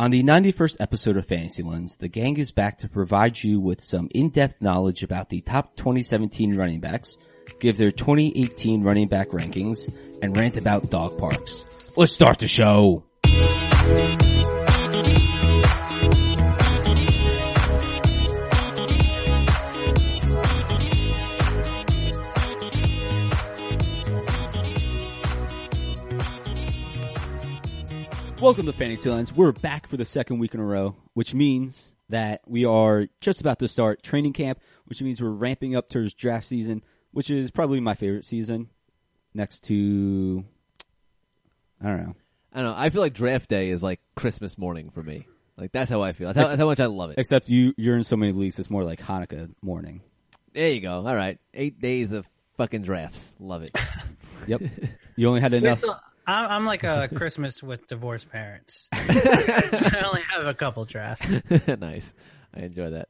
On 0.00 0.10
the 0.10 0.22
91st 0.22 0.78
episode 0.80 1.18
of 1.18 1.26
Fantasy 1.26 1.62
Lens, 1.62 1.96
the 1.96 2.08
gang 2.08 2.38
is 2.38 2.52
back 2.52 2.78
to 2.78 2.88
provide 2.88 3.44
you 3.44 3.60
with 3.60 3.82
some 3.82 4.08
in-depth 4.14 4.62
knowledge 4.62 5.02
about 5.02 5.28
the 5.28 5.42
top 5.42 5.76
2017 5.76 6.56
running 6.56 6.80
backs, 6.80 7.18
give 7.60 7.76
their 7.76 7.90
2018 7.90 8.82
running 8.82 9.08
back 9.08 9.28
rankings, 9.28 9.94
and 10.22 10.34
rant 10.38 10.56
about 10.56 10.88
dog 10.88 11.18
parks. 11.18 11.66
Let's 11.98 12.14
start 12.14 12.38
the 12.38 12.48
show. 12.48 13.04
Welcome 28.40 28.64
to 28.66 28.72
Fantasy 28.72 29.10
Lens. 29.10 29.34
We're 29.34 29.52
back 29.52 29.86
for 29.86 29.98
the 29.98 30.04
second 30.06 30.38
week 30.38 30.54
in 30.54 30.60
a 30.60 30.64
row, 30.64 30.96
which 31.12 31.34
means 31.34 31.92
that 32.08 32.40
we 32.46 32.64
are 32.64 33.06
just 33.20 33.42
about 33.42 33.58
to 33.58 33.68
start 33.68 34.02
training 34.02 34.32
camp, 34.32 34.60
which 34.86 35.02
means 35.02 35.20
we're 35.20 35.28
ramping 35.28 35.76
up 35.76 35.90
towards 35.90 36.14
draft 36.14 36.46
season, 36.46 36.82
which 37.12 37.28
is 37.28 37.50
probably 37.50 37.80
my 37.80 37.94
favorite 37.94 38.24
season 38.24 38.70
next 39.34 39.64
to, 39.64 40.42
I 41.82 41.88
don't 41.88 41.98
know, 41.98 42.14
I 42.54 42.62
don't 42.62 42.70
know. 42.70 42.74
I 42.78 42.88
feel 42.88 43.02
like 43.02 43.12
draft 43.12 43.50
day 43.50 43.68
is 43.68 43.82
like 43.82 44.00
Christmas 44.16 44.56
morning 44.56 44.88
for 44.88 45.02
me. 45.02 45.26
Like 45.58 45.72
that's 45.72 45.90
how 45.90 46.00
I 46.00 46.12
feel. 46.12 46.28
That's 46.28 46.38
how, 46.38 46.46
that's 46.46 46.58
how 46.58 46.66
much 46.66 46.80
I 46.80 46.86
love 46.86 47.10
it. 47.10 47.18
except 47.18 47.50
you, 47.50 47.74
you're 47.76 47.96
in 47.98 48.04
so 48.04 48.16
many 48.16 48.32
leagues, 48.32 48.58
it's 48.58 48.70
more 48.70 48.84
like 48.84 49.00
Hanukkah 49.00 49.50
morning. 49.60 50.00
There 50.54 50.70
you 50.70 50.80
go. 50.80 51.06
All 51.06 51.14
right, 51.14 51.38
eight 51.52 51.78
days 51.78 52.10
of 52.12 52.26
fucking 52.56 52.82
drafts. 52.82 53.34
Love 53.38 53.62
it. 53.62 53.70
Yep. 54.46 54.62
you 55.16 55.28
only 55.28 55.42
had 55.42 55.52
enough. 55.52 55.82
I'm 56.30 56.64
like 56.64 56.84
a 56.84 57.08
Christmas 57.14 57.62
with 57.62 57.86
divorced 57.86 58.30
parents. 58.30 58.88
I 58.92 60.02
only 60.06 60.22
have 60.22 60.46
a 60.46 60.54
couple 60.54 60.84
drafts. 60.84 61.30
nice. 61.80 62.12
I 62.54 62.60
enjoy 62.60 62.90
that. 62.90 63.08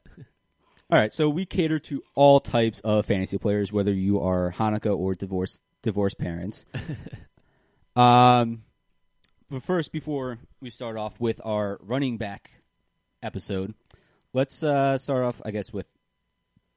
All 0.90 0.99
right, 0.99 1.13
so 1.13 1.29
we 1.29 1.46
cater 1.46 1.79
to 1.79 2.02
all 2.16 2.41
types 2.41 2.80
of 2.80 3.07
fantasy 3.07 3.38
players, 3.38 3.73
whether 3.73 3.93
you 3.93 4.21
are 4.21 4.52
Hanukkah 4.52 4.96
or 4.96 5.15
divorced 5.15 5.63
divorced 5.82 6.18
parents. 6.18 6.65
um, 7.96 8.65
but 9.48 9.63
first, 9.63 9.93
before 9.93 10.38
we 10.60 10.71
start 10.71 10.96
off 10.96 11.21
with 11.21 11.41
our 11.45 11.79
running 11.82 12.16
back 12.16 12.51
episode, 13.23 13.74
let's 14.32 14.63
uh, 14.63 14.98
start 14.98 15.24
off, 15.24 15.41
I 15.45 15.52
guess, 15.52 15.73
with 15.73 15.87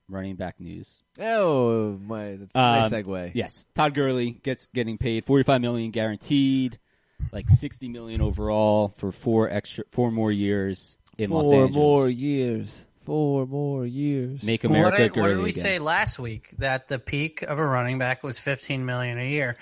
running 0.09 0.35
back 0.35 0.59
news. 0.59 1.01
Oh 1.19 1.97
my, 2.01 2.35
that's 2.35 2.55
a 2.55 2.57
nice 2.57 2.91
Um, 2.93 3.03
segue. 3.03 3.31
Yes, 3.35 3.65
Todd 3.75 3.93
Gurley 3.93 4.31
gets 4.31 4.67
getting 4.73 4.97
paid 4.97 5.25
forty 5.25 5.43
five 5.43 5.61
million 5.61 5.91
guaranteed, 5.91 6.79
like 7.31 7.49
sixty 7.49 7.87
million 7.87 8.21
overall 8.21 8.89
for 8.89 9.11
four 9.11 9.49
extra 9.49 9.83
four 9.91 10.11
more 10.11 10.31
years 10.31 10.97
in 11.17 11.29
Los 11.29 11.45
Four 11.45 11.53
Angeles. 11.63 11.75
more 11.75 12.09
years. 12.09 12.85
Four 13.05 13.45
more 13.45 13.85
years. 13.85 14.41
Make 14.43 14.63
What 14.63 14.69
America 14.71 14.97
did, 14.97 15.11
what 15.11 15.15
Gurley 15.23 15.33
did 15.35 15.43
we 15.43 15.49
again. 15.49 15.61
say 15.61 15.79
last 15.79 16.19
week? 16.19 16.51
That 16.59 16.87
the 16.87 16.99
peak 16.99 17.41
of 17.41 17.59
a 17.59 17.65
running 17.65 17.99
back 17.99 18.23
was 18.23 18.39
15 18.39 18.85
million 18.85 19.19
a 19.19 19.29
year. 19.29 19.57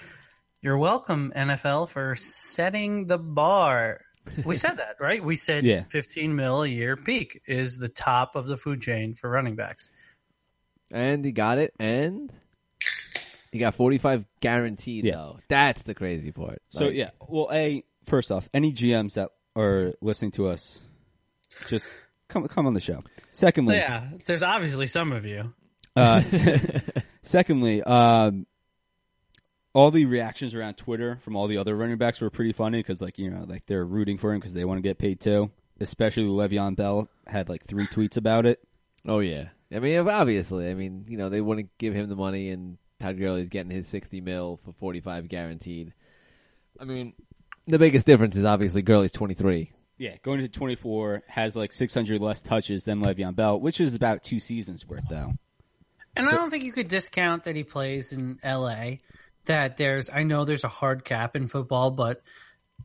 You're 0.61 0.77
welcome, 0.77 1.33
NFL, 1.35 1.89
for 1.89 2.15
setting 2.15 3.07
the 3.07 3.17
bar. 3.17 4.01
We 4.45 4.53
said 4.53 4.77
that, 4.77 4.97
right? 4.99 5.23
We 5.25 5.35
said 5.35 5.63
Yeah. 5.65 5.85
15 5.85 6.35
mil 6.35 6.61
a 6.61 6.67
year 6.67 6.95
peak 6.95 7.41
is 7.47 7.79
the 7.79 7.89
top 7.89 8.35
of 8.35 8.45
the 8.45 8.55
food 8.57 8.79
chain 8.79 9.15
for 9.15 9.27
running 9.27 9.55
backs. 9.55 9.89
And 10.91 11.23
he 11.25 11.31
got 11.31 11.57
it, 11.57 11.73
and 11.79 12.31
he 13.51 13.59
got 13.59 13.75
forty 13.75 13.97
five 13.97 14.25
guaranteed. 14.39 15.05
Yeah. 15.05 15.13
Though 15.15 15.39
that's 15.47 15.83
the 15.83 15.93
crazy 15.93 16.31
part. 16.31 16.61
So 16.69 16.85
Like, 16.85 16.95
yeah, 16.95 17.09
well, 17.27 17.49
a 17.51 17.83
first 18.05 18.31
off, 18.31 18.49
any 18.53 18.73
GMs 18.73 19.13
that 19.13 19.29
are 19.55 19.93
listening 20.01 20.31
to 20.31 20.47
us, 20.47 20.79
just 21.67 21.93
come 22.27 22.47
come 22.47 22.65
on 22.67 22.73
the 22.73 22.79
show. 22.79 23.01
Secondly, 23.31 23.75
Yeah, 23.77 24.09
there's 24.25 24.43
obviously 24.43 24.87
some 24.87 25.11
of 25.11 25.25
you. 25.25 25.53
uh, 25.95 26.21
secondly, 27.21 27.81
um, 27.83 28.45
all 29.73 29.91
the 29.91 30.05
reactions 30.05 30.53
around 30.55 30.75
Twitter 30.75 31.17
from 31.21 31.35
all 31.35 31.47
the 31.47 31.57
other 31.57 31.75
running 31.75 31.97
backs 31.97 32.19
were 32.21 32.29
pretty 32.29 32.51
funny 32.53 32.79
because, 32.79 33.01
like, 33.01 33.17
you 33.17 33.29
know, 33.29 33.45
like 33.47 33.65
they're 33.65 33.85
rooting 33.85 34.17
for 34.17 34.33
him 34.33 34.39
because 34.39 34.53
they 34.53 34.65
want 34.65 34.77
to 34.77 34.81
get 34.81 34.97
paid 34.97 35.19
too. 35.19 35.49
Especially 35.79 36.23
Le'Veon 36.23 36.75
Bell 36.75 37.09
had 37.25 37.49
like 37.49 37.65
three 37.65 37.87
tweets 37.87 38.15
about 38.17 38.45
it. 38.45 38.59
Oh 39.07 39.19
yeah. 39.19 39.45
I 39.73 39.79
mean, 39.79 40.07
obviously, 40.07 40.69
I 40.69 40.73
mean, 40.73 41.05
you 41.07 41.17
know, 41.17 41.29
they 41.29 41.41
wouldn't 41.41 41.69
give 41.77 41.93
him 41.93 42.09
the 42.09 42.15
money, 42.15 42.49
and 42.49 42.77
Todd 42.99 43.17
Gurley's 43.17 43.49
getting 43.49 43.71
his 43.71 43.87
sixty 43.87 44.21
mil 44.21 44.59
for 44.63 44.73
forty 44.73 44.99
five 44.99 45.27
guaranteed. 45.27 45.93
I 46.79 46.85
mean, 46.85 47.13
the 47.67 47.79
biggest 47.79 48.05
difference 48.05 48.35
is 48.35 48.45
obviously 48.45 48.81
Gurley's 48.81 49.11
twenty 49.11 49.33
three. 49.33 49.71
Yeah, 49.97 50.15
going 50.23 50.39
to 50.39 50.47
24 50.47 51.21
has 51.27 51.55
like 51.55 51.71
600 51.71 52.19
less 52.19 52.41
touches 52.41 52.85
than 52.85 53.01
Le'Veon 53.01 53.35
Bell, 53.35 53.59
which 53.59 53.79
is 53.79 53.93
about 53.93 54.23
two 54.23 54.39
seasons 54.39 54.83
worth 54.83 55.07
though. 55.11 55.29
And 56.15 56.27
I 56.27 56.31
don't 56.31 56.49
think 56.49 56.63
you 56.63 56.71
could 56.71 56.87
discount 56.87 57.43
that 57.43 57.55
he 57.55 57.63
plays 57.63 58.11
in 58.11 58.39
LA. 58.43 58.93
That 59.45 59.77
there's, 59.77 60.09
I 60.09 60.23
know 60.23 60.43
there's 60.43 60.63
a 60.63 60.69
hard 60.69 61.05
cap 61.05 61.35
in 61.35 61.47
football, 61.47 61.91
but 61.91 62.23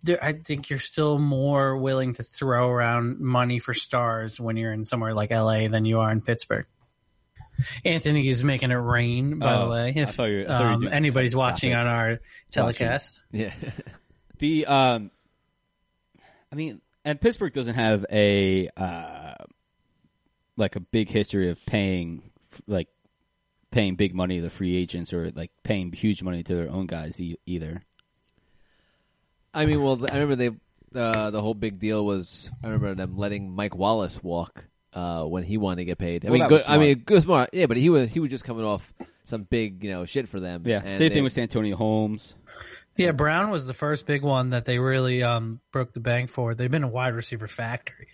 there, 0.03 0.23
I 0.23 0.35
think 0.35 0.69
you're 0.69 0.79
still 0.79 1.19
more 1.19 1.79
willing 1.79 2.13
to 2.15 2.23
throw 2.23 2.69
around 2.69 3.19
money 3.19 3.61
for 3.61 3.73
stars 3.73 4.39
when 4.39 4.59
you're 4.59 4.75
in 4.75 4.85
somewhere 4.85 5.15
like 5.15 5.31
LA 5.31 5.69
than 5.69 5.87
you 5.87 6.01
are 6.01 6.13
in 6.13 6.21
Pittsburgh. 6.21 6.67
Anthony 7.85 8.27
is 8.29 8.43
making 8.45 8.71
it 8.71 8.75
rain, 8.75 9.39
by 9.39 9.55
Oh, 9.55 9.65
the 9.67 9.71
way. 9.71 9.95
I 9.97 10.01
If 10.01 10.11
thought 10.15 10.25
you- 10.31 10.45
I 10.45 10.49
thought 10.49 10.75
um, 10.75 10.89
anybody's 10.89 11.33
Stop 11.33 11.39
watching 11.41 11.73
it. 11.73 11.77
on 11.77 11.87
our 11.87 12.21
telecast, 12.51 13.21
Yeah. 13.33 13.53
The 14.39 14.67
um, 14.67 15.11
I 16.53 16.57
mean, 16.57 16.83
and 17.05 17.19
Pittsburgh 17.21 17.53
doesn't 17.53 17.75
have 17.75 18.05
a 18.13 18.69
uh, 18.77 19.35
like 20.59 20.77
a 20.77 20.81
big 20.81 21.09
history 21.09 21.49
of 21.51 21.65
paying 21.65 22.31
like 22.67 22.89
paying 23.71 23.95
big 23.97 24.15
money 24.15 24.37
to 24.37 24.43
the 24.43 24.51
free 24.51 24.77
agents 24.77 25.13
or 25.15 25.31
like 25.31 25.51
paying 25.63 25.91
huge 25.93 26.23
money 26.23 26.43
to 26.43 26.55
their 26.55 26.71
own 26.71 26.87
guys 26.87 27.19
e- 27.21 27.39
either. 27.47 27.83
I 29.55 29.65
mean, 29.65 29.83
well, 29.83 30.05
I 30.11 30.19
remember 30.19 30.37
they 30.37 30.51
uh, 31.01 31.31
the 31.31 31.41
whole 31.41 31.55
big 31.55 31.79
deal 31.79 32.05
was 32.05 32.51
I 32.63 32.67
remember 32.67 32.95
them 32.95 33.17
letting 33.17 33.55
Mike 33.55 33.75
Wallace 33.75 34.23
walk 34.23 34.65
uh, 34.97 35.25
when 35.25 35.45
he 35.45 35.57
wanted 35.59 35.77
to 35.77 35.85
get 35.85 35.99
paid. 35.99 36.25
I 36.25 36.31
Well, 36.31 36.33
mean, 36.33 36.43
that 36.43 36.49
good, 36.49 36.55
was 36.63 36.69
I 36.69 36.79
mean, 36.79 36.99
good 36.99 37.23
smart. 37.23 37.51
Yeah, 37.53 37.67
but 37.67 37.77
he 37.77 37.89
was 37.91 38.11
he 38.13 38.19
was 38.19 38.31
just 38.31 38.45
coming 38.45 38.65
off 38.65 38.93
some 39.25 39.43
big 39.45 39.85
you 39.85 39.91
know 39.91 40.05
shit 40.07 40.29
for 40.29 40.41
them. 40.41 40.63
Yeah, 40.67 40.81
And 40.85 40.97
same 40.97 41.09
they- 41.11 41.15
thing 41.15 41.25
with 41.25 41.33
Santonio 41.35 41.77
Holmes. 41.77 42.35
yeah, 42.97 43.13
Brown 43.13 43.51
was 43.51 43.67
the 43.67 43.75
first 43.75 44.07
big 44.07 44.23
one 44.23 44.51
that 44.51 44.65
they 44.65 44.79
really 44.79 45.23
um, 45.23 45.61
broke 45.71 45.93
the 45.93 46.01
bank 46.01 46.31
for. 46.31 46.55
They've 46.55 46.71
been 46.71 46.83
a 46.85 46.89
wide 46.89 47.15
receiver 47.15 47.47
factory. 47.47 48.09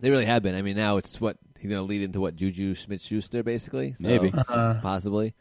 They 0.00 0.10
really 0.10 0.26
have 0.26 0.42
been. 0.42 0.54
I 0.54 0.62
mean, 0.62 0.76
now 0.76 0.98
it's 0.98 1.20
what 1.20 1.38
he's 1.58 1.70
going 1.70 1.80
to 1.82 1.86
lead 1.88 2.02
into 2.02 2.20
what 2.20 2.36
Juju 2.36 2.74
Smith 2.74 3.00
Schuster 3.02 3.42
basically. 3.42 3.94
So, 3.98 4.06
Maybe. 4.06 4.30
possibly. 4.30 5.34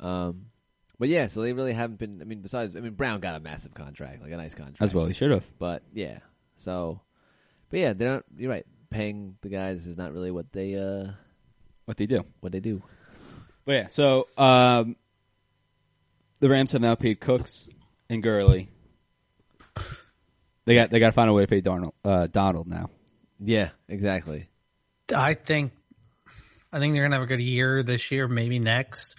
Um, 0.00 0.46
but 0.98 1.08
yeah, 1.10 1.26
so 1.26 1.42
they 1.42 1.52
really 1.52 1.74
haven't 1.74 1.98
been. 1.98 2.20
I 2.20 2.24
mean, 2.24 2.40
besides, 2.40 2.74
I 2.76 2.80
mean, 2.80 2.92
Brown 2.94 3.20
got 3.20 3.34
a 3.36 3.40
massive 3.40 3.74
contract, 3.74 4.22
like 4.22 4.32
a 4.32 4.36
nice 4.36 4.54
contract 4.54 4.80
As 4.82 4.94
well, 4.94 5.06
he 5.06 5.12
should 5.12 5.30
have. 5.30 5.44
But 5.58 5.82
yeah, 5.92 6.18
so, 6.56 7.00
but 7.70 7.78
yeah, 7.80 7.92
they're 7.92 8.10
not. 8.14 8.24
You're 8.36 8.50
right. 8.50 8.66
Paying 8.90 9.36
the 9.42 9.48
guys 9.48 9.86
is 9.86 9.96
not 9.96 10.12
really 10.12 10.30
what 10.30 10.52
they 10.52 10.74
uh 10.74 11.12
What 11.84 11.96
they 11.96 12.06
do. 12.06 12.24
what 12.40 12.52
they 12.52 12.60
do. 12.60 12.82
But 13.64 13.72
yeah, 13.72 13.86
so 13.86 14.26
um, 14.36 14.96
the 16.40 16.48
Rams 16.48 16.72
have 16.72 16.80
now 16.80 16.94
paid 16.96 17.20
Cooks 17.20 17.68
and 18.08 18.22
Gurley. 18.22 18.68
They 20.64 20.74
got 20.74 20.90
they 20.90 20.98
got 20.98 21.06
to 21.06 21.12
find 21.12 21.30
a 21.30 21.32
way 21.32 21.42
to 21.44 21.48
pay 21.48 21.60
Darnold, 21.62 21.92
uh, 22.04 22.26
Donald 22.26 22.66
now. 22.66 22.90
Yeah, 23.38 23.70
exactly. 23.88 24.48
I 25.14 25.34
think 25.34 25.72
I 26.72 26.78
think 26.78 26.94
they're 26.94 27.02
gonna 27.04 27.16
have 27.16 27.22
a 27.22 27.26
good 27.26 27.40
year 27.40 27.82
this 27.82 28.10
year, 28.10 28.28
maybe 28.28 28.58
next. 28.58 29.18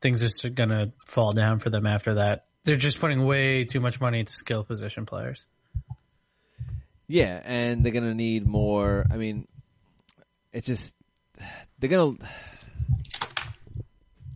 Things 0.00 0.22
are 0.22 0.26
just 0.28 0.54
gonna 0.54 0.92
fall 1.06 1.32
down 1.32 1.58
for 1.58 1.70
them 1.70 1.86
after 1.86 2.14
that. 2.14 2.46
They're 2.64 2.76
just 2.76 3.00
putting 3.00 3.24
way 3.24 3.64
too 3.64 3.80
much 3.80 4.00
money 4.00 4.20
into 4.20 4.32
skill 4.32 4.64
position 4.64 5.06
players. 5.06 5.46
Yeah, 7.08 7.40
and 7.44 7.84
they're 7.84 7.92
gonna 7.92 8.14
need 8.14 8.46
more. 8.46 9.06
I 9.10 9.16
mean, 9.16 9.46
it's 10.52 10.66
just 10.66 10.94
they're 11.78 11.90
gonna. 11.90 12.16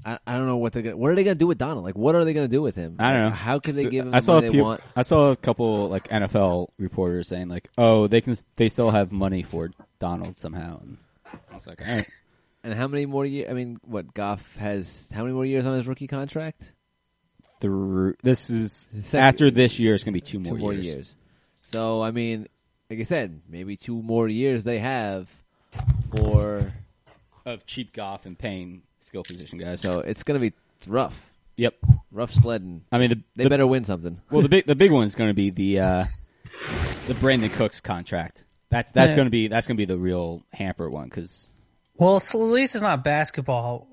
I, 0.05 0.19
I 0.26 0.37
don't 0.38 0.46
know 0.46 0.56
what 0.56 0.72
they're 0.72 0.82
gonna. 0.82 0.96
What 0.96 1.11
are 1.11 1.14
they 1.14 1.25
gonna 1.25 1.34
do 1.34 1.46
with 1.46 1.58
Donald? 1.58 1.84
Like, 1.84 1.96
what 1.96 2.14
are 2.14 2.25
they 2.25 2.32
gonna 2.32 2.49
do 2.49 2.62
with 2.62 2.75
him? 2.75 2.96
I 2.99 3.12
don't 3.12 3.22
Like, 3.25 3.31
know. 3.32 3.37
How 3.37 3.58
can 3.58 3.76
they 3.76 3.84
give 3.90 4.06
him 4.06 4.14
I 4.14 4.20
saw 4.20 4.40
money 4.40 4.61
want? 4.61 4.81
I 4.96 5.02
saw 5.02 5.31
a 5.32 5.37
couple 5.37 5.88
like 5.88 6.08
NFL 6.08 6.69
reporters 6.78 7.28
saying 7.28 7.49
like, 7.49 7.69
"Oh, 7.76 8.06
they 8.06 8.20
can 8.22 8.34
they 8.56 8.69
still 8.70 8.90
have 8.90 9.12
money 9.12 9.43
for 9.43 9.70
Donald 9.99 10.38
somehow." 10.38 10.81
And 10.81 10.96
I 11.50 11.55
was 11.55 11.67
like, 11.67 11.87
"All 11.87 11.94
right, 11.96 12.06
And 12.64 12.72
how 12.75 12.88
many 12.88 13.05
more 13.05 13.26
years? 13.26 13.50
I 13.50 13.52
mean, 13.52 13.78
what 13.84 14.14
Goff 14.14 14.56
has? 14.56 15.11
How 15.12 15.22
many 15.22 15.34
more 15.34 15.44
years 15.44 15.67
on 15.67 15.76
his 15.76 15.87
rookie 15.87 16.06
contract? 16.06 16.72
through 17.61 18.14
this 18.22 18.49
is 18.49 18.88
Second- 19.00 19.20
after 19.20 19.50
this 19.50 19.78
year, 19.78 19.94
it's 19.94 20.02
gonna 20.02 20.14
be 20.14 20.20
two 20.22 20.43
Two 20.43 20.49
more, 20.50 20.56
more 20.58 20.72
years. 20.72 20.87
years. 20.87 21.17
So 21.72 22.00
I 22.00 22.11
mean, 22.11 22.49
like 22.90 22.98
I 22.98 23.04
said, 23.04 23.40
maybe 23.48 23.76
two 23.76 24.02
more 24.02 24.28
years 24.28 24.64
they 24.64 24.81
have 24.81 25.28
for. 26.10 26.72
of 27.46 27.64
cheap 27.66 27.92
Goff 27.92 28.26
and 28.26 28.38
paying 28.38 28.82
skill 29.00 29.22
position 29.22 29.58
guys. 29.58 29.81
So 29.81 30.00
it's 30.00 30.22
gonna 30.22 30.38
be 30.40 30.52
rough, 30.87 31.31
yep, 31.56 31.75
rough 32.12 32.31
sledding. 32.32 32.82
I 32.92 32.98
mean 32.98 33.10
the, 33.10 33.20
They 33.37 33.44
the 33.44 33.50
better 33.50 33.66
win 33.66 33.84
something. 33.84 34.20
well 34.31 34.42
the 34.42 34.48
big 34.48 34.66
the 34.66 34.75
big 34.76 34.90
one's 34.90 35.14
going 35.14 35.31
to 35.31 35.34
be 35.34 35.50
the 35.50 35.78
uh, 35.81 36.04
the 37.06 37.14
Brandin 37.14 37.52
Cooks 37.52 37.81
contract. 37.81 38.44
That's 38.69 38.90
that's 38.90 39.10
Yeah. 39.10 39.16
going 39.16 39.26
to 39.26 39.31
be 39.31 39.48
that's 39.48 39.66
going 39.66 39.76
to 39.76 39.81
be 39.81 39.84
the 39.86 39.98
real 39.98 40.43
hamper 40.52 40.88
one 40.90 41.04
because 41.08 41.48
Well, 41.96 42.19
it's, 42.19 42.34
at 42.34 42.38
least 42.40 42.75
it's 42.75 42.82
not 42.82 43.02
basketball 43.04 43.88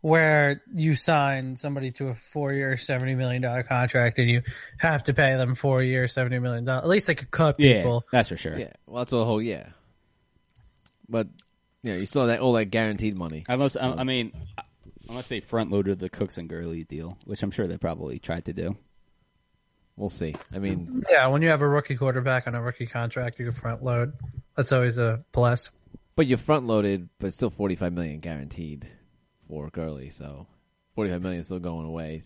where 0.00 0.62
you 0.74 0.94
sign 0.94 1.56
somebody 1.56 1.90
to 1.92 2.08
a 2.08 2.14
four-year, 2.14 2.76
seventy 2.76 3.14
million 3.14 3.42
dollar 3.42 3.62
contract 3.62 4.18
and 4.18 4.30
you 4.30 4.42
have 4.78 5.02
to 5.04 5.14
pay 5.14 5.36
them 5.36 5.54
four 5.54 5.82
years, 5.82 6.12
seventy 6.12 6.38
million 6.38 6.64
dollars. 6.64 6.84
At 6.84 6.88
least 6.88 7.06
they 7.06 7.14
could 7.14 7.30
cut 7.30 7.56
yeah, 7.58 7.78
people. 7.78 8.04
that's 8.10 8.28
for 8.28 8.36
sure. 8.36 8.58
Yeah, 8.58 8.72
well, 8.86 8.98
that's 8.98 9.12
a 9.12 9.24
whole 9.24 9.42
yeah. 9.42 9.66
But 11.08 11.28
you 11.82 11.92
know, 11.92 11.98
you 11.98 12.06
still 12.06 12.22
have 12.22 12.28
that 12.28 12.40
all 12.40 12.52
that 12.54 12.66
guaranteed 12.66 13.16
money. 13.18 13.44
Unless 13.48 13.76
I, 13.76 13.90
I 13.90 14.04
mean, 14.04 14.32
unless 15.08 15.28
they 15.28 15.40
front 15.40 15.70
loaded 15.70 15.98
the 15.98 16.08
Cooks 16.08 16.38
and 16.38 16.48
Gurley 16.48 16.84
deal, 16.84 17.18
which 17.24 17.42
I'm 17.42 17.50
sure 17.50 17.66
they 17.66 17.78
probably 17.78 18.18
tried 18.18 18.46
to 18.46 18.52
do. 18.52 18.76
We'll 19.96 20.08
see. 20.08 20.34
I 20.54 20.58
mean, 20.60 21.02
Yeah, 21.10 21.26
when 21.26 21.42
you 21.42 21.48
have 21.48 21.60
a 21.60 21.68
rookie 21.68 21.96
quarterback 21.96 22.46
on 22.46 22.54
a 22.54 22.62
rookie 22.62 22.86
contract, 22.86 23.38
you 23.38 23.44
can 23.44 23.52
front 23.52 23.82
load. 23.82 24.14
That's 24.56 24.72
always 24.72 24.96
a 24.96 25.22
plus. 25.32 25.70
but 26.16 26.26
you 26.26 26.38
front 26.38 26.66
loaded, 26.66 27.08
but 27.18 27.34
still 27.34 27.50
forty 27.50 27.76
five 27.76 27.92
million 27.92 28.20
guaranteed 28.20 28.86
for 29.50 29.68
Gurley. 29.70 30.10
So 30.10 30.46
forty 30.94 31.10
five 31.10 31.20
million 31.20 31.40
is 31.40 31.46
still 31.46 31.58
going 31.58 31.86
away. 31.86 32.22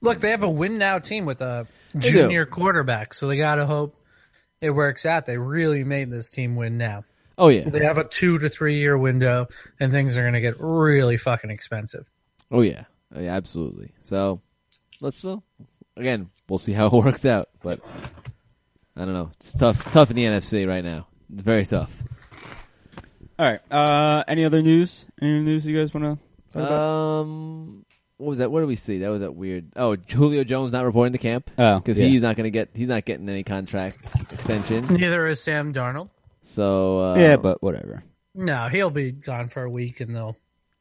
Look, 0.00 0.18
they 0.18 0.30
have 0.30 0.42
a 0.42 0.50
win 0.50 0.78
now 0.78 0.98
team 0.98 1.24
with 1.26 1.40
a 1.40 1.66
junior 1.96 2.44
quarterback, 2.44 3.14
so 3.14 3.28
they 3.28 3.36
got 3.36 3.54
to 3.54 3.66
hope 3.66 3.94
it 4.60 4.70
works 4.70 5.06
out. 5.06 5.26
They 5.26 5.38
really 5.38 5.84
made 5.84 6.10
this 6.10 6.30
team 6.32 6.56
win 6.56 6.76
now. 6.76 7.04
Oh 7.38 7.48
yeah, 7.48 7.68
They 7.68 7.84
have 7.84 7.98
a 7.98 8.04
two 8.04 8.38
to 8.40 8.48
three 8.48 8.78
year 8.78 8.98
window, 8.98 9.46
and 9.80 9.92
things 9.92 10.18
are 10.18 10.22
going 10.22 10.34
to 10.34 10.40
get 10.40 10.56
really 10.58 11.16
fucking 11.16 11.50
expensive. 11.50 12.04
oh 12.50 12.60
yeah, 12.62 12.84
oh, 13.14 13.20
yeah, 13.20 13.34
absolutely. 13.34 13.92
So 14.02 14.40
let's 15.00 15.22
well, 15.22 15.42
again, 15.96 16.30
we'll 16.48 16.58
see 16.58 16.72
how 16.72 16.88
it 16.88 16.92
works 17.04 17.24
out. 17.24 17.48
But 17.62 17.80
I 18.96 19.04
don't 19.04 19.14
know. 19.14 19.30
It's 19.40 19.52
tough. 19.52 19.80
It's 19.82 19.92
tough 19.92 20.10
in 20.10 20.16
the 20.16 20.24
NFC 20.24 20.66
right 20.68 20.84
now. 20.84 21.06
It's 21.32 21.42
very 21.42 21.64
tough. 21.64 21.90
All 23.42 23.48
right. 23.50 23.60
Uh, 23.72 24.22
any 24.28 24.44
other 24.44 24.62
news? 24.62 25.04
Any 25.20 25.40
news 25.40 25.66
you 25.66 25.76
guys 25.76 25.92
want 25.92 26.04
to 26.04 26.24
talk 26.56 26.62
about? 26.64 26.80
Um, 26.80 27.84
what 28.18 28.28
was 28.28 28.38
that? 28.38 28.52
What 28.52 28.60
did 28.60 28.68
we 28.68 28.76
see? 28.76 28.98
That 28.98 29.08
was 29.08 29.20
that 29.22 29.34
weird. 29.34 29.72
Oh, 29.74 29.96
Julio 29.96 30.44
Jones 30.44 30.70
not 30.70 30.84
reporting 30.84 31.12
to 31.12 31.18
camp 31.18 31.50
Oh, 31.58 31.80
because 31.80 31.98
yeah. 31.98 32.06
he's 32.06 32.22
not 32.22 32.36
going 32.36 32.44
to 32.44 32.52
get. 32.52 32.68
He's 32.72 32.86
not 32.86 33.04
getting 33.04 33.28
any 33.28 33.42
contract 33.42 33.98
extension. 34.32 34.86
Neither 34.86 35.26
is 35.26 35.42
Sam 35.42 35.74
Darnold. 35.74 36.10
So 36.44 37.00
uh, 37.00 37.14
yeah, 37.16 37.36
but 37.36 37.60
whatever. 37.64 38.04
No, 38.36 38.68
he'll 38.68 38.90
be 38.90 39.10
gone 39.10 39.48
for 39.48 39.64
a 39.64 39.70
week, 39.70 39.98
and 39.98 40.14
they'll. 40.14 40.36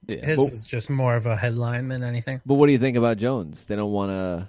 Yeah. 0.06 0.24
His 0.24 0.38
But- 0.38 0.52
is 0.54 0.64
just 0.64 0.88
more 0.92 1.16
of 1.16 1.26
a 1.26 1.36
headline 1.36 1.88
than 1.88 2.04
anything. 2.04 2.42
But 2.46 2.56
what 2.56 2.68
do 2.68 2.74
you 2.74 2.80
think 2.80 2.96
about 2.96 3.18
Jones? 3.18 3.66
They 3.66 3.76
don't 3.76 3.92
want 3.92 4.12
to. 4.12 4.48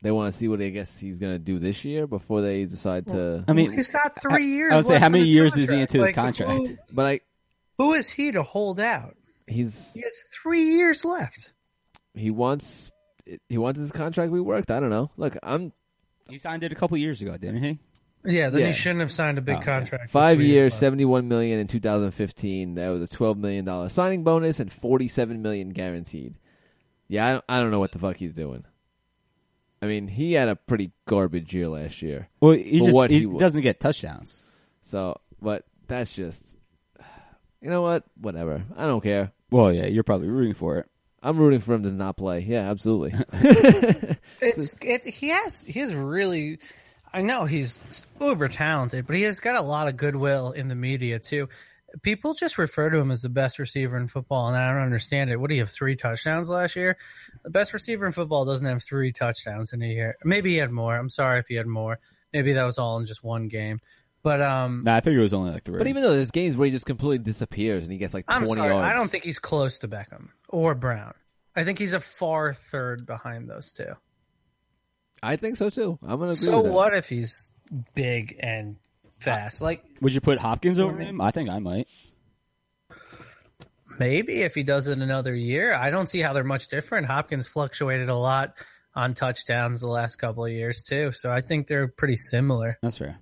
They 0.00 0.10
want 0.10 0.32
to 0.32 0.38
see 0.38 0.48
what 0.48 0.62
I 0.62 0.70
guess 0.70 0.98
he's 0.98 1.18
going 1.18 1.34
to 1.34 1.38
do 1.38 1.58
this 1.58 1.84
year 1.84 2.06
before 2.06 2.40
they 2.40 2.64
decide 2.64 3.06
to. 3.08 3.44
I 3.46 3.52
mean, 3.52 3.70
he's 3.70 3.90
got 3.90 4.18
three 4.22 4.46
years. 4.46 4.72
I 4.72 4.76
would 4.76 4.86
say, 4.86 4.98
how 4.98 5.10
many 5.10 5.24
his 5.24 5.30
years 5.30 5.56
is 5.56 5.68
he 5.70 5.76
contract. 5.86 5.94
into 5.94 6.06
his 6.06 6.14
contract? 6.14 6.68
Who, 6.68 6.76
But 6.92 7.06
I, 7.06 7.20
who 7.78 7.92
is 7.94 8.08
he 8.08 8.32
to 8.32 8.42
hold 8.42 8.80
out? 8.80 9.16
he's 9.46 9.92
He 9.94 10.00
has 10.02 10.12
three 10.42 10.62
years 10.62 11.04
left. 11.04 11.52
he 12.14 12.30
wants 12.30 12.90
he 13.48 13.58
wants 13.58 13.80
his 13.80 13.90
contract 13.92 14.32
reworked. 14.32 14.70
I 14.70 14.80
don't 14.80 14.90
know. 14.90 15.10
Look, 15.16 15.36
I'm 15.42 15.72
He 16.28 16.38
signed 16.38 16.62
it 16.62 16.72
a 16.72 16.74
couple 16.74 16.96
years 16.98 17.20
ago, 17.22 17.36
didn't 17.36 17.62
he? 17.62 17.78
Yeah, 18.26 18.48
then 18.50 18.60
Yeah. 18.62 18.66
he 18.68 18.72
shouldn't 18.72 19.00
have 19.00 19.12
signed 19.12 19.36
a 19.36 19.42
big 19.42 19.58
Oh, 19.58 19.60
contract. 19.60 20.04
with 20.04 20.10
five 20.10 20.38
three 20.38 20.46
years, 20.46 20.74
seventy-one 20.74 21.28
million 21.28 21.58
in 21.58 21.66
2015. 21.66 22.76
That 22.76 22.88
was 22.88 23.02
a 23.02 23.08
12 23.08 23.36
million 23.36 23.64
dollar 23.66 23.88
signing 23.90 24.24
bonus 24.24 24.60
and 24.60 24.72
47 24.72 25.42
million 25.42 25.70
guaranteed. 25.70 26.34
Yeah, 27.08 27.26
I 27.28 27.32
don't, 27.32 27.44
I 27.50 27.60
don't 27.60 27.70
know 27.70 27.80
what 27.80 27.92
the 27.92 27.98
fuck 27.98 28.16
he's 28.16 28.32
doing. 28.34 28.64
I 29.82 29.86
mean, 29.86 30.08
he 30.08 30.32
had 30.32 30.48
a 30.48 30.56
pretty 30.56 30.92
garbage 31.06 31.52
year 31.52 31.68
last 31.68 32.00
year. 32.00 32.28
Well, 32.40 32.52
he 32.52 32.78
just 32.78 32.94
what 32.94 33.10
he, 33.10 33.20
he 33.20 33.38
doesn't 33.38 33.60
get 33.60 33.78
touchdowns. 33.80 34.42
So, 34.80 35.20
but 35.42 35.66
that's 35.86 36.14
just, 36.14 36.56
you 37.64 37.70
know 37.70 37.80
what? 37.80 38.04
Whatever. 38.20 38.62
I 38.76 38.84
don't 38.86 39.00
care. 39.00 39.32
Well, 39.50 39.72
yeah, 39.72 39.86
you're 39.86 40.04
probably 40.04 40.28
rooting 40.28 40.52
for 40.52 40.78
it. 40.78 40.86
I'm 41.22 41.38
rooting 41.38 41.60
for 41.60 41.72
him 41.72 41.84
to 41.84 41.90
not 41.90 42.18
play. 42.18 42.40
Yeah, 42.40 42.70
absolutely. 42.70 43.14
It's 44.40 44.76
it, 44.82 45.06
he 45.06 45.28
has 45.28 45.62
he 45.62 45.80
has 45.80 45.94
really. 45.94 46.58
I 47.12 47.22
know 47.22 47.44
he's 47.44 47.82
uber 48.20 48.48
talented, 48.48 49.06
but 49.06 49.16
he 49.16 49.22
has 49.22 49.40
got 49.40 49.54
a 49.54 49.62
lot 49.62 49.88
of 49.88 49.96
goodwill 49.96 50.50
in 50.50 50.68
the 50.68 50.74
media 50.74 51.18
too. 51.18 51.48
People 52.02 52.34
just 52.34 52.58
refer 52.58 52.90
to 52.90 52.98
him 52.98 53.10
as 53.10 53.22
the 53.22 53.28
best 53.28 53.58
receiver 53.58 53.96
in 53.96 54.08
football, 54.08 54.48
and 54.48 54.56
I 54.56 54.72
don't 54.72 54.82
understand 54.82 55.30
it. 55.30 55.40
What 55.40 55.48
do 55.48 55.54
you 55.54 55.62
have 55.62 55.70
three 55.70 55.94
touchdowns 55.94 56.50
last 56.50 56.76
year? 56.76 56.98
The 57.44 57.50
best 57.50 57.72
receiver 57.72 58.04
in 58.04 58.12
football 58.12 58.44
doesn't 58.44 58.66
have 58.66 58.82
three 58.82 59.12
touchdowns 59.12 59.72
in 59.72 59.80
a 59.80 59.86
year. 59.86 60.16
Maybe 60.24 60.50
he 60.50 60.56
had 60.56 60.72
more. 60.72 60.96
I'm 60.96 61.08
sorry 61.08 61.38
if 61.38 61.46
he 61.46 61.54
had 61.54 61.68
more. 61.68 61.98
Maybe 62.32 62.52
that 62.54 62.64
was 62.64 62.78
all 62.78 62.98
in 62.98 63.06
just 63.06 63.22
one 63.22 63.46
game. 63.48 63.80
But 64.24 64.40
um, 64.40 64.82
Nah, 64.84 64.96
I 64.96 65.00
figured 65.00 65.20
it 65.20 65.22
was 65.22 65.34
only 65.34 65.52
like 65.52 65.62
three. 65.64 65.78
but 65.78 65.86
even 65.86 66.02
though 66.02 66.14
there's 66.14 66.32
games 66.32 66.56
where 66.56 66.64
he 66.66 66.72
just 66.72 66.86
completely 66.86 67.18
disappears 67.18 67.84
and 67.84 67.92
he 67.92 67.98
gets 67.98 68.12
like 68.14 68.26
20 68.26 68.40
I'm 68.40 68.46
sorry. 68.48 68.70
yards. 68.70 68.84
I 68.86 68.94
don't 68.94 69.08
think 69.10 69.22
he's 69.22 69.38
close 69.38 69.78
to 69.80 69.88
Beckham 69.88 70.30
or 70.48 70.74
Brown. 70.74 71.14
I 71.54 71.62
think 71.64 71.78
he's 71.78 71.92
a 71.92 72.00
far 72.00 72.52
third 72.54 73.06
behind 73.06 73.48
those 73.48 73.72
two. 73.74 73.92
I 75.22 75.36
think 75.36 75.56
so 75.58 75.70
too. 75.70 75.98
I'm 76.02 76.08
gonna 76.18 76.24
agree 76.32 76.34
So 76.34 76.56
with 76.56 76.64
that. 76.64 76.72
what 76.72 76.94
if 76.94 77.08
he's 77.08 77.52
big 77.94 78.36
and 78.40 78.76
fast? 79.20 79.60
Like 79.62 79.84
would 80.00 80.14
you 80.14 80.20
put 80.20 80.38
Hopkins 80.38 80.80
over 80.80 80.98
him? 80.98 81.20
I 81.20 81.30
think 81.30 81.48
I 81.50 81.58
might. 81.60 81.86
maybe 83.98 84.42
if 84.42 84.54
he 84.54 84.62
does 84.62 84.88
it 84.88 84.98
another 84.98 85.34
year, 85.34 85.74
I 85.74 85.90
don't 85.90 86.06
see 86.08 86.20
how 86.20 86.32
they're 86.32 86.44
much 86.44 86.68
different. 86.68 87.06
Hopkins 87.06 87.46
fluctuated 87.46 88.08
a 88.08 88.16
lot 88.16 88.54
on 88.94 89.14
touchdowns 89.14 89.80
the 89.80 89.88
last 89.88 90.16
couple 90.16 90.44
of 90.44 90.50
years 90.52 90.82
too, 90.82 91.12
so 91.12 91.30
I 91.30 91.40
think 91.40 91.66
they're 91.66 91.88
pretty 91.88 92.16
similar. 92.16 92.78
That's 92.82 92.96
fair. 92.98 93.18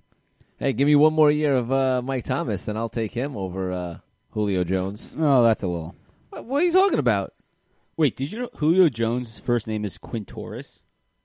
Hey, 0.63 0.71
give 0.71 0.85
me 0.85 0.95
one 0.95 1.11
more 1.11 1.29
year 1.29 1.55
of 1.55 1.73
uh, 1.73 2.01
Mike 2.01 2.23
Thomas, 2.23 2.69
and 2.69 2.77
I'll 2.77 2.87
take 2.87 3.11
him 3.11 3.35
over 3.35 3.73
uh, 3.73 3.97
Julio 4.29 4.63
Jones. 4.63 5.13
Oh, 5.19 5.43
that's 5.43 5.61
a 5.61 5.67
little. 5.67 5.93
What, 6.29 6.45
what 6.45 6.61
are 6.61 6.65
you 6.65 6.71
talking 6.71 6.99
about? 6.99 7.33
Wait, 7.97 8.15
did 8.15 8.31
you 8.31 8.39
know 8.39 8.49
Julio 8.55 8.87
Jones' 8.87 9.39
first 9.39 9.67
name 9.67 9.83
is 9.83 9.97
Quintorris? 9.97 10.79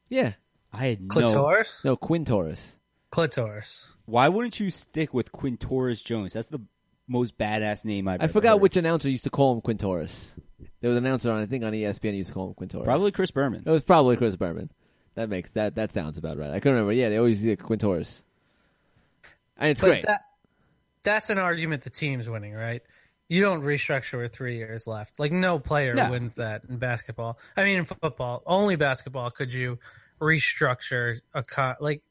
Yeah, 0.08 0.32
I 0.73 0.88
had 0.88 1.02
no. 1.02 1.06
Clitoris, 1.06 1.82
no 1.85 1.94
Quinn 1.94 2.25
Torres. 2.25 2.75
clitoris. 3.12 3.87
Why 4.06 4.29
wouldn't 4.29 4.58
you 4.58 4.73
stick 4.73 5.14
with 5.14 5.31
Quintorris 5.31 6.02
Jones? 6.02 6.32
That's 6.32 6.49
the 6.49 6.62
most 7.06 7.38
badass 7.38 7.85
name 7.85 8.08
I've. 8.08 8.20
I 8.20 8.25
ever 8.25 8.32
forgot 8.32 8.55
heard. 8.55 8.62
which 8.62 8.76
announcer 8.76 9.08
used 9.08 9.23
to 9.23 9.31
call 9.31 9.55
him 9.55 9.61
Quinn 9.61 9.79
Torres. 9.79 10.35
There 10.81 10.90
was 10.90 10.96
an 10.99 11.06
announcer 11.06 11.31
on 11.31 11.40
I 11.40 11.46
think 11.46 11.62
on 11.62 11.73
ESPN 11.73 12.17
used 12.17 12.31
to 12.31 12.35
call 12.35 12.49
him 12.49 12.55
Quinn 12.55 12.70
Torres. 12.70 12.87
Probably 12.87 13.12
Chris 13.12 13.31
Berman. 13.31 13.62
It 13.64 13.70
was 13.70 13.85
probably 13.85 14.17
Chris 14.17 14.35
Berman. 14.35 14.73
That 15.14 15.29
makes 15.29 15.50
that 15.50 15.76
that 15.76 15.93
sounds 15.93 16.19
about 16.19 16.38
right. 16.38 16.50
I 16.50 16.58
couldn't 16.58 16.73
remember. 16.75 16.93
Yeah, 16.93 17.08
they 17.08 17.19
always 17.19 17.44
use 17.44 17.56
Quinn 17.62 17.79
Torres. 17.79 18.25
And 19.58 19.70
it's 19.70 19.81
But 19.81 19.87
great. 19.88 20.05
that 20.06 20.22
that's 21.02 21.31
an 21.31 21.38
argument 21.38 21.85
the 21.85 21.90
team's 21.90 22.28
winning, 22.28 22.54
right? 22.54 22.83
You 23.28 23.42
don't 23.42 23.62
restructure 23.62 24.21
with 24.21 24.33
three 24.33 24.56
years 24.56 24.87
left. 24.87 25.18
Like 25.18 25.33
no 25.33 25.59
player 25.59 25.94
No. 25.94 26.11
wins 26.11 26.35
that 26.35 26.62
in 26.68 26.78
basketball. 26.78 27.38
I 27.56 27.64
mean, 27.64 27.78
in 27.78 27.85
football, 27.85 28.42
only 28.47 28.76
basketball 28.76 29.30
could 29.30 29.52
you 29.52 29.78
restructure 30.21 31.21
a 31.35 31.42
con- 31.42 31.76
like 31.80 32.02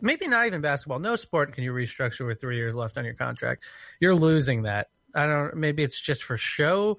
maybe 0.00 0.26
not 0.26 0.46
even 0.46 0.60
basketball. 0.60 0.98
No 0.98 1.16
sport 1.16 1.52
can 1.54 1.62
you 1.64 1.72
restructure 1.72 2.26
with 2.26 2.40
three 2.40 2.56
years 2.56 2.74
left 2.74 2.98
on 2.98 3.04
your 3.04 3.14
contract. 3.14 3.64
You're 4.00 4.14
losing 4.16 4.62
that. 4.62 4.88
I 5.14 5.26
don't. 5.26 5.56
Maybe 5.56 5.82
it's 5.82 6.00
just 6.00 6.24
for 6.24 6.36
show 6.36 6.98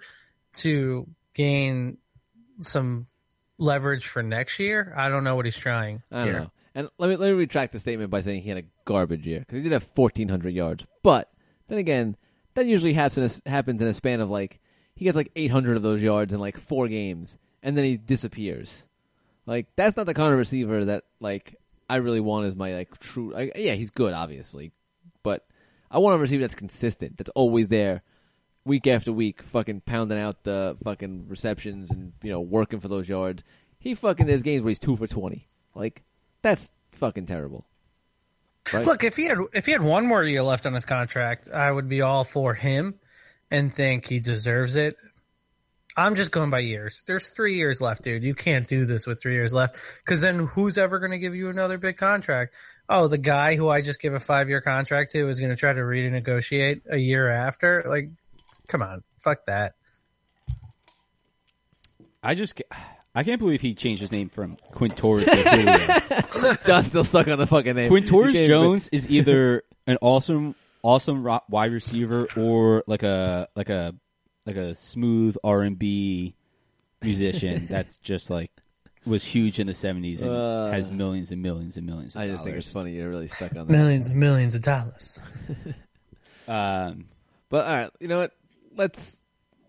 to 0.58 1.08
gain 1.34 1.98
some 2.62 3.08
leverage 3.58 4.08
for 4.08 4.22
next 4.24 4.60
year. 4.60 4.94
I 4.96 5.10
don't 5.10 5.24
know 5.24 5.36
what 5.36 5.46
he's 5.46 5.58
trying. 5.58 6.02
I 6.12 6.18
don't 6.18 6.26
here. 6.28 6.40
know. 6.42 6.52
And 6.76 6.90
let 6.98 7.10
me 7.10 7.16
let 7.16 7.28
me 7.28 7.34
retract 7.34 7.74
the 7.74 7.80
statement 7.80 8.10
by 8.10 8.22
saying 8.22 8.42
he 8.42 8.50
had 8.50 8.58
a 8.58 8.68
garbage 8.86 9.28
year 9.28 9.40
because 9.40 9.58
he 9.58 9.64
did 9.64 9.74
have 9.74 9.84
fourteen 9.84 10.30
hundred 10.30 10.54
yards. 10.54 10.86
But 11.04 11.32
then 11.68 11.78
again, 11.78 12.18
that 12.56 12.66
usually 12.66 12.94
happens 12.94 13.42
in 13.44 13.44
a, 13.46 13.50
happens 13.50 13.82
in 13.82 13.88
a 13.88 13.94
span 13.94 14.22
of 14.22 14.30
like 14.30 14.60
he 14.96 15.06
gets 15.06 15.16
like 15.16 15.32
eight 15.36 15.52
hundred 15.52 15.78
of 15.78 15.84
those 15.84 16.02
yards 16.02 16.34
in 16.34 16.40
like 16.40 16.58
four 16.58 16.88
games, 16.88 17.38
and 17.62 17.78
then 17.78 17.86
he 17.86 17.98
disappears. 17.98 18.86
Like 19.46 19.68
that's 19.76 19.98
not 19.98 20.06
the 20.06 20.14
kind 20.14 20.32
of 20.32 20.40
receiver 20.40 20.86
that 20.86 21.04
like 21.20 21.56
I 21.90 21.98
really 21.98 22.20
want 22.20 22.48
as 22.48 22.56
my 22.56 22.74
like 22.74 22.98
true. 23.00 23.34
Like, 23.34 23.54
yeah, 23.56 23.74
he's 23.74 23.92
good, 23.92 24.14
obviously, 24.14 24.72
but 25.22 25.46
I 25.92 26.00
want 26.00 26.16
a 26.16 26.20
receiver 26.20 26.42
that's 26.42 26.56
consistent, 26.56 27.18
that's 27.18 27.30
always 27.36 27.70
there, 27.70 28.02
week 28.66 28.88
after 28.88 29.12
week, 29.12 29.44
fucking 29.44 29.82
pounding 29.82 30.18
out 30.18 30.44
the 30.44 30.78
fucking 30.84 31.28
receptions 31.28 31.92
and 31.92 32.14
you 32.24 32.32
know 32.32 32.42
working 32.42 32.80
for 32.80 32.88
those 32.88 33.10
yards. 33.10 33.44
He 33.78 33.94
fucking 33.94 34.26
there's 34.26 34.42
games 34.42 34.64
where 34.64 34.70
he's 34.70 34.80
two 34.80 34.96
for 34.96 35.08
twenty. 35.08 35.50
Like 35.76 36.04
that's 36.44 36.72
fucking 36.92 37.26
terrible. 37.26 37.66
Right? 38.72 38.86
Look, 38.86 39.04
if 39.04 39.16
he 39.16 39.26
had 39.26 39.40
if 39.54 39.66
he 39.66 39.72
had 39.72 39.82
one 39.82 40.06
more 40.06 40.24
year 40.24 40.44
left 40.44 40.66
on 40.66 40.74
his 40.74 40.86
contract, 40.86 41.50
I 41.52 41.70
would 41.70 41.90
be 41.90 42.02
all 42.02 42.24
for 42.24 42.54
him 42.54 43.00
and 43.50 43.74
think 43.74 44.08
he 44.08 44.20
deserves 44.20 44.76
it. 44.76 44.96
I'm 45.96 46.16
just 46.16 46.32
going 46.32 46.50
by 46.50 46.60
years. 46.60 47.04
There's 47.06 47.28
three 47.30 47.56
years 47.56 47.80
left, 47.80 48.04
dude. 48.04 48.24
You 48.24 48.34
can't 48.34 48.68
do 48.68 48.86
this 48.86 49.06
with 49.06 49.22
three 49.22 49.34
years 49.34 49.54
left 49.54 49.78
because 50.04 50.22
then 50.22 50.40
who's 50.40 50.78
ever 50.78 51.00
going 51.00 51.12
to 51.12 51.20
give 51.20 51.36
you 51.36 51.50
another 51.50 51.78
big 51.78 51.98
contract? 51.98 52.56
Oh, 52.90 53.08
the 53.08 53.18
guy 53.20 53.56
who 53.56 53.70
I 53.70 53.82
just 53.82 54.02
gave 54.02 54.14
a 54.14 54.20
five 54.20 54.50
year 54.50 54.62
contract 54.62 55.12
to 55.12 55.30
is 55.30 55.40
going 55.40 55.52
to 55.52 55.56
try 55.56 55.72
to 55.72 55.82
renegotiate 55.82 56.82
a 56.90 56.98
year 56.98 57.30
after. 57.30 57.84
Like, 57.86 58.10
come 58.68 58.82
on, 58.82 59.04
fuck 59.20 59.46
that. 59.46 59.74
I 62.24 62.36
just, 62.36 62.56
ca- 62.56 62.78
I 63.16 63.24
can't 63.24 63.40
believe 63.40 63.62
he 63.62 63.74
changed 63.76 64.02
his 64.02 64.12
name 64.12 64.30
from 64.30 64.58
Quintorris 64.74 65.26
to 65.26 65.36
Julio. 66.42 66.54
John's 66.66 66.88
still 66.88 67.04
stuck 67.04 67.28
on 67.28 67.38
the 67.38 67.46
fucking 67.48 67.76
name. 67.76 67.92
Quintorris 67.92 68.34
He 68.34 68.48
Jones 68.48 68.90
is 68.92 69.08
either 69.10 69.64
an 69.86 69.98
awesome, 70.02 70.56
awesome 70.82 71.24
wide 71.50 71.72
receiver 71.72 72.28
or 72.36 72.84
like 72.88 73.04
a 73.04 73.48
like 73.56 73.70
a 73.70 73.94
like 74.48 74.56
a 74.56 74.74
smooth 74.76 75.36
R 75.44 75.62
and 75.62 75.78
B 75.78 76.36
musician 77.04 77.68
that's 77.70 77.98
just 77.98 78.30
like 78.32 78.50
was 79.06 79.24
huge 79.24 79.60
in 79.60 79.68
the 79.68 79.74
seventies 79.74 80.22
and 80.22 80.32
Uh, 80.32 80.68
has 80.72 80.90
millions 80.90 81.32
and 81.32 81.42
millions 81.42 81.78
and 81.78 81.86
millions. 81.86 82.16
Of 82.16 82.22
I 82.24 82.28
just 82.30 82.44
think 82.44 82.56
it's 82.58 82.72
funny 82.72 82.94
you're 82.94 83.10
really 83.10 83.28
stuck 83.28 83.52
on 83.56 83.68
that. 83.68 83.74
Millions 83.74 84.10
and 84.10 84.20
millions 84.20 84.56
of 84.56 84.62
dollars. 84.62 85.22
Um, 86.48 87.06
But 87.50 87.66
all 87.68 87.74
right, 87.74 87.90
you 88.00 88.08
know 88.08 88.20
what? 88.20 88.32
Let's 88.76 89.18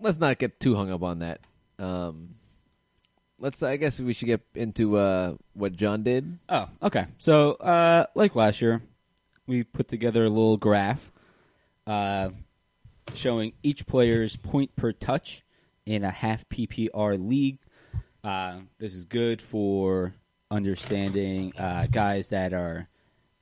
let's 0.01 0.19
not 0.19 0.39
get 0.39 0.59
too 0.59 0.75
hung 0.75 0.91
up 0.91 1.03
on 1.03 1.21
that. 1.21 1.41
Um, 1.79 2.31
let's. 3.45 3.63
I 3.63 3.77
guess 3.77 4.01
we 4.01 4.13
should 4.13 4.27
get 4.27 4.41
into 4.55 4.97
uh, 4.97 5.35
what 5.53 5.77
John 5.77 6.03
did. 6.03 6.39
Oh, 6.49 6.67
okay. 6.83 7.07
So, 7.19 7.53
uh, 7.53 8.07
like 8.15 8.35
last 8.35 8.61
year, 8.61 8.83
we 9.47 9.63
put 9.63 9.87
together 9.87 10.25
a 10.25 10.29
little 10.29 10.57
graph 10.57 11.13
uh, 11.87 12.31
showing 13.15 13.53
each 13.63 13.87
player's 13.87 14.35
point 14.35 14.75
per 14.75 14.93
touch 14.93 15.45
in 15.87 16.03
a 16.03 16.11
half 16.11 16.49
PPR 16.49 17.29
league. 17.29 17.59
Uh, 18.25 18.61
this 18.79 18.95
is 18.95 19.05
good 19.05 19.43
for 19.43 20.15
understanding 20.51 21.53
uh, 21.59 21.87
guys 21.91 22.29
that 22.29 22.55
are 22.55 22.89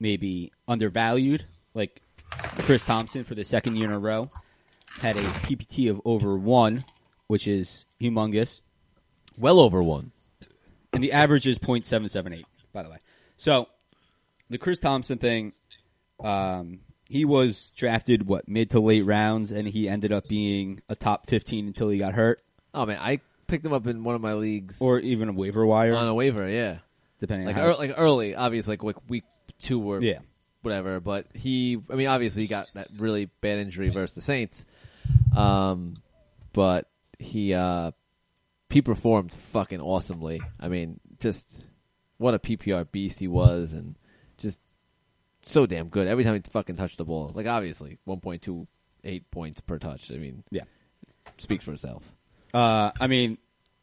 maybe 0.01 0.53
undervalued, 0.67 1.47
like 1.73 2.03
Chris 2.59 2.85
Thompson 2.85 3.23
for 3.23 3.37
the 3.37 3.45
second 3.45 3.77
year 3.77 3.87
in 3.87 3.93
a 3.93 3.99
row 3.99 4.29
had 4.99 5.17
a 5.17 5.23
PPT 5.23 5.89
of 5.89 6.01
over 6.05 6.37
one, 6.37 6.85
which 7.29 7.47
is 7.47 7.87
humongous 8.01 8.61
Well 9.39 9.61
over 9.61 9.83
one. 9.83 10.13
and 10.93 11.03
the 11.03 11.13
average 11.13 11.47
is 11.47 11.59
.778, 11.59 12.45
by 12.73 12.83
the 12.83 12.91
way. 12.91 12.99
So 13.37 13.69
the 14.51 14.59
Chris 14.59 14.79
Thompson 14.79 15.19
thing, 15.19 15.53
um, 16.23 16.81
he 17.07 17.25
was 17.25 17.71
drafted 17.77 18.27
what 18.27 18.49
mid 18.49 18.71
to 18.71 18.81
late 18.81 19.05
rounds, 19.05 19.53
and 19.53 19.67
he 19.67 19.89
ended 19.89 20.13
up 20.13 20.29
being 20.29 20.81
a 20.89 20.95
top 20.95 21.29
15 21.29 21.67
until 21.67 21.89
he 21.89 21.99
got 21.99 22.15
hurt, 22.15 22.43
Oh 22.75 22.87
man, 22.87 22.99
I 23.01 23.21
picked 23.47 23.65
him 23.67 23.73
up 23.73 23.87
in 23.87 24.03
one 24.03 24.15
of 24.15 24.21
my 24.21 24.33
leagues 24.35 24.81
or 24.81 24.99
even 24.99 25.29
a 25.29 25.33
waiver 25.33 25.65
wire, 25.67 25.95
on 25.95 26.07
a 26.09 26.15
waiver. 26.15 26.49
Yeah, 26.49 26.79
depending 27.21 27.47
like 27.47 27.57
on 27.57 27.63
how. 27.63 27.69
ear 27.69 27.75
like 27.75 27.95
early, 27.97 28.35
obviously, 28.35 28.73
like, 28.73 28.83
like 28.83 28.97
week 29.11 29.25
two 29.59 29.83
or 29.83 30.01
yeah, 30.01 30.21
whatever. 30.63 31.01
But 31.01 31.27
he, 31.35 31.79
I 31.91 31.95
mean, 31.97 32.07
obviously, 32.07 32.43
he 32.43 32.49
got 32.49 32.69
that 32.75 32.89
really 32.97 33.27
bad 33.43 33.59
injury 33.59 33.91
versus 33.91 34.15
the 34.15 34.23
Saints. 34.23 34.65
Um, 35.37 35.97
but 36.55 36.89
he 37.19 37.53
uh, 37.53 37.93
he 38.73 38.83
performed 38.83 39.33
fucking 39.33 39.81
awesomely. 39.81 40.41
I 40.59 40.69
mean, 40.69 40.99
just 41.21 41.65
what 42.19 42.35
a 42.35 42.39
PPR 42.39 42.91
beast 42.91 43.21
he 43.21 43.29
was, 43.29 43.73
and 43.73 43.97
just 44.39 44.59
so 45.43 45.67
damn 45.67 45.89
good 45.89 46.07
every 46.07 46.25
time 46.25 46.35
he 46.35 46.41
fucking 46.41 46.77
touched 46.77 46.99
the 46.99 47.05
ball. 47.05 47.33
Like 47.35 47.47
obviously, 47.47 47.99
one 48.05 48.21
point 48.21 48.43
two 48.43 48.67
eight 49.05 49.31
points 49.31 49.61
per 49.61 49.79
touch. 49.79 50.11
I 50.11 50.17
mean, 50.17 50.45
yeah. 50.51 50.65
speaks 51.39 51.65
for 51.65 51.73
itself. 51.73 52.11
Uh, 52.55 52.93
I 53.01 53.07
mean, 53.07 53.39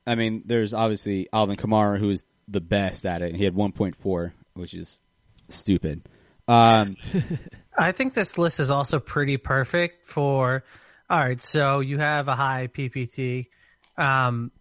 I 0.05 0.15
mean, 0.15 0.43
there's 0.45 0.73
obviously 0.73 1.27
Alvin 1.31 1.57
Kamara, 1.57 1.99
who 1.99 2.09
is 2.09 2.25
the 2.47 2.61
best 2.61 3.05
at 3.05 3.21
it. 3.21 3.29
and 3.29 3.37
He 3.37 3.43
had 3.43 3.53
1.4, 3.53 4.31
which 4.53 4.73
is 4.73 4.99
stupid. 5.49 6.07
Um, 6.47 6.97
I 7.77 7.91
think 7.91 8.13
this 8.13 8.37
list 8.37 8.59
is 8.59 8.71
also 8.71 8.99
pretty 8.99 9.37
perfect 9.37 10.05
for. 10.07 10.63
All 11.09 11.19
right, 11.19 11.39
so 11.39 11.79
you 11.79 11.97
have 11.97 12.27
a 12.27 12.35
high 12.35 12.69
PPT. 12.71 13.47
Um, 13.97 14.51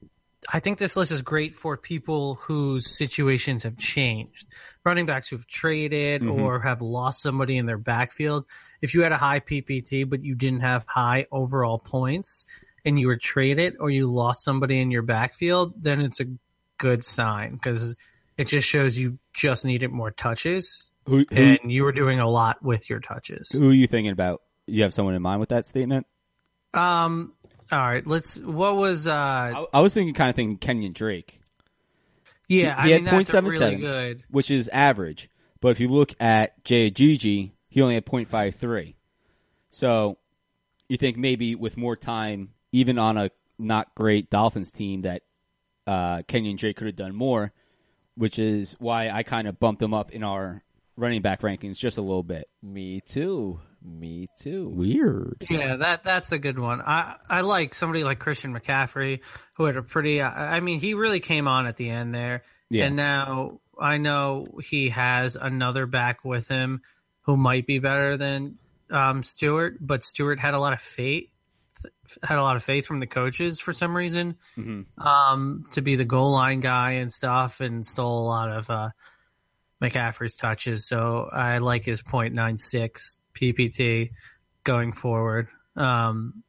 I 0.50 0.60
think 0.60 0.78
this 0.78 0.96
list 0.96 1.12
is 1.12 1.20
great 1.20 1.54
for 1.54 1.76
people 1.76 2.36
whose 2.36 2.96
situations 2.96 3.64
have 3.64 3.76
changed. 3.76 4.46
Running 4.82 5.04
backs 5.04 5.28
who've 5.28 5.46
traded 5.46 6.26
or 6.26 6.60
have 6.60 6.80
lost 6.80 7.20
somebody 7.20 7.58
in 7.58 7.66
their 7.66 7.76
backfield. 7.76 8.46
If 8.80 8.94
you 8.94 9.02
had 9.02 9.12
a 9.12 9.18
high 9.18 9.40
PPT 9.40 10.08
but 10.08 10.24
you 10.24 10.34
didn't 10.34 10.60
have 10.60 10.84
high 10.88 11.26
overall 11.30 11.78
points 11.78 12.46
and 12.84 12.98
you 12.98 13.08
were 13.08 13.18
traded 13.18 13.76
or 13.78 13.90
you 13.90 14.10
lost 14.10 14.42
somebody 14.42 14.80
in 14.80 14.90
your 14.90 15.02
backfield, 15.02 15.74
then 15.82 16.00
it's 16.00 16.20
a 16.20 16.26
good 16.78 17.04
sign 17.04 17.52
because 17.52 17.94
it 18.38 18.48
just 18.48 18.66
shows 18.66 18.96
you 18.96 19.18
just 19.34 19.64
needed 19.64 19.90
more 19.90 20.10
touches 20.10 20.90
who, 21.06 21.26
who, 21.30 21.36
and 21.36 21.58
you 21.64 21.84
were 21.84 21.92
doing 21.92 22.20
a 22.20 22.28
lot 22.28 22.62
with 22.62 22.88
your 22.88 23.00
touches. 23.00 23.50
who 23.50 23.70
are 23.70 23.74
you 23.74 23.86
thinking 23.86 24.12
about? 24.12 24.42
You 24.66 24.82
have 24.84 24.94
someone 24.94 25.14
in 25.14 25.22
mind 25.22 25.40
with 25.40 25.48
that 25.50 25.66
statement? 25.66 26.06
Um. 26.74 27.32
All 27.70 27.78
right. 27.78 28.06
Let's. 28.06 28.38
What 28.40 28.76
was? 28.76 29.06
Uh. 29.06 29.12
I, 29.12 29.66
I 29.74 29.80
was 29.80 29.94
thinking, 29.94 30.14
kind 30.14 30.30
of 30.30 30.36
thinking 30.36 30.56
Kenyon 30.58 30.92
Drake. 30.92 31.40
Yeah. 32.48 32.82
he 32.82 32.90
I 32.90 32.92
had 32.94 33.02
mean, 33.04 33.14
that's 33.14 33.34
a 33.34 33.42
really 33.42 33.76
0.77. 33.76 34.22
which 34.30 34.50
is 34.50 34.68
average. 34.68 35.28
But 35.60 35.68
if 35.68 35.80
you 35.80 35.88
look 35.88 36.14
at 36.20 36.64
JGG, 36.64 37.52
he 37.68 37.82
only 37.82 37.94
had 37.94 38.06
0.53. 38.06 38.94
So 39.70 40.18
you 40.88 40.96
think 40.96 41.16
maybe 41.16 41.54
with 41.54 41.76
more 41.76 41.96
time, 41.96 42.50
even 42.72 42.98
on 42.98 43.16
a 43.16 43.30
not 43.58 43.94
great 43.94 44.30
Dolphins 44.30 44.72
team, 44.72 45.02
that 45.02 45.22
uh, 45.86 46.22
Kenyon 46.26 46.56
Drake 46.56 46.76
could 46.76 46.86
have 46.86 46.96
done 46.96 47.14
more, 47.14 47.52
which 48.14 48.38
is 48.38 48.76
why 48.78 49.10
I 49.10 49.22
kind 49.22 49.48
of 49.48 49.60
bumped 49.60 49.82
him 49.82 49.92
up 49.92 50.12
in 50.12 50.22
our 50.22 50.62
running 50.96 51.22
back 51.22 51.40
rankings 51.42 51.78
just 51.78 51.98
a 51.98 52.02
little 52.02 52.22
bit. 52.22 52.48
Me 52.62 53.00
too. 53.00 53.60
Me 53.88 54.26
too. 54.40 54.68
Weird. 54.68 55.44
Yeah. 55.48 55.76
That 55.76 56.04
that's 56.04 56.32
a 56.32 56.38
good 56.38 56.58
one. 56.58 56.80
I 56.80 57.16
I 57.28 57.40
like 57.40 57.72
somebody 57.74 58.04
like 58.04 58.18
Christian 58.18 58.52
McCaffrey 58.54 59.20
who 59.54 59.64
had 59.64 59.76
a 59.76 59.82
pretty. 59.82 60.20
I 60.20 60.56
I 60.56 60.60
mean, 60.60 60.78
he 60.80 60.94
really 60.94 61.20
came 61.20 61.48
on 61.48 61.66
at 61.66 61.76
the 61.76 61.88
end 61.90 62.14
there, 62.14 62.42
Yeah. 62.70 62.84
and 62.86 62.96
now 62.96 63.60
I 63.80 63.98
know 63.98 64.46
he 64.62 64.90
has 64.90 65.36
another 65.36 65.86
back 65.86 66.24
with 66.24 66.48
him 66.48 66.82
who 67.22 67.36
might 67.36 67.66
be 67.66 67.78
better 67.78 68.16
than 68.16 68.58
um, 68.90 69.22
Stewart, 69.22 69.76
but 69.80 70.04
Stewart 70.04 70.38
had 70.40 70.54
a 70.54 70.58
lot 70.58 70.72
of 70.72 70.80
faith. 70.80 71.30
Had 72.22 72.38
a 72.38 72.42
lot 72.42 72.56
of 72.56 72.64
faith 72.64 72.86
from 72.86 72.98
the 72.98 73.06
coaches 73.06 73.60
for 73.60 73.72
some 73.72 73.96
reason. 73.96 74.36
Mhm. 74.56 74.86
um, 74.98 75.64
to 75.72 75.80
be 75.82 75.94
the 75.96 76.04
goal 76.04 76.32
line 76.32 76.60
guy 76.60 76.92
and 76.92 77.10
stuff, 77.12 77.60
and 77.60 77.84
stole 77.86 78.20
a 78.20 78.26
lot 78.26 78.50
of 78.50 78.68
uh, 78.70 78.88
McCaffrey's 79.82 80.36
touches. 80.36 80.86
So 80.88 81.28
I 81.32 81.58
like 81.58 81.84
his 81.84 82.02
.96 82.02 83.18
PPT 83.38 84.10
going 84.64 84.92
forward. 84.92 85.48
Um, 85.76 86.42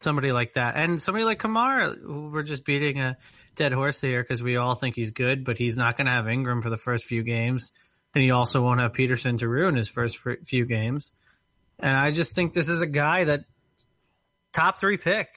somebody 0.00 0.32
like 0.32 0.54
that, 0.54 0.76
and 0.76 1.00
somebody 1.00 1.24
like 1.24 1.40
Kamara, 1.40 1.96
we're 2.30 2.42
just 2.42 2.64
beating 2.64 3.00
a 3.00 3.16
dead 3.54 3.72
horse 3.72 4.00
here 4.00 4.22
because 4.22 4.42
we 4.42 4.56
all 4.56 4.74
think 4.74 4.94
he's 4.94 5.10
good, 5.10 5.44
but 5.44 5.58
he's 5.58 5.76
not 5.76 5.96
going 5.96 6.06
to 6.06 6.12
have 6.12 6.28
Ingram 6.28 6.62
for 6.62 6.70
the 6.70 6.76
first 6.76 7.04
few 7.04 7.22
games, 7.22 7.72
and 8.14 8.22
he 8.22 8.30
also 8.30 8.62
won't 8.62 8.80
have 8.80 8.92
Peterson 8.92 9.36
to 9.38 9.48
ruin 9.48 9.74
his 9.74 9.88
first 9.88 10.18
few 10.44 10.64
games. 10.64 11.12
And 11.78 11.96
I 11.96 12.10
just 12.10 12.34
think 12.34 12.52
this 12.52 12.68
is 12.68 12.82
a 12.82 12.86
guy 12.86 13.24
that 13.24 13.44
top 14.52 14.78
three 14.78 14.96
pick. 14.96 15.28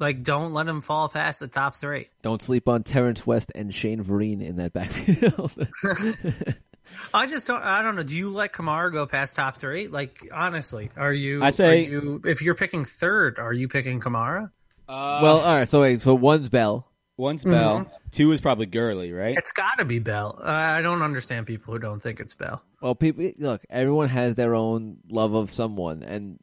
Like, 0.00 0.24
don't 0.24 0.52
let 0.52 0.66
him 0.66 0.80
fall 0.80 1.08
past 1.08 1.40
the 1.40 1.46
top 1.46 1.76
three. 1.76 2.08
Don't 2.22 2.42
sleep 2.42 2.68
on 2.68 2.82
Terrance 2.82 3.24
West 3.26 3.52
and 3.54 3.72
Shane 3.72 4.02
Vereen 4.02 4.42
in 4.42 4.56
that 4.56 4.72
backfield. 4.72 5.52
I 7.12 7.26
just 7.26 7.46
don't. 7.46 7.62
I 7.62 7.82
don't 7.82 7.96
know. 7.96 8.02
Do 8.02 8.16
you 8.16 8.30
let 8.30 8.52
Kamara 8.52 8.92
go 8.92 9.06
past 9.06 9.36
top 9.36 9.56
three? 9.56 9.88
Like, 9.88 10.28
honestly, 10.32 10.90
are 10.96 11.12
you? 11.12 11.42
I 11.42 11.50
say- 11.50 11.86
are 11.86 11.90
you, 11.90 12.20
if 12.24 12.42
you're 12.42 12.54
picking 12.54 12.84
third, 12.84 13.38
are 13.38 13.52
you 13.52 13.68
picking 13.68 14.00
Kamara? 14.00 14.50
well, 14.88 15.38
all 15.40 15.56
right. 15.56 15.68
So 15.68 15.80
wait. 15.82 16.02
So 16.02 16.14
one's 16.14 16.48
Bell. 16.48 16.90
One's 17.16 17.44
Bell. 17.44 17.90
Two 18.10 18.32
is 18.32 18.40
probably 18.40 18.66
Gurley, 18.66 19.12
right? 19.12 19.36
It's 19.36 19.52
got 19.52 19.78
to 19.78 19.84
be 19.84 19.98
Bell. 20.00 20.36
Uh, 20.40 20.48
I 20.48 20.82
don't 20.82 21.02
understand 21.02 21.46
people 21.46 21.72
who 21.72 21.78
don't 21.78 22.02
think 22.02 22.18
it's 22.20 22.34
Bell. 22.34 22.62
Well, 22.80 22.94
people 22.94 23.30
look. 23.38 23.62
Everyone 23.70 24.08
has 24.08 24.34
their 24.34 24.54
own 24.54 24.98
love 25.08 25.34
of 25.34 25.52
someone, 25.52 26.02
and 26.02 26.38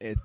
it. 0.00 0.18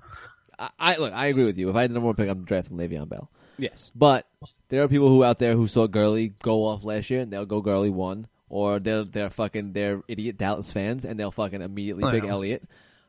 I, 0.58 0.70
I 0.78 0.96
look. 0.96 1.12
I 1.12 1.26
agree 1.26 1.44
with 1.44 1.58
you. 1.58 1.68
If 1.70 1.76
I 1.76 1.82
had 1.82 1.90
the 1.90 1.94
number 1.94 2.06
one 2.06 2.16
pick, 2.16 2.28
I'm 2.28 2.44
drafting 2.44 2.76
Le'Veon 2.76 3.08
Bell. 3.08 3.30
Yes. 3.58 3.90
But 3.94 4.26
there 4.68 4.82
are 4.82 4.88
people 4.88 5.08
who 5.08 5.22
out 5.22 5.38
there 5.38 5.54
who 5.54 5.68
saw 5.68 5.86
Gurley 5.86 6.32
go 6.42 6.64
off 6.66 6.82
last 6.82 7.10
year, 7.10 7.20
and 7.20 7.30
they'll 7.30 7.46
go 7.46 7.60
Gurley 7.60 7.90
one, 7.90 8.26
or 8.50 8.78
they're 8.78 9.04
they're 9.04 9.30
fucking 9.30 9.72
they're 9.72 10.02
idiot 10.08 10.36
Dallas 10.36 10.70
fans, 10.70 11.06
and 11.06 11.18
they'll 11.18 11.30
fucking 11.30 11.62
immediately 11.62 12.04
I 12.04 12.10
pick 12.10 12.24
know. 12.24 12.30
Elliott. 12.30 12.62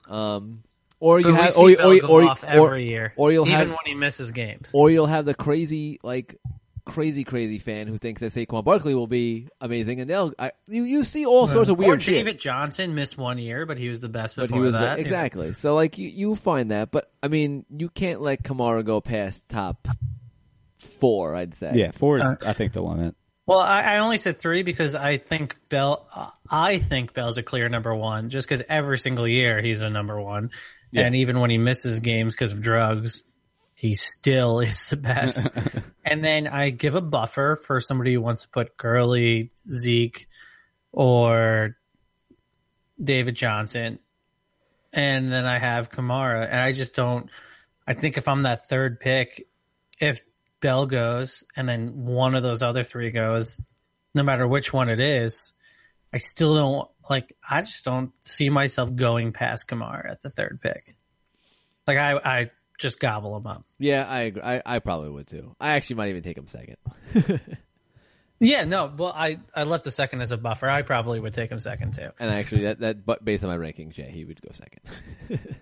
Um, 0.07 0.63
or 1.00 1.19
you 1.19 1.25
But 1.25 1.33
we 1.33 1.39
have, 1.39 1.51
see 1.53 1.75
or, 1.75 2.03
or, 2.05 2.05
or, 2.05 2.24
or, 2.29 2.36
every 2.43 2.88
year, 2.88 3.13
or 3.17 3.31
you'll 3.31 3.48
even 3.48 3.57
have, 3.57 3.67
when 3.69 3.77
he 3.86 3.95
misses 3.95 4.31
games. 4.31 4.71
or 4.74 4.89
you'll 4.91 5.07
have 5.07 5.25
the 5.25 5.33
crazy 5.33 6.00
like 6.03 6.38
crazy 6.86 7.24
crazy 7.24 7.57
fan 7.60 7.88
who 7.88 7.98
thinks 7.98 8.21
that 8.21 8.31
Saquon 8.33 8.63
Barkley 8.63 8.93
will 8.93 9.07
be 9.07 9.48
amazing, 9.60 10.00
and 10.00 10.10
they'll 10.10 10.33
I, 10.38 10.51
you 10.67 10.83
you 10.83 11.03
see 11.03 11.25
all 11.25 11.48
sorts 11.48 11.69
of 11.69 11.77
weird 11.79 12.01
shit. 12.01 12.13
Or 12.13 12.17
David 12.17 12.39
Johnson 12.39 12.93
missed 12.93 13.17
one 13.17 13.38
year, 13.39 13.65
but 13.65 13.77
he 13.79 13.89
was 13.89 14.00
the 14.00 14.10
best 14.10 14.36
But 14.36 14.43
before 14.43 14.57
he 14.57 14.62
was 14.62 14.74
that. 14.74 15.00
exactly 15.00 15.53
so 15.53 15.74
like 15.75 15.98
you 15.98 16.07
you 16.10 16.36
find 16.36 16.69
that, 16.71 16.91
but 16.91 17.12
I 17.24 17.27
mean 17.27 17.65
you 17.75 17.89
can't 17.89 18.21
let 18.21 18.43
Kamara 18.43 18.86
go 18.86 19.01
past 19.01 19.50
top 19.50 19.88
four. 20.79 21.36
I'd 21.36 21.55
say 21.55 21.71
Yeah, 21.75 21.91
four 21.91 22.17
is, 22.19 22.25
Uh, 22.25 22.36
I 22.45 22.53
think, 22.53 22.74
the 22.74 22.81
limit. 22.81 23.15
Well, 23.45 23.60
I, 23.60 23.81
I 23.81 23.98
only 24.00 24.17
said 24.17 24.38
three 24.39 24.63
because 24.63 24.95
I 24.95 25.17
think 25.17 25.57
Bell. 25.69 26.07
I 26.50 26.77
think 26.77 27.13
Bell's 27.13 27.38
a 27.38 27.43
clear 27.43 27.67
number 27.69 27.93
one, 27.93 28.29
just 28.29 28.48
because 28.48 28.63
every 28.69 28.98
single 28.98 29.27
year 29.27 29.62
he's 29.62 29.81
a 29.81 29.89
number 29.89 30.19
one, 30.21 30.51
Yeah. 30.91 31.05
and 31.05 31.15
even 31.15 31.39
when 31.39 31.50
he 31.50 31.57
misses 31.57 32.00
games 32.00 32.36
because 32.36 32.51
of 32.51 32.62
drugs, 32.62 33.24
he 33.74 33.95
still 33.95 34.60
is 34.62 34.89
the 34.89 34.98
best. 34.98 35.50
and 36.05 36.24
then 36.24 36.48
I 36.48 36.69
give 36.69 36.95
a 36.95 37.01
buffer 37.01 37.55
for 37.55 37.81
somebody 37.81 38.13
who 38.13 38.21
wants 38.21 38.43
to 38.43 38.50
put 38.50 38.77
Gurley, 38.77 39.51
Zeke, 39.69 40.27
or 40.91 41.77
David 43.03 43.36
Johnson. 43.36 44.00
And 44.93 45.31
then 45.31 45.45
I 45.45 45.57
have 45.57 45.89
Kamara. 45.89 46.45
And 46.45 46.60
I 46.62 46.74
just 46.74 46.95
don't 46.95 47.29
I 47.88 47.93
think 47.93 48.17
if 48.17 48.27
I'm 48.27 48.43
that 48.43 48.69
third 48.69 49.00
pick, 49.00 49.48
if 50.00 50.21
Bell 50.62 50.86
goes 50.86 51.44
and 51.56 51.68
then 51.68 52.06
one 52.06 52.36
of 52.36 52.44
those 52.44 52.62
other 52.62 52.84
three 52.84 53.12
goes, 53.12 53.62
no 54.15 54.24
matter 54.24 54.48
which 54.48 54.72
one 54.72 54.89
it 54.89 55.00
is, 55.00 55.53
I 56.13 56.18
still 56.18 56.56
don't 56.56 56.89
like 57.10 57.36
I 57.48 57.62
just 57.62 57.84
don't 57.84 58.12
see 58.20 58.50
myself 58.50 58.96
going 58.96 59.34
past 59.34 59.68
Kamara 59.68 60.10
at 60.12 60.22
the 60.22 60.30
third 60.30 60.60
pick. 60.62 60.96
Like 61.88 61.98
I 61.98 62.20
I 62.24 62.51
just 62.77 63.00
gobble 63.00 63.36
him 63.38 63.48
up. 63.48 63.65
Yeah, 63.80 64.06
I 64.08 64.22
agree. 64.22 64.41
I, 64.41 64.62
I 64.65 64.80
probably 64.80 65.10
would 65.10 65.27
too. 65.27 65.56
I 65.60 65.74
actually 65.74 65.98
might 65.98 66.10
even 66.10 66.24
take 66.24 66.38
him 66.38 66.48
second. 66.48 66.77
Yeah, 68.44 68.63
no, 68.63 68.91
well 68.98 69.13
I 69.15 69.38
I 69.56 69.63
left 69.65 69.84
the 69.84 69.91
second 69.91 70.22
as 70.22 70.32
a 70.32 70.38
buffer. 70.38 70.68
I 70.68 70.82
probably 70.82 71.20
would 71.20 71.34
take 71.34 71.51
him 71.51 71.60
second 71.60 71.94
too. 71.94 72.10
And 72.20 72.32
actually, 72.32 72.63
that 72.63 72.80
that 72.80 73.06
but 73.06 73.24
based 73.24 73.44
on 73.44 73.51
my 73.51 73.58
rankings, 73.58 73.96
yeah, 74.00 74.08
he 74.08 74.25
would 74.25 74.41
go 74.41 74.50
second. 74.51 74.82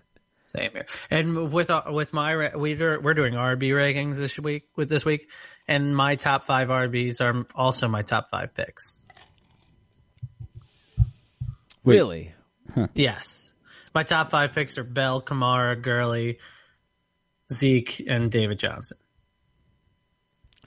Same 0.56 0.72
here. 0.72 0.88
And 1.12 1.52
with 1.52 1.70
uh, 1.70 1.84
with 1.90 2.12
my 2.12 2.36
we're 2.36 3.00
we're 3.00 3.14
doing 3.14 3.36
RB 3.36 3.70
rankings 3.70 4.18
this 4.18 4.38
week 4.40 4.68
with 4.76 4.90
this 4.90 5.06
week, 5.06 5.30
and 5.68 5.96
my 5.96 6.16
top 6.16 6.44
five 6.44 6.70
RBs 6.70 7.22
are 7.22 7.46
also 7.54 7.88
my 7.88 8.02
top 8.02 8.32
five 8.32 8.56
picks. 8.56 9.00
Wait. 11.84 11.96
Really? 11.96 12.34
Yes, 12.94 13.54
my 13.94 14.04
top 14.04 14.32
five 14.32 14.54
picks 14.54 14.78
are 14.78 14.84
Bell, 14.84 15.22
Kamara, 15.22 15.80
Gurley, 15.80 16.40
Zeke, 17.52 18.04
and 18.08 18.32
David 18.32 18.60
Johnson. 18.60 18.98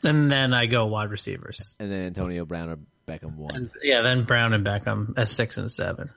And 0.05 0.31
then 0.31 0.53
I 0.53 0.67
go 0.67 0.87
wide 0.87 1.11
receivers. 1.11 1.77
And 1.79 1.91
then 1.91 2.07
Antonio 2.07 2.45
Brown 2.45 2.69
or 2.71 2.79
Beckham 3.07 3.37
one. 3.37 3.55
And 3.55 3.71
yeah, 3.83 4.03
then 4.03 4.25
Brown 4.25 4.53
and 4.53 4.67
Beckham 4.67 5.15
as 5.17 5.31
six 5.31 5.59
and 5.59 5.71
seven. 5.71 6.11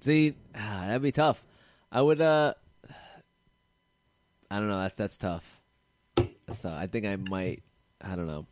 See, 0.00 0.34
ah, 0.54 0.84
that'd 0.86 1.02
be 1.02 1.12
tough. 1.12 1.42
I 1.96 2.02
would. 2.02 2.20
uh 2.20 2.52
I 4.50 4.56
don't 4.56 4.68
know. 4.68 4.80
That's 4.82 4.94
that's 4.94 5.16
tough. 5.16 5.60
That's 6.14 6.60
tough. 6.60 6.78
I 6.78 6.88
think 6.88 7.06
I 7.06 7.16
might. 7.16 7.62
I 8.02 8.14
don't 8.16 8.26
know. 8.26 8.44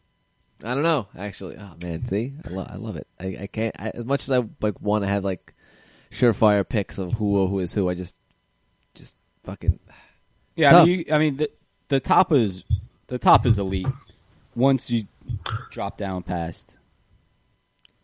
I 0.64 0.72
don't 0.72 0.82
know. 0.82 1.08
Actually, 1.14 1.56
oh 1.58 1.74
man, 1.82 2.06
see, 2.06 2.32
I 2.42 2.48
love. 2.48 2.68
I 2.70 2.76
love 2.76 2.96
it. 2.96 3.06
I, 3.20 3.36
I 3.42 3.46
can't. 3.46 3.74
I, 3.78 3.90
as 3.90 4.06
much 4.06 4.22
as 4.22 4.30
I 4.30 4.42
like 4.62 4.80
want 4.80 5.04
to 5.04 5.08
have 5.08 5.24
like 5.24 5.52
surefire 6.10 6.66
picks 6.66 6.96
of 6.96 7.12
who 7.12 7.46
who 7.46 7.58
is 7.58 7.74
who. 7.74 7.90
I 7.90 7.94
just, 7.94 8.14
just 8.94 9.16
fucking. 9.44 9.78
Yeah, 10.56 10.78
I 10.78 10.84
mean, 10.84 10.98
you, 11.00 11.04
I 11.12 11.18
mean 11.18 11.36
the 11.36 11.50
the 11.88 11.98
top 11.98 12.30
is 12.30 12.62
the 13.08 13.18
top 13.18 13.44
is 13.44 13.58
elite. 13.58 13.88
Once 14.54 14.88
you 14.88 15.08
drop 15.72 15.98
down 15.98 16.22
past 16.22 16.76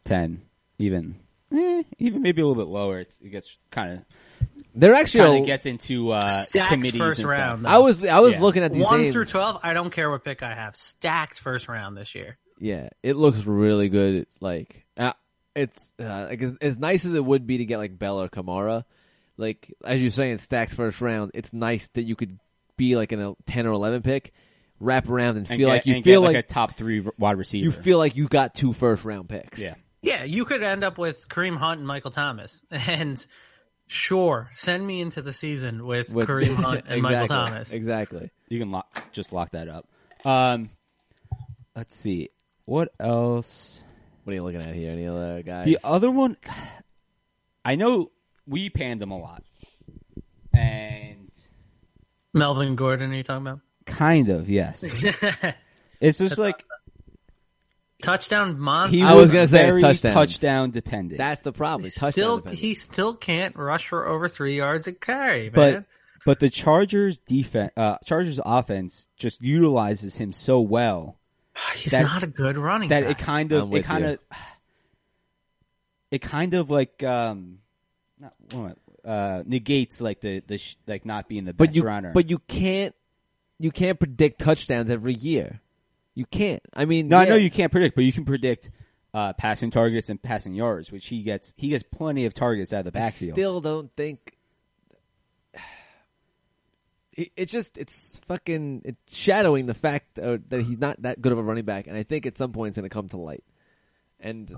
ten, 0.04 0.42
even 0.76 1.14
eh, 1.54 1.84
even 2.00 2.22
maybe 2.22 2.42
a 2.42 2.46
little 2.46 2.60
bit 2.60 2.68
lower, 2.68 2.98
it's, 2.98 3.20
it 3.20 3.28
gets 3.28 3.56
kind 3.70 3.92
of 3.92 4.48
They're 4.74 4.94
actually. 4.94 5.24
kind 5.24 5.40
of 5.40 5.46
gets 5.46 5.66
into 5.66 6.10
uh, 6.12 6.28
Stacked 6.28 6.70
committees 6.72 6.98
first 6.98 7.20
and 7.20 7.28
stuff. 7.28 7.38
round. 7.40 7.66
I 7.66 7.78
was 7.78 8.04
I 8.04 8.20
was 8.20 8.34
Yeah. 8.34 8.40
looking 8.40 8.62
at 8.62 8.72
these 8.72 8.82
One 8.82 9.00
names. 9.02 9.12
through 9.12 9.24
twelve, 9.26 9.60
I 9.62 9.72
don't 9.74 9.90
care 9.90 10.10
what 10.10 10.24
pick 10.24 10.42
I 10.42 10.54
have. 10.54 10.76
Stacked 10.76 11.38
first 11.40 11.68
round 11.68 11.96
this 11.96 12.14
year. 12.14 12.38
Yeah, 12.58 12.88
it 13.02 13.16
looks 13.16 13.44
really 13.46 13.88
good. 13.88 14.26
Like 14.40 14.84
uh, 14.96 15.12
it's 15.56 15.92
uh, 15.98 16.26
like 16.30 16.42
as, 16.42 16.54
as 16.60 16.78
nice 16.78 17.04
as 17.06 17.14
it 17.14 17.24
would 17.24 17.46
be 17.46 17.58
to 17.58 17.64
get 17.64 17.78
like 17.78 17.98
Bell 17.98 18.20
or 18.20 18.28
Kamara. 18.28 18.84
Like 19.36 19.72
as 19.84 20.00
you're 20.00 20.10
saying, 20.10 20.38
stacks 20.38 20.74
first 20.74 21.00
round. 21.00 21.30
It's 21.34 21.52
nice 21.52 21.88
that 21.94 22.02
you 22.02 22.14
could 22.16 22.38
be 22.76 22.96
like 22.96 23.12
in 23.12 23.20
a 23.20 23.34
ten 23.46 23.66
or 23.66 23.72
eleven 23.72 24.02
pick, 24.02 24.32
wrap 24.78 25.08
around 25.08 25.38
and 25.38 25.48
and 25.50 25.58
feel 25.58 25.68
get, 25.68 25.72
like 25.74 25.86
you 25.86 25.94
and 25.96 26.04
feel 26.04 26.20
get 26.20 26.26
like, 26.28 26.36
like, 26.36 26.44
a 26.44 26.48
top 26.48 26.74
three 26.76 27.04
wide 27.18 27.38
receiver. 27.38 27.64
you 27.64 27.72
feel 27.72 27.98
like 27.98 28.14
you 28.16 28.28
got 28.28 28.54
two 28.54 28.72
first 28.72 29.04
round 29.04 29.28
picks. 29.28 29.58
yeah. 29.58 29.74
Yeah, 30.02 30.24
you 30.24 30.46
could 30.46 30.62
end 30.62 30.82
up 30.82 30.96
with 30.96 31.28
Kareem 31.28 31.58
Hunt 31.58 31.78
and 31.78 31.86
Michael 31.86 32.10
Thomas. 32.10 32.64
And 32.70 33.26
sure, 33.90 34.48
send 34.52 34.86
me 34.86 35.00
into 35.00 35.20
the 35.20 35.32
season 35.32 35.84
with, 35.84 36.14
With- 36.14 36.28
Kareem 36.28 36.54
Hunt 36.54 36.84
and 36.88 37.02
Michael 37.02 37.26
Thomas. 37.26 37.72
Exactly. 37.72 38.30
You 38.48 38.58
can 38.58 38.70
lock, 38.70 39.04
just 39.12 39.32
lock 39.32 39.50
that 39.50 39.68
up. 39.68 39.86
Um, 40.24 40.70
let's 41.74 41.94
see 41.94 42.30
what 42.64 42.92
else. 43.00 43.82
What 44.24 44.32
are 44.32 44.34
you 44.34 44.42
looking 44.42 44.60
at 44.60 44.74
here? 44.74 44.92
Any 44.92 45.06
other 45.06 45.42
guys? 45.42 45.64
The 45.64 45.78
other 45.82 46.10
one, 46.10 46.36
I 47.64 47.74
know 47.76 48.10
we 48.46 48.70
panned 48.70 49.00
them 49.00 49.10
a 49.10 49.18
lot, 49.18 49.42
and 50.52 51.30
Melvin 52.32 52.76
Gordon, 52.76 53.12
are 53.12 53.16
you 53.16 53.22
talking 53.22 53.46
about? 53.46 53.60
kind 53.86 54.28
of 54.28 54.48
yes. 54.48 54.84
It's 56.00 56.16
just 56.16 56.38
like 56.38 56.64
Touchdown 58.02 58.58
monster. 58.58 58.96
he 58.96 59.02
I 59.02 59.12
was, 59.12 59.22
was 59.24 59.32
gonna 59.32 59.46
say 59.46 59.66
very 59.66 59.82
touchdowns. 59.82 60.14
touchdown 60.14 60.70
dependent. 60.70 61.18
That's 61.18 61.42
the 61.42 61.52
problem. 61.52 61.82
He 61.82 61.86
He's 61.88 61.94
touchdown 61.96 62.12
still 62.12 62.36
dependent. 62.38 62.58
he 62.60 62.74
still 62.74 63.14
can't 63.14 63.56
rush 63.56 63.88
for 63.88 64.06
over 64.06 64.28
three 64.28 64.56
yards 64.56 64.86
a 64.86 64.92
carry, 64.92 65.50
man. 65.50 65.52
but 65.54 65.84
but 66.26 66.38
the 66.40 66.50
Chargers 66.50 67.18
defense, 67.18 67.72
uh, 67.76 67.96
Chargers 68.04 68.38
offense 68.44 69.06
just 69.16 69.40
utilizes 69.40 70.16
him 70.16 70.32
so 70.32 70.60
well 70.60 71.16
He's 71.76 71.92
that- 71.92 72.02
not 72.02 72.22
a 72.22 72.26
good 72.26 72.56
running 72.58 72.88
that 72.90 73.04
back. 73.04 73.20
it 73.20 73.24
kind 73.24 73.52
of 73.52 73.74
it 73.74 73.84
kind 73.84 74.04
you. 74.04 74.10
of 74.12 74.18
it 76.10 76.20
kind 76.22 76.54
of 76.54 76.70
like 76.70 77.02
um 77.02 77.58
not 78.18 78.34
what, 78.52 78.76
uh 79.04 79.42
negates 79.46 80.00
like 80.00 80.20
the 80.20 80.40
the 80.46 80.58
sh- 80.58 80.76
like 80.86 81.04
not 81.06 81.28
being 81.28 81.44
the 81.44 81.52
best 81.54 81.58
but 81.70 81.74
you 81.74 81.82
runner. 81.82 82.12
but 82.12 82.28
you 82.28 82.38
can't 82.48 82.94
you 83.58 83.70
can't 83.70 83.98
predict 83.98 84.40
touchdowns 84.40 84.90
every 84.90 85.12
year. 85.14 85.60
You 86.14 86.24
can't. 86.26 86.62
I 86.74 86.84
mean, 86.84 87.08
no, 87.08 87.18
I 87.18 87.26
know 87.26 87.36
you 87.36 87.50
can't 87.50 87.70
predict, 87.72 87.94
but 87.94 88.04
you 88.04 88.12
can 88.12 88.24
predict 88.24 88.70
uh 89.12 89.32
passing 89.32 89.70
targets 89.70 90.08
and 90.08 90.22
passing 90.22 90.54
yards, 90.54 90.92
which 90.92 91.06
he 91.06 91.22
gets 91.22 91.52
he 91.56 91.68
gets 91.68 91.82
plenty 91.82 92.26
of 92.26 92.34
targets 92.34 92.72
out 92.72 92.86
of 92.86 92.92
the 92.92 92.98
I 92.98 93.02
backfield. 93.02 93.34
still 93.34 93.60
don't 93.60 93.90
think. 93.96 94.36
It's 97.12 97.52
just 97.52 97.76
it's 97.76 98.20
fucking 98.26 98.82
it's 98.84 99.16
shadowing 99.16 99.66
the 99.66 99.74
fact 99.74 100.18
uh, 100.18 100.38
that 100.48 100.62
he's 100.62 100.78
not 100.78 101.02
that 101.02 101.20
good 101.20 101.32
of 101.32 101.38
a 101.38 101.42
running 101.42 101.64
back, 101.64 101.86
and 101.86 101.96
I 101.96 102.02
think 102.02 102.24
at 102.24 102.38
some 102.38 102.52
point 102.52 102.68
it's 102.70 102.78
going 102.78 102.88
to 102.88 102.94
come 102.94 103.08
to 103.08 103.18
light. 103.18 103.44
And 104.20 104.54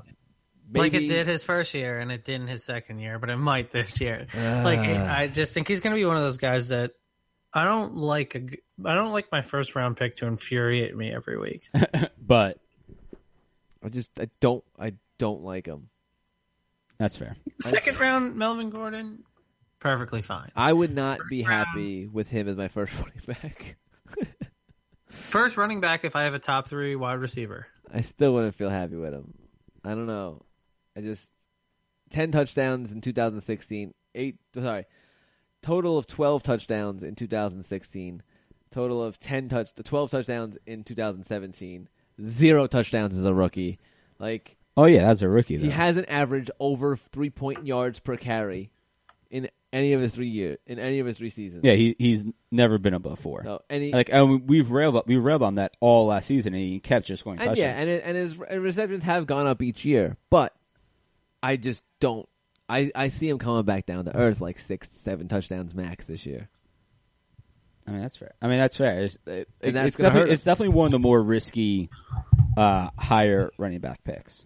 like 0.72 0.94
it 0.94 1.08
did 1.08 1.26
his 1.26 1.42
first 1.42 1.74
year 1.74 1.98
and 1.98 2.12
it 2.12 2.24
didn't 2.24 2.48
his 2.48 2.62
second 2.62 2.98
year, 3.00 3.18
but 3.18 3.30
it 3.30 3.36
might 3.36 3.70
this 3.70 4.00
year. 4.00 4.26
like 4.34 4.78
I 4.78 5.28
just 5.28 5.54
think 5.54 5.66
he's 5.66 5.80
going 5.80 5.94
to 5.94 6.00
be 6.00 6.04
one 6.04 6.16
of 6.16 6.22
those 6.22 6.38
guys 6.38 6.68
that 6.68 6.92
I 7.54 7.64
don't 7.64 7.96
like. 7.96 8.34
A, 8.34 8.40
g- 8.40 8.58
I 8.84 8.94
don't 8.94 9.12
like 9.12 9.30
my 9.30 9.42
first 9.42 9.74
round 9.74 9.96
pick 9.96 10.16
to 10.16 10.26
infuriate 10.26 10.96
me 10.96 11.12
every 11.12 11.38
week. 11.38 11.68
but 12.18 12.58
I 13.84 13.88
just 13.88 14.18
I 14.20 14.28
don't 14.40 14.64
I 14.78 14.94
don't 15.18 15.42
like 15.42 15.66
him. 15.66 15.88
that's 16.98 17.16
fair. 17.16 17.36
Second 17.60 18.00
round, 18.00 18.36
Melvin 18.36 18.70
Gordon, 18.70 19.24
perfectly 19.80 20.22
fine. 20.22 20.50
I 20.56 20.72
would 20.72 20.94
not 20.94 21.20
be 21.28 21.42
happy 21.42 22.06
with 22.06 22.28
him 22.28 22.48
as 22.48 22.56
my 22.56 22.68
first 22.68 22.94
running 22.98 23.20
back. 23.26 23.76
First 25.10 25.58
running 25.58 25.80
back 25.80 26.04
if 26.04 26.16
I 26.16 26.22
have 26.22 26.32
a 26.32 26.38
top 26.38 26.68
three 26.68 26.96
wide 26.96 27.20
receiver. 27.20 27.66
I 27.92 28.00
still 28.00 28.32
wouldn't 28.32 28.54
feel 28.54 28.70
happy 28.70 28.96
with 28.96 29.12
him. 29.12 29.34
I 29.84 29.90
don't 29.90 30.06
know. 30.06 30.42
I 30.96 31.02
just 31.02 31.28
ten 32.10 32.30
touchdowns 32.32 32.92
in 32.92 33.02
2016. 33.02 33.92
Eight 34.14 34.36
sorry, 34.54 34.86
total 35.62 35.96
of 35.96 36.06
12 36.06 36.42
touchdowns 36.42 37.02
in 37.02 37.14
2016. 37.14 38.22
Total 38.70 39.02
of 39.02 39.20
10 39.20 39.48
touch, 39.48 39.70
12 39.74 40.10
touchdowns 40.10 40.56
in 40.66 40.82
2017. 40.84 41.88
Zero 42.22 42.66
touchdowns 42.66 43.16
as 43.16 43.24
a 43.24 43.34
rookie. 43.34 43.78
Like 44.18 44.56
Oh 44.76 44.86
yeah, 44.86 45.06
that's 45.06 45.20
a 45.22 45.28
rookie 45.28 45.56
though. 45.56 45.64
he 45.64 45.70
hasn't 45.70 46.08
averaged 46.08 46.50
over 46.58 46.96
three 46.96 47.28
point 47.30 47.66
yards 47.66 48.00
per 48.00 48.16
carry 48.16 48.70
in 49.30 49.48
any 49.72 49.92
of 49.94 50.00
his 50.00 50.14
three 50.14 50.28
years 50.28 50.58
in 50.66 50.78
any 50.78 50.98
of 51.00 51.06
his 51.06 51.18
three 51.18 51.28
seasons. 51.30 51.62
yeah, 51.64 51.72
he 51.74 51.96
he's 51.98 52.24
never 52.50 52.78
been 52.78 52.94
above 52.94 53.18
four. 53.18 53.42
No, 53.42 53.60
and 53.68 53.82
he, 53.82 53.92
Like 53.92 54.08
and 54.12 54.48
we've 54.48 54.70
railed 54.70 55.02
we 55.06 55.16
railed 55.16 55.42
on 55.42 55.56
that 55.56 55.76
all 55.80 56.06
last 56.06 56.26
season, 56.26 56.54
and 56.54 56.62
he 56.62 56.80
kept 56.80 57.06
just 57.06 57.24
going 57.24 57.38
and 57.38 57.48
touchdowns. 57.48 57.58
yeah, 57.58 57.80
and 57.80 57.88
it, 57.90 58.02
and 58.06 58.16
his 58.16 58.36
re- 58.38 58.56
receptions 58.58 59.04
have 59.04 59.26
gone 59.26 59.46
up 59.46 59.60
each 59.62 59.84
year, 59.84 60.16
but 60.30 60.54
I 61.42 61.56
just 61.56 61.82
don't. 62.00 62.28
I, 62.72 62.90
I 62.94 63.08
see 63.08 63.28
him 63.28 63.38
coming 63.38 63.64
back 63.64 63.84
down 63.84 64.06
to 64.06 64.16
earth 64.16 64.40
like 64.40 64.58
six, 64.58 64.88
seven 64.92 65.28
touchdowns 65.28 65.74
max 65.74 66.06
this 66.06 66.24
year. 66.24 66.48
I 67.86 67.90
mean 67.90 68.00
that's 68.00 68.16
fair. 68.16 68.32
I 68.40 68.48
mean 68.48 68.58
that's 68.58 68.76
fair. 68.76 69.00
It's, 69.00 69.18
it, 69.26 69.48
And 69.60 69.76
that's 69.76 69.88
it's 69.88 69.96
definitely 69.98 70.32
it's 70.32 70.44
definitely 70.44 70.74
one 70.74 70.86
of 70.86 70.92
the 70.92 70.98
more 70.98 71.20
risky, 71.20 71.90
uh, 72.56 72.88
higher 72.96 73.50
running 73.58 73.80
back 73.80 74.02
picks. 74.04 74.44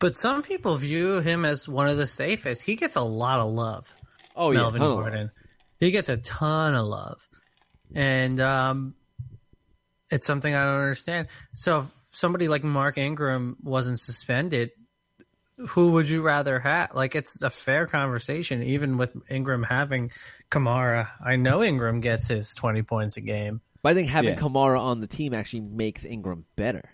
But 0.00 0.16
some 0.16 0.42
people 0.42 0.76
view 0.76 1.20
him 1.20 1.46
as 1.46 1.66
one 1.66 1.88
of 1.88 1.96
the 1.96 2.06
safest. 2.06 2.62
He 2.62 2.76
gets 2.76 2.96
a 2.96 3.02
lot 3.02 3.40
of 3.40 3.50
love. 3.50 3.94
Oh 4.36 4.52
Melvin 4.52 4.82
yeah, 4.82 4.88
ton 4.88 4.96
of- 4.98 5.02
Gordon. 5.04 5.30
He 5.78 5.90
gets 5.92 6.10
a 6.10 6.18
ton 6.18 6.74
of 6.74 6.84
love, 6.84 7.26
and 7.94 8.38
um, 8.38 8.94
it's 10.10 10.26
something 10.26 10.54
I 10.54 10.64
don't 10.64 10.80
understand. 10.80 11.28
So 11.54 11.78
if 11.78 11.86
somebody 12.10 12.48
like 12.48 12.64
Mark 12.64 12.98
Ingram 12.98 13.56
wasn't 13.62 13.98
suspended, 13.98 14.72
who 15.68 15.92
would 15.92 16.08
you 16.08 16.22
rather 16.22 16.58
have? 16.58 16.94
Like, 16.94 17.14
it's 17.14 17.42
a 17.42 17.50
fair 17.50 17.86
conversation, 17.86 18.62
even 18.62 18.96
with 18.98 19.16
Ingram 19.28 19.62
having 19.62 20.10
Kamara. 20.50 21.08
I 21.24 21.36
know 21.36 21.62
Ingram 21.62 22.00
gets 22.00 22.28
his 22.28 22.54
20 22.54 22.82
points 22.82 23.16
a 23.16 23.20
game. 23.20 23.60
But 23.82 23.90
I 23.90 23.94
think 23.94 24.08
having 24.08 24.34
Yeah. 24.34 24.40
Kamara 24.40 24.80
on 24.80 25.00
the 25.00 25.06
team 25.06 25.32
actually 25.32 25.60
makes 25.60 26.04
Ingram 26.04 26.44
better. 26.56 26.90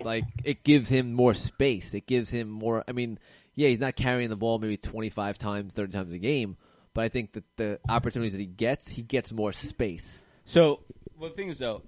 Like 0.00 0.24
it 0.44 0.64
gives 0.64 0.88
him 0.88 1.12
more 1.14 1.34
space. 1.34 1.94
It 1.94 2.06
gives 2.06 2.30
him 2.30 2.48
more. 2.48 2.84
I 2.86 2.92
mean, 2.92 3.18
yeah, 3.54 3.68
he's 3.68 3.78
not 3.80 3.96
carrying 3.96 4.28
the 4.28 4.36
ball 4.36 4.58
maybe 4.58 4.76
twenty 4.76 5.08
five 5.08 5.38
times, 5.38 5.72
thirty 5.72 5.92
times 5.92 6.12
a 6.12 6.18
game, 6.18 6.56
but 6.92 7.04
I 7.04 7.08
think 7.08 7.32
that 7.32 7.44
the 7.56 7.80
opportunities 7.88 8.32
that 8.32 8.40
he 8.40 8.46
gets, 8.46 8.86
he 8.86 9.02
gets 9.02 9.32
more 9.32 9.52
space. 9.52 10.22
So, 10.44 10.80
well, 11.16 11.30
the 11.30 11.36
thing 11.36 11.48
is 11.48 11.58
though, 11.58 11.82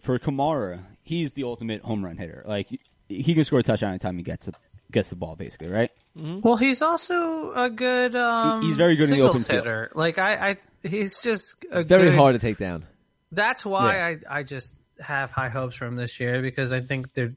for 0.00 0.18
Kamara, 0.18 0.84
he's 1.02 1.32
the 1.32 1.44
ultimate 1.44 1.82
home 1.82 2.04
run 2.04 2.18
hitter. 2.18 2.44
Like 2.46 2.68
he 3.08 3.34
can 3.34 3.44
score 3.44 3.58
a 3.58 3.62
touchdown 3.62 3.90
anytime 3.90 4.16
he 4.16 4.22
gets 4.22 4.46
the, 4.46 4.52
gets 4.90 5.10
the 5.10 5.16
ball, 5.16 5.36
basically, 5.36 5.68
right? 5.68 5.90
Well, 6.14 6.56
he's 6.56 6.80
also 6.82 7.52
a 7.52 7.68
good. 7.70 8.14
Um, 8.16 8.62
He- 8.62 8.68
he's 8.68 8.76
very 8.76 8.96
good 8.96 9.10
in 9.10 9.18
the 9.18 9.24
open 9.26 9.42
singles 9.42 9.64
field. 9.66 9.88
Like 9.94 10.18
I, 10.18 10.50
I, 10.50 10.56
he's 10.88 11.20
just 11.22 11.56
a 11.70 11.82
Very 11.84 12.04
good- 12.10 12.14
hard 12.18 12.34
to 12.34 12.38
take 12.38 12.56
down. 12.58 12.84
That's 13.32 13.64
why 13.66 13.96
Yeah. 13.96 14.06
I, 14.30 14.38
I 14.38 14.42
just 14.44 14.76
have 15.00 15.30
high 15.32 15.48
hopes 15.50 15.76
for 15.76 15.84
him 15.86 15.96
this 15.96 16.18
year 16.20 16.40
because 16.40 16.72
I 16.72 16.80
think 16.80 17.12
that 17.14 17.36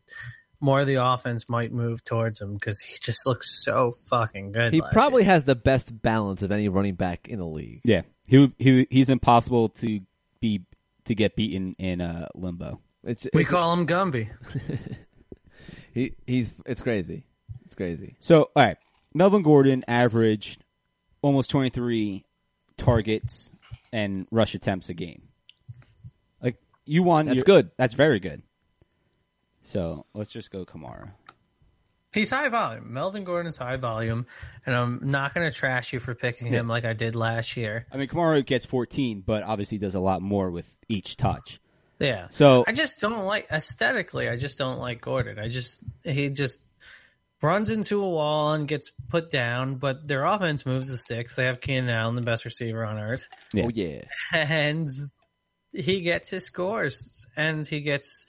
more 0.61 0.79
of 0.81 0.87
the 0.87 0.95
offense 0.95 1.49
might 1.49 1.71
move 1.73 2.03
towards 2.05 2.39
him 2.41 2.53
because 2.53 2.79
he 2.79 2.97
just 3.01 3.25
looks 3.25 3.63
so 3.63 3.91
fucking 4.09 4.51
good. 4.53 4.73
He 4.73 4.81
last 4.81 4.93
probably 4.93 5.23
year. 5.23 5.31
has 5.31 5.45
the 5.45 5.55
best 5.55 6.01
balance 6.01 6.41
of 6.41 6.51
any 6.51 6.69
running 6.69 6.95
back 6.95 7.27
in 7.27 7.39
the 7.39 7.45
league. 7.45 7.81
Yeah, 7.83 8.01
he 8.27 8.53
he 8.59 8.87
he's 8.89 9.09
impossible 9.09 9.69
to 9.69 9.99
be 10.39 10.63
to 11.05 11.15
get 11.15 11.35
beaten 11.35 11.75
in 11.79 12.01
uh, 12.01 12.27
limbo. 12.35 12.79
It's, 13.03 13.27
We 13.33 13.41
it's- 13.41 13.51
call 13.51 13.73
him 13.73 13.87
Gumby. 13.87 14.29
he, 15.93 16.13
he's 16.25 16.53
it's 16.65 16.81
crazy. 16.81 17.23
It's 17.65 17.75
crazy. 17.75 18.15
So, 18.19 18.49
all 18.55 18.63
right, 18.63 18.77
Melvin 19.13 19.43
Gordon 19.43 19.83
averaged 19.87 20.63
almost 21.21 21.49
twenty 21.49 21.69
three 21.69 22.25
targets 22.77 23.51
and 23.91 24.27
rush 24.31 24.55
attempts 24.55 24.89
a 24.89 24.93
game. 24.93 25.23
Like 26.41 26.57
you 26.85 27.03
won. 27.03 27.25
That's 27.25 27.43
good. 27.43 27.71
That's 27.77 27.93
very 27.93 28.19
good. 28.19 28.41
So 29.61 30.05
let's 30.13 30.31
just 30.31 30.51
go 30.51 30.65
Kamara. 30.65 31.11
He's 32.11 32.31
high 32.31 32.49
volume. 32.49 32.91
Melvin 32.91 33.23
Gordon's 33.23 33.59
high 33.59 33.77
volume, 33.77 34.25
and 34.65 34.75
I'm 34.75 34.99
not 35.03 35.35
going 35.35 35.47
to 35.47 35.55
trash 35.55 35.93
you 35.93 35.99
for 35.99 36.15
picking 36.15 36.47
him 36.47 36.67
like 36.67 36.83
I 36.83 36.93
did 36.93 37.15
last 37.15 37.55
year. 37.55 37.85
I 37.91 37.97
mean, 37.97 38.07
Kamara 38.07 38.43
gets 38.43 38.65
14, 38.65 39.21
but 39.23 39.43
obviously 39.43 39.77
does 39.77 39.93
a 39.93 39.99
lot 39.99 40.23
more 40.23 40.49
with 40.49 40.75
each 40.87 41.17
touch. 41.17 41.59
Yeah. 41.99 42.27
So 42.29 42.63
I 42.67 42.71
just 42.71 43.01
don't 43.01 43.25
like 43.25 43.47
aesthetically. 43.51 44.29
I 44.29 44.37
just 44.37 44.57
don't 44.57 44.79
like 44.79 45.01
Gordon. 45.01 45.37
I 45.39 45.47
just 45.49 45.81
he 46.03 46.29
just 46.29 46.61
runs 47.41 47.69
into 47.69 48.03
a 48.03 48.09
wall 48.09 48.53
and 48.53 48.67
gets 48.67 48.91
put 49.09 49.29
down. 49.29 49.75
But 49.75 50.07
their 50.07 50.23
offense 50.25 50.65
moves 50.65 50.89
the 50.89 50.97
sticks. 50.97 51.35
They 51.35 51.45
have 51.45 51.59
Keenan 51.61 51.89
Allen, 51.89 52.15
the 52.15 52.21
best 52.21 52.45
receiver 52.45 52.85
on 52.85 52.97
earth, 52.99 53.27
Yeah. 53.53 53.65
Oh 53.65 53.69
yeah. 53.73 54.01
and 54.33 54.87
he 55.73 56.01
gets 56.01 56.29
his 56.29 56.45
scores. 56.45 57.27
And 57.35 57.67
he 57.67 57.81
gets. 57.81 58.25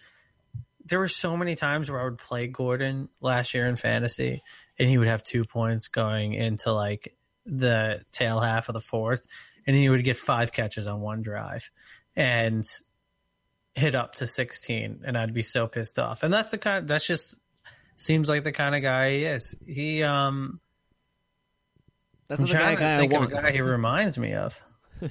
There 0.86 0.98
were 0.98 1.08
so 1.08 1.36
many 1.36 1.54
times 1.54 1.88
where 1.90 2.00
I 2.00 2.04
would 2.04 2.18
play 2.18 2.48
Gordon 2.48 3.08
last 3.20 3.54
year 3.54 3.66
in 3.68 3.76
fantasy, 3.76 4.42
and 4.78 4.88
he 4.88 4.98
would 4.98 5.06
have 5.06 5.22
two 5.22 5.44
points 5.44 5.86
going 5.88 6.32
into 6.34 6.72
like 6.72 7.14
the 7.46 8.02
tail 8.10 8.40
half 8.40 8.68
of 8.68 8.72
the 8.72 8.80
fourth, 8.80 9.24
and 9.66 9.76
he 9.76 9.88
would 9.88 10.02
get 10.02 10.16
five 10.16 10.50
catches 10.52 10.88
on 10.88 11.00
one 11.00 11.22
drive, 11.22 11.70
and 12.16 12.64
hit 13.74 13.94
up 13.94 14.16
to 14.16 14.26
16 14.26 15.02
and 15.04 15.16
I'd 15.16 15.32
be 15.34 15.42
so 15.42 15.66
pissed 15.66 15.98
off. 15.98 16.22
And 16.22 16.32
that's 16.32 16.50
the 16.50 16.58
kind 16.58 16.86
that's 16.88 17.06
just 17.06 17.38
seems 17.96 18.28
like 18.28 18.42
the 18.42 18.52
kind 18.52 18.74
of 18.74 18.82
guy 18.82 19.10
he 19.10 19.24
is. 19.24 19.56
He 19.66 20.02
um 20.02 20.60
That's 22.28 22.40
I'm 22.40 22.46
not 22.46 22.48
the 22.48 22.54
guy, 22.54 22.60
trying 22.60 22.76
to 22.76 22.82
guy 22.82 22.94
I 22.94 22.98
think 22.98 23.12
of 23.14 23.22
a 23.22 23.42
guy 23.42 23.50
he 23.52 23.60
reminds 23.60 24.18
me 24.18 24.34
of. 24.34 24.62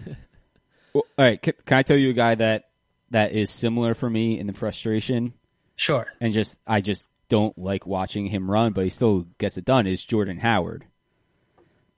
Well, 0.92 1.04
all 1.20 1.26
right, 1.26 1.40
can, 1.40 1.54
can 1.66 1.78
I 1.78 1.84
tell 1.84 1.98
you 1.98 2.10
a 2.10 2.14
guy 2.14 2.34
that 2.34 2.70
that 3.12 3.32
is 3.32 3.52
similar 3.52 3.94
for 3.94 4.10
me 4.10 4.40
in 4.40 4.48
the 4.48 4.54
frustration 4.54 5.34
Sure. 5.76 6.08
and 6.20 6.34
just 6.34 6.58
I 6.66 6.82
just 6.82 7.06
don't 7.30 7.56
like 7.60 7.86
watching 7.86 8.26
him 8.26 8.50
run, 8.50 8.74
but 8.74 8.86
he 8.86 8.90
still 8.90 9.28
gets 9.38 9.56
it 9.60 9.66
done. 9.66 9.86
Is 9.86 10.04
Jordan 10.04 10.40
Howard? 10.40 10.86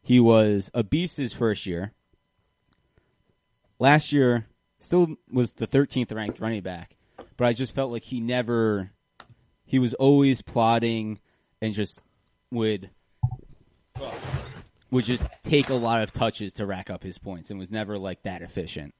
He 0.03 0.19
was 0.19 0.69
a 0.73 0.83
beast 0.83 1.15
his 1.15 1.31
first 1.31 1.65
year. 1.65 1.93
Last 3.79 4.11
year, 4.11 4.45
still 4.81 5.15
was 5.31 5.53
the 5.53 5.67
13th 5.67 6.13
ranked 6.13 6.39
running 6.39 6.61
back, 6.61 6.95
but 7.37 7.45
I 7.45 7.53
just 7.53 7.73
felt 7.73 7.91
like 7.91 8.03
he 8.03 8.19
never. 8.19 8.91
He 9.65 9.79
was 9.79 9.93
always 9.93 10.41
plotting 10.41 11.19
and 11.61 11.73
just 11.73 12.01
would 12.51 12.89
would 14.91 15.05
just 15.05 15.27
take 15.43 15.69
a 15.69 15.73
lot 15.73 16.03
of 16.03 16.11
touches 16.11 16.53
to 16.53 16.65
rack 16.65 16.89
up 16.89 17.03
his 17.03 17.17
points 17.17 17.49
and 17.49 17.59
was 17.59 17.71
never 17.71 17.97
like 17.97 18.23
that 18.23 18.41
efficient. 18.41 18.93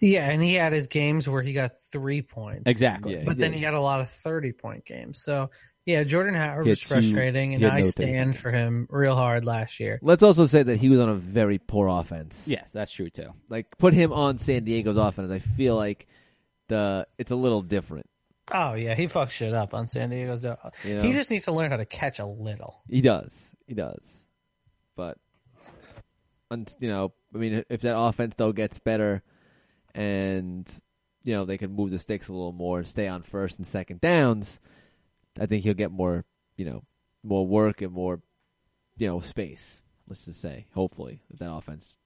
Yeah, 0.00 0.28
and 0.30 0.42
he 0.42 0.54
had 0.54 0.72
his 0.72 0.86
games 0.86 1.28
where 1.28 1.42
he 1.42 1.52
got 1.52 1.72
3 1.92 2.22
points. 2.22 2.62
Exactly. 2.66 3.14
Yeah. 3.14 3.24
But 3.24 3.38
then 3.38 3.52
he 3.52 3.60
had 3.60 3.74
a 3.74 3.80
lot 3.80 4.00
of 4.00 4.10
30 4.10 4.52
point 4.52 4.84
games. 4.84 5.22
So, 5.22 5.50
yeah, 5.86 6.02
Jordan 6.02 6.34
Howard 6.34 6.66
was 6.66 6.80
two- 6.80 6.86
frustrating 6.88 7.54
and 7.54 7.62
he 7.62 7.68
I 7.68 7.76
no 7.80 7.82
30 7.84 7.90
stand 7.90 8.36
for 8.36 8.50
him 8.50 8.86
real 8.90 9.14
hard 9.14 9.44
last 9.44 9.80
year. 9.80 9.98
Let's 10.02 10.22
also 10.22 10.46
say 10.46 10.62
that 10.62 10.76
he 10.76 10.88
was 10.90 11.00
on 11.00 11.08
a 11.08 11.14
very 11.14 11.58
poor 11.58 11.88
offense. 11.88 12.44
Yes, 12.46 12.72
that's 12.72 12.90
true 12.92 13.08
too. 13.08 13.30
Like 13.48 13.78
put 13.78 13.94
him 13.94 14.12
on 14.12 14.36
San 14.38 14.64
Diego's 14.64 14.96
offense. 14.98 15.30
I 15.30 15.38
feel 15.38 15.76
like 15.76 16.06
the 16.68 17.06
it's 17.18 17.30
a 17.30 17.36
little 17.36 17.62
different. 17.62 18.06
Oh 18.52 18.74
yeah, 18.74 18.94
he 18.94 19.06
fucks 19.06 19.30
shit 19.30 19.54
up 19.54 19.72
on 19.74 19.86
San 19.86 20.10
Diego's. 20.10 20.42
do- 20.42 20.56
You 20.84 20.96
know? 20.96 21.02
He 21.02 21.12
just 21.12 21.30
needs 21.30 21.44
to 21.46 21.52
learn 21.52 21.70
how 21.70 21.76
to 21.78 21.86
catch 21.86 22.18
a 22.18 22.26
little. 22.26 22.82
He 22.88 23.00
does. 23.00 23.50
He 23.66 23.74
does. 23.74 24.22
But, 24.96 25.18
un- 26.50 26.66
you 26.80 26.88
know, 26.88 27.12
I 27.34 27.38
mean, 27.38 27.64
if 27.68 27.80
that 27.82 27.96
offense 27.98 28.34
though 28.36 28.52
gets 28.52 28.78
better, 28.78 29.22
and 29.94 30.68
you 31.24 31.32
know 31.34 31.44
they 31.44 31.58
can 31.58 31.72
move 31.72 31.90
the 31.90 31.98
sticks 31.98 32.28
a 32.28 32.32
little 32.32 32.52
more 32.52 32.78
and 32.78 32.86
stay 32.88 33.08
on 33.08 33.22
first 33.22 33.58
and 33.58 33.66
second 33.66 34.00
downs, 34.00 34.60
I 35.38 35.46
think 35.46 35.64
he'll 35.64 35.74
get 35.74 35.90
more, 35.90 36.24
you 36.56 36.64
know, 36.64 36.82
more 37.22 37.46
work 37.46 37.82
and 37.82 37.92
more, 37.92 38.20
you 38.96 39.06
know, 39.06 39.20
space. 39.20 39.80
Let's 40.08 40.24
just 40.24 40.40
say, 40.40 40.66
hopefully, 40.72 41.22
if 41.30 41.40
that 41.40 41.52
offense 41.52 41.96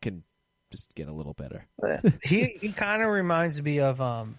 can 0.00 0.22
just 0.70 0.94
get 0.94 1.08
a 1.08 1.12
little 1.12 1.34
better. 1.34 1.66
he 2.22 2.56
he 2.60 2.72
kind 2.72 3.02
of 3.02 3.08
reminds 3.08 3.60
me 3.60 3.80
of 3.80 4.00
um 4.00 4.38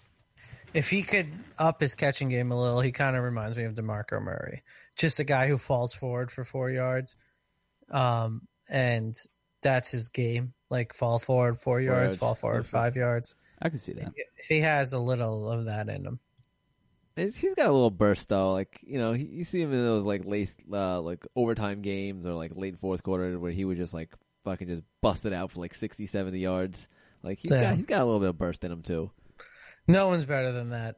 if 0.74 0.90
he 0.90 1.02
could 1.02 1.28
up 1.58 1.80
his 1.80 1.94
catching 1.94 2.28
game 2.28 2.50
a 2.50 2.60
little, 2.60 2.80
he 2.80 2.92
kind 2.92 3.16
of 3.16 3.22
reminds 3.22 3.56
me 3.56 3.64
of 3.64 3.74
DeMarco 3.74 4.20
Murray. 4.20 4.62
Just 4.96 5.20
a 5.20 5.24
guy 5.24 5.48
who 5.48 5.56
falls 5.56 5.94
forward 5.94 6.30
for 6.30 6.44
4 6.44 6.70
yards. 6.70 7.16
Um 7.90 8.42
and 8.68 9.14
that's 9.62 9.90
his 9.90 10.08
game. 10.08 10.52
Like 10.68 10.92
fall 10.92 11.18
forward 11.18 11.60
4 11.60 11.80
yards, 11.80 12.00
yards. 12.00 12.16
fall 12.16 12.34
forward 12.34 12.66
5 12.66 12.96
yards. 12.96 13.34
I 13.62 13.70
can 13.70 13.78
see 13.78 13.92
that. 13.94 14.12
He 14.48 14.60
has 14.60 14.92
a 14.92 14.98
little 14.98 15.50
of 15.50 15.66
that 15.66 15.88
in 15.88 16.04
him. 16.04 16.20
He's 17.16 17.34
he's 17.34 17.54
got 17.54 17.66
a 17.68 17.72
little 17.72 17.90
burst 17.90 18.28
though, 18.28 18.52
like 18.52 18.78
you 18.82 18.98
know, 18.98 19.12
he, 19.12 19.24
you 19.24 19.44
see 19.44 19.60
him 19.62 19.72
in 19.72 19.82
those 19.82 20.04
like 20.04 20.24
late, 20.24 20.54
uh, 20.72 21.00
like 21.00 21.26
overtime 21.34 21.80
games 21.82 22.26
or 22.26 22.32
like 22.34 22.52
late 22.54 22.78
fourth 22.78 23.02
quarter 23.02 23.38
where 23.38 23.50
he 23.52 23.64
would 23.64 23.78
just 23.78 23.94
like 23.94 24.10
fucking 24.44 24.68
just 24.68 24.82
bust 25.02 25.24
it 25.24 25.32
out 25.32 25.50
for 25.50 25.60
like 25.60 25.74
60, 25.74 26.06
70 26.06 26.38
yards. 26.38 26.88
Like 27.22 27.38
he's 27.38 27.50
Yeah. 27.50 27.60
got 27.62 27.76
he's 27.76 27.86
got 27.86 28.02
a 28.02 28.04
little 28.04 28.20
bit 28.20 28.28
of 28.28 28.38
burst 28.38 28.64
in 28.64 28.70
him 28.70 28.82
too. 28.82 29.10
No 29.88 30.08
one's 30.08 30.24
better 30.26 30.52
than 30.52 30.70
that 30.70 30.96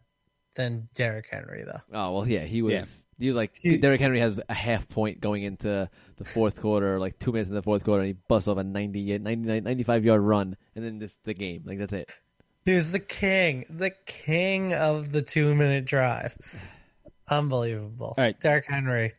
than 0.54 0.88
Derrick 0.94 1.28
Henry 1.30 1.62
though. 1.64 1.80
Oh 1.92 2.12
well, 2.14 2.28
yeah, 2.28 2.44
he 2.44 2.62
was. 2.62 2.72
Yeah. 2.72 2.84
He 3.20 3.26
was 3.28 3.36
like 3.36 3.56
He- 3.60 3.76
Derrick 3.78 4.00
Henry 4.00 4.20
has 4.20 4.40
a 4.48 4.54
half 4.54 4.88
point 4.88 5.20
going 5.20 5.42
into 5.42 5.88
the 6.16 6.24
fourth 6.24 6.60
quarter, 6.60 6.98
like 6.98 7.18
two 7.18 7.32
minutes 7.32 7.48
in 7.48 7.54
the 7.54 7.62
fourth 7.62 7.84
quarter, 7.84 8.00
and 8.02 8.08
he 8.08 8.16
busts 8.28 8.48
off 8.48 8.58
a 8.58 8.64
90, 8.64 9.18
99, 9.18 9.64
95 9.64 10.04
yard 10.04 10.20
run, 10.20 10.56
and 10.74 10.84
then 10.84 10.98
this 10.98 11.16
the 11.24 11.34
game. 11.34 11.62
Like 11.64 11.78
that's 11.78 11.92
it. 11.92 12.08
He 12.68 12.74
was 12.74 12.90
the 12.90 13.00
king, 13.00 13.64
the 13.70 13.92
king 14.04 14.74
of 14.74 15.10
the 15.10 15.22
2-minute 15.22 15.86
drive. 15.86 16.36
Unbelievable. 17.26 18.08
All 18.08 18.22
right. 18.22 18.38
Derrick 18.38 18.66
Henry, 18.68 19.14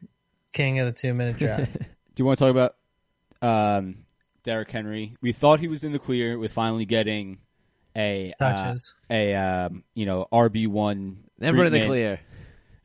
king 0.53 0.77
of 0.77 0.85
the 0.85 1.07
2-minute 1.07 1.37
drive. 1.39 1.73
Do 1.73 1.85
you 2.15 2.25
want 2.25 2.37
to 2.37 2.45
talk 2.45 2.51
about 2.51 2.75
um, 3.41 4.05
Derrick 4.43 4.69
Henry? 4.69 5.15
We 5.19 5.31
thought 5.31 5.59
he 5.59 5.67
was 5.67 5.83
in 5.83 5.93
the 5.93 5.97
clear 5.97 6.37
with 6.37 6.51
finally 6.51 6.85
getting 6.85 7.39
a 7.95 8.35
uh, 8.39 8.75
a 9.09 9.33
um, 9.33 9.83
you 9.95 10.05
know 10.05 10.27
RB 10.31 10.67
one 10.67 11.23
Never 11.39 11.65
in 11.65 11.73
the 11.73 11.87
clear. 11.87 12.19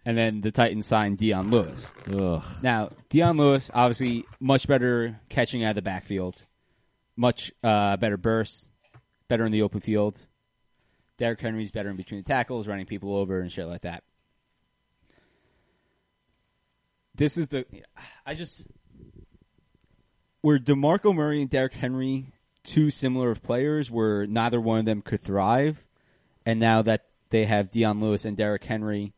and 0.07 0.17
then 0.17 0.41
the 0.41 0.51
Titans 0.51 0.87
signed 0.87 1.19
Dion 1.19 1.51
Lewis. 1.51 1.93
Ugh. 2.11 2.43
Now 2.63 2.89
Dion 3.11 3.37
Lewis, 3.37 3.71
obviously, 3.75 4.25
much 4.41 4.67
better 4.67 5.21
catching 5.29 5.63
out 5.63 5.71
of 5.73 5.77
the 5.77 5.83
backfield, 5.83 6.43
much 7.17 7.53
uh, 7.63 7.99
better 7.99 8.17
burst, 8.17 8.71
better 9.29 9.45
in 9.45 9.53
the 9.53 9.61
open 9.61 9.81
field. 9.81 10.25
Derrick 11.19 11.41
Henry's 11.41 11.71
better 11.71 11.91
in 11.91 11.97
between 11.97 12.21
the 12.21 12.27
tackles, 12.27 12.67
running 12.67 12.87
people 12.87 13.15
over 13.17 13.41
and 13.41 13.51
shit 13.51 13.67
like 13.67 13.83
that. 13.83 14.03
This 17.15 17.37
is 17.37 17.49
the 17.49 17.65
I 18.27 18.35
just 18.35 18.67
were 20.43 20.59
DeMarco 20.59 21.15
Murray 21.15 21.41
and 21.41 21.51
Derrick 21.51 21.75
Henry 21.75 22.33
two 22.65 22.91
similar 22.91 23.31
of 23.31 23.43
players 23.43 23.91
where 23.91 24.27
neither 24.27 24.61
one 24.61 24.81
of 24.81 24.85
them 24.85 25.03
could 25.03 25.21
thrive, 25.21 25.87
and 26.45 26.59
now 26.59 26.83
that 26.83 27.05
they 27.31 27.45
have 27.45 27.71
Dion 27.71 28.01
Lewis 28.01 28.25
and 28.25 28.37
Derrick 28.37 28.65
Henry, 28.65 29.13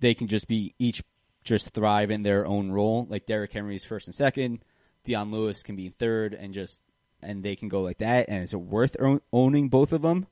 they 0.00 0.14
can 0.14 0.26
just 0.26 0.48
be 0.48 0.74
each 0.78 1.02
just 1.44 1.70
thrive 1.70 2.10
in 2.10 2.22
their 2.22 2.46
own 2.46 2.70
role. 2.70 3.06
Like 3.08 3.26
Derrick 3.26 3.52
Henry's 3.52 3.84
first 3.84 4.08
and 4.08 4.14
second, 4.14 4.64
Dion 5.04 5.30
Lewis 5.30 5.62
can 5.62 5.76
be 5.76 5.88
third, 5.88 6.34
and 6.34 6.52
just 6.52 6.82
and 7.22 7.42
they 7.42 7.56
can 7.56 7.68
go 7.68 7.80
like 7.80 7.98
that. 7.98 8.28
And 8.28 8.42
is 8.42 8.52
it 8.52 8.60
worth 8.60 8.96
owning 9.32 9.68
both 9.68 9.92
of 9.92 10.02
them, 10.02 10.26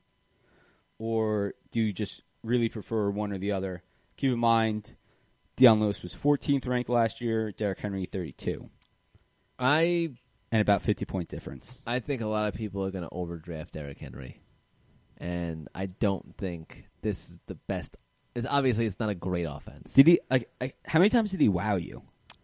or 1.01 1.55
do 1.73 1.81
you 1.81 1.93
just 1.93 2.23
really 2.45 2.69
prefer 2.69 3.11
one 3.11 3.33
or 3.33 3.39
the 3.39 3.53
other? 3.53 3.83
Keep 4.19 4.35
in 4.35 4.39
mind, 4.39 4.95
Dion 5.57 5.81
Lewis 5.81 6.03
was 6.03 6.15
14th 6.15 6.67
ranked 6.69 6.91
last 6.91 7.21
year, 7.23 7.51
Derrick 7.53 7.79
Henry 7.81 8.05
32, 8.05 8.69
I 9.59 10.11
and 10.53 10.61
about 10.61 10.83
50 10.83 11.05
point 11.07 11.29
difference. 11.29 11.81
I 11.87 12.01
think 12.01 12.23
a 12.23 12.27
lot 12.27 12.47
of 12.49 12.55
people 12.55 12.85
are 12.85 12.91
going 12.91 13.05
to 13.05 13.11
overdraft 13.13 13.73
Derrick 13.73 13.99
Henry, 13.99 14.41
and 15.19 15.69
I 15.75 15.87
don't 15.87 16.37
think 16.37 16.85
this 17.03 17.31
is 17.31 17.39
the 17.47 17.55
best. 17.55 17.97
It's 18.35 18.47
obviously 18.49 18.87
it's 18.87 19.01
not 19.01 19.09
a 19.11 19.15
great 19.15 19.45
offense. 19.45 19.93
Did 19.93 20.07
he 20.07 20.21
like? 20.31 20.51
like 20.61 20.77
how 20.85 20.99
many 20.99 21.11
times 21.11 21.31
did 21.31 21.41
he 21.41 21.49
wow 21.49 21.77
you? 21.77 22.03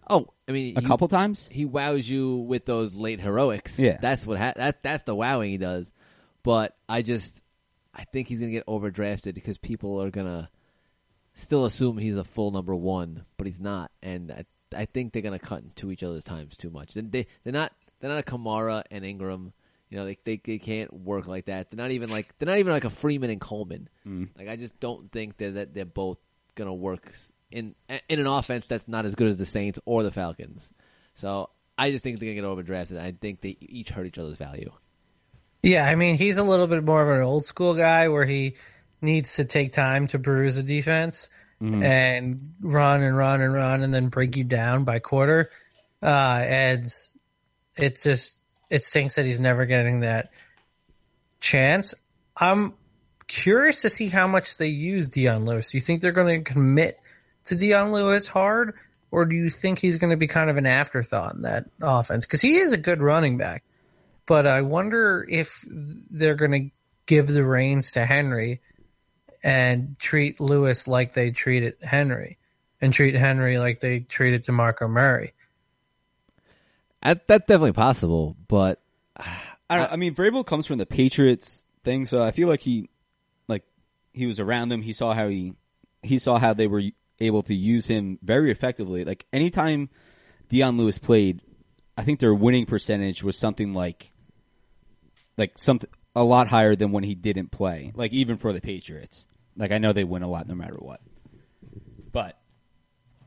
Oh, 0.08 0.28
I 0.48 0.52
mean, 0.52 0.76
A 0.76 0.80
he- 0.80 0.86
couple 0.86 1.08
times. 1.08 1.48
He 1.50 1.64
wows 1.64 2.08
you 2.08 2.36
with 2.36 2.64
those 2.64 2.94
late 2.94 3.20
heroics. 3.20 3.78
Yeah. 3.78 3.98
that's 4.00 4.24
what 4.26 4.38
ha- 4.38 4.52
that 4.56 4.82
that's 4.82 5.02
the 5.02 5.14
wowing 5.14 5.50
he 5.50 5.58
does. 5.58 5.92
But 6.42 6.76
I 6.88 7.02
just 7.02 7.42
I 7.96 8.04
think 8.04 8.28
he's 8.28 8.38
going 8.38 8.52
to 8.52 8.56
get 8.56 8.66
overdrafted 8.66 9.34
because 9.34 9.58
people 9.58 10.02
are 10.02 10.10
going 10.10 10.26
to 10.26 10.48
still 11.34 11.64
assume 11.64 11.98
he's 11.98 12.16
a 12.16 12.24
full 12.24 12.50
number 12.50 12.74
one, 12.74 13.24
but 13.36 13.46
he's 13.46 13.60
not, 13.60 13.90
and 14.02 14.30
I 14.30 14.44
I 14.76 14.84
think 14.84 15.12
they're 15.12 15.22
going 15.22 15.38
to 15.38 15.44
cut 15.44 15.62
into 15.62 15.90
each 15.90 16.02
other's 16.02 16.24
times 16.24 16.56
too 16.56 16.70
much. 16.70 16.94
They, 16.94 17.00
they 17.02 17.26
they're 17.44 17.52
not 17.52 17.72
they're 18.00 18.10
not 18.10 18.18
a 18.18 18.22
Kamara 18.22 18.82
and 18.90 19.04
Ingram. 19.04 19.52
You 19.88 19.98
know, 19.98 20.04
they, 20.04 20.18
they 20.24 20.40
they 20.42 20.58
can't 20.58 20.92
work 20.92 21.26
like 21.26 21.46
that. 21.46 21.70
They're 21.70 21.76
not 21.76 21.92
even 21.92 22.10
like 22.10 22.36
they're 22.38 22.48
not 22.48 22.58
even 22.58 22.72
like 22.72 22.84
a 22.84 22.90
Freeman 22.90 23.30
and 23.30 23.40
Coleman. 23.40 23.88
Mm-hmm. 24.06 24.38
Like 24.38 24.48
I 24.48 24.56
just 24.56 24.78
don't 24.80 25.10
think 25.12 25.36
that 25.38 25.54
that 25.54 25.74
they're 25.74 25.84
both 25.84 26.18
gonna 26.54 26.74
work 26.74 27.12
in 27.50 27.74
in 28.08 28.20
an 28.20 28.26
offense 28.26 28.66
that's 28.66 28.88
not 28.88 29.06
as 29.06 29.14
good 29.14 29.28
as 29.28 29.38
the 29.38 29.46
Saints 29.46 29.78
or 29.84 30.02
the 30.02 30.10
Falcons. 30.10 30.70
So 31.14 31.50
I 31.78 31.90
just 31.90 32.02
think 32.02 32.18
they're 32.18 32.34
gonna 32.34 32.56
get 32.56 32.66
overdrafted. 32.66 33.00
I 33.00 33.12
think 33.12 33.40
they 33.40 33.56
each 33.60 33.90
hurt 33.90 34.06
each 34.06 34.18
other's 34.18 34.36
value. 34.36 34.72
Yeah, 35.66 35.84
I 35.84 35.96
mean, 35.96 36.16
he's 36.16 36.36
a 36.36 36.44
little 36.44 36.68
bit 36.68 36.84
more 36.84 37.02
of 37.02 37.08
an 37.08 37.24
old 37.24 37.44
school 37.44 37.74
guy 37.74 38.06
where 38.06 38.24
he 38.24 38.54
needs 39.02 39.34
to 39.34 39.44
take 39.44 39.72
time 39.72 40.06
to 40.06 40.18
bruise 40.18 40.56
a 40.58 40.62
defense 40.62 41.28
and 41.82 42.54
run 42.60 43.02
and 43.02 43.16
run 43.16 43.40
and 43.40 43.52
run 43.52 43.82
and 43.82 43.92
then 43.92 44.06
break 44.06 44.36
you 44.36 44.44
down 44.44 44.84
by 44.84 45.00
quarter. 45.00 45.50
Uh, 46.00 46.06
and 46.46 46.84
it's 47.76 48.02
just, 48.04 48.42
it 48.70 48.84
stinks 48.84 49.16
that 49.16 49.24
he's 49.24 49.40
never 49.40 49.66
getting 49.66 50.00
that 50.00 50.30
chance. 51.40 51.94
I'm 52.36 52.74
curious 53.26 53.82
to 53.82 53.90
see 53.90 54.06
how 54.06 54.28
much 54.28 54.58
they 54.58 54.68
use 54.68 55.08
Dion 55.08 55.46
Lewis. 55.46 55.72
Do 55.72 55.78
you 55.78 55.82
think 55.82 56.00
they're 56.00 56.12
going 56.12 56.44
to 56.44 56.52
commit 56.52 56.96
to 57.46 57.56
Dion 57.56 57.90
Lewis 57.90 58.28
hard? 58.28 58.74
Or 59.10 59.24
do 59.24 59.34
you 59.34 59.50
think 59.50 59.80
he's 59.80 59.96
going 59.96 60.10
to 60.10 60.16
be 60.16 60.28
kind 60.28 60.48
of 60.48 60.58
an 60.58 60.66
afterthought 60.66 61.34
in 61.34 61.42
that 61.42 61.64
offense? 61.82 62.24
Because 62.24 62.40
he 62.40 62.54
is 62.54 62.72
a 62.72 62.78
good 62.78 63.02
running 63.02 63.36
back 63.36 63.64
but 64.26 64.46
I 64.46 64.62
wonder 64.62 65.24
if 65.28 65.64
they're 65.68 66.34
going 66.34 66.50
to 66.50 66.70
give 67.06 67.28
the 67.28 67.44
reins 67.44 67.92
to 67.92 68.04
Henry 68.04 68.60
and 69.42 69.96
treat 69.98 70.40
Lewis 70.40 70.88
like 70.88 71.12
they 71.12 71.30
treated 71.30 71.76
Henry 71.80 72.38
and 72.80 72.92
treat 72.92 73.14
Henry 73.14 73.58
like 73.58 73.78
they 73.80 74.00
treated 74.00 74.44
DeMarco 74.44 74.90
Murray. 74.90 75.32
That, 77.02 77.28
that's 77.28 77.46
definitely 77.46 77.72
possible, 77.72 78.36
but 78.48 78.80
I, 79.16 79.76
don't, 79.76 79.86
uh, 79.86 79.88
I 79.92 79.96
mean, 79.96 80.14
Vrabel 80.14 80.44
comes 80.44 80.66
from 80.66 80.78
the 80.78 80.86
Patriots 80.86 81.64
thing, 81.84 82.06
so 82.06 82.22
I 82.22 82.32
feel 82.32 82.48
like 82.48 82.60
he, 82.60 82.90
like, 83.46 83.62
he 84.12 84.26
was 84.26 84.40
around 84.40 84.70
them. 84.70 84.82
He 84.82 84.92
saw 84.92 85.14
how 85.14 85.28
he, 85.28 85.54
he 86.02 86.18
saw 86.18 86.38
how 86.38 86.52
they 86.52 86.66
were 86.66 86.82
able 87.20 87.42
to 87.44 87.54
use 87.54 87.86
him 87.86 88.18
very 88.22 88.50
effectively. 88.50 89.04
Like 89.04 89.26
anytime 89.32 89.90
Dion 90.48 90.76
Lewis 90.76 90.98
played, 90.98 91.40
I 91.96 92.02
think 92.02 92.18
their 92.18 92.34
winning 92.34 92.66
percentage 92.66 93.22
was 93.22 93.38
something 93.38 93.72
like, 93.72 94.10
like 95.36 95.58
something 95.58 95.90
a 96.14 96.24
lot 96.24 96.48
higher 96.48 96.74
than 96.74 96.92
when 96.92 97.04
he 97.04 97.14
didn't 97.14 97.50
play. 97.50 97.92
Like 97.94 98.12
even 98.12 98.38
for 98.38 98.52
the 98.52 98.60
Patriots, 98.60 99.26
like 99.56 99.70
I 99.70 99.78
know 99.78 99.92
they 99.92 100.04
win 100.04 100.22
a 100.22 100.28
lot 100.28 100.48
no 100.48 100.54
matter 100.54 100.76
what. 100.78 101.00
But 102.12 102.38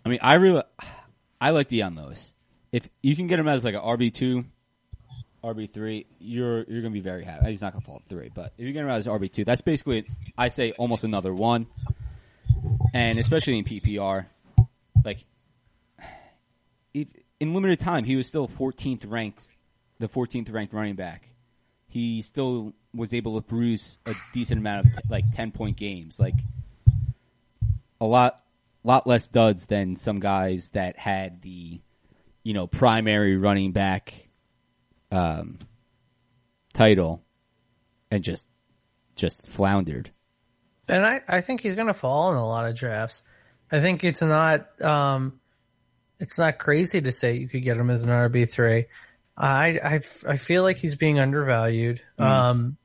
I 0.03 0.09
mean, 0.09 0.19
I 0.21 0.35
really, 0.35 0.63
I 1.41 1.51
like 1.51 1.67
Dion 1.67 1.95
Lewis. 1.95 2.33
If 2.71 2.89
you 3.01 3.15
can 3.15 3.27
get 3.27 3.39
him 3.39 3.47
as 3.47 3.63
like 3.63 3.75
an 3.75 3.81
RB 3.81 4.13
two, 4.13 4.45
RB 5.43 5.71
three, 5.71 6.05
you're 6.19 6.63
you're 6.63 6.81
gonna 6.81 6.93
be 6.93 6.99
very 6.99 7.23
happy. 7.23 7.47
He's 7.47 7.61
not 7.61 7.73
gonna 7.73 7.85
fall 7.85 8.01
three, 8.09 8.29
but 8.33 8.53
if 8.57 8.65
you 8.65 8.73
get 8.73 8.83
him 8.83 8.89
as 8.89 9.07
RB 9.07 9.31
two, 9.31 9.45
that's 9.45 9.61
basically 9.61 10.05
I 10.37 10.49
say 10.49 10.73
almost 10.73 11.03
another 11.03 11.33
one. 11.33 11.67
And 12.93 13.19
especially 13.19 13.57
in 13.57 13.65
PPR, 13.65 14.25
like 15.03 15.25
if, 16.93 17.07
in 17.39 17.53
limited 17.53 17.79
time, 17.79 18.03
he 18.03 18.15
was 18.15 18.27
still 18.27 18.47
14th 18.47 19.09
ranked, 19.09 19.43
the 19.99 20.09
14th 20.09 20.51
ranked 20.51 20.73
running 20.73 20.95
back. 20.95 21.29
He 21.89 22.21
still 22.21 22.73
was 22.93 23.13
able 23.13 23.35
to 23.35 23.45
produce 23.45 23.97
a 24.05 24.13
decent 24.33 24.59
amount 24.59 24.87
of 24.87 25.09
like 25.09 25.25
10 25.33 25.51
point 25.51 25.75
games, 25.75 26.19
like 26.19 26.35
a 27.99 28.05
lot, 28.05 28.41
lot 28.83 29.05
less 29.05 29.27
duds 29.27 29.65
than 29.65 29.95
some 29.95 30.19
guys 30.19 30.69
that 30.69 30.97
had 30.97 31.41
the, 31.41 31.81
you 32.43 32.53
know, 32.53 32.67
primary 32.67 33.37
running 33.37 33.71
back 33.71 34.29
um, 35.11 35.59
title 36.73 37.23
and 38.11 38.23
just 38.23 38.49
just 39.15 39.49
floundered. 39.49 40.11
And 40.87 41.05
I, 41.05 41.21
I 41.27 41.41
think 41.41 41.61
he's 41.61 41.75
going 41.75 41.87
to 41.87 41.93
fall 41.93 42.31
in 42.31 42.37
a 42.37 42.45
lot 42.45 42.67
of 42.67 42.75
drafts. 42.75 43.21
I 43.71 43.79
think 43.79 44.03
it's 44.03 44.21
not, 44.21 44.81
um, 44.81 45.39
it's 46.19 46.39
not 46.39 46.57
crazy 46.57 47.01
to 47.01 47.11
say 47.11 47.33
you 47.33 47.47
could 47.47 47.63
get 47.63 47.77
him 47.77 47.89
as 47.89 48.03
an 48.03 48.09
RB 48.09 48.49
three. 48.49 48.85
I, 49.39 49.79
I, 49.81 50.01
I 50.27 50.35
feel 50.35 50.63
like 50.63 50.77
he's 50.77 50.95
being 50.95 51.17
undervalued. 51.19 52.01
Um, 52.17 52.77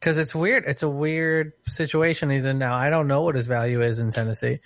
cause 0.00 0.16
it's 0.16 0.34
weird. 0.34 0.64
It's 0.66 0.84
a 0.84 0.88
weird 0.88 1.54
situation 1.66 2.30
he's 2.30 2.44
in 2.44 2.58
now. 2.58 2.76
I 2.76 2.90
don't 2.90 3.08
know 3.08 3.22
what 3.22 3.34
his 3.34 3.46
value 3.46 3.82
is 3.82 3.98
in 3.98 4.10
Tennessee. 4.10 4.60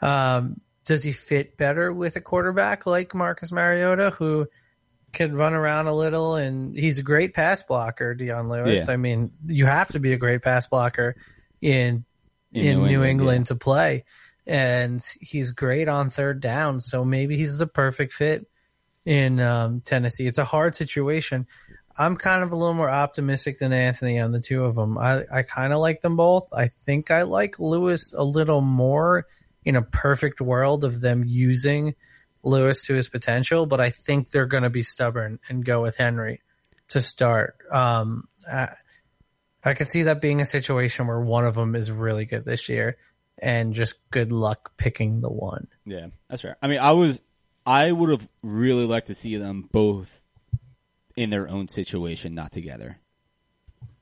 Um, 0.00 0.60
does 0.86 1.02
he 1.02 1.12
fit 1.12 1.58
better 1.58 1.92
with 1.92 2.16
a 2.16 2.22
quarterback 2.22 2.86
like 2.86 3.14
Marcus 3.14 3.52
Mariota 3.52 4.10
who 4.10 4.48
could 5.12 5.34
run 5.34 5.52
around 5.52 5.86
a 5.86 5.94
little 5.94 6.36
and 6.36 6.74
he's 6.74 6.98
a 6.98 7.02
great 7.02 7.34
pass 7.34 7.62
blocker, 7.62 8.14
Dion 8.14 8.48
Lewis. 8.48 8.86
Yeah. 8.86 8.92
I 8.92 8.96
mean, 8.96 9.32
you 9.46 9.66
have 9.66 9.88
to 9.88 10.00
be 10.00 10.12
a 10.12 10.16
great 10.16 10.42
pass 10.42 10.66
blocker 10.66 11.16
in 11.60 12.04
In 12.52 12.64
in, 12.64 12.78
New 12.78 12.86
New, 12.86 13.04
England, 13.04 13.10
England, 13.10 13.46
to 13.46 13.56
play. 13.56 14.04
And 14.46 15.04
he's 15.20 15.50
great 15.50 15.88
on 15.88 16.08
third 16.08 16.40
down, 16.40 16.80
so 16.80 17.04
maybe 17.04 17.36
he's 17.36 17.58
the 17.58 17.66
perfect 17.66 18.14
fit 18.14 18.46
in 19.04 19.40
um, 19.40 19.80
Tennessee. 19.80 20.26
It's 20.26 20.38
a 20.38 20.44
hard 20.44 20.74
situation. 20.74 21.46
I'm 21.96 22.16
kind 22.16 22.42
of 22.42 22.52
a 22.52 22.56
little 22.56 22.74
more 22.74 22.90
optimistic 22.90 23.58
than 23.58 23.72
Anthony 23.72 24.20
on 24.20 24.30
the 24.30 24.40
two 24.40 24.64
of 24.64 24.76
them. 24.76 24.96
I, 24.96 25.24
I 25.32 25.42
kind 25.42 25.72
of 25.72 25.80
like 25.80 26.00
them 26.00 26.16
both. 26.16 26.48
I 26.52 26.68
think 26.68 27.10
I 27.10 27.22
like 27.22 27.58
Lewis 27.58 28.12
a 28.12 28.22
little 28.22 28.60
more 28.60 29.26
in 29.64 29.74
a 29.74 29.82
perfect 29.82 30.40
world 30.40 30.84
of 30.84 31.00
them 31.00 31.24
using 31.26 31.96
Lewis 32.44 32.84
to 32.86 32.94
his 32.94 33.08
potential, 33.08 33.66
but 33.66 33.80
I 33.80 33.90
think 33.90 34.30
they're 34.30 34.46
going 34.46 34.62
to 34.62 34.70
be 34.70 34.82
stubborn 34.82 35.40
and 35.48 35.64
go 35.64 35.82
with 35.82 35.96
Henry 35.96 36.40
to 36.88 37.00
start. 37.00 37.56
Um, 37.70 38.28
I, 38.50 38.74
I 39.64 39.74
could 39.74 39.88
see 39.88 40.04
that 40.04 40.20
being 40.20 40.40
a 40.40 40.46
situation 40.46 41.08
where 41.08 41.20
one 41.20 41.44
of 41.44 41.56
them 41.56 41.74
is 41.74 41.90
really 41.90 42.26
good 42.26 42.44
this 42.44 42.68
year 42.68 42.96
and 43.36 43.74
just 43.74 43.96
good 44.10 44.32
luck 44.32 44.72
picking 44.76 45.20
the 45.20 45.30
one. 45.30 45.66
Yeah, 45.84 46.06
that's 46.28 46.42
fair. 46.42 46.56
I 46.62 46.68
mean, 46.68 46.78
I 46.78 46.92
was, 46.92 47.20
I 47.68 47.92
would 47.92 48.08
have 48.08 48.26
really 48.42 48.86
liked 48.86 49.08
to 49.08 49.14
see 49.14 49.36
them 49.36 49.68
both 49.70 50.20
in 51.16 51.28
their 51.28 51.48
own 51.48 51.68
situation, 51.68 52.34
not 52.34 52.50
together. 52.50 52.98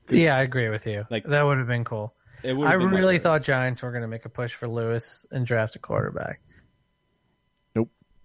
Yeah, 0.09 0.37
I 0.37 0.41
agree 0.41 0.69
with 0.69 0.87
you. 0.87 0.99
Like- 1.09 1.11
Like 1.11 1.23
that 1.25 1.45
would 1.45 1.57
have 1.57 1.67
been 1.67 1.83
cool. 1.83 2.13
It 2.43 2.55
would 2.55 2.67
I 2.67 2.77
been 2.77 2.89
really 2.89 3.15
better. 3.15 3.23
thought 3.23 3.41
Giants 3.41 3.81
were 3.81 3.91
going 3.91 4.03
to 4.03 4.07
make 4.07 4.23
a 4.25 4.29
push 4.29 4.53
for 4.53 4.67
Lewis 4.67 5.25
and 5.31 5.45
draft 5.45 5.75
a 5.75 5.79
quarterback. 5.79 6.39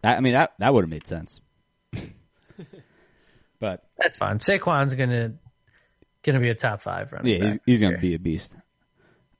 I 0.04 0.16
I 0.16 0.20
mean, 0.20 0.34
that 0.34 0.52
that 0.58 0.72
would 0.74 0.84
have 0.84 0.90
made 0.90 1.06
sense. 1.06 1.40
but 3.58 3.84
That's 3.96 4.16
fine. 4.16 4.38
Saquon's 4.38 4.94
going 4.94 5.10
to 5.10 5.32
going 6.22 6.34
to 6.34 6.40
be 6.40 6.50
a 6.50 6.54
top 6.54 6.82
five 6.82 7.12
running 7.12 7.32
yeah, 7.32 7.42
he's, 7.42 7.52
back 7.52 7.62
he's 7.66 7.80
this 7.80 7.86
going 7.86 7.94
to 7.94 8.00
be 8.00 8.14
a 8.14 8.18
beast. 8.18 8.54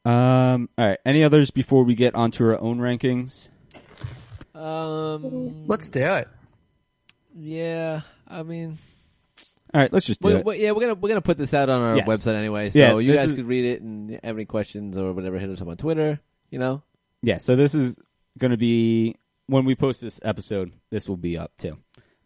Um. 0.04 0.68
All 0.76 0.88
right. 0.88 0.98
Any 1.04 1.22
others 1.22 1.50
before 1.50 1.84
we 1.84 1.94
get 1.94 2.14
onto 2.14 2.44
our 2.44 2.60
own 2.60 2.78
rankings? 2.78 3.50
Um, 4.54 5.66
Let's 5.66 5.88
do 5.88 6.00
it. 6.00 6.28
yeah, 7.36 8.02
I 8.28 8.42
mean, 8.42 8.78
All 9.74 9.80
right. 9.80 9.92
Let's 9.92 10.06
just 10.06 10.20
do 10.20 10.28
we, 10.28 10.34
it. 10.36 10.44
we- 10.44 10.62
yeah, 10.62 10.72
we're 10.72 10.80
gonna 10.82 10.94
we're 10.94 11.08
gonna 11.08 11.20
put 11.22 11.38
this 11.38 11.54
out 11.54 11.68
on 11.68 11.80
our 11.80 11.96
Yes. 11.96 12.06
website 12.06 12.34
anyway, 12.34 12.70
so 12.70 12.78
Yeah, 12.78 12.98
you 12.98 13.12
this 13.12 13.20
guys 13.20 13.30
is- 13.30 13.36
could 13.36 13.46
read 13.46 13.64
it 13.64 13.82
and 13.82 14.10
have 14.22 14.36
any 14.36 14.44
questions 14.44 14.96
or 14.96 15.12
whatever. 15.12 15.38
Hit 15.38 15.50
us 15.50 15.60
up 15.62 15.68
on 15.68 15.76
Twitter. 15.76 16.20
You 16.50 16.58
know, 16.58 16.82
Yeah. 17.22 17.38
So 17.38 17.56
this 17.56 17.74
is 17.74 17.98
going 18.38 18.50
to 18.50 18.58
be 18.58 19.16
when 19.46 19.64
we 19.64 19.74
post 19.74 20.00
this 20.02 20.20
episode. 20.22 20.72
This 20.90 21.08
will 21.08 21.16
be 21.16 21.38
up 21.38 21.52
too. 21.56 21.78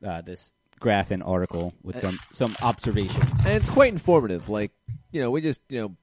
Uh, 0.04 0.20
this 0.20 0.52
graph 0.80 1.10
and 1.12 1.22
article 1.22 1.72
with 1.84 2.00
some 2.00 2.18
some 2.32 2.56
observations. 2.60 3.24
and 3.44 3.54
it's 3.54 3.70
quite 3.70 3.92
informative. 3.92 4.48
Like, 4.48 4.72
you 5.12 5.20
know, 5.20 5.30
we 5.30 5.40
just 5.40 5.60
you 5.68 5.80
know 5.80 5.96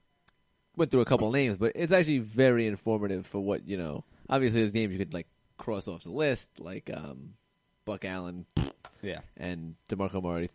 went 0.77 0.89
through 0.89 1.01
a 1.01 1.05
couple 1.05 1.29
names, 1.31 1.57
but 1.57 1.73
it's 1.75 1.91
actually 1.91 2.19
very 2.19 2.65
informative 2.65 3.27
for 3.27 3.39
what 3.41 3.67
you 3.67 3.75
know 3.77 4.05
Obviously, 4.29 4.61
there's 4.61 4.71
games 4.71 4.93
you 4.93 4.97
could 4.99 5.13
like 5.13 5.27
cross 5.57 5.87
off 5.87 6.03
the 6.03 6.11
list, 6.11 6.59
like 6.59 6.89
um, 6.93 7.33
Buck 7.85 8.05
Allen 8.05 8.45
Yeah. 9.01 9.19
and 9.37 9.75
Demarco 9.89 10.21
Murray. 10.21 10.49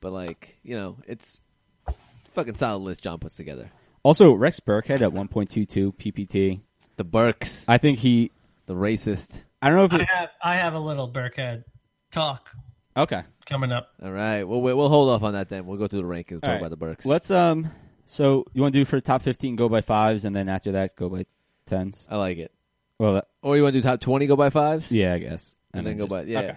But 0.00 0.12
like, 0.12 0.56
you 0.62 0.76
know, 0.76 0.96
it's 1.06 1.40
a 1.86 1.94
fucking 2.34 2.54
solid 2.54 2.78
list 2.80 3.02
John 3.02 3.18
puts 3.18 3.36
together. 3.36 3.70
Also, 4.02 4.32
Rex 4.32 4.60
Burkhead 4.60 5.00
at 5.00 5.10
1.22 5.10 5.94
PPT. 5.94 6.60
The 6.96 7.04
Burks, 7.04 7.64
I 7.68 7.78
think 7.78 7.98
he. 7.98 8.30
the 8.66 8.74
racist. 8.74 9.42
I 9.60 9.68
don't 9.70 9.78
know 9.78 9.84
if 9.84 9.92
I 9.92 10.02
it, 10.02 10.08
have 10.12 10.28
I 10.42 10.56
have 10.56 10.74
a 10.74 10.78
little 10.78 11.10
Burkhead 11.10 11.64
talk 12.10 12.52
okay. 12.96 13.22
coming 13.46 13.72
up. 13.72 13.90
All 14.02 14.10
right, 14.12 14.44
we'll 14.44 14.60
we'll 14.60 14.88
hold 14.88 15.10
off 15.10 15.22
on 15.22 15.32
that 15.32 15.48
then. 15.48 15.66
We'll 15.66 15.78
go 15.78 15.86
through 15.88 16.02
the 16.02 16.06
rankings. 16.08 16.32
And 16.32 16.42
talk 16.42 16.48
All 16.48 16.54
right. 16.54 16.60
about 16.60 16.70
the 16.70 16.76
Burks. 16.76 17.04
Let's 17.04 17.30
um. 17.30 17.70
So 18.04 18.46
you 18.54 18.62
want 18.62 18.72
to 18.72 18.80
do 18.80 18.84
for 18.84 19.00
top 19.00 19.22
15, 19.22 19.56
go 19.56 19.68
by 19.68 19.80
fives, 19.82 20.24
and 20.24 20.34
then 20.34 20.48
after 20.48 20.72
that, 20.72 20.96
go 20.96 21.08
by 21.08 21.26
tens. 21.66 22.06
I 22.10 22.16
like 22.16 22.38
it. 22.38 22.52
Well, 22.98 23.14
that, 23.14 23.28
Or 23.42 23.56
you 23.56 23.62
want 23.62 23.74
to 23.74 23.80
do 23.80 23.88
top 23.88 24.00
twenty? 24.00 24.26
Go 24.26 24.36
by 24.36 24.50
fives. 24.50 24.90
yeah, 24.90 25.14
I 25.14 25.18
guess, 25.18 25.54
and, 25.72 25.86
then, 25.86 25.98
go 25.98 26.06
by 26.06 26.22
yeah. 26.22 26.38
Okay. 26.40 26.56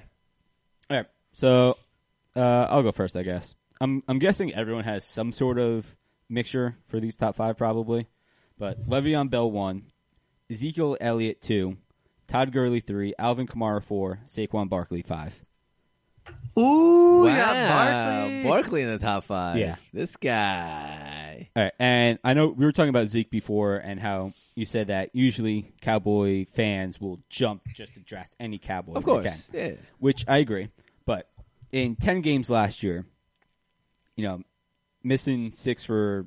All 0.90 0.98
right. 0.98 1.06
So 1.34 1.78
uh, 2.36 2.68
I'll 2.70 2.84
go 2.84 2.92
first, 2.92 3.16
I 3.16 3.24
guess. 3.24 3.56
I'm 3.80 4.04
I'm 4.08 4.20
guessing 4.20 4.54
everyone 4.54 4.84
has 4.84 5.06
some 5.06 5.32
sort 5.32 5.60
of 5.60 5.96
mixture 6.30 6.78
for 6.88 7.00
these 7.00 7.18
top 7.18 7.36
five, 7.36 7.58
probably. 7.58 8.08
But 8.58 8.88
Le'Veon 8.88 9.30
Bell 9.30 9.50
one, 9.50 9.92
Ezekiel 10.50 10.98
Elliott 11.02 11.42
two, 11.42 11.78
Todd 12.28 12.52
Gurley 12.52 12.80
three, 12.80 13.14
Alvin 13.20 13.48
Kamara 13.48 13.84
four, 13.84 14.20
Saquon 14.28 14.70
Barkley 14.70 15.02
five. 15.02 15.42
Ooh, 16.58 17.24
Wow, 17.26 18.44
Barkley 18.44 18.82
in 18.82 18.90
the 18.90 19.00
top 19.00 19.24
five. 19.24 19.58
Yeah. 19.58 19.76
this 19.94 20.16
guy. 20.18 21.50
All 21.56 21.64
right, 21.64 21.74
and 21.80 22.20
I 22.24 22.34
know 22.34 22.48
we 22.48 22.66
were 22.66 22.72
talking 22.72 22.90
about 22.90 23.08
Zeke 23.08 23.30
before, 23.32 23.78
and 23.78 24.00
how 24.00 24.34
you 24.56 24.66
said 24.66 24.88
that 24.88 25.10
usually 25.14 25.72
Cowboy 25.82 26.46
fans 26.46 27.00
will 27.00 27.20
jump 27.30 27.64
just 27.74 27.94
to 27.94 28.00
draft 28.00 28.34
any 28.40 28.58
Cowboy. 28.58 28.94
Of 28.94 29.06
they 29.06 29.12
course, 29.12 29.26
can. 29.26 29.38
yeah. 29.54 29.72
which 30.00 30.26
I 30.28 30.38
agree. 30.38 30.70
But 31.06 31.30
in 31.72 31.96
ten 31.96 32.22
games 32.22 32.50
last 32.50 32.84
year, 32.84 33.06
you 34.16 34.24
know, 34.28 34.44
missing 35.04 35.52
six 35.52 35.84
for 35.84 36.26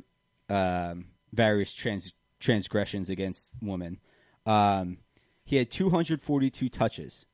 um, 0.48 1.06
various 1.32 1.72
trans- 1.72 2.12
transgressions 2.40 3.10
against 3.10 3.54
women, 3.60 3.98
um, 4.46 4.98
he 5.44 5.56
had 5.56 5.70
242 5.70 6.68
touches, 6.70 7.26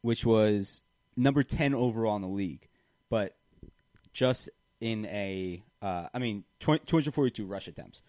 which 0.00 0.24
was 0.24 0.82
number 1.16 1.42
10 1.42 1.74
overall 1.74 2.16
in 2.16 2.22
the 2.22 2.28
league. 2.28 2.68
But 3.10 3.36
just 4.12 4.48
in 4.80 5.04
a, 5.06 5.62
uh, 5.82 6.08
I 6.12 6.18
mean, 6.18 6.44
20, 6.60 6.84
242 6.86 7.46
rush 7.46 7.68
attempts, 7.68 8.02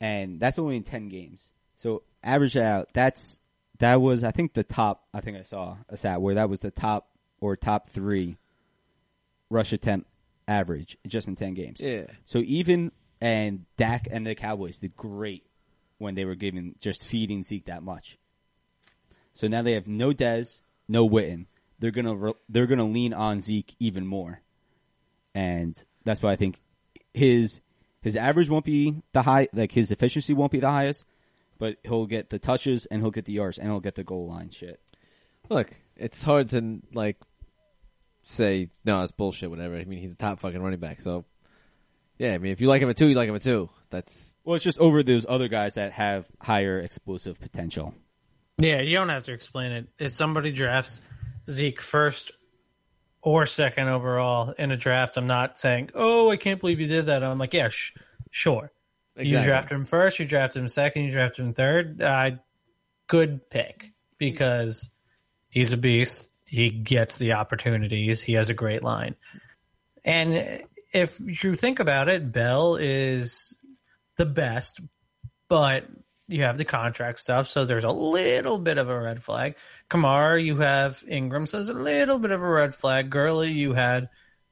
and 0.00 0.40
that's 0.40 0.58
only 0.58 0.76
in 0.76 0.82
10 0.82 1.08
games. 1.08 1.50
So 1.76 2.02
average 2.22 2.56
out, 2.56 2.88
that's 2.92 3.38
that 3.78 4.00
was 4.00 4.24
I 4.24 4.30
think 4.30 4.54
the 4.54 4.62
top. 4.62 5.04
I 5.12 5.20
think 5.20 5.36
I 5.36 5.42
saw 5.42 5.76
a 5.88 5.96
stat 5.96 6.20
where 6.20 6.34
that 6.34 6.48
was 6.48 6.60
the 6.60 6.70
top 6.70 7.08
or 7.40 7.56
top 7.56 7.90
three 7.90 8.36
rush 9.50 9.72
attempt 9.72 10.08
average 10.46 10.96
just 11.06 11.28
in 11.28 11.36
10 11.36 11.54
games. 11.54 11.80
Yeah. 11.80 12.06
So 12.24 12.38
even 12.38 12.92
and 13.20 13.64
Dak 13.76 14.06
and 14.10 14.26
the 14.26 14.34
Cowboys 14.34 14.78
did 14.78 14.96
great 14.96 15.46
when 15.98 16.14
they 16.14 16.24
were 16.24 16.34
giving 16.34 16.74
just 16.80 17.04
feeding 17.04 17.42
Zeke 17.42 17.66
that 17.66 17.82
much. 17.82 18.18
So 19.32 19.48
now 19.48 19.62
they 19.62 19.72
have 19.72 19.88
no 19.88 20.12
Dez, 20.12 20.60
no 20.88 21.08
Witten. 21.08 21.46
They're 21.78 21.90
gonna 21.90 22.14
re- 22.14 22.34
they're 22.48 22.66
gonna 22.66 22.86
lean 22.86 23.12
on 23.12 23.40
Zeke 23.40 23.74
even 23.80 24.06
more, 24.06 24.40
and 25.34 25.74
that's 26.04 26.22
why 26.22 26.32
I 26.32 26.36
think 26.36 26.60
his 27.12 27.60
his 28.04 28.16
average 28.16 28.50
won't 28.50 28.66
be 28.66 29.02
the 29.14 29.22
high 29.22 29.48
like 29.54 29.72
his 29.72 29.90
efficiency 29.90 30.34
won't 30.34 30.52
be 30.52 30.60
the 30.60 30.70
highest, 30.70 31.06
but 31.58 31.78
he'll 31.82 32.04
get 32.04 32.28
the 32.28 32.38
touches 32.38 32.84
and 32.84 33.00
he'll 33.00 33.10
get 33.10 33.24
the 33.24 33.32
yards 33.32 33.56
and 33.58 33.68
he'll 33.68 33.80
get 33.80 33.94
the 33.94 34.04
goal 34.04 34.28
line 34.28 34.50
shit. 34.50 34.78
Look, 35.48 35.70
it's 35.96 36.22
hard 36.22 36.50
to 36.50 36.82
like 36.92 37.16
say 38.22 38.68
no, 38.84 39.02
it's 39.02 39.12
bullshit. 39.12 39.48
Whatever. 39.48 39.76
I 39.76 39.84
mean, 39.86 40.00
he's 40.00 40.12
a 40.12 40.16
top 40.16 40.38
fucking 40.38 40.62
running 40.62 40.80
back. 40.80 41.00
So 41.00 41.24
yeah, 42.18 42.34
I 42.34 42.38
mean, 42.38 42.52
if 42.52 42.60
you 42.60 42.68
like 42.68 42.82
him 42.82 42.90
at 42.90 42.98
two, 42.98 43.08
you 43.08 43.14
like 43.14 43.28
him 43.30 43.36
at 43.36 43.42
two. 43.42 43.70
That's 43.88 44.36
Well, 44.44 44.54
it's 44.54 44.64
just 44.64 44.78
over 44.78 45.02
those 45.02 45.24
other 45.26 45.48
guys 45.48 45.74
that 45.74 45.92
have 45.92 46.30
higher 46.38 46.78
explosive 46.80 47.40
potential. 47.40 47.94
Yeah, 48.58 48.82
you 48.82 48.98
don't 48.98 49.08
have 49.08 49.22
to 49.24 49.32
explain 49.32 49.72
it. 49.72 49.88
If 49.98 50.12
somebody 50.12 50.52
drafts 50.52 51.00
Zeke 51.48 51.80
first 51.80 52.32
or 53.24 53.46
second 53.46 53.88
overall 53.88 54.50
in 54.50 54.70
a 54.70 54.76
draft, 54.76 55.16
I'm 55.16 55.26
not 55.26 55.58
saying, 55.58 55.90
"Oh, 55.94 56.30
I 56.30 56.36
can't 56.36 56.60
believe 56.60 56.78
you 56.78 56.86
did 56.86 57.06
that." 57.06 57.24
I'm 57.24 57.38
like, 57.38 57.54
"Yeah, 57.54 57.70
sh- 57.70 57.94
sure." 58.30 58.70
You 59.16 59.22
Exactly. 59.22 59.46
drafted 59.46 59.76
him 59.76 59.84
first, 59.84 60.18
you 60.18 60.26
drafted 60.26 60.60
him 60.62 60.68
second, 60.68 61.04
you 61.04 61.10
drafted 61.10 61.46
him 61.46 61.54
third. 61.54 62.02
Uh, 62.02 62.32
good 63.06 63.48
pick 63.48 63.92
because 64.18 64.90
he's 65.50 65.72
a 65.72 65.76
beast. 65.76 66.28
He 66.48 66.70
gets 66.70 67.16
the 67.16 67.32
opportunities. 67.34 68.22
He 68.22 68.34
has 68.34 68.50
a 68.50 68.54
great 68.54 68.82
line. 68.82 69.14
And 70.04 70.62
if 70.92 71.18
you 71.20 71.54
think 71.54 71.80
about 71.80 72.08
it, 72.08 72.30
Bell 72.30 72.76
is 72.76 73.56
the 74.16 74.26
best, 74.26 74.80
but 75.48 75.86
you 76.28 76.42
have 76.42 76.58
the 76.58 76.64
contract 76.64 77.18
stuff, 77.18 77.48
so 77.48 77.64
there's 77.64 77.84
a 77.84 77.90
little 77.90 78.58
bit 78.58 78.78
of 78.78 78.88
a 78.88 78.98
red 78.98 79.22
flag. 79.22 79.56
Kamara, 79.90 80.42
you 80.42 80.56
have 80.58 81.02
Ingram, 81.06 81.46
so 81.46 81.58
there's 81.58 81.68
a 81.68 81.74
little 81.74 82.18
bit 82.18 82.30
of 82.30 82.42
a 82.42 82.48
red 82.48 82.74
flag. 82.74 83.10
Gurley, 83.10 83.50
you 83.50 83.72
had 83.72 84.08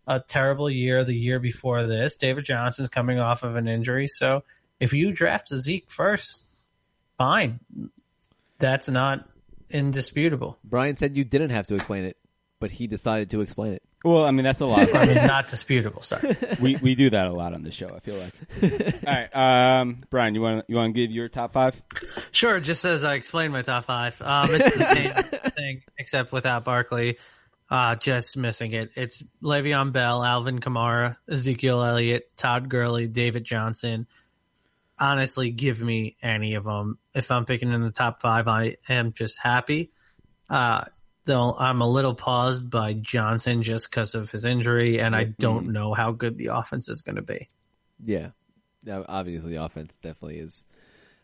a 0.06 0.20
terrible 0.20 0.68
year 0.68 1.04
the 1.04 1.14
year 1.14 1.38
before 1.38 1.86
this. 1.86 2.16
David 2.16 2.44
Johnson's 2.44 2.88
coming 2.88 3.18
off 3.18 3.42
of 3.42 3.56
an 3.56 3.68
injury, 3.68 4.06
so 4.06 4.44
if 4.80 4.92
you 4.92 5.12
draft 5.12 5.48
Zeke 5.54 5.90
first, 5.90 6.46
fine. 7.16 7.60
That's 8.58 8.88
not 8.88 9.28
indisputable. 9.70 10.58
Brian 10.62 10.96
said 10.96 11.16
you 11.16 11.24
didn't 11.24 11.50
have 11.50 11.66
to 11.68 11.74
explain 11.74 12.04
it, 12.04 12.16
but 12.60 12.70
he 12.70 12.86
decided 12.86 13.30
to 13.30 13.40
explain 13.40 13.72
it. 13.72 13.82
Well, 14.04 14.24
I 14.24 14.30
mean 14.32 14.44
that's 14.44 14.60
a 14.60 14.66
lot. 14.66 14.94
I 14.94 15.06
mean, 15.06 15.26
not 15.26 15.48
disputable. 15.48 16.02
Sorry. 16.02 16.36
we 16.60 16.76
we 16.76 16.94
do 16.94 17.10
that 17.10 17.28
a 17.28 17.32
lot 17.32 17.54
on 17.54 17.62
the 17.62 17.70
show. 17.70 17.94
I 17.94 18.00
feel 18.00 18.16
like. 18.16 18.32
All 19.06 19.14
right, 19.14 19.80
um, 19.80 20.02
Brian, 20.10 20.34
you 20.34 20.40
want 20.40 20.64
you 20.68 20.76
want 20.76 20.94
to 20.94 21.00
give 21.00 21.10
your 21.12 21.28
top 21.28 21.52
five? 21.52 21.80
Sure, 22.32 22.58
just 22.58 22.84
as 22.84 23.04
I 23.04 23.14
explained 23.14 23.52
my 23.52 23.62
top 23.62 23.84
five. 23.84 24.20
Um, 24.20 24.50
it's 24.52 24.76
the 24.76 24.84
same 24.84 25.50
thing, 25.52 25.82
except 25.98 26.32
without 26.32 26.64
Barkley. 26.64 27.18
Uh, 27.70 27.94
just 27.96 28.36
missing 28.36 28.72
it. 28.72 28.90
It's 28.96 29.22
Le'Veon 29.42 29.92
Bell, 29.92 30.22
Alvin 30.22 30.58
Kamara, 30.58 31.16
Ezekiel 31.30 31.82
Elliott, 31.82 32.36
Todd 32.36 32.68
Gurley, 32.68 33.06
David 33.06 33.44
Johnson. 33.44 34.06
Honestly, 34.98 35.50
give 35.50 35.80
me 35.80 36.16
any 36.22 36.54
of 36.54 36.64
them. 36.64 36.98
If 37.14 37.30
I'm 37.30 37.46
picking 37.46 37.72
in 37.72 37.82
the 37.82 37.90
top 37.90 38.20
five, 38.20 38.46
I 38.46 38.76
am 38.90 39.12
just 39.12 39.40
happy. 39.40 39.90
Uh, 40.50 40.84
though 41.24 41.54
I'm 41.56 41.80
a 41.80 41.88
little 41.88 42.14
paused 42.14 42.70
by 42.70 42.94
Johnson 42.94 43.62
just 43.62 43.90
because 43.90 44.14
of 44.14 44.30
his 44.30 44.44
injury, 44.44 45.00
and 45.00 45.14
I 45.14 45.24
mm-hmm. 45.24 45.32
don't 45.38 45.72
know 45.72 45.94
how 45.94 46.12
good 46.12 46.38
the 46.38 46.48
offense 46.48 46.88
is 46.88 47.02
going 47.02 47.16
to 47.16 47.22
be. 47.22 47.48
Yeah. 48.04 48.30
Now, 48.84 49.04
obviously, 49.08 49.50
the 49.52 49.64
offense 49.64 49.96
definitely 50.02 50.38
is 50.38 50.64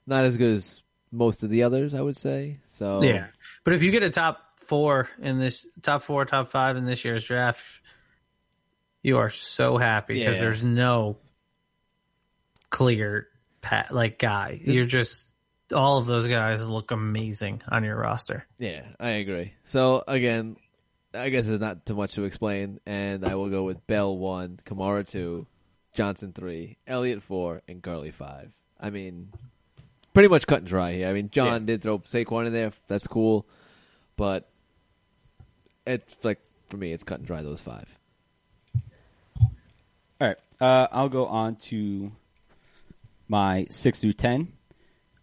not 0.07 0.25
as 0.25 0.37
good 0.37 0.57
as 0.57 0.83
most 1.11 1.43
of 1.43 1.51
the 1.51 1.65
others. 1.65 1.95
I 1.95 2.01
would 2.01 2.17
say. 2.17 2.61
So 2.67 3.03
Yeah, 3.03 3.27
but 3.65 3.75
if 3.75 3.83
you 3.83 3.91
get 3.91 4.03
a 4.03 4.11
top 4.11 4.61
four 4.61 5.09
in 5.21 5.39
this 5.39 5.67
top 5.83 6.03
four, 6.03 6.25
top 6.25 6.51
five 6.51 6.77
in 6.77 6.85
this 6.85 7.05
year's 7.05 7.25
draft, 7.25 7.65
you 9.03 9.19
are 9.19 9.31
so 9.31 9.77
happy 9.79 10.15
because 10.15 10.37
Yeah. 10.37 10.41
there's 10.41 10.63
no 10.63 11.17
clear 12.71 13.29
pat 13.61 13.93
like 13.93 14.19
guy. 14.19 14.61
You're 14.63 14.87
just 14.87 15.28
all 15.73 15.99
of 15.99 16.07
those 16.07 16.27
guys 16.27 16.69
look 16.69 16.91
amazing 16.91 17.63
on 17.69 17.85
your 17.85 17.97
roster. 17.97 18.47
Yeah, 18.59 18.83
I 18.99 19.11
agree. 19.11 19.53
So 19.65 20.03
again, 20.07 20.57
I 21.15 21.29
guess 21.31 21.47
there's 21.47 21.61
not 21.61 21.87
too 21.87 21.95
much 21.95 22.15
to 22.15 22.25
explain, 22.25 22.81
and 22.87 23.25
I 23.25 23.35
will 23.35 23.49
go 23.49 23.65
with 23.65 23.87
Bell 23.87 24.17
one, 24.17 24.61
Kamara 24.67 25.09
two, 25.09 25.47
Johnson 25.93 26.33
three, 26.33 26.77
Elliott 26.87 27.23
four, 27.23 27.63
and 27.69 27.81
Gurley 27.83 28.11
five. 28.11 28.51
I 28.81 28.91
mean, 28.91 29.33
pretty 30.15 30.29
much 30.29 30.47
cut 30.47 30.61
and 30.61 30.69
dry 30.69 30.93
here. 30.93 31.09
I 31.09 31.13
mean, 31.13 31.31
John 31.31 31.67
did 31.67 31.83
throw 31.83 31.99
Saquon 32.01 32.47
in 32.47 32.53
there. 32.53 32.73
That's 32.87 33.07
cool, 33.07 33.47
but 34.17 34.49
it's 35.87 36.17
like 36.23 36.41
for 36.69 36.77
me, 36.77 36.93
it's 36.93 37.05
cut 37.05 37.19
and 37.19 37.27
dry. 37.27 37.43
Those 37.43 37.61
five. 37.61 37.87
All 40.21 40.27
right, 40.27 40.37
uh, 40.61 40.89
I'll 40.91 41.09
go 41.09 41.27
on 41.27 41.57
to 41.57 42.13
my 43.29 43.67
six 43.71 44.01
through 44.01 44.15
ten. 44.15 44.53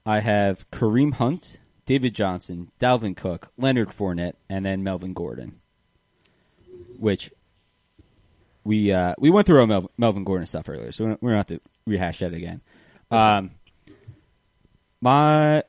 I 0.06 0.20
have 0.20 0.70
Kareem 0.72 1.16
Hunt, 1.16 1.60
David 1.86 2.14
Johnson, 2.14 2.72
Dalvin 2.80 3.18
Cook, 3.18 3.52
Leonard 3.58 3.90
Fournette, 3.90 4.36
and 4.50 4.66
then 4.66 4.84
Melvin 4.84 5.14
Gordon. 5.14 5.60
Which 6.98 7.32
we 8.64 8.92
uh, 8.92 9.16
we 9.18 9.30
went 9.30 9.48
through 9.48 9.60
our 9.60 9.68
Mel- 9.68 9.92
Melvin 9.98 10.24
Gordon 10.24 10.46
stuff 10.46 10.70
earlier, 10.70 10.92
so 10.92 11.18
we're 11.22 11.36
not 11.36 11.48
to 11.50 11.60
rehash 11.86 12.20
that 12.20 12.34
again. 12.34 12.62
Um, 13.12 13.52
my 15.02 15.64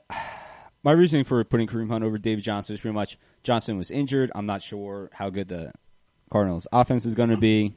my 0.82 0.92
reasoning 0.92 1.24
for 1.24 1.42
putting 1.44 1.66
Kareem 1.66 1.90
Hunt 1.90 2.04
over 2.04 2.18
David 2.18 2.44
Johnson 2.44 2.74
is 2.74 2.80
pretty 2.80 2.94
much 2.94 3.18
Johnson 3.42 3.76
was 3.76 3.90
injured. 3.90 4.30
I'm 4.34 4.46
not 4.46 4.62
sure 4.62 5.10
how 5.12 5.30
good 5.30 5.48
the 5.48 5.72
Cardinals' 6.30 6.66
offense 6.72 7.04
is 7.04 7.14
going 7.14 7.30
to 7.30 7.36
be. 7.36 7.76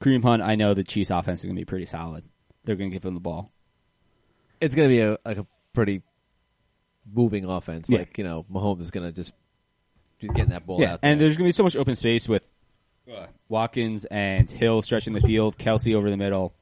Kareem 0.00 0.22
Hunt, 0.22 0.42
I 0.42 0.54
know 0.54 0.74
the 0.74 0.84
Chiefs' 0.84 1.10
offense 1.10 1.40
is 1.40 1.46
going 1.46 1.56
to 1.56 1.60
be 1.60 1.64
pretty 1.64 1.86
solid. 1.86 2.24
They're 2.64 2.76
going 2.76 2.90
to 2.90 2.94
give 2.94 3.04
him 3.04 3.14
the 3.14 3.20
ball. 3.20 3.50
It's 4.60 4.74
gonna 4.74 4.88
be 4.88 5.00
a 5.00 5.18
like 5.26 5.36
a 5.36 5.46
pretty 5.74 6.02
moving 7.12 7.44
offense. 7.44 7.90
Yeah. 7.90 7.98
Like 8.00 8.16
you 8.16 8.24
know, 8.24 8.46
Mahomes 8.50 8.80
is 8.80 8.90
gonna 8.90 9.12
just 9.12 9.32
just 10.20 10.34
getting 10.34 10.50
that 10.50 10.64
ball 10.66 10.80
Yeah, 10.80 10.94
out. 10.94 11.02
There. 11.02 11.10
and 11.12 11.20
there's 11.20 11.36
going 11.36 11.44
to 11.44 11.48
be 11.48 11.52
so 11.52 11.64
much 11.64 11.76
open 11.76 11.96
space 11.96 12.28
with 12.28 12.46
uh, 13.12 13.26
Watkins 13.48 14.04
and 14.06 14.48
Hill 14.48 14.80
stretching 14.80 15.12
the 15.12 15.20
field, 15.20 15.58
Kelce 15.58 15.94
over 15.94 16.08
the 16.08 16.16
middle. 16.16 16.54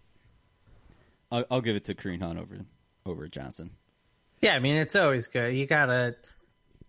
I'll, 1.31 1.45
I'll 1.51 1.61
give 1.61 1.77
it 1.77 1.85
to 1.85 1.95
Kareem 1.95 2.21
Hunt 2.23 2.39
over 2.39 2.59
over 3.07 3.29
Johnson. 3.29 3.71
Yeah, 4.41 4.55
I 4.57 4.59
mean 4.59 4.77
it's 4.77 4.97
always 4.97 5.29
good. 5.29 5.55
You 5.55 5.67
gotta 5.67 6.17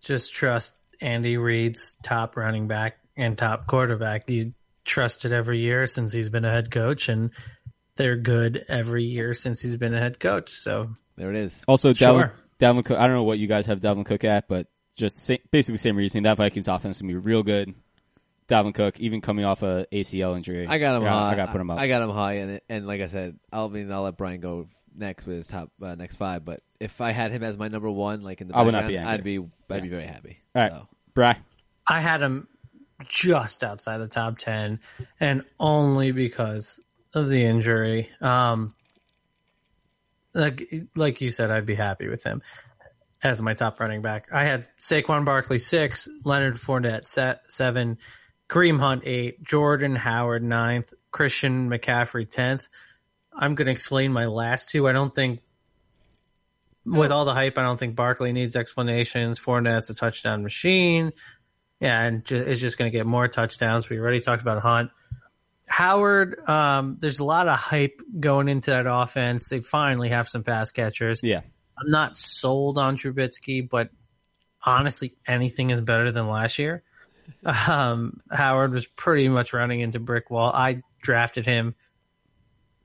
just 0.00 0.32
trust 0.32 0.74
Andy 1.00 1.36
Reid's 1.36 1.94
top 2.02 2.36
running 2.36 2.66
back 2.66 2.98
and 3.16 3.38
top 3.38 3.66
quarterback. 3.66 4.28
You 4.28 4.54
trust 4.84 5.24
it 5.24 5.32
every 5.32 5.60
year 5.60 5.86
since 5.86 6.12
he's 6.12 6.30
been 6.30 6.44
a 6.44 6.50
head 6.50 6.70
coach, 6.70 7.08
and 7.08 7.30
they're 7.96 8.16
good 8.16 8.64
every 8.68 9.04
year 9.04 9.34
since 9.34 9.60
he's 9.60 9.76
been 9.76 9.94
a 9.94 9.98
head 10.00 10.18
coach. 10.20 10.50
So 10.52 10.90
there 11.16 11.30
it 11.30 11.36
is. 11.36 11.62
Also, 11.68 11.90
Dalvin, 11.90 11.96
Sure. 11.98 12.34
Dalvin 12.60 12.84
Cook. 12.84 12.98
I 12.98 13.06
don't 13.06 13.16
know 13.16 13.22
what 13.24 13.38
you 13.38 13.46
guys 13.46 13.66
have 13.66 13.80
Dalvin 13.80 14.04
Cook 14.06 14.24
at, 14.24 14.48
but 14.48 14.66
just 14.96 15.24
sa- 15.24 15.36
basically 15.50 15.78
same 15.78 15.96
reasoning. 15.96 16.22
That 16.24 16.36
Vikings 16.36 16.68
offense 16.68 16.96
is 16.96 17.02
going 17.02 17.14
to 17.14 17.20
be 17.20 17.26
real 17.26 17.42
good. 17.42 17.74
Dalvin 18.48 18.74
Cook, 18.74 19.00
even 19.00 19.20
coming 19.22 19.44
off 19.44 19.62
a 19.62 19.86
ACL 19.90 20.36
injury, 20.36 20.66
I 20.66 20.78
got 20.78 20.96
him 20.96 21.02
Yeah, 21.02 21.08
high. 21.10 21.32
I 21.32 21.34
got 21.36 21.50
put 21.50 21.60
him 21.60 21.70
up. 21.70 21.78
I 21.78 21.88
got 21.88 22.02
him 22.02 22.10
high, 22.10 22.32
and 22.34 22.60
and 22.68 22.86
like 22.86 23.00
I 23.00 23.08
said, 23.08 23.38
I'll 23.52 23.70
mean 23.70 23.90
I'll 23.90 24.02
let 24.02 24.16
Brian 24.18 24.40
go 24.40 24.68
next 24.94 25.26
with 25.26 25.38
his 25.38 25.46
top 25.48 25.70
uh, 25.82 25.94
next 25.94 26.16
five. 26.16 26.44
But 26.44 26.60
if 26.78 27.00
I 27.00 27.12
had 27.12 27.32
him 27.32 27.42
as 27.42 27.56
my 27.56 27.68
number 27.68 27.90
one, 27.90 28.20
like 28.22 28.42
in 28.42 28.48
the 28.48 28.56
I 28.56 28.62
would 28.62 28.72
not 28.72 28.82
background, 28.82 29.24
be 29.24 29.38
I'd 29.38 29.42
be. 29.42 29.74
I'd 29.74 29.82
be 29.82 29.88
very 29.88 30.06
happy. 30.06 30.38
All 30.54 30.62
right, 30.62 30.72
So, 30.72 30.88
Bry. 31.14 31.38
I 31.88 32.00
had 32.00 32.20
him 32.20 32.46
just 33.08 33.64
outside 33.64 33.98
the 33.98 34.08
top 34.08 34.36
ten, 34.38 34.80
and 35.18 35.42
only 35.58 36.12
because 36.12 36.80
of 37.14 37.28
the 37.28 37.44
injury. 37.44 38.10
Um, 38.20 38.74
like 40.34 40.64
like 40.96 41.20
you 41.20 41.30
said, 41.30 41.50
I'd 41.50 41.66
be 41.66 41.74
happy 41.74 42.08
with 42.08 42.24
him 42.24 42.42
as 43.22 43.40
my 43.40 43.54
top 43.54 43.80
running 43.80 44.02
back. 44.02 44.28
I 44.32 44.44
had 44.44 44.66
Saquon 44.76 45.24
Barkley 45.24 45.58
six, 45.58 46.08
Leonard 46.24 46.56
Fournette 46.56 47.06
set 47.06 47.50
seven, 47.50 47.98
Kareem 48.48 48.78
Hunt 48.78 49.02
eight, 49.06 49.42
Jordan 49.42 49.96
Howard 49.96 50.42
ninth, 50.42 50.92
Christian 51.10 51.70
McCaffrey 51.70 52.28
tenth. 52.28 52.68
I'm 53.32 53.54
going 53.54 53.66
to 53.66 53.72
explain 53.72 54.12
my 54.12 54.26
last 54.26 54.70
two. 54.70 54.86
I 54.88 54.92
don't 54.92 55.14
think. 55.14 55.40
With 56.86 57.12
all 57.12 57.24
the 57.24 57.32
hype, 57.32 57.56
I 57.56 57.62
don't 57.62 57.78
think 57.78 57.96
Barkley 57.96 58.34
needs 58.34 58.56
explanations. 58.56 59.40
Fournette's 59.40 59.88
a 59.88 59.94
touchdown 59.94 60.42
machine. 60.42 61.12
Yeah, 61.80 62.02
and 62.02 62.30
is 62.30 62.60
just 62.60 62.76
going 62.76 62.92
to 62.92 62.96
get 62.96 63.06
more 63.06 63.26
touchdowns. 63.26 63.88
We 63.88 63.98
already 63.98 64.20
talked 64.20 64.42
about 64.42 64.60
Hunt. 64.60 64.90
Howard, 65.66 66.48
um, 66.48 66.98
there's 67.00 67.18
a 67.18 67.24
lot 67.24 67.48
of 67.48 67.58
hype 67.58 68.00
going 68.18 68.48
into 68.48 68.70
that 68.70 68.86
offense. 68.86 69.48
They 69.48 69.60
finally 69.60 70.10
have 70.10 70.28
some 70.28 70.42
pass 70.42 70.70
catchers. 70.70 71.20
Yeah, 71.22 71.40
I'm 71.78 71.90
not 71.90 72.16
sold 72.16 72.78
on 72.78 72.96
Trubisky, 72.96 73.68
but 73.68 73.90
honestly, 74.64 75.16
anything 75.26 75.70
is 75.70 75.80
better 75.80 76.10
than 76.12 76.28
last 76.28 76.58
year. 76.58 76.82
Um, 77.68 78.20
Howard 78.30 78.72
was 78.72 78.86
pretty 78.86 79.28
much 79.28 79.52
running 79.54 79.80
into 79.80 79.98
brick 79.98 80.30
wall. 80.30 80.50
I 80.52 80.82
drafted 81.00 81.46
him 81.46 81.74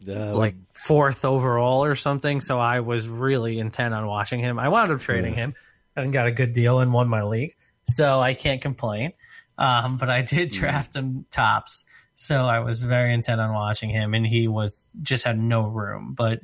uh, 0.08 0.34
like 0.36 0.56
fourth 0.74 1.26
overall 1.26 1.84
or 1.84 1.96
something, 1.96 2.40
so 2.40 2.58
I 2.58 2.80
was 2.80 3.08
really 3.08 3.60
intent 3.60 3.94
on 3.94 4.08
watching 4.08 4.40
him. 4.40 4.58
I 4.58 4.70
wound 4.70 4.92
up 4.92 5.02
trading 5.02 5.34
him 5.34 5.56
and 5.96 6.14
got 6.14 6.28
a 6.28 6.32
good 6.32 6.54
deal 6.54 6.80
and 6.80 6.94
won 6.94 7.10
my 7.10 7.24
league, 7.24 7.56
so 7.84 8.20
I 8.20 8.34
can't 8.34 8.62
complain. 8.62 9.14
Um, 9.58 9.98
but 9.98 10.10
I 10.10 10.22
did 10.22 10.52
draft 10.52 10.96
him 10.96 11.26
tops, 11.32 11.84
so 12.22 12.46
I 12.48 12.60
was 12.60 12.84
very 12.84 13.14
intent 13.14 13.40
on 13.40 13.54
watching 13.54 13.90
him, 13.90 14.14
and 14.14 14.28
he 14.28 14.50
was 14.50 14.90
just 15.02 15.24
had 15.24 15.40
no 15.40 15.70
room. 15.70 16.16
But 16.18 16.42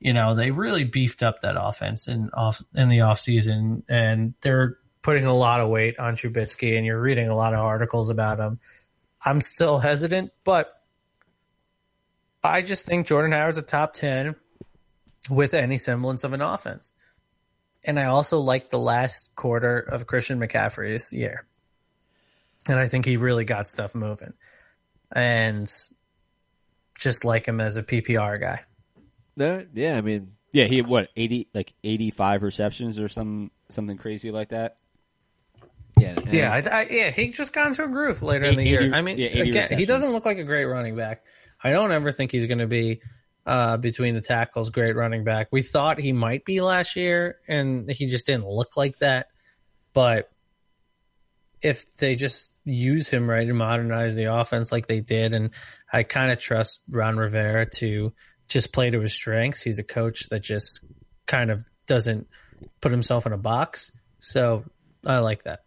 you 0.00 0.12
know, 0.12 0.34
they 0.34 0.50
really 0.50 0.82
beefed 0.82 1.22
up 1.22 1.42
that 1.42 1.54
offense 1.56 2.08
in 2.08 2.28
off 2.34 2.60
in 2.74 2.88
the 2.88 3.84
and 3.88 4.34
they're 4.40 4.78
putting 5.02 5.24
a 5.24 5.32
lot 5.32 5.60
of 5.60 5.68
weight 5.68 6.00
on 6.00 6.16
Trubisky, 6.16 6.76
and 6.76 6.84
you're 6.84 7.00
reading 7.00 7.28
a 7.28 7.36
lot 7.36 7.54
of 7.54 7.60
articles 7.60 8.10
about 8.10 8.40
him. 8.40 8.58
I'm 9.24 9.40
still 9.40 9.78
hesitant, 9.78 10.32
but 10.42 10.72
I 12.42 12.62
just 12.62 12.84
think 12.84 13.06
Jordan 13.06 13.30
Howard's 13.30 13.58
a 13.58 13.62
top 13.62 13.92
10 13.92 14.34
with 15.30 15.54
any 15.54 15.78
semblance 15.78 16.24
of 16.24 16.32
an 16.32 16.42
offense. 16.42 16.92
And 17.84 18.00
I 18.00 18.06
also 18.06 18.40
like 18.40 18.70
the 18.70 18.78
last 18.80 19.36
quarter 19.36 19.78
of 19.78 20.08
Christian 20.08 20.40
McCaffrey's 20.40 21.12
year. 21.12 21.46
And 22.68 22.76
I 22.80 22.88
think 22.88 23.04
he 23.04 23.16
really 23.16 23.44
got 23.44 23.68
stuff 23.68 23.94
moving. 23.94 24.32
And 25.12 25.70
just 26.98 27.24
like 27.24 27.46
him 27.46 27.60
as 27.60 27.76
a 27.76 27.82
PPR 27.82 28.40
guy. 28.40 28.64
there- 29.36 29.66
yeah, 29.74 29.96
I 29.96 30.00
mean, 30.00 30.32
yeah. 30.52 30.64
He 30.64 30.78
had 30.78 30.86
what 30.86 31.08
eighty 31.16 31.48
like 31.52 31.74
eighty 31.84 32.10
five 32.10 32.42
receptions 32.42 32.98
or 32.98 33.08
some 33.08 33.50
something 33.68 33.98
crazy 33.98 34.30
like 34.30 34.50
that. 34.50 34.78
yeah, 35.98 36.18
Yeah, 36.30 36.52
I, 36.52 36.58
I, 36.80 36.86
yeah, 36.90 37.10
he 37.10 37.28
just 37.28 37.52
got 37.52 37.66
into 37.66 37.84
a 37.84 37.88
groove 37.88 38.22
later 38.22 38.46
in 38.46 38.56
the 38.56 38.62
80 38.62 38.70
year. 38.70 38.94
I 38.94 39.02
mean, 39.02 39.18
yeah, 39.18 39.28
again, 39.28 39.78
he 39.78 39.84
doesn't 39.86 40.12
look 40.12 40.24
like 40.24 40.38
a 40.38 40.44
great 40.44 40.64
running 40.64 40.96
back. 40.96 41.24
I 41.62 41.72
don't 41.72 41.90
ever 41.92 42.12
think 42.12 42.32
he's 42.32 42.46
going 42.46 42.58
to 42.58 42.66
be 42.66 43.00
uh, 43.44 43.76
between 43.76 44.14
the 44.14 44.20
tackles 44.20 44.70
great 44.70 44.94
running 44.94 45.24
back. 45.24 45.48
We 45.52 45.62
thought 45.62 45.98
he 46.00 46.12
might 46.12 46.44
be 46.44 46.60
last 46.60 46.96
year, 46.96 47.38
and 47.48 47.90
he 47.90 48.06
just 48.06 48.26
didn't 48.26 48.46
look 48.46 48.76
like 48.76 48.98
that. 48.98 49.28
But 49.92 50.30
if 51.62 51.96
they 51.96 52.14
just 52.14 52.52
use 52.64 53.08
him 53.08 53.28
right 53.28 53.48
and 53.48 53.56
modernize 53.56 54.14
the 54.16 54.32
offense 54.32 54.70
like 54.72 54.86
they 54.86 55.00
did, 55.00 55.34
and 55.34 55.50
I 55.92 56.02
kind 56.02 56.30
of 56.30 56.38
trust 56.38 56.80
Ron 56.88 57.16
Rivera 57.16 57.66
to 57.76 58.12
just 58.48 58.72
play 58.72 58.90
to 58.90 59.00
his 59.00 59.14
strengths. 59.14 59.62
He's 59.62 59.78
a 59.78 59.84
coach 59.84 60.28
that 60.28 60.40
just 60.40 60.84
kind 61.26 61.50
of 61.50 61.64
doesn't 61.86 62.28
put 62.80 62.92
himself 62.92 63.26
in 63.26 63.32
a 63.32 63.38
box. 63.38 63.92
So 64.20 64.64
I 65.04 65.18
like 65.18 65.44
that. 65.44 65.60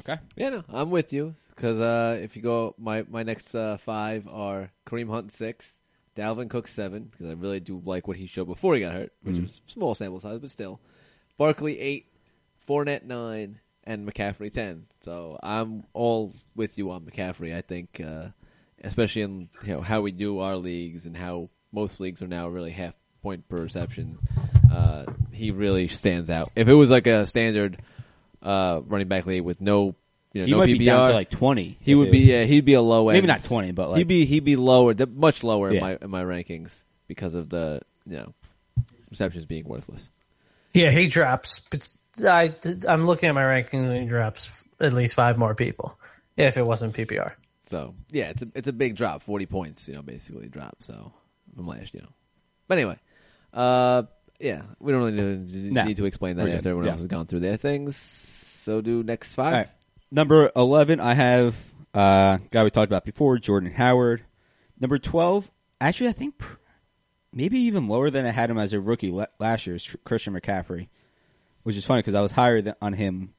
Okay. 0.00 0.18
Yeah, 0.36 0.50
no, 0.50 0.64
I'm 0.68 0.90
with 0.90 1.12
you 1.12 1.34
because 1.54 1.78
uh, 1.78 2.18
if 2.22 2.36
you 2.36 2.42
go, 2.42 2.74
my 2.78 3.04
my 3.08 3.22
next 3.22 3.54
uh, 3.54 3.78
five 3.78 4.28
are 4.28 4.70
Kareem 4.86 5.08
Hunt 5.08 5.32
six, 5.32 5.78
Dalvin 6.16 6.50
Cook 6.50 6.68
seven 6.68 7.04
because 7.04 7.30
I 7.30 7.32
really 7.32 7.60
do 7.60 7.82
like 7.84 8.06
what 8.06 8.16
he 8.16 8.26
showed 8.26 8.46
before 8.46 8.74
he 8.74 8.80
got 8.80 8.92
hurt, 8.92 9.12
which 9.22 9.38
was 9.38 9.60
small 9.66 9.94
sample 9.94 10.20
size, 10.20 10.38
but 10.38 10.50
still. 10.50 10.80
Barkley 11.38 11.78
eight, 11.78 12.06
Fournette 12.68 13.04
nine, 13.04 13.60
and 13.86 14.06
McCaffrey 14.08 14.52
ten. 14.52 14.86
So 15.02 15.38
I'm 15.42 15.84
all 15.92 16.32
with 16.54 16.76
you 16.78 16.90
on 16.90 17.02
McCaffrey. 17.02 17.54
I 17.54 17.60
think, 17.60 18.00
uh, 18.04 18.28
especially 18.82 19.22
in 19.22 19.48
you 19.64 19.72
know 19.74 19.80
how 19.80 20.00
we 20.02 20.12
do 20.12 20.40
our 20.40 20.56
leagues 20.56 21.06
and 21.06 21.16
how 21.16 21.50
most 21.72 22.00
leagues 22.00 22.22
are 22.22 22.26
now 22.28 22.48
really 22.48 22.70
half 22.70 22.94
point 23.22 23.48
per 23.48 23.56
reception. 23.58 24.18
Uh, 24.70 25.04
he 25.32 25.50
really 25.50 25.88
stands 25.88 26.30
out. 26.30 26.50
If 26.56 26.68
it 26.68 26.74
was 26.74 26.90
like 26.90 27.06
a 27.06 27.26
standard 27.26 27.78
uh, 28.42 28.80
running 28.86 29.08
back 29.08 29.26
league 29.26 29.42
with 29.42 29.60
no, 29.60 29.94
you 30.32 30.40
know, 30.42 30.44
He 30.46 30.50
no 30.52 30.58
might 30.58 30.68
PPR, 30.68 30.78
be 30.78 30.84
down 30.84 31.08
to 31.08 31.14
like 31.14 31.30
twenty. 31.30 31.78
he 31.80 31.94
would 31.94 32.10
be 32.10 32.18
was- 32.18 32.26
yeah, 32.26 32.44
he'd 32.44 32.64
be 32.64 32.74
a 32.74 32.82
low 32.82 33.08
end. 33.08 33.16
Maybe 33.16 33.26
not 33.26 33.42
20, 33.42 33.72
but, 33.72 33.90
like- 33.90 33.98
he'd 33.98 34.08
be 34.08 34.24
he'd 34.26 34.44
be 34.44 34.56
lower, 34.56 34.94
much 35.14 35.42
lower 35.42 35.70
in 35.70 35.80
my 35.80 35.98
in 36.00 36.10
my 36.10 36.22
rankings 36.22 36.82
because 37.06 37.34
of 37.34 37.48
the 37.48 37.80
you 38.06 38.16
know 38.16 38.34
receptions 39.10 39.44
being 39.46 39.64
worthless. 39.64 40.08
Yeah, 40.72 40.90
he 40.90 41.08
drops. 41.08 41.62
But 42.18 42.26
I, 42.26 42.54
I'm 42.88 43.06
looking 43.06 43.28
at 43.28 43.34
my 43.34 43.42
rankings, 43.42 43.90
and 43.90 44.00
he 44.02 44.06
drops 44.06 44.62
at 44.80 44.92
least 44.92 45.14
five 45.14 45.38
more 45.38 45.54
people 45.54 45.98
if 46.36 46.56
it 46.56 46.62
wasn't 46.66 46.94
PPR. 46.94 47.32
So 47.66 47.94
yeah, 48.10 48.30
it's 48.30 48.42
a 48.42 48.48
it's 48.54 48.68
a 48.68 48.72
big 48.72 48.96
drop, 48.96 49.22
forty 49.22 49.46
points, 49.46 49.88
you 49.88 49.94
know, 49.94 50.02
basically 50.02 50.48
drop. 50.48 50.76
So 50.80 51.12
from 51.54 51.66
last, 51.66 51.92
you 51.94 52.00
know. 52.00 52.08
But 52.68 52.78
anyway, 52.78 52.98
uh, 53.52 54.04
yeah, 54.38 54.62
we 54.78 54.92
don't 54.92 55.02
really 55.02 55.36
need, 55.36 55.72
No. 55.72 55.84
need 55.84 55.96
to 55.96 56.04
explain 56.04 56.36
that 56.36 56.44
We're 56.44 56.54
after 56.56 56.68
everyone 56.70 56.84
Yeah. 56.86 56.92
else 56.92 57.00
has 57.00 57.08
gone 57.08 57.26
through 57.26 57.40
their 57.40 57.56
things. 57.56 57.96
So 57.96 58.80
do 58.80 59.02
next 59.02 59.34
five. 59.34 59.46
All 59.46 59.58
right. 59.60 59.68
Number 60.10 60.50
11, 60.54 61.00
I 61.00 61.14
have 61.14 61.56
uh 61.94 62.38
guy 62.50 62.64
we 62.64 62.70
talked 62.70 62.90
about 62.90 63.04
before, 63.04 63.38
Jordan 63.38 63.70
Howard. 63.72 64.22
Number 64.78 64.98
12, 64.98 65.50
actually, 65.80 66.08
I 66.10 66.12
think 66.12 66.38
pr- 66.38 66.56
maybe 67.32 67.58
even 67.60 67.88
lower 67.88 68.10
than 68.10 68.26
I 68.26 68.30
had 68.30 68.50
him 68.50 68.58
as 68.58 68.72
a 68.72 68.80
rookie 68.80 69.10
la- 69.10 69.26
last 69.40 69.66
year 69.66 69.76
is 69.76 69.96
Christian 70.04 70.34
McCaffrey, 70.34 70.88
which 71.66 71.76
is 71.76 71.84
funny 71.84 71.98
because 71.98 72.14
I 72.14 72.20
was 72.20 72.30
higher 72.30 72.62
than, 72.62 72.76
on 72.80 72.92
him 72.92 73.34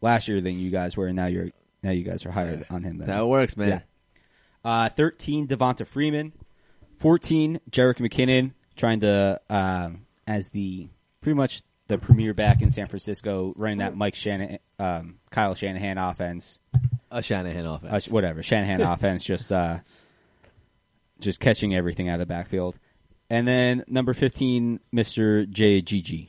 last 0.00 0.28
year 0.28 0.40
than 0.40 0.60
you 0.60 0.70
guys 0.70 0.96
were, 0.96 1.08
and 1.08 1.16
now 1.16 1.26
you're 1.26 1.50
now 1.82 1.90
you 1.90 2.04
guys 2.04 2.24
are 2.24 2.30
higher 2.30 2.64
on 2.70 2.84
him. 2.84 2.98
That's 2.98 3.08
Than 3.08 3.16
how 3.16 3.24
it 3.24 3.28
works, 3.28 3.56
man. 3.56 3.68
Yeah. 3.68 3.80
Uh, 4.64 4.88
13, 4.90 5.48
Devonta 5.48 5.84
Freeman. 5.84 6.32
14, 6.98 7.58
Jerick 7.68 7.96
McKinnon, 7.96 8.52
trying 8.76 9.00
to, 9.00 9.40
um, 9.50 10.06
as 10.24 10.50
the 10.50 10.88
pretty 11.20 11.34
much 11.34 11.62
the 11.88 11.98
premier 11.98 12.32
back 12.32 12.62
in 12.62 12.70
San 12.70 12.86
Francisco, 12.86 13.52
running 13.56 13.78
that 13.78 13.96
Mike 13.96 14.14
Shanahan, 14.14 14.60
um, 14.78 15.18
Kyle 15.30 15.56
Shanahan 15.56 15.98
offense. 15.98 16.60
A 17.10 17.20
Shanahan 17.22 17.66
offense. 17.66 18.06
Uh, 18.06 18.10
whatever, 18.12 18.40
Shanahan 18.40 18.80
offense, 18.82 19.24
just, 19.24 19.50
uh, 19.50 19.78
just 21.18 21.40
catching 21.40 21.74
everything 21.74 22.08
out 22.08 22.14
of 22.14 22.20
the 22.20 22.26
backfield. 22.26 22.76
And 23.28 23.48
then 23.48 23.82
number 23.88 24.14
15, 24.14 24.78
Mr. 24.94 25.44
Ajayi, 25.52 26.28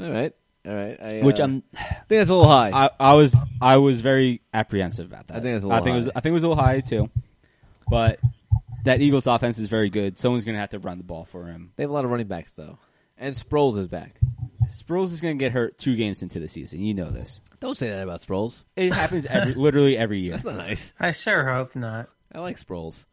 all 0.00 0.10
right, 0.10 0.32
all 0.66 0.74
right. 0.74 1.00
I, 1.00 1.20
which 1.22 1.40
uh, 1.40 1.44
I'm, 1.44 1.62
I 1.74 1.82
think 1.84 2.20
that's 2.20 2.30
a 2.30 2.34
little 2.34 2.48
high. 2.48 2.70
I, 2.72 2.90
I 3.00 3.12
was, 3.14 3.36
I 3.60 3.76
was 3.78 4.00
very 4.00 4.42
apprehensive 4.52 5.06
about 5.06 5.28
that. 5.28 5.38
I 5.38 5.40
think 5.40 5.54
that's 5.56 5.64
a 5.64 5.68
I 5.68 5.78
little 5.80 5.84
think 5.84 5.92
it 5.94 5.96
was, 5.96 6.04
high. 6.06 6.12
I 6.16 6.20
think 6.20 6.30
it 6.30 6.34
was 6.34 6.42
a 6.42 6.48
little 6.48 6.62
high 6.64 6.80
too. 6.80 7.10
But 7.88 8.20
that 8.84 9.00
Eagles 9.00 9.26
offense 9.26 9.58
is 9.58 9.68
very 9.68 9.90
good. 9.90 10.18
Someone's 10.18 10.44
going 10.44 10.54
to 10.54 10.60
have 10.60 10.70
to 10.70 10.78
run 10.78 10.98
the 10.98 11.04
ball 11.04 11.24
for 11.24 11.46
him. 11.46 11.72
they 11.76 11.82
have 11.84 11.90
a 11.90 11.92
lot 11.92 12.04
of 12.04 12.10
running 12.10 12.26
backs 12.26 12.52
though, 12.52 12.78
and 13.16 13.34
Sproles 13.34 13.78
is 13.78 13.86
back. 13.88 14.16
Sproles 14.68 15.12
is 15.12 15.20
going 15.20 15.38
to 15.38 15.42
get 15.44 15.52
hurt 15.52 15.78
two 15.78 15.94
games 15.94 16.22
into 16.22 16.40
the 16.40 16.48
season. 16.48 16.82
You 16.82 16.94
know 16.94 17.10
this. 17.10 17.40
Don't 17.60 17.76
say 17.76 17.88
that 17.90 18.02
about 18.02 18.20
Sproles. 18.22 18.64
It 18.74 18.92
happens 18.92 19.24
every, 19.26 19.54
literally 19.56 19.96
every 19.96 20.18
year. 20.20 20.32
That's 20.32 20.44
not 20.44 20.56
nice. 20.56 20.92
I 20.98 21.12
sure 21.12 21.44
hope 21.48 21.76
not. 21.76 22.08
I 22.34 22.40
like 22.40 22.58
Sproles. 22.58 23.06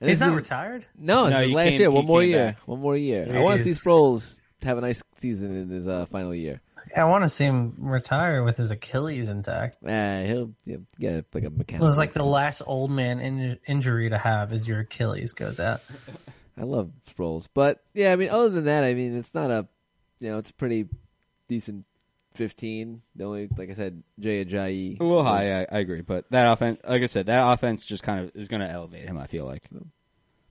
And 0.00 0.08
He's 0.08 0.18
not 0.20 0.30
is- 0.30 0.34
retired. 0.36 0.84
No, 0.98 1.28
No, 1.28 1.38
it's 1.38 1.48
he 1.48 1.54
last 1.54 1.70
came- 1.70 1.80
year. 1.82 1.90
One 1.92 2.06
more 2.06 2.22
year. 2.24 2.38
back. 2.46 2.58
One 2.66 2.80
more 2.80 2.96
year. 2.96 3.28
I 3.32 3.38
want 3.40 3.58
to 3.58 3.64
see 3.64 3.70
Jeez. 3.70 3.84
Sproles 3.84 4.39
have 4.62 4.78
a 4.78 4.80
nice 4.80 5.02
season 5.16 5.56
in 5.56 5.68
his 5.68 5.86
uh, 5.88 6.06
final 6.06 6.34
year. 6.34 6.60
I 6.96 7.04
want 7.04 7.24
to 7.24 7.28
see 7.28 7.44
him 7.44 7.74
retire 7.78 8.42
with 8.42 8.56
his 8.56 8.70
Achilles 8.70 9.28
intact. 9.28 9.76
Uh, 9.84 10.22
he'll, 10.22 10.50
he'll 10.64 10.82
get 10.98 11.26
like 11.34 11.44
a 11.44 11.46
It 11.46 11.56
mechanical. 11.56 11.88
was 11.88 11.98
like 11.98 12.12
the 12.14 12.24
last 12.24 12.62
old 12.66 12.90
man 12.90 13.20
in- 13.20 13.58
injury 13.66 14.08
to 14.10 14.18
have 14.18 14.52
is 14.52 14.66
your 14.66 14.80
Achilles 14.80 15.32
goes 15.34 15.60
out. 15.60 15.80
I 16.58 16.64
love 16.64 16.90
Sproles, 17.14 17.46
but 17.54 17.82
yeah, 17.94 18.12
I 18.12 18.16
mean, 18.16 18.30
other 18.30 18.48
than 18.50 18.64
that, 18.64 18.84
I 18.84 18.94
mean, 18.94 19.16
it's 19.16 19.34
not 19.34 19.50
a, 19.50 19.66
you 20.20 20.30
know, 20.30 20.38
it's 20.38 20.50
a 20.50 20.54
pretty 20.54 20.88
decent 21.48 21.84
fifteen. 22.34 23.02
The 23.16 23.24
only, 23.24 23.48
like 23.56 23.70
I 23.70 23.74
said, 23.74 24.02
Jay 24.18 24.44
Ajayi. 24.44 25.00
A 25.00 25.04
little 25.04 25.22
high, 25.24 25.60
I, 25.62 25.66
I 25.72 25.78
agree, 25.78 26.02
but 26.02 26.30
that 26.30 26.50
offense, 26.52 26.80
like 26.86 27.02
I 27.02 27.06
said, 27.06 27.26
that 27.26 27.40
offense 27.52 27.84
just 27.86 28.02
kind 28.02 28.24
of 28.24 28.32
is 28.34 28.48
going 28.48 28.60
to 28.60 28.68
elevate 28.70 29.04
him. 29.04 29.16
I 29.16 29.26
feel 29.26 29.46
like, 29.46 29.62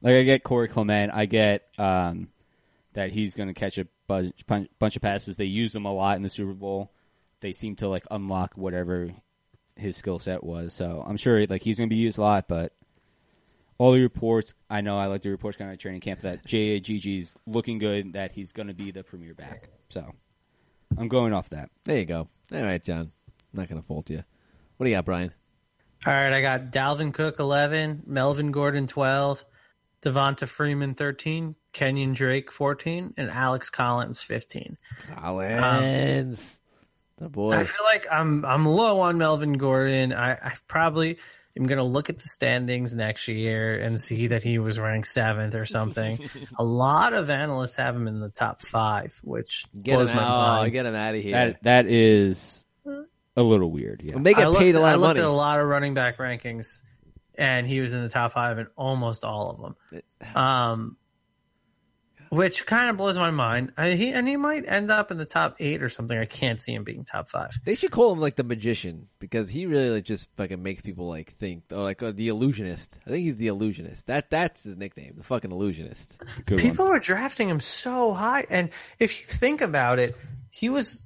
like 0.02 0.16
I 0.16 0.24
get 0.24 0.44
Corey 0.44 0.68
Clement, 0.68 1.12
I 1.14 1.26
get 1.26 1.64
um, 1.78 2.30
that 3.00 3.12
he's 3.12 3.36
going 3.36 3.48
to 3.48 3.54
catch 3.54 3.78
a 3.78 3.88
bunch, 4.08 4.46
bunch 4.46 4.70
bunch 4.78 4.96
of 4.96 5.02
passes. 5.02 5.38
They 5.38 5.46
used 5.46 5.76
him 5.76 5.86
a 5.86 5.94
lot 5.94 6.18
in 6.18 6.24
the 6.24 6.30
Super 6.30 6.54
Bowl. 6.54 6.92
They 7.40 7.54
seem 7.54 7.76
to 7.78 7.88
like 7.88 8.06
unlock 8.12 8.54
whatever 8.56 9.10
his 9.76 9.98
skill 9.98 10.20
set 10.20 10.44
was. 10.44 10.74
So 10.74 11.04
I'm 11.06 11.18
sure 11.18 11.46
like 11.48 11.64
he's 11.64 11.78
going 11.78 11.90
to 11.90 11.96
be 11.96 12.02
used 12.02 12.18
a 12.18 12.22
lot, 12.22 12.48
but. 12.48 12.74
All 13.78 13.94
the 13.94 14.02
reports, 14.02 14.56
I 14.70 14.82
know 14.82 14.98
I 14.98 15.06
like 15.06 15.22
the 15.22 15.30
reports 15.30 15.56
kind 15.56 15.72
of 15.72 15.78
training 15.78 16.02
camp 16.02 16.20
that 16.24 16.44
Ajayi's 16.44 17.34
looking 17.48 17.78
good, 17.78 18.12
that 18.12 18.34
he's 18.34 18.52
going 18.52 18.68
to 18.68 18.74
be 18.74 18.92
the 18.92 19.06
premier 19.06 19.34
back. 19.34 19.70
So 19.88 20.14
I'm 20.98 21.08
going 21.08 21.34
off 21.34 21.50
that. 21.52 21.70
There 21.86 21.98
you 21.98 22.04
go. 22.04 22.28
All 22.54 22.64
right, 22.64 22.84
John. 22.84 23.12
not 23.54 23.70
gonna 23.70 23.82
fault 23.82 24.10
you. 24.10 24.24
What 24.78 24.86
do 24.86 24.90
you 24.90 24.98
got, 24.98 25.06
Brian? 25.06 25.34
All 26.06 26.14
right, 26.14 26.34
I 26.34 26.42
got 26.42 26.72
Dalvin 26.72 27.14
Cook 27.14 27.40
eleven, 27.40 28.04
Melvin 28.06 28.52
Gordon 28.52 28.88
twelve, 28.88 29.44
Devonta 30.02 30.48
Freeman 30.48 30.94
thirteen, 30.96 31.56
Kenyon 31.74 32.14
Drake 32.14 32.52
fourteen, 32.52 33.14
and 33.18 33.30
Alex 33.30 33.70
Collins 33.70 34.22
fifteen. 34.22 34.78
Collins, 35.16 36.60
the 37.18 37.26
um, 37.26 37.32
boy. 37.32 37.52
I 37.52 37.64
feel 37.64 37.86
like 37.86 38.06
I'm 38.12 38.46
I'm 38.46 38.66
low 38.66 39.00
on 39.02 39.18
Melvin 39.18 39.54
Gordon. 39.54 40.14
I, 40.14 40.34
I 40.34 40.54
probably 40.68 41.18
am 41.58 41.64
gonna 41.66 41.84
look 41.84 42.10
at 42.10 42.16
the 42.18 42.24
standings 42.24 42.96
next 42.96 43.28
year 43.28 43.80
and 43.80 44.00
see 44.00 44.28
that 44.28 44.44
he 44.44 44.60
was 44.60 44.80
ranked 44.80 45.08
seventh 45.08 45.56
or 45.56 45.66
something. 45.66 46.30
a 46.58 46.64
lot 46.64 47.14
of 47.14 47.30
analysts 47.30 47.76
have 47.76 47.96
him 47.96 48.08
in 48.08 48.20
the 48.20 48.30
top 48.30 48.62
five, 48.62 49.20
which 49.24 49.66
Get 49.82 49.96
blows 49.96 50.10
him 50.10 50.18
my 50.18 50.24
out! 50.24 50.60
mind. 50.62 50.72
Get 50.72 50.86
him 50.86 50.96
out 50.96 51.16
of 51.16 51.22
here. 51.22 51.34
That 51.34 51.64
that 51.64 51.86
is 51.88 52.64
a 53.36 53.44
little 53.44 53.72
weird. 53.72 54.02
Yeah. 54.04 54.16
And 54.16 54.26
they 54.26 54.34
I 54.34 54.40
get 54.40 54.48
looked, 54.48 54.60
paid 54.62 54.76
a 54.76 54.80
lot 54.80 54.92
I 54.92 54.94
of 54.96 55.02
looked 55.02 55.18
money. 55.18 55.20
at 55.22 55.26
a 55.26 55.30
lot 55.30 55.60
of 55.60 55.68
running 55.68 55.94
back 55.94 56.18
rankings, 56.18 56.82
and 57.40 57.66
he 57.66 57.80
was 57.80 57.94
in 57.94 58.04
the 58.04 58.10
top 58.10 58.34
five 58.34 58.60
in 58.60 58.68
almost 58.76 59.24
all 59.24 59.50
of 59.50 59.62
them. 59.62 60.36
Um, 60.36 60.98
which 62.30 62.66
kind 62.68 62.90
of 62.90 62.98
blows 62.98 63.18
my 63.18 63.32
mind. 63.32 63.74
I, 63.76 63.92
he 63.92 64.12
and 64.12 64.28
he 64.28 64.38
might 64.38 64.68
end 64.68 64.92
up 64.92 65.10
in 65.10 65.18
the 65.18 65.26
top 65.26 65.56
eight 65.60 65.82
or 65.82 65.90
something. 65.90 66.16
I 66.18 66.26
can't 66.26 66.62
see 66.62 66.74
him 66.74 66.84
being 66.84 67.04
top 67.04 67.30
five. 67.30 67.50
They 67.66 67.74
should 67.74 67.92
call 67.92 68.12
him 68.14 68.20
like 68.20 68.36
the 68.36 68.44
magician 68.44 69.08
because 69.18 69.50
he 69.50 69.66
really 69.66 69.90
like, 69.90 70.04
just 70.04 70.30
fucking 70.38 70.62
makes 70.62 70.82
people 70.82 71.08
like 71.08 71.32
think 71.38 71.64
or 71.72 71.78
like 71.78 72.04
uh, 72.04 72.12
the 72.12 72.28
illusionist. 72.28 73.00
I 73.08 73.12
think 73.12 73.24
he's 73.24 73.38
the 73.38 73.48
illusionist. 73.48 74.08
That 74.08 74.30
that's 74.30 74.64
his 74.64 74.78
nickname, 74.78 75.16
the 75.18 75.24
fucking 75.24 75.52
illusionist. 75.52 76.22
Good 76.46 76.60
People 76.60 76.86
one. 76.86 76.94
were 76.94 77.00
drafting 77.00 77.50
him 77.50 77.60
so 77.60 78.14
high, 78.14 78.46
and 78.50 78.70
if 79.00 79.20
you 79.20 79.26
think 79.26 79.62
about 79.62 79.98
it, 79.98 80.16
he 80.52 80.70
was 80.70 81.06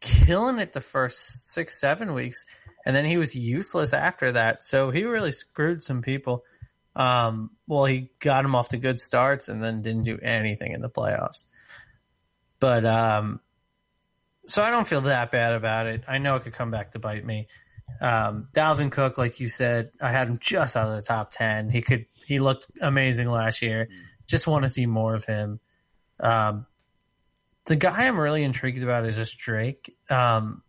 killing 0.00 0.58
it 0.58 0.72
the 0.72 0.80
first 0.80 1.50
six, 1.50 1.80
seven 1.80 2.14
weeks, 2.14 2.44
and 2.86 2.94
then 2.94 3.04
he 3.04 3.18
was 3.18 3.34
useless 3.34 3.92
after 3.92 4.32
that. 4.32 4.62
So 4.62 4.90
he 4.90 5.04
really 5.04 5.32
screwed 5.32 5.82
some 5.82 6.02
people. 6.02 6.44
Um, 6.94 7.50
well, 7.66 7.84
he 7.84 8.12
got 8.20 8.44
him 8.44 8.54
off 8.54 8.68
to 8.68 8.76
good 8.76 9.00
starts 9.00 9.48
and 9.48 9.62
then 9.62 9.82
didn't 9.82 10.04
do 10.04 10.18
anything 10.22 10.72
in 10.72 10.80
the 10.80 10.88
playoffs. 10.88 11.44
But 12.60 12.86
um, 12.86 13.40
so 14.46 14.62
I 14.62 14.70
don't 14.70 14.86
feel 14.86 15.02
that 15.02 15.32
bad 15.32 15.52
about 15.52 15.88
it. 15.88 16.04
I 16.06 16.18
know 16.18 16.36
it 16.36 16.44
could 16.44 16.52
come 16.52 16.70
back 16.70 16.92
to 16.92 17.00
bite 17.00 17.26
me. 17.26 17.48
Um, 18.00 18.48
Dalvin 18.54 18.92
Cook, 18.92 19.18
like 19.18 19.40
you 19.40 19.48
said, 19.48 19.90
I 20.00 20.12
had 20.12 20.28
him 20.28 20.38
just 20.38 20.76
out 20.76 20.88
of 20.88 20.94
the 20.94 21.02
top 21.02 21.32
ten. 21.32 21.68
He 21.68 21.82
could 21.82 22.06
he 22.24 22.38
looked 22.38 22.68
amazing 22.80 23.28
last 23.28 23.62
year. 23.62 23.88
Just 24.28 24.46
want 24.46 24.62
to 24.62 24.68
see 24.68 24.86
more 24.86 25.14
of 25.14 25.24
him. 25.24 25.58
Um, 26.20 26.66
the 27.66 27.76
guy 27.76 28.06
I'm 28.06 28.18
really 28.18 28.44
intrigued 28.44 28.82
about 28.82 29.06
is 29.06 29.16
just 29.16 29.38
Drake. 29.38 29.94
Um, 30.08 30.62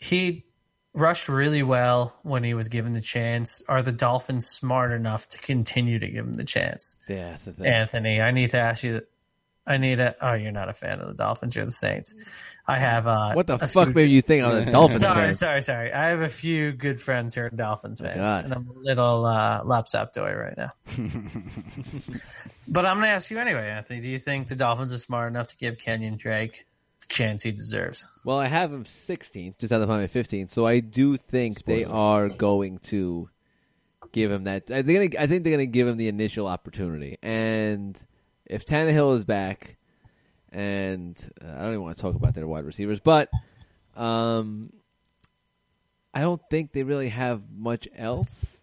he 0.00 0.44
rushed 0.92 1.28
really 1.28 1.62
well 1.62 2.16
when 2.24 2.42
he 2.42 2.54
was 2.54 2.68
given 2.68 2.90
the 2.92 3.00
chance. 3.00 3.62
Are 3.68 3.82
the 3.82 3.92
Dolphins 3.92 4.48
smart 4.48 4.90
enough 4.92 5.28
to 5.28 5.38
continue 5.38 5.98
to 6.00 6.08
give 6.08 6.26
him 6.26 6.32
the 6.32 6.44
chance? 6.44 6.96
Yeah, 7.08 7.36
the. 7.44 7.66
Anthony, 7.68 8.20
I 8.20 8.32
need 8.32 8.50
to 8.50 8.58
ask 8.58 8.82
you. 8.82 9.02
I 9.66 9.76
need 9.76 9.98
to. 9.98 10.16
Oh, 10.20 10.32
you're 10.34 10.50
not 10.52 10.68
a 10.68 10.72
fan 10.72 11.00
of 11.00 11.08
the 11.08 11.14
Dolphins. 11.14 11.54
You're 11.54 11.66
the 11.66 11.70
Saints. 11.70 12.14
I 12.66 12.78
have. 12.78 13.06
Uh, 13.06 13.34
what 13.34 13.46
the 13.46 13.54
a 13.54 13.68
fuck 13.68 13.86
few- 13.88 13.94
made 13.94 14.10
you 14.10 14.22
think 14.22 14.42
I'm 14.42 14.68
a 14.68 14.70
Dolphins 14.72 15.02
Sorry, 15.02 15.14
fan? 15.26 15.34
sorry, 15.34 15.62
sorry. 15.62 15.92
I 15.92 16.08
have 16.08 16.22
a 16.22 16.28
few 16.28 16.72
good 16.72 17.00
friends 17.00 17.34
who 17.34 17.42
are 17.42 17.50
Dolphins 17.50 18.00
fans, 18.00 18.16
God. 18.16 18.44
and 18.46 18.54
I'm 18.54 18.68
a 18.68 18.72
little 18.78 19.24
uh, 19.26 19.62
lapsaptoy 19.62 20.34
right 20.34 20.56
now. 20.56 20.72
but 22.68 22.86
I'm 22.86 22.96
going 22.96 23.04
to 23.04 23.10
ask 23.10 23.30
you 23.30 23.38
anyway, 23.38 23.68
Anthony. 23.68 24.00
Do 24.00 24.08
you 24.08 24.18
think 24.18 24.48
the 24.48 24.56
Dolphins 24.56 24.92
are 24.92 24.98
smart 24.98 25.28
enough 25.30 25.48
to 25.48 25.56
give 25.56 25.78
Kenyon 25.78 26.16
Drake 26.16 26.66
chance 27.10 27.42
he 27.42 27.50
deserves? 27.50 28.08
Well, 28.24 28.38
I 28.38 28.46
have 28.46 28.72
him 28.72 28.84
16th, 28.84 29.58
just 29.58 29.72
out 29.72 29.82
of 29.82 29.88
my 29.88 30.06
15th. 30.06 30.50
So 30.50 30.66
I 30.66 30.80
do 30.80 31.16
think 31.16 31.64
they 31.64 31.84
are 31.84 32.28
going 32.28 32.78
to 32.84 33.28
give 34.12 34.30
him 34.30 34.44
that. 34.44 34.70
I 34.70 34.82
think 34.82 35.16
I 35.18 35.26
think 35.26 35.44
they're 35.44 35.56
going 35.56 35.58
to 35.58 35.66
give 35.66 35.86
him 35.86 35.96
the 35.96 36.08
initial 36.08 36.46
opportunity. 36.46 37.18
And 37.22 37.98
if 38.46 38.64
Tannehill 38.64 39.16
is 39.16 39.24
back, 39.24 39.76
and 40.50 41.18
uh, 41.44 41.52
I 41.52 41.58
don't 41.62 41.68
even 41.68 41.82
want 41.82 41.96
to 41.96 42.02
talk 42.02 42.14
about 42.14 42.34
their 42.34 42.46
wide 42.46 42.64
receivers, 42.64 43.00
but 43.00 43.30
um, 43.96 44.72
I 46.14 46.22
don't 46.22 46.40
think 46.50 46.72
they 46.72 46.82
really 46.82 47.10
have 47.10 47.42
much 47.54 47.88
else 47.94 48.56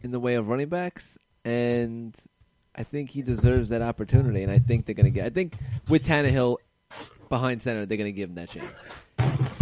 in 0.00 0.10
the 0.10 0.20
way 0.20 0.34
of 0.34 0.48
running 0.48 0.68
backs, 0.68 1.18
and 1.44 2.16
I 2.74 2.84
think 2.84 3.10
he 3.10 3.22
deserves 3.22 3.70
that 3.70 3.82
opportunity. 3.82 4.42
And 4.42 4.52
I 4.52 4.58
think 4.58 4.86
they're 4.86 4.94
going 4.94 5.06
to 5.06 5.10
get. 5.10 5.26
I 5.26 5.30
think 5.30 5.54
with 5.88 6.06
Tannehill 6.06 6.58
behind 7.28 7.62
center, 7.62 7.86
they're 7.86 7.98
going 7.98 8.12
to 8.12 8.16
give 8.16 8.28
him 8.30 8.36
that 8.36 8.50
chance. 8.50 8.70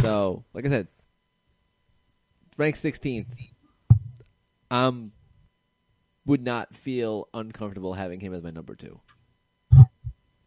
So, 0.01 0.45
like 0.55 0.65
I 0.67 0.69
said, 0.69 0.89
ranked 2.57 2.79
16th. 2.79 3.29
Um, 4.71 5.13
would 6.27 6.43
not 6.43 6.75
feel 6.75 7.29
uncomfortable 7.33 7.95
having 7.95 8.19
him 8.21 8.35
as 8.35 8.43
my 8.43 8.51
number 8.51 8.75
two. 8.75 9.01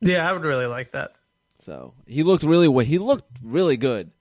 Yeah, 0.02 0.30
I 0.30 0.34
would 0.34 0.44
really 0.46 0.66
like 0.66 0.92
that. 0.92 1.12
So 1.60 1.94
he 2.06 2.24
looked 2.24 2.44
really 2.44 2.68
wa- 2.68 2.84
he 2.84 2.98
looked 2.98 3.40
really 3.44 3.78
good 3.78 4.12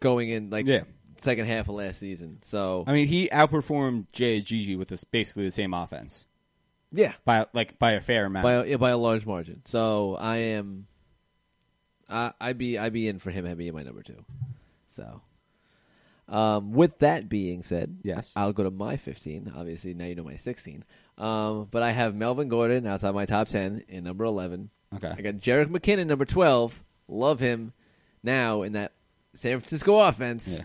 going 0.00 0.30
in 0.30 0.50
like 0.50 0.66
Yeah. 0.66 0.82
second 1.18 1.46
half 1.46 1.68
of 1.68 1.74
last 1.76 1.98
season. 2.00 2.38
So 2.42 2.84
I 2.86 2.92
mean, 2.92 3.06
he 3.08 3.28
outperformed 3.28 4.06
Jay 4.12 4.40
Ajayi 4.40 4.76
with 4.78 4.88
this 4.88 5.04
basically 5.04 5.44
the 5.44 5.50
same 5.50 5.74
offense 5.74 6.24
yeah, 6.92 7.12
by 7.26 7.46
like 7.52 7.78
by 7.78 7.92
a 7.92 8.00
fair 8.00 8.24
amount. 8.26 8.44
by 8.44 8.52
a, 8.52 8.66
yeah, 8.66 8.76
by 8.76 8.90
a 8.90 8.96
large 8.96 9.26
margin. 9.26 9.60
So 9.66 10.16
I 10.16 10.36
am, 10.38 10.86
I 12.08 12.32
I 12.40 12.52
be 12.52 12.78
I 12.78 12.90
be 12.90 13.08
in 13.08 13.18
for 13.18 13.30
him 13.30 13.44
being 13.56 13.74
my 13.74 13.82
number 13.82 14.02
two. 14.02 14.24
So, 14.96 15.20
um, 16.28 16.72
with 16.72 16.98
that 16.98 17.28
being 17.28 17.62
said, 17.62 17.98
Yes. 18.02 18.32
I'll 18.34 18.52
go 18.52 18.64
to 18.64 18.70
my 18.70 18.96
fifteen. 18.96 19.52
Obviously, 19.54 19.94
now 19.94 20.06
you 20.06 20.14
know 20.14 20.24
my 20.24 20.36
sixteen. 20.36 20.84
Um, 21.18 21.68
but 21.70 21.82
I 21.82 21.92
have 21.92 22.14
Melvin 22.14 22.48
Gordon 22.48 22.86
outside 22.86 23.14
my 23.14 23.26
top 23.26 23.48
ten 23.48 23.82
in 23.88 24.04
number 24.04 24.24
eleven. 24.24 24.70
okay. 24.94 25.14
I 25.16 25.20
got 25.22 25.34
Jerick 25.34 25.66
McKinnon 25.68 26.06
number 26.06 26.24
twelve. 26.24 26.82
Love 27.08 27.38
him 27.40 27.72
now 28.22 28.62
in 28.62 28.72
that 28.72 28.92
San 29.34 29.60
Francisco 29.60 29.98
offense. 29.98 30.48
Yeah. 30.48 30.62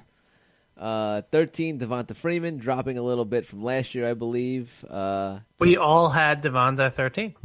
Uh, 0.77 1.21
13, 1.31 1.77
Devonta 1.77 2.15
Freeman, 2.15 2.57
dropping 2.57 2.97
a 2.97 3.03
little 3.03 3.25
bit 3.25 3.45
from 3.45 3.61
last 3.63 3.93
year, 3.93 4.09
I 4.09 4.15
believe. 4.15 4.83
Uh, 4.89 5.39
We 5.59 5.77
all 5.77 6.09
had 6.09 6.41
Devonta 6.41 6.91
13. 6.91 7.35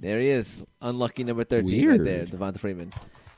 there 0.00 0.18
he 0.18 0.30
is. 0.30 0.64
Unlucky 0.80 1.22
number 1.24 1.44
13 1.44 1.66
right 1.88 2.00
Weird. 2.00 2.06
there, 2.06 2.24
Devonta 2.24 2.58
Freeman. 2.58 2.94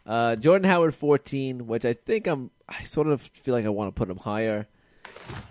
Uh, 0.08 0.34
Jordan 0.36 0.68
Howard, 0.68 0.94
14, 0.94 1.66
which 1.66 1.84
I 1.84 1.92
think 1.92 2.26
I'm, 2.26 2.50
I 2.66 2.84
sort 2.84 3.08
of 3.08 3.20
feel 3.20 3.54
like 3.54 3.66
I 3.66 3.68
want 3.68 3.94
to 3.94 3.98
put 3.98 4.08
him 4.08 4.16
higher. 4.16 4.66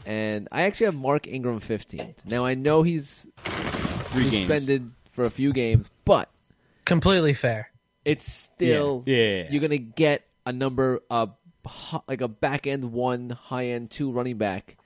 And 0.06 0.48
I 0.52 0.64
actually 0.64 0.88
have 0.88 0.96
Mark 0.96 1.28
Ingram 1.28 1.60
15. 1.60 2.16
Now, 2.26 2.46
I 2.46 2.56
know 2.56 2.82
he's 2.82 3.28
Three 3.46 4.30
games. 4.30 4.34
suspended 4.48 4.92
for 5.12 5.26
a 5.26 5.30
few 5.30 5.54
games, 5.54 5.88
but 6.06 6.30
Completely 6.86 7.34
fair. 7.36 7.70
it's 8.04 8.32
still, 8.32 9.04
Yeah. 9.06 9.16
Yeah. 9.18 9.48
you're 9.52 9.60
going 9.62 9.72
to 9.72 9.78
get 9.78 10.26
a 10.46 10.52
number, 10.52 11.02
uh, 11.12 11.28
h- 11.68 12.02
like 12.08 12.22
a 12.22 12.28
back 12.28 12.66
end 12.66 12.92
one, 12.92 13.30
high 13.30 13.68
end 13.68 13.92
two 13.92 14.10
running 14.12 14.38
back. 14.38 14.78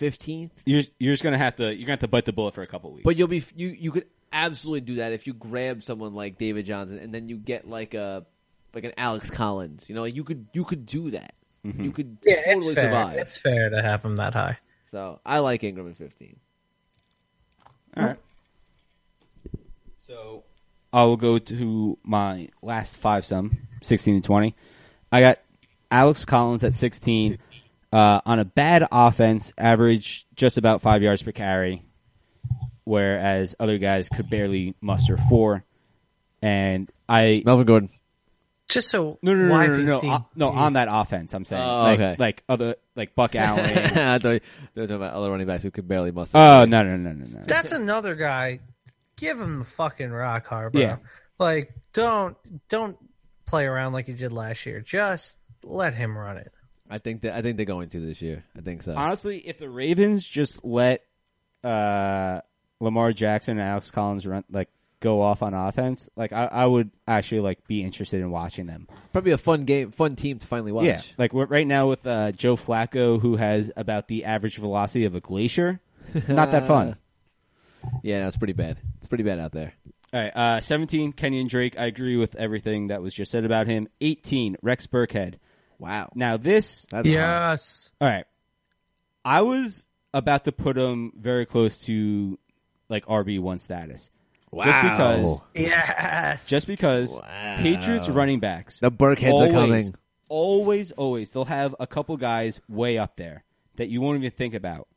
15th? 0.00 0.50
You're 0.64 0.82
you're 0.98 1.12
just 1.12 1.22
gonna 1.22 1.38
have 1.38 1.56
to 1.56 1.66
you're 1.72 1.86
gonna 1.86 1.92
have 1.92 2.00
to 2.00 2.08
bite 2.08 2.24
the 2.24 2.32
bullet 2.32 2.54
for 2.54 2.62
a 2.62 2.66
couple 2.66 2.90
weeks. 2.92 3.04
But 3.04 3.16
you'll 3.16 3.28
be 3.28 3.44
you 3.54 3.68
you 3.68 3.92
could 3.92 4.06
absolutely 4.32 4.80
do 4.80 4.94
that 4.96 5.12
if 5.12 5.26
you 5.26 5.32
grab 5.34 5.82
someone 5.82 6.14
like 6.14 6.38
David 6.38 6.66
Johnson 6.66 6.98
and 6.98 7.14
then 7.14 7.28
you 7.28 7.36
get 7.36 7.68
like 7.68 7.94
a 7.94 8.24
like 8.74 8.84
an 8.84 8.92
Alex 8.96 9.30
Collins. 9.30 9.88
You 9.88 9.94
know, 9.94 10.04
you 10.04 10.24
could 10.24 10.46
you 10.52 10.64
could 10.64 10.86
do 10.86 11.10
that. 11.12 11.34
You 11.64 11.92
could 11.92 12.18
Yeah, 12.24 12.42
totally 12.44 12.66
it's 12.66 12.74
fair. 12.74 12.84
survive. 12.84 13.18
It's 13.18 13.38
fair 13.38 13.70
to 13.70 13.80
have 13.82 14.04
him 14.04 14.16
that 14.16 14.34
high. 14.34 14.58
So 14.90 15.20
I 15.24 15.38
like 15.38 15.62
Ingram 15.62 15.88
at 15.90 15.96
15. 15.96 16.36
All 17.96 18.04
right. 18.04 18.18
So 19.98 20.44
I 20.92 21.04
will 21.04 21.16
go 21.16 21.38
to 21.38 21.98
my 22.02 22.48
last 22.62 22.96
five 22.96 23.24
sum, 23.24 23.58
16 23.82 24.22
to 24.22 24.26
20. 24.26 24.54
I 25.10 25.20
got 25.20 25.38
Alex 25.90 26.24
Collins 26.24 26.64
at 26.64 26.74
16 26.74 27.36
uh, 27.92 28.20
on 28.26 28.38
a 28.38 28.44
bad 28.44 28.86
offense, 28.90 29.52
average 29.56 30.26
just 30.34 30.58
about 30.58 30.82
five 30.82 31.02
yards 31.02 31.22
per 31.22 31.32
carry, 31.32 31.84
whereas 32.84 33.54
other 33.60 33.78
guys 33.78 34.08
could 34.08 34.28
barely 34.28 34.74
muster 34.80 35.16
four. 35.16 35.64
And 36.42 36.90
I 37.08 37.42
Melvin 37.44 37.66
Gordon. 37.66 37.88
Just 38.72 38.88
so 38.90 39.18
no 39.22 39.34
no 39.34 39.46
no 39.48 39.66
no 39.66 39.76
no 39.76 39.82
no, 39.82 39.98
YPC 40.00 40.10
uh, 40.14 40.20
no 40.34 40.48
on 40.48 40.72
that 40.74 40.88
offense. 40.90 41.32
I'm 41.34 41.44
saying 41.44 41.62
Oh, 41.62 41.82
like, 41.82 42.00
okay. 42.00 42.16
like 42.18 42.44
other 42.48 42.76
like 42.96 43.14
Buck 43.14 43.34
Allen. 43.36 43.64
I 43.66 44.18
thought 44.18 44.28
you 44.34 44.40
were 44.76 44.82
talking 44.86 44.96
about 44.96 45.14
other 45.14 45.30
running 45.30 45.46
backs 45.46 45.62
who 45.62 45.70
could 45.70 45.86
barely 45.86 46.10
muster. 46.10 46.38
oh 46.38 46.64
no 46.64 46.82
no 46.82 46.96
no 46.96 47.12
no 47.12 47.26
no. 47.26 47.40
That's 47.46 47.72
another 47.72 48.14
guy. 48.14 48.60
Give 49.16 49.40
him 49.40 49.60
the 49.60 49.64
fucking 49.64 50.10
rock 50.10 50.46
hard, 50.46 50.72
bro. 50.72 50.80
Yeah. 50.82 50.96
Like, 51.38 51.72
don't 51.92 52.36
don't 52.68 52.96
play 53.46 53.64
around 53.66 53.92
like 53.92 54.08
you 54.08 54.14
did 54.14 54.32
last 54.32 54.64
year. 54.66 54.80
Just 54.80 55.38
let 55.62 55.94
him 55.94 56.16
run 56.16 56.38
it. 56.38 56.52
I 56.90 56.98
think 56.98 57.22
that 57.22 57.34
I 57.36 57.42
think 57.42 57.56
they're 57.56 57.66
going 57.66 57.88
to 57.90 58.00
this 58.00 58.20
year. 58.22 58.44
I 58.56 58.60
think 58.62 58.82
so. 58.82 58.94
honestly, 58.94 59.38
if 59.38 59.58
the 59.58 59.68
Ravens 59.70 60.26
just 60.26 60.64
let 60.64 61.02
uh, 61.64 62.40
Lamar 62.80 63.12
Jackson 63.12 63.58
and 63.58 63.66
Alex 63.68 63.90
Collins 63.90 64.26
run 64.26 64.44
like 64.50 64.68
go 65.02 65.20
off 65.20 65.42
on 65.42 65.52
offense, 65.52 66.08
like 66.16 66.32
I, 66.32 66.46
I 66.46 66.64
would 66.64 66.90
actually 67.06 67.40
like 67.42 67.66
be 67.66 67.82
interested 67.82 68.20
in 68.20 68.30
watching 68.30 68.64
them. 68.66 68.88
Probably 69.12 69.32
a 69.32 69.38
fun 69.38 69.64
game, 69.66 69.90
fun 69.90 70.16
team 70.16 70.38
to 70.38 70.46
finally 70.46 70.72
watch. 70.72 70.84
Yeah, 70.86 71.02
like 71.18 71.32
right 71.34 71.66
now 71.66 71.88
with 71.90 72.06
uh, 72.06 72.32
Joe 72.32 72.56
Flacco, 72.56 73.20
who 73.20 73.36
has 73.36 73.70
about 73.76 74.08
the 74.08 74.24
average 74.24 74.56
velocity 74.56 75.04
of 75.04 75.14
a 75.14 75.20
glacier. 75.20 75.80
Not 76.28 76.52
that 76.52 76.64
fun. 76.66 76.96
yeah, 78.02 78.20
no, 78.20 78.28
it's 78.28 78.36
pretty 78.38 78.52
bad. 78.54 78.78
It's 78.98 79.08
pretty 79.08 79.24
bad 79.24 79.38
out 79.38 79.52
there. 79.52 79.74
All 80.14 80.20
right, 80.20 80.32
uh, 80.34 80.60
seventeen, 80.60 81.12
Kenyon 81.12 81.48
Drake. 81.48 81.78
I 81.78 81.86
agree 81.86 82.16
with 82.16 82.34
everything 82.36 82.88
that 82.88 83.02
was 83.02 83.12
just 83.14 83.30
said 83.30 83.44
about 83.44 83.66
him. 83.66 83.88
Eighteen, 84.00 84.56
Rex 84.62 84.86
Burkhead. 84.86 85.34
Wow, 85.78 86.10
Now 86.14 86.36
this 86.36 86.86
that's 86.90 87.06
high. 87.08 87.12
Yes. 87.12 87.90
All 88.00 88.08
right. 88.08 88.24
I 89.24 89.42
was 89.42 89.86
about 90.14 90.44
to 90.44 90.52
put 90.52 90.76
him 90.76 91.12
very 91.16 91.44
close 91.46 91.78
to 91.86 92.38
like 92.88 93.06
RB 93.06 93.40
one 93.40 93.58
status. 94.60 94.64
Just 94.64 94.82
because 94.82 95.40
Yes. 95.54 96.46
just 96.48 96.66
because 96.66 97.20
Patriots 97.58 98.08
running 98.08 98.40
backs 98.40 98.78
The 98.78 98.90
Burkheads 98.90 99.32
always, 99.32 99.50
are 99.50 99.52
coming. 99.52 99.94
Always, 100.28 100.92
always 100.92 101.30
they'll 101.30 101.44
have 101.44 101.74
a 101.80 101.86
couple 101.86 102.16
guys 102.16 102.60
way 102.68 102.98
up 102.98 103.16
there 103.16 103.44
that 103.76 103.88
you 103.88 104.00
won't 104.00 104.18
even 104.18 104.30
think 104.30 104.54
about. 104.54 104.88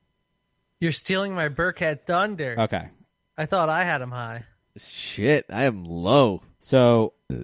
You're 0.79 0.91
stealing 0.91 1.33
my 1.33 1.49
Burkhead 1.49 2.05
thunder. 2.05 2.55
Okay. 2.59 2.89
I 3.37 3.45
thought 3.45 3.69
I 3.69 3.83
had 3.83 4.01
him 4.01 4.11
high. 4.11 4.43
Shit, 4.77 5.45
I 5.49 5.63
am 5.63 5.85
low. 5.85 6.41
So 6.59 7.13
uh, 7.31 7.35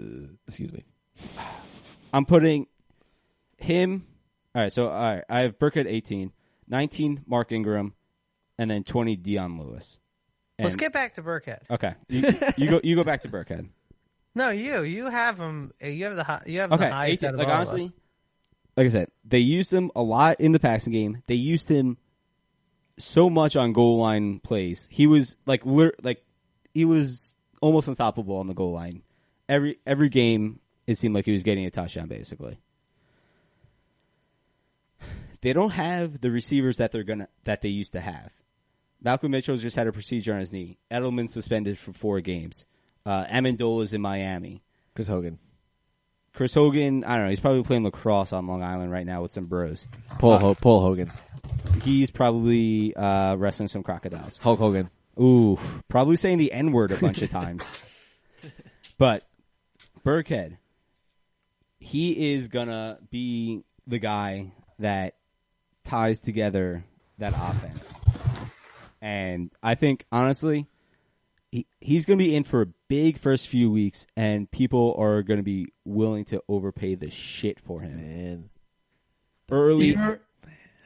Excuse 0.47 0.72
me. 0.72 0.84
I'm 2.14 2.26
putting 2.26 2.68
him 3.57 4.05
all 4.53 4.62
right, 4.62 4.74
so 4.74 4.88
all 4.88 5.01
right, 5.01 5.24
I 5.30 5.41
have 5.41 5.57
Burkhead 5.57 5.86
18, 5.88 6.34
19 6.68 7.24
Mark 7.26 7.53
Ingram, 7.53 7.93
and 8.57 8.70
then 8.70 8.84
20 8.84 9.16
Dion 9.16 9.57
Lewis. 9.57 9.97
Let's 10.64 10.76
get 10.76 10.93
back 10.93 11.14
to 11.16 11.24
Burkhead. 11.24 11.59
Okay. 11.70 11.93
You, 12.07 12.34
you 12.57 12.70
go 12.70 12.82
you 12.84 12.95
go 12.95 13.03
back 13.03 13.22
to 13.22 13.30
Burkhead. 13.30 13.70
No, 14.34 14.49
you. 14.49 14.84
You 14.84 15.09
have 15.09 15.38
them. 15.38 15.74
Eh, 15.82 15.89
you 15.89 16.05
have 16.05 16.16
the 16.16 16.24
hi- 16.24 16.43
you 16.45 16.62
have 16.62 16.72
Okay, 16.72 16.86
the 16.88 16.93
highest 16.93 17.22
18 17.22 17.28
out 17.28 17.34
of 17.34 17.39
like 17.39 17.47
all 17.49 17.62
of 17.64 17.68
us. 17.82 17.89
like 18.78 18.86
I 18.86 18.88
said, 18.88 19.09
they 19.26 19.39
used 19.39 19.74
him 19.74 19.91
a 19.93 20.01
lot 20.01 20.39
in 20.39 20.53
the 20.53 20.59
passing 20.59 20.93
game. 20.93 21.22
They 21.28 21.36
used 21.36 21.68
him 21.68 21.97
so 22.97 23.30
much 23.30 23.57
on 23.57 23.74
goal 23.74 23.97
line 23.97 24.39
plays. 24.39 24.88
He 24.89 25.05
was 25.05 25.36
like 25.45 25.64
like 25.66 26.24
he 26.74 26.86
was 26.86 27.36
almost 27.62 27.89
unstoppable 27.89 28.38
on 28.38 28.47
the 28.47 28.53
goal 28.53 28.72
line. 28.72 29.01
Every 29.49 29.80
every 29.86 30.07
game, 30.07 30.62
it 30.88 30.97
seemed 30.97 31.14
like 31.14 31.26
he 31.26 31.34
was 31.34 31.43
getting 31.43 31.66
a 31.66 31.70
touchdown. 31.70 32.07
Basically, 32.07 32.57
they 35.41 35.51
don't 35.51 35.72
have 35.72 36.22
the 36.22 36.32
receivers 36.32 36.78
that 36.78 36.93
they're 36.93 37.03
gonna 37.03 37.28
that 37.43 37.62
they 37.62 37.68
used 37.70 37.91
to 37.93 37.99
have. 37.99 38.32
Malcolm 39.04 39.32
Mitchell 39.32 39.58
just 39.58 39.76
had 39.76 39.88
a 39.88 39.91
procedure 39.91 40.34
on 40.34 40.39
his 40.39 40.52
knee. 40.52 40.78
Edelman 40.91 41.30
suspended 41.30 41.78
for 41.78 41.91
four 41.93 42.22
games. 42.22 42.66
Uh, 43.06 43.26
Amendola's 43.26 43.93
in 43.93 44.02
Miami. 44.02 44.64
Chris 44.95 45.08
Hogan, 45.08 45.39
Chris 46.34 46.54
Hogan, 46.54 47.04
I 47.04 47.16
don't 47.16 47.26
know. 47.26 47.30
He's 47.30 47.39
probably 47.39 47.64
playing 47.64 47.84
lacrosse 47.84 48.32
on 48.34 48.45
Long 48.47 48.62
Island 48.62 48.91
right 48.91 49.06
now 49.06 49.22
with 49.22 49.32
some 49.32 49.45
bros. 49.45 49.88
Paul 50.20 50.38
Ho- 50.38 50.56
Paul 50.56 50.82
Hogan, 50.82 51.12
He's 51.84 52.12
probably 52.12 52.95
uh, 52.95 53.36
wrestling 53.38 53.68
some 53.70 53.84
crocodiles. 53.84 54.38
Hulk 54.38 54.60
Hogan. 54.60 54.89
Ooh, 55.20 55.58
probably 55.88 56.16
saying 56.16 56.38
the 56.38 56.52
N 56.52 56.72
word 56.72 56.91
a 56.91 56.97
bunch 56.97 57.22
of 57.22 57.30
times. 57.32 57.74
But 58.97 59.28
Burkhead, 60.06 60.58
he 61.80 62.34
is 62.36 62.49
gonna 62.49 62.99
be 63.10 63.64
the 63.88 63.97
guy 63.97 64.52
that 64.78 65.16
ties 65.84 66.20
together 66.20 66.84
that 67.18 67.34
offense. 67.36 67.93
And 69.02 69.52
I 69.64 69.76
think 69.76 70.06
honestly, 70.12 70.68
he, 71.52 71.66
he's 71.80 72.06
gonna 72.06 72.18
be 72.18 72.36
in 72.36 72.43
for 72.43 72.62
a 72.62 72.68
big 72.88 73.18
first 73.18 73.47
few 73.47 73.72
weeks, 73.72 74.06
and 74.16 74.49
people 74.49 74.95
are 74.97 75.22
gonna 75.24 75.43
be 75.43 75.68
willing 75.86 76.26
to 76.26 76.41
overpay 76.47 76.95
the 76.95 77.10
shit 77.12 77.60
for 77.60 77.82
him 77.82 77.97
Man, 77.97 78.49
early. 79.49 79.88
You 79.88 79.93
remember- 79.95 80.22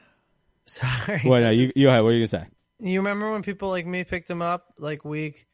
Sorry. 0.66 1.20
What? 1.20 1.40
No, 1.40 1.50
you, 1.50 1.70
you, 1.76 1.86
what 1.86 1.94
are 1.96 2.12
you 2.12 2.18
gonna 2.26 2.26
say? 2.44 2.46
You 2.80 2.98
remember 2.98 3.30
when 3.30 3.42
people 3.42 3.68
like 3.68 3.86
me 3.86 4.02
picked 4.04 4.28
him 4.28 4.42
up 4.42 4.74
like 4.78 5.04
week 5.04 5.46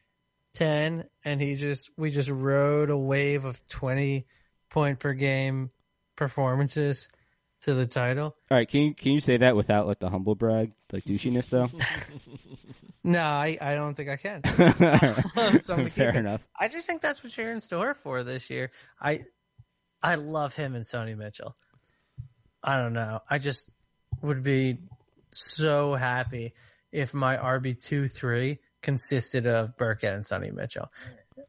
ten, 0.53 1.05
and 1.23 1.39
he 1.39 1.55
just 1.55 1.91
we 1.97 2.09
just 2.09 2.29
rode 2.29 2.89
a 2.89 2.97
wave 2.97 3.45
of 3.45 3.61
twenty 3.69 4.25
point 4.69 4.99
per 4.99 5.13
game 5.13 5.69
performances 6.15 7.07
to 7.63 7.73
the 7.73 7.85
title. 7.85 8.35
All 8.51 8.57
right, 8.57 8.67
can 8.67 8.81
you 8.81 8.93
can 8.95 9.11
you 9.13 9.19
say 9.19 9.37
that 9.37 9.55
without 9.55 9.87
like 9.87 9.99
the 9.99 10.09
humble 10.09 10.35
brag, 10.35 10.71
like 10.91 11.03
douchiness 11.05 11.49
though? 11.49 11.69
No, 13.05 13.21
I, 13.21 13.57
I 13.59 13.75
don't 13.75 13.95
think 13.95 14.07
I 14.09 14.15
can. 14.15 14.41
So 15.61 15.73
I'm 15.73 15.79
gonna 15.79 15.83
keep 15.85 15.91
Fair 15.93 16.09
it. 16.09 16.15
enough. 16.15 16.41
I 16.57 16.69
just 16.69 16.87
think 16.87 17.01
that's 17.01 17.21
what 17.21 17.35
you're 17.37 17.51
in 17.51 17.59
store 17.59 17.93
for 17.93 18.23
this 18.23 18.49
year. 18.49 18.71
I 19.01 19.19
I 20.01 20.15
love 20.15 20.55
him 20.55 20.73
and 20.73 20.85
Sony 20.85 21.17
Mitchell. 21.17 21.55
I 22.63 22.77
don't 22.77 22.93
know. 22.93 23.19
I 23.29 23.39
just 23.39 23.69
would 24.21 24.41
be 24.41 24.77
so 25.31 25.95
happy 25.95 26.53
if 26.93 27.13
my 27.13 27.35
RB 27.35 27.77
two 27.77 28.07
three 28.07 28.59
consisted 28.81 29.47
of 29.47 29.75
Burkhead 29.75 30.13
and 30.15 30.23
Sony 30.23 30.53
Mitchell. 30.53 30.89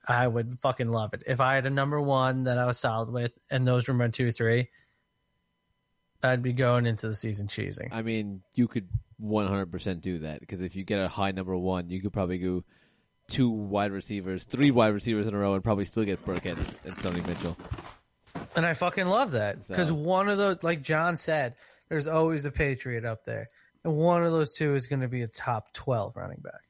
I 0.08 0.26
would 0.26 0.58
fucking 0.60 0.90
love 0.90 1.14
it. 1.14 1.22
If 1.28 1.40
I 1.40 1.54
had 1.54 1.66
a 1.66 1.70
number 1.70 2.00
one 2.00 2.44
that 2.44 2.58
I 2.58 2.66
was 2.66 2.78
solid 2.80 3.10
with 3.12 3.38
and 3.48 3.64
those 3.64 3.86
were 3.86 3.94
my 3.94 4.08
two 4.08 4.32
three, 4.32 4.70
I'd 6.24 6.42
be 6.42 6.52
going 6.52 6.86
into 6.86 7.06
the 7.08 7.14
season 7.14 7.46
cheesing. 7.46 7.88
I 7.92 8.02
mean, 8.02 8.42
you 8.54 8.66
could 8.66 8.88
100% 9.22 10.00
do 10.00 10.18
that 10.20 10.40
because 10.40 10.62
if 10.62 10.74
you 10.74 10.84
get 10.84 10.98
a 11.00 11.08
high 11.08 11.32
number 11.32 11.56
one, 11.56 11.90
you 11.90 12.00
could 12.00 12.12
probably 12.12 12.38
go 12.38 12.64
two 13.28 13.48
wide 13.50 13.92
receivers, 13.92 14.44
three 14.44 14.70
wide 14.70 14.94
receivers 14.94 15.26
in 15.26 15.34
a 15.34 15.38
row, 15.38 15.54
and 15.54 15.62
probably 15.62 15.84
still 15.84 16.04
get 16.04 16.24
Burkhead 16.24 16.56
and 16.84 16.96
Sony 16.96 17.26
Mitchell. 17.26 17.56
And 18.56 18.64
I 18.66 18.74
fucking 18.74 19.06
love 19.06 19.32
that 19.32 19.66
because 19.66 19.88
So- 19.88 19.94
one 19.94 20.28
of 20.28 20.38
those, 20.38 20.62
like 20.62 20.82
John 20.82 21.16
said, 21.16 21.54
there's 21.88 22.06
always 22.06 22.44
a 22.44 22.50
Patriot 22.50 23.04
up 23.04 23.24
there, 23.24 23.50
and 23.84 23.94
one 23.96 24.24
of 24.24 24.32
those 24.32 24.54
two 24.54 24.74
is 24.74 24.86
going 24.86 25.00
to 25.02 25.08
be 25.08 25.22
a 25.22 25.28
top 25.28 25.72
twelve 25.72 26.16
running 26.16 26.40
back. 26.42 26.62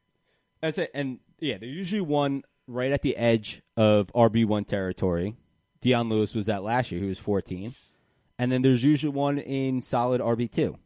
That's 0.60 0.78
it. 0.78 0.90
And 0.94 1.18
yeah, 1.38 1.58
they're 1.58 1.68
usually 1.68 2.00
one 2.00 2.42
right 2.66 2.90
at 2.92 3.02
the 3.02 3.16
edge 3.16 3.62
of 3.76 4.08
RB 4.14 4.44
one 4.46 4.64
territory. 4.64 5.36
Dion 5.80 6.08
Lewis 6.08 6.34
was 6.34 6.46
that 6.46 6.62
last 6.62 6.90
year. 6.90 7.00
He 7.00 7.06
was 7.08 7.18
fourteen, 7.18 7.74
and 8.38 8.50
then 8.50 8.62
there's 8.62 8.84
usually 8.84 9.12
one 9.12 9.38
in 9.38 9.80
solid 9.80 10.20
RB 10.20 10.50
two. 10.50 10.76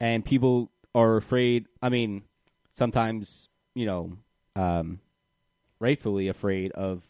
And 0.00 0.24
people 0.24 0.70
are 0.94 1.16
afraid. 1.16 1.66
I 1.82 1.88
mean, 1.88 2.22
sometimes 2.72 3.48
you 3.74 3.86
know, 3.86 4.16
um, 4.56 5.00
rightfully 5.78 6.28
afraid 6.28 6.72
of 6.72 7.04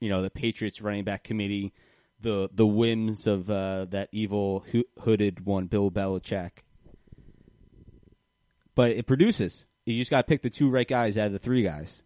you 0.00 0.08
know 0.08 0.22
the 0.22 0.30
Patriots 0.30 0.80
running 0.80 1.04
back 1.04 1.24
committee, 1.24 1.72
the 2.20 2.50
the 2.52 2.66
whims 2.66 3.26
of 3.26 3.50
uh, 3.50 3.86
that 3.86 4.08
evil 4.12 4.64
ho- 4.72 4.84
hooded 5.00 5.44
one, 5.46 5.66
Bill 5.66 5.90
Belichick. 5.90 6.50
But 8.74 8.92
it 8.92 9.06
produces. 9.06 9.64
You 9.84 9.96
just 9.96 10.10
got 10.10 10.22
to 10.22 10.28
pick 10.28 10.42
the 10.42 10.50
two 10.50 10.70
right 10.70 10.86
guys 10.86 11.18
out 11.18 11.26
of 11.26 11.32
the 11.32 11.38
three 11.38 11.62
guys. 11.62 12.02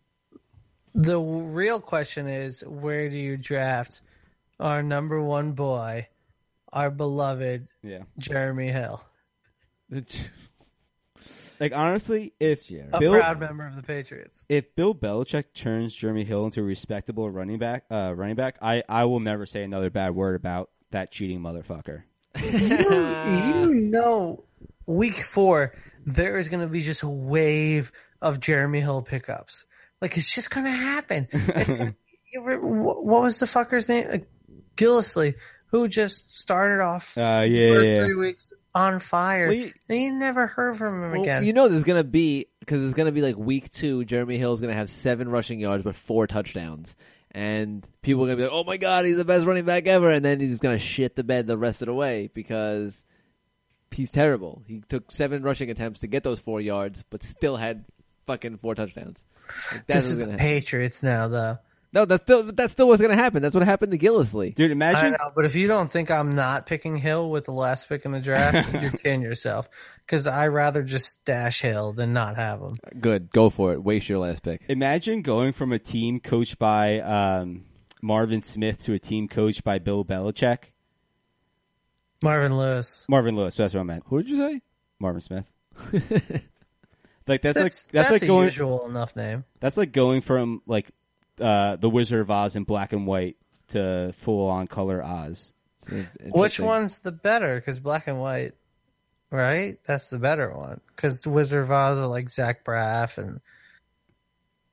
The 0.95 1.21
real 1.21 1.79
question 1.79 2.27
is, 2.27 2.63
where 2.63 3.11
do 3.11 3.17
you 3.17 3.37
draft 3.37 4.01
our 4.61 4.83
number 4.83 5.21
one 5.23 5.53
boy, 5.53 6.09
our 6.73 6.91
beloved 6.91 7.69
Yeah. 7.83 8.03
Jeremy 8.19 8.69
Hill? 8.69 9.03
like 11.61 11.73
honestly, 11.75 12.33
if 12.41 12.67
Jerry. 12.67 12.89
A 12.93 12.99
Bill 13.01 13.15
proud 13.15 13.41
member 13.41 13.67
of 13.67 13.77
the 13.77 13.83
Patriots. 13.83 14.45
if 14.49 14.75
Bill 14.75 14.95
Belichick 14.95 15.45
turns 15.55 15.95
Jeremy 15.95 16.25
Hill 16.25 16.45
into 16.45 16.61
a 16.61 16.65
respectable 16.65 17.31
running 17.31 17.59
back, 17.59 17.85
uh, 17.91 18.13
running 18.17 18.37
back, 18.37 18.57
I, 18.61 18.83
I 18.89 19.05
will 19.05 19.21
never 19.21 19.47
say 19.47 19.63
another 19.63 19.91
bad 19.91 20.15
word 20.15 20.35
about 20.37 20.71
that 20.91 21.11
cheating 21.11 21.41
motherfucker. 21.41 22.03
you 22.43 23.73
know, 23.91 24.45
week 24.87 25.15
four, 25.17 25.73
there 26.05 26.39
is 26.39 26.49
going 26.49 26.61
to 26.63 26.67
be 26.69 26.81
just 26.83 27.03
a 27.03 27.09
wave 27.09 27.93
of 28.21 28.41
Jeremy 28.41 28.81
Hill 28.81 29.03
pickups. 29.03 29.65
Like, 30.03 30.19
it's 30.19 30.35
just 30.35 30.51
going 30.51 30.65
to 30.67 30.71
happen. 30.71 31.29
It's 31.33 31.73
gonna, 31.73 31.95
you 32.33 32.43
re- 32.45 32.57
wh- 32.57 33.03
what 33.05 33.23
was 33.23 33.39
the 33.39 33.47
fucker's 33.47 33.89
name? 33.89 34.07
Uh, 34.13 34.19
Gillislee, 34.77 35.35
who 35.69 35.89
just 35.89 36.37
started 36.37 36.83
off 36.83 37.17
Uh, 37.19 37.41
the 37.43 37.49
yeah, 37.49 37.69
first 37.71 37.89
yeah. 37.89 38.05
three 38.05 38.15
weeks 38.15 38.53
on 38.75 39.01
fire. 39.01 39.47
Well, 39.47 39.55
you- 39.57 39.73
and 39.89 39.99
you 40.01 40.13
never 40.13 40.47
heard 40.47 40.77
from 40.77 41.03
him 41.03 41.11
Well, 41.13 41.21
again. 41.23 41.45
you 41.45 41.53
know, 41.53 41.69
there's 41.69 41.85
gonna 41.85 42.05
be 42.05 42.47
because 42.61 42.83
it's 42.85 42.95
gonna 42.95 43.13
be 43.13 43.23
like 43.23 43.37
week 43.37 43.71
two. 43.71 44.05
Jeremy 44.05 44.39
Hill's 44.39 44.61
gonna 44.61 44.75
have 44.75 44.91
seven 44.91 45.29
rushing 45.29 45.59
yards 45.61 45.83
but 45.85 45.97
four 45.97 46.27
touchdowns, 46.27 46.95
and 47.33 47.87
people 48.03 48.23
are 48.25 48.27
gonna 48.27 48.37
be 48.37 48.43
like, 48.45 48.53
"Oh 48.53 48.65
my 48.65 48.77
god, 48.77 49.05
he's 49.07 49.17
the 49.17 49.25
best 49.25 49.47
running 49.47 49.65
back 49.65 49.87
ever!" 49.87 50.11
And 50.11 50.25
then 50.25 50.41
he's 50.41 50.61
gonna 50.61 50.79
shit 50.79 51.17
the 51.17 51.25
bed 51.25 51.47
the 51.47 51.57
rest 51.59 51.83
of 51.83 51.87
the 51.87 51.95
way 51.95 52.31
because 52.35 53.03
he's 53.91 54.11
terrible. 54.11 54.63
He 54.67 54.83
took 54.89 55.11
seven 55.11 55.43
rushing 55.43 55.71
attempts 55.71 56.01
to 56.01 56.07
get 56.07 56.23
those 56.23 56.39
four 56.41 56.61
yards, 56.61 57.03
but 57.11 57.23
still 57.23 57.57
had 57.57 57.85
fucking 58.27 58.59
four 58.59 58.75
touchdowns. 58.75 59.25
Like, 59.73 59.87
that's 59.87 60.03
this 60.05 60.11
is 60.11 60.19
the 60.19 60.25
happen. 60.25 60.39
Patriots 60.39 61.03
now, 61.03 61.29
though. 61.29 61.59
No, 61.97 62.05
that's 62.05 62.25
still 62.25 62.43
that's 62.43 62.75
still 62.75 62.89
what's 62.89 63.01
gonna 63.01 63.17
happen. 63.17 63.41
That's 63.41 63.55
what 63.55 63.65
happened 63.65 63.91
to 63.93 63.99
Gillislee. 63.99 64.55
Dude, 64.55 64.71
I 64.71 64.73
imagine 64.73 65.13
know, 65.13 65.33
but 65.35 65.47
if 65.47 65.55
you 65.55 65.67
don't 65.67 65.91
think 65.91 66.11
I'm 66.11 66.35
not 66.35 66.67
picking 66.67 66.99
Hill 66.99 67.31
with 67.31 67.47
the 67.47 67.53
last 67.53 67.89
pick 67.89 68.05
in 68.05 68.13
the 68.13 68.21
draft, 68.21 68.71
you're 68.83 68.91
kidding 68.91 69.23
yourself. 69.23 69.71
Because 70.01 70.27
I 70.27 70.49
rather 70.49 70.83
just 70.83 71.07
stash 71.07 71.63
Hill 71.63 71.95
than 71.95 72.13
not 72.13 72.37
have 72.37 72.61
him. 72.61 72.75
Good, 73.01 73.31
go 73.31 73.49
for 73.49 73.73
it. 73.73 73.83
Waste 73.83 74.11
your 74.11 74.19
last 74.19 74.43
pick. 74.43 74.61
imagine 74.69 75.23
going 75.23 75.53
from 75.53 75.73
a 75.73 75.79
team 75.79 76.21
coached 76.21 76.59
by 76.59 77.01
um, 77.01 77.65
Marvin 78.03 78.43
Smith 78.43 78.83
to 78.83 78.93
a 78.93 78.99
team 78.99 79.27
coached 79.27 79.65
by 79.65 79.79
Bill 79.79 80.05
Belichick. 80.05 80.65
Marvin 82.23 82.59
Lewis. 82.59 83.07
Marvin 83.09 83.37
Lewis, 83.37 83.57
that's 83.57 83.73
what 83.73 83.81
I 83.81 83.85
meant. 83.85 84.03
Who 84.09 84.23
did 84.23 84.31
you 84.31 84.37
say? 84.37 84.61
Marvin 84.99 85.23
Smith. 85.23 85.51
like 87.27 87.41
that's, 87.41 87.59
That's, 87.59 87.59
like 87.59 87.73
that's, 87.91 88.11
like 88.11 88.23
a 88.23 88.27
going 88.27 88.45
usual 88.45 88.87
enough 88.87 89.17
name. 89.17 89.45
that's 89.61 89.79
like 89.79 89.93
going 89.93 90.21
from 90.21 90.61
like 90.67 90.91
uh, 91.41 91.77
the 91.77 91.91
Wizard 91.91 92.21
of 92.21 92.31
Oz 92.31 92.57
in 92.57 92.65
black 92.65 92.93
and 92.93 93.07
white 93.07 93.37
to 93.69 94.13
full 94.17 94.49
on 94.49 94.67
color 94.67 95.03
Oz. 95.03 95.53
Which 96.21 96.59
one's 96.59 96.99
the 97.01 97.13
better? 97.13 97.55
Because 97.57 97.79
black 97.81 98.07
and 98.09 98.21
white, 98.21 98.53
right? 99.31 99.79
That's 99.87 100.11
the 100.11 100.19
better 100.19 100.51
one. 100.57 100.81
Because 100.95 101.21
the 101.23 101.31
Wizard 101.31 101.63
of 101.63 101.71
Oz 101.71 101.99
are 101.99 102.07
like 102.07 102.29
Zach 102.31 102.65
Braff 102.65 103.19
and. 103.19 103.41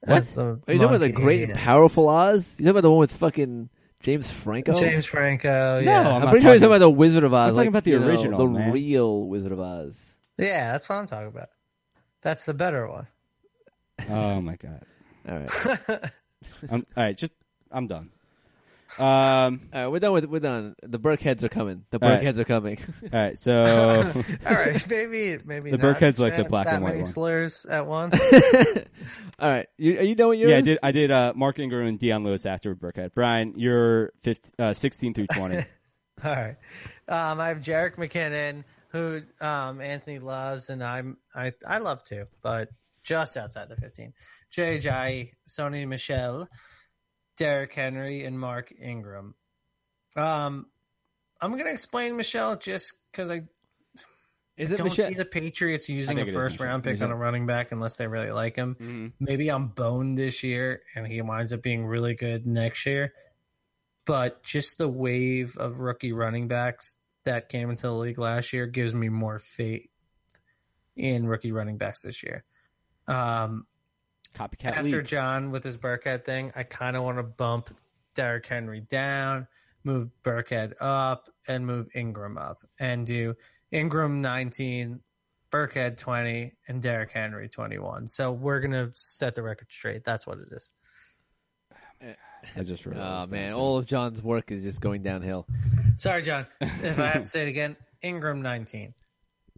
as 0.02 0.34
the 0.34 0.60
Are 0.68 0.74
you 0.74 0.80
talking 0.80 0.84
about 0.96 1.00
the 1.02 1.12
great 1.12 1.44
and 1.44 1.52
and 1.52 1.60
powerful 1.60 2.10
Oz? 2.10 2.56
You 2.58 2.66
talking 2.66 2.70
about 2.70 2.82
the 2.82 2.90
one 2.92 3.00
with 3.00 3.16
fucking 3.16 3.70
James 4.02 4.30
Franco? 4.32 4.74
James 4.74 5.06
Franco? 5.06 5.48
No, 5.50 5.80
Yeah, 5.80 6.00
I'm 6.02 6.06
I'm, 6.16 6.22
not 6.24 6.30
pretty 6.32 6.44
sure 6.44 6.52
you're 6.54 6.60
talking- 6.60 6.60
talking 6.60 6.66
about 6.68 6.80
the 6.80 6.90
Wizard 6.90 7.24
of 7.24 7.34
Oz. 7.34 7.40
I'm 7.50 7.54
talking 7.54 7.58
like, 7.58 7.68
about 7.70 7.84
the 7.84 7.92
you 7.92 8.00
know, 8.00 8.08
original, 8.08 8.40
the 8.40 8.48
man. 8.48 8.72
real 8.72 9.28
Wizard 9.28 9.52
of 9.52 9.60
Oz. 9.60 10.14
yeah, 10.38 10.72
that's 10.72 10.90
what 10.90 10.96
I'm 10.96 11.08
talking 11.08 11.28
about. 11.28 11.50
That's 12.22 12.46
the 12.46 12.54
better 12.54 12.88
one. 12.88 13.08
Oh 14.10 14.42
my 14.42 14.56
god! 14.56 14.82
All 15.30 15.38
right, 15.38 16.12
I'm, 16.70 16.86
all 16.98 17.04
right, 17.04 17.18
just 17.18 17.34
I'm 17.72 17.88
done. 17.88 18.10
Um, 19.00 19.06
all 19.74 19.82
right, 19.82 19.88
we're 19.88 20.00
done 20.00 20.14
with 20.14 20.26
we're 20.26 20.40
done. 20.40 20.76
The 20.84 21.00
Burkheads 21.00 21.42
are 21.42 21.50
coming. 21.50 21.84
The 21.90 21.98
All 22.04 22.12
right. 22.12 22.22
Burkheads 22.22 22.38
are 22.38 22.44
coming. 22.44 22.78
all 23.04 23.10
right, 23.20 23.40
so 23.40 24.12
All 24.46 24.54
right, 24.54 24.88
maybe 24.88 25.40
maybe 25.44 25.72
The 25.72 25.80
not 25.80 25.98
Burkhead's 25.98 26.20
like 26.20 26.38
the 26.38 26.44
black 26.44 26.66
that 26.66 26.76
and 26.76 26.84
white 26.84 26.92
many 26.92 27.02
one. 27.02 27.12
slurs 27.12 27.66
at 27.66 27.88
once. 27.88 28.20
all 29.40 29.50
right, 29.50 29.68
you, 29.78 29.98
are 29.98 30.04
you 30.04 30.14
done 30.14 30.30
with 30.30 30.40
yours? 30.40 30.52
yeah, 30.52 30.58
I 30.58 30.62
did. 30.62 30.78
I 30.84 30.92
did. 30.92 31.10
Uh, 31.12 31.34
Mark 31.36 31.58
Ingram 31.58 31.88
and 31.88 31.98
Dion 31.98 32.24
Lewis 32.24 32.46
after 32.46 32.76
Burkhead. 32.76 33.14
Brian, 33.16 33.54
you're 33.58 34.12
15, 34.22 34.52
uh, 34.60 34.74
16 34.74 35.14
through 35.16 35.28
20. 35.28 35.58
All 35.58 35.64
right. 36.24 36.56
Um, 37.08 37.40
I 37.40 37.48
have 37.50 37.58
Jerick 37.58 37.96
McKinnon, 37.96 38.64
who 38.90 39.22
um, 39.42 39.82
Anthony 39.82 40.20
loves, 40.20 40.70
and 40.70 40.84
I'm 40.84 41.18
I 41.34 41.54
I 41.68 41.80
love 41.80 42.04
too, 42.04 42.28
but 42.44 42.70
just 43.04 43.38
outside 43.38 43.70
the 43.70 43.76
15. 43.76 44.14
Jay 44.54 44.78
Ajayi, 44.78 45.32
Sony 45.50 45.88
Michel, 45.88 46.48
Derrick 47.38 47.74
Henry, 47.74 48.24
and 48.24 48.40
Mark 48.40 48.72
Ingram. 48.80 49.34
Um, 50.16 50.68
I'm 51.42 51.58
gonna 51.58 51.72
explain 51.72 52.16
Michel 52.16 52.56
just 52.58 52.94
because 53.12 53.32
I 53.32 53.42
Is 54.56 54.72
it 54.72 54.78
don't 54.78 54.86
Michel? 54.90 55.08
see 55.08 55.16
the 55.16 55.26
Patriots 55.26 55.90
using 55.90 56.18
a 56.20 56.22
think 56.24 56.28
it 56.28 56.30
is 56.30 56.36
first 56.36 56.54
Michel. 56.60 56.68
round 56.68 56.84
pick 56.84 57.02
on 57.02 57.10
a 57.10 57.16
running 57.16 57.48
back 57.48 57.72
unless 57.72 57.98
they 57.98 58.06
really 58.08 58.30
like 58.32 58.56
him. 58.56 58.76
Mhm. 58.80 59.14
Maybe 59.20 59.50
I'm 59.50 59.70
boned 59.70 60.18
this 60.20 60.44
year 60.44 60.84
and 60.96 61.08
he 61.08 61.22
winds 61.24 61.52
up 61.52 61.64
being 61.64 61.86
really 61.88 62.14
good 62.14 62.46
next 62.46 62.86
year. 62.86 63.12
But 64.06 64.44
just 64.44 64.78
the 64.78 64.88
wave 64.88 65.58
of 65.58 65.80
rookie 65.80 66.12
running 66.14 66.48
backs 66.48 66.98
that 67.24 67.50
came 67.50 67.72
into 67.72 67.84
the 67.84 67.94
league 67.94 68.20
last 68.20 68.54
year 68.54 68.68
gives 68.68 68.94
me 68.94 69.10
more 69.10 69.40
faith 69.40 69.90
in 70.96 71.26
rookie 71.26 71.52
running 71.54 71.78
backs 71.78 72.04
this 72.04 72.22
year. 72.22 72.44
Um, 73.08 73.66
Copycat 74.34 74.72
after 74.72 74.84
league. 74.84 75.06
John 75.06 75.52
with 75.52 75.64
his 75.64 75.78
Burkhead 75.78 76.26
thing, 76.26 76.52
I 76.56 76.64
kind 76.64 76.96
of 76.96 77.04
want 77.04 77.18
to 77.18 77.24
bump 77.24 77.70
Derrick 78.16 78.46
Henry 78.46 78.82
down, 78.82 79.48
move 79.84 80.10
Burkhead 80.24 80.74
up, 80.80 81.30
and 81.48 81.66
move 81.66 81.90
Ingram 81.96 82.38
up, 82.38 82.64
and 82.80 83.06
do 83.06 83.36
Ingram 83.72 84.22
19, 84.22 85.00
Burkhead 85.52 85.98
20, 85.98 86.54
and 86.68 86.82
Derrick 86.82 87.12
Henry 87.12 87.50
21. 87.50 88.08
So 88.08 88.32
we're 88.32 88.60
gonna 88.60 88.92
set 88.94 89.36
the 89.36 89.44
record 89.44 89.68
straight. 89.72 90.04
That's 90.04 90.26
what 90.26 90.40
it 90.40 90.48
is. 90.52 90.72
I 92.56 92.64
just 92.64 92.86
realized. 92.86 93.30
Oh 93.30 93.32
man, 93.32 93.52
that, 93.52 93.58
all 93.58 93.78
of 93.78 93.86
John's 93.86 94.22
work 94.22 94.52
is 94.52 94.64
just 94.64 94.82
going 94.82 95.04
downhill. 95.04 95.46
Sorry, 95.98 96.22
John. 96.22 96.48
If 96.62 97.00
I 97.00 97.08
have 97.08 97.24
to 97.24 97.30
say 97.30 97.44
it 97.44 97.48
again, 97.48 97.76
Ingram 98.02 98.42
19, 98.42 98.94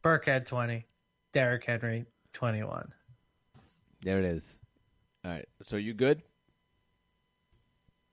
Burkhead 0.03 0.45
20, 0.45 0.85
Derrick 1.33 1.65
Henry 1.65 2.05
21. 2.33 2.91
There 4.01 4.19
it 4.19 4.25
is. 4.25 4.55
All 5.25 5.31
right, 5.31 5.47
so 5.63 5.77
you 5.77 5.95
good? 5.95 6.21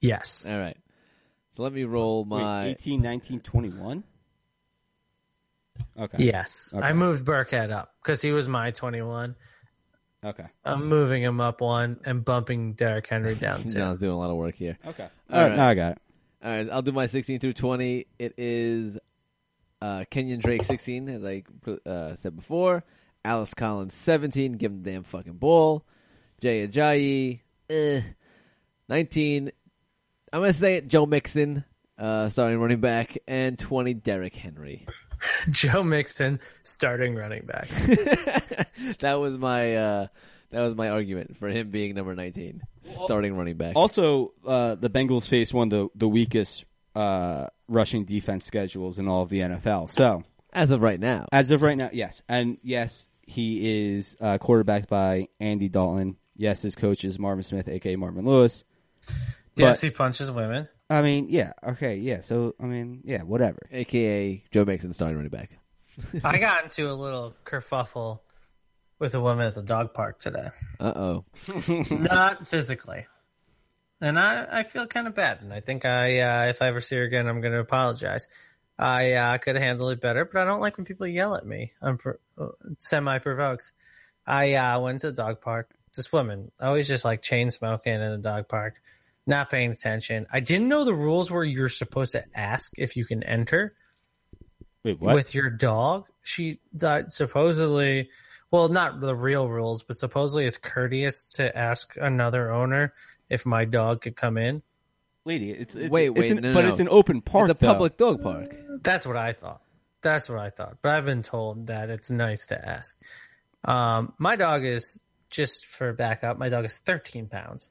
Yes. 0.00 0.46
All 0.48 0.58
right. 0.58 0.76
So 1.54 1.62
let 1.62 1.72
me 1.74 1.84
roll 1.84 2.24
Wait, 2.24 2.40
my. 2.40 2.66
18, 2.68 3.02
19, 3.02 3.40
21? 3.40 4.04
Okay. 5.98 6.24
Yes. 6.24 6.72
Okay. 6.74 6.84
I 6.84 6.94
moved 6.94 7.24
Burkhead 7.24 7.70
up 7.70 7.94
because 8.02 8.22
he 8.22 8.32
was 8.32 8.48
my 8.48 8.70
21. 8.70 9.36
Okay. 10.24 10.46
I'm 10.64 10.88
moving 10.88 11.22
him 11.22 11.40
up 11.40 11.60
one 11.60 12.00
and 12.06 12.24
bumping 12.24 12.72
Derrick 12.72 13.06
Henry 13.08 13.34
down 13.34 13.62
two. 13.64 13.74
John's 13.74 14.00
doing 14.00 14.12
a 14.12 14.18
lot 14.18 14.30
of 14.30 14.36
work 14.36 14.54
here. 14.54 14.78
Okay. 14.86 15.02
All 15.02 15.36
All 15.36 15.42
right. 15.42 15.48
right. 15.50 15.56
Now 15.56 15.68
I 15.68 15.74
got 15.74 15.92
it. 15.92 15.98
All 16.44 16.50
right, 16.50 16.68
I'll 16.70 16.82
do 16.82 16.90
my 16.92 17.06
16 17.06 17.38
through 17.38 17.52
20. 17.52 18.06
It 18.18 18.34
is 18.36 18.98
uh, 19.80 20.04
Kenyon 20.10 20.40
Drake 20.40 20.64
16, 20.64 21.08
as 21.08 21.24
I 21.24 21.44
uh, 21.86 22.14
said 22.14 22.34
before. 22.34 22.82
Alex 23.24 23.54
Collins 23.54 23.94
17, 23.94 24.52
give 24.54 24.72
him 24.72 24.82
the 24.82 24.90
damn 24.90 25.04
fucking 25.04 25.34
ball. 25.34 25.84
Jay 26.42 26.66
Ajayi, 26.66 27.38
eh. 27.70 28.00
19, 28.88 29.52
I'm 30.32 30.40
going 30.40 30.52
to 30.52 30.58
say 30.58 30.74
it, 30.74 30.88
Joe 30.88 31.06
Mixon, 31.06 31.64
uh, 31.96 32.30
starting 32.30 32.58
running 32.58 32.80
back, 32.80 33.16
and 33.28 33.56
20, 33.56 33.94
Derrick 33.94 34.34
Henry. 34.34 34.84
Joe 35.50 35.84
Mixon, 35.84 36.40
starting 36.64 37.14
running 37.14 37.46
back. 37.46 37.68
that 38.98 39.20
was 39.20 39.38
my 39.38 39.76
uh, 39.76 40.06
that 40.50 40.62
was 40.62 40.74
my 40.74 40.88
argument 40.88 41.36
for 41.36 41.48
him 41.48 41.70
being 41.70 41.94
number 41.94 42.16
19, 42.16 42.60
starting 42.82 43.36
running 43.36 43.56
back. 43.56 43.76
Also, 43.76 44.32
uh, 44.44 44.74
the 44.74 44.90
Bengals 44.90 45.28
face 45.28 45.54
one 45.54 45.72
of 45.72 45.78
the, 45.78 45.88
the 45.94 46.08
weakest 46.08 46.64
uh, 46.96 47.46
rushing 47.68 48.04
defense 48.04 48.44
schedules 48.44 48.98
in 48.98 49.06
all 49.06 49.22
of 49.22 49.28
the 49.28 49.38
NFL. 49.38 49.88
So, 49.90 50.24
As 50.52 50.72
of 50.72 50.82
right 50.82 50.98
now. 50.98 51.26
as 51.30 51.52
of 51.52 51.62
right 51.62 51.78
now, 51.78 51.90
yes. 51.92 52.20
And 52.28 52.58
yes, 52.64 53.06
he 53.22 53.94
is 53.94 54.16
uh, 54.20 54.38
quarterbacked 54.38 54.88
by 54.88 55.28
Andy 55.38 55.68
Dalton. 55.68 56.16
Yes, 56.42 56.60
his 56.60 56.74
coach 56.74 57.04
is 57.04 57.20
Marvin 57.20 57.44
Smith, 57.44 57.68
aka 57.68 57.94
Marvin 57.94 58.24
Lewis. 58.24 58.64
yes, 59.54 59.80
But- 59.80 59.86
he 59.86 59.90
punches 59.92 60.28
women. 60.28 60.68
I 60.90 61.00
mean, 61.00 61.28
yeah, 61.30 61.52
okay, 61.66 61.96
yeah. 61.96 62.20
So, 62.22 62.56
I 62.60 62.64
mean, 62.64 63.00
yeah, 63.04 63.22
whatever. 63.22 63.60
AKA 63.70 64.42
Joe 64.50 64.64
Mixon, 64.64 64.92
starting 64.92 65.16
running 65.16 65.30
back. 65.30 65.56
I 66.24 66.38
got 66.38 66.64
into 66.64 66.90
a 66.90 66.94
little 66.94 67.34
kerfuffle 67.46 68.18
with 68.98 69.14
a 69.14 69.20
woman 69.20 69.46
at 69.46 69.54
the 69.54 69.62
dog 69.62 69.94
park 69.94 70.18
today. 70.18 70.48
Uh 70.80 70.92
oh. 70.96 71.24
Not 71.90 72.46
physically. 72.48 73.06
And 74.00 74.18
I, 74.18 74.46
I 74.50 74.62
feel 74.64 74.86
kind 74.88 75.06
of 75.06 75.14
bad. 75.14 75.42
And 75.42 75.52
I 75.52 75.60
think 75.60 75.84
I, 75.84 76.18
uh, 76.18 76.46
if 76.48 76.60
I 76.60 76.66
ever 76.66 76.80
see 76.80 76.96
her 76.96 77.04
again, 77.04 77.28
I'm 77.28 77.40
going 77.40 77.52
to 77.52 77.60
apologize. 77.60 78.26
I 78.76 79.12
uh, 79.12 79.38
could 79.38 79.54
have 79.54 79.62
handled 79.62 79.92
it 79.92 80.00
better, 80.00 80.24
but 80.24 80.40
I 80.40 80.44
don't 80.44 80.60
like 80.60 80.76
when 80.76 80.86
people 80.86 81.06
yell 81.06 81.36
at 81.36 81.46
me. 81.46 81.70
I'm 81.80 81.98
pro- 81.98 82.16
semi 82.80 83.18
provoked. 83.20 83.70
I 84.26 84.54
uh, 84.54 84.80
went 84.80 85.00
to 85.00 85.06
the 85.06 85.12
dog 85.12 85.40
park. 85.40 85.70
This 85.96 86.12
woman, 86.12 86.50
always 86.60 86.88
just 86.88 87.04
like 87.04 87.22
chain 87.22 87.50
smoking 87.50 87.94
in 87.94 88.10
the 88.10 88.18
dog 88.18 88.48
park, 88.48 88.76
not 89.26 89.50
paying 89.50 89.70
attention. 89.72 90.26
I 90.32 90.40
didn't 90.40 90.68
know 90.68 90.84
the 90.84 90.94
rules 90.94 91.30
where 91.30 91.44
you're 91.44 91.68
supposed 91.68 92.12
to 92.12 92.24
ask 92.34 92.72
if 92.78 92.96
you 92.96 93.04
can 93.04 93.22
enter 93.22 93.74
Wait, 94.84 95.00
what? 95.00 95.14
with 95.14 95.34
your 95.34 95.50
dog. 95.50 96.06
She 96.22 96.60
that 96.74 97.12
supposedly 97.12 98.08
well, 98.52 98.68
not 98.68 99.00
the 99.00 99.16
real 99.16 99.48
rules, 99.48 99.82
but 99.82 99.96
supposedly 99.96 100.44
it's 100.44 100.58
courteous 100.58 101.24
to 101.34 101.56
ask 101.56 101.96
another 101.98 102.52
owner 102.52 102.92
if 103.30 103.46
my 103.46 103.64
dog 103.64 104.02
could 104.02 104.14
come 104.14 104.36
in. 104.36 104.62
Lady, 105.24 105.52
it's, 105.52 105.74
it's 105.74 105.90
Wait, 105.90 106.08
it's 106.08 106.18
wait, 106.18 106.30
an- 106.32 106.42
no, 106.42 106.52
but 106.52 106.62
no. 106.62 106.68
it's 106.68 106.80
an 106.80 106.88
open 106.90 107.22
park. 107.22 107.50
it's 107.50 107.58
a 107.60 107.64
though. 107.64 107.72
public 107.72 107.96
dog 107.96 108.22
park. 108.22 108.54
That's 108.82 109.06
what 109.06 109.16
I 109.16 109.32
thought. 109.32 109.62
That's 110.02 110.28
what 110.28 110.38
I 110.38 110.50
thought. 110.50 110.78
But 110.82 110.92
I've 110.92 111.04
been 111.04 111.22
told 111.22 111.68
that 111.68 111.88
it's 111.90 112.10
nice 112.10 112.46
to 112.46 112.68
ask. 112.68 112.96
Um, 113.64 114.12
my 114.18 114.36
dog 114.36 114.64
is 114.64 115.01
just 115.32 115.66
for 115.66 115.92
backup. 115.92 116.38
My 116.38 116.48
dog 116.48 116.64
is 116.64 116.76
13 116.78 117.26
pounds, 117.26 117.70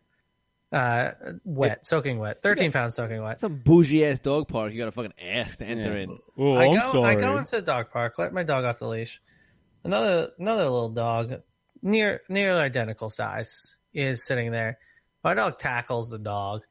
uh, 0.73 1.11
wet, 1.45 1.85
soaking 1.85 2.19
wet. 2.19 2.41
13 2.41 2.71
pounds 2.71 2.95
soaking 2.95 3.21
wet. 3.23 3.39
Some 3.39 3.57
bougie 3.63 4.05
ass 4.05 4.19
dog 4.19 4.47
park. 4.49 4.73
You 4.73 4.79
gotta 4.79 4.91
fucking 4.91 5.13
ask 5.21 5.59
to 5.59 5.65
enter 5.65 5.93
Yeah. 5.95 6.03
in. 6.03 6.19
Oh, 6.37 6.55
I 6.55 6.65
I'm 6.65 6.73
go, 6.73 6.91
sorry. 6.91 7.15
I 7.15 7.19
go 7.19 7.37
into 7.37 7.55
the 7.55 7.61
dog 7.61 7.91
park, 7.91 8.17
let 8.19 8.33
my 8.33 8.43
dog 8.43 8.65
off 8.65 8.79
the 8.79 8.87
leash. 8.87 9.21
Another 9.83 10.31
another 10.37 10.63
little 10.63 10.89
dog, 10.89 11.41
near 11.81 12.21
near 12.27 12.53
identical 12.53 13.09
size, 13.09 13.77
is 13.93 14.25
sitting 14.25 14.51
there. 14.51 14.77
My 15.23 15.33
dog 15.33 15.59
tackles 15.59 16.09
the 16.09 16.19
dog, 16.19 16.63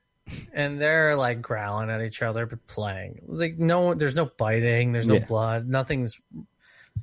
and 0.52 0.80
they're 0.80 1.16
like 1.16 1.40
growling 1.42 1.90
at 1.90 2.02
each 2.02 2.22
other 2.22 2.46
but 2.46 2.66
playing. 2.66 3.24
Like 3.26 3.58
no, 3.58 3.94
there's 3.94 4.16
no 4.16 4.26
biting, 4.38 4.92
there's 4.92 5.08
no 5.08 5.14
Yeah. 5.14 5.24
blood, 5.26 5.66
nothing's 5.68 6.20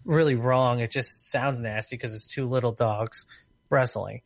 really 0.06 0.36
wrong. 0.36 0.80
It 0.80 0.92
just 0.92 1.30
sounds 1.30 1.60
nasty 1.60 1.96
because 1.98 2.14
it's 2.16 2.26
two 2.28 2.46
little 2.46 2.72
dogs 2.72 3.26
wrestling. 3.70 4.22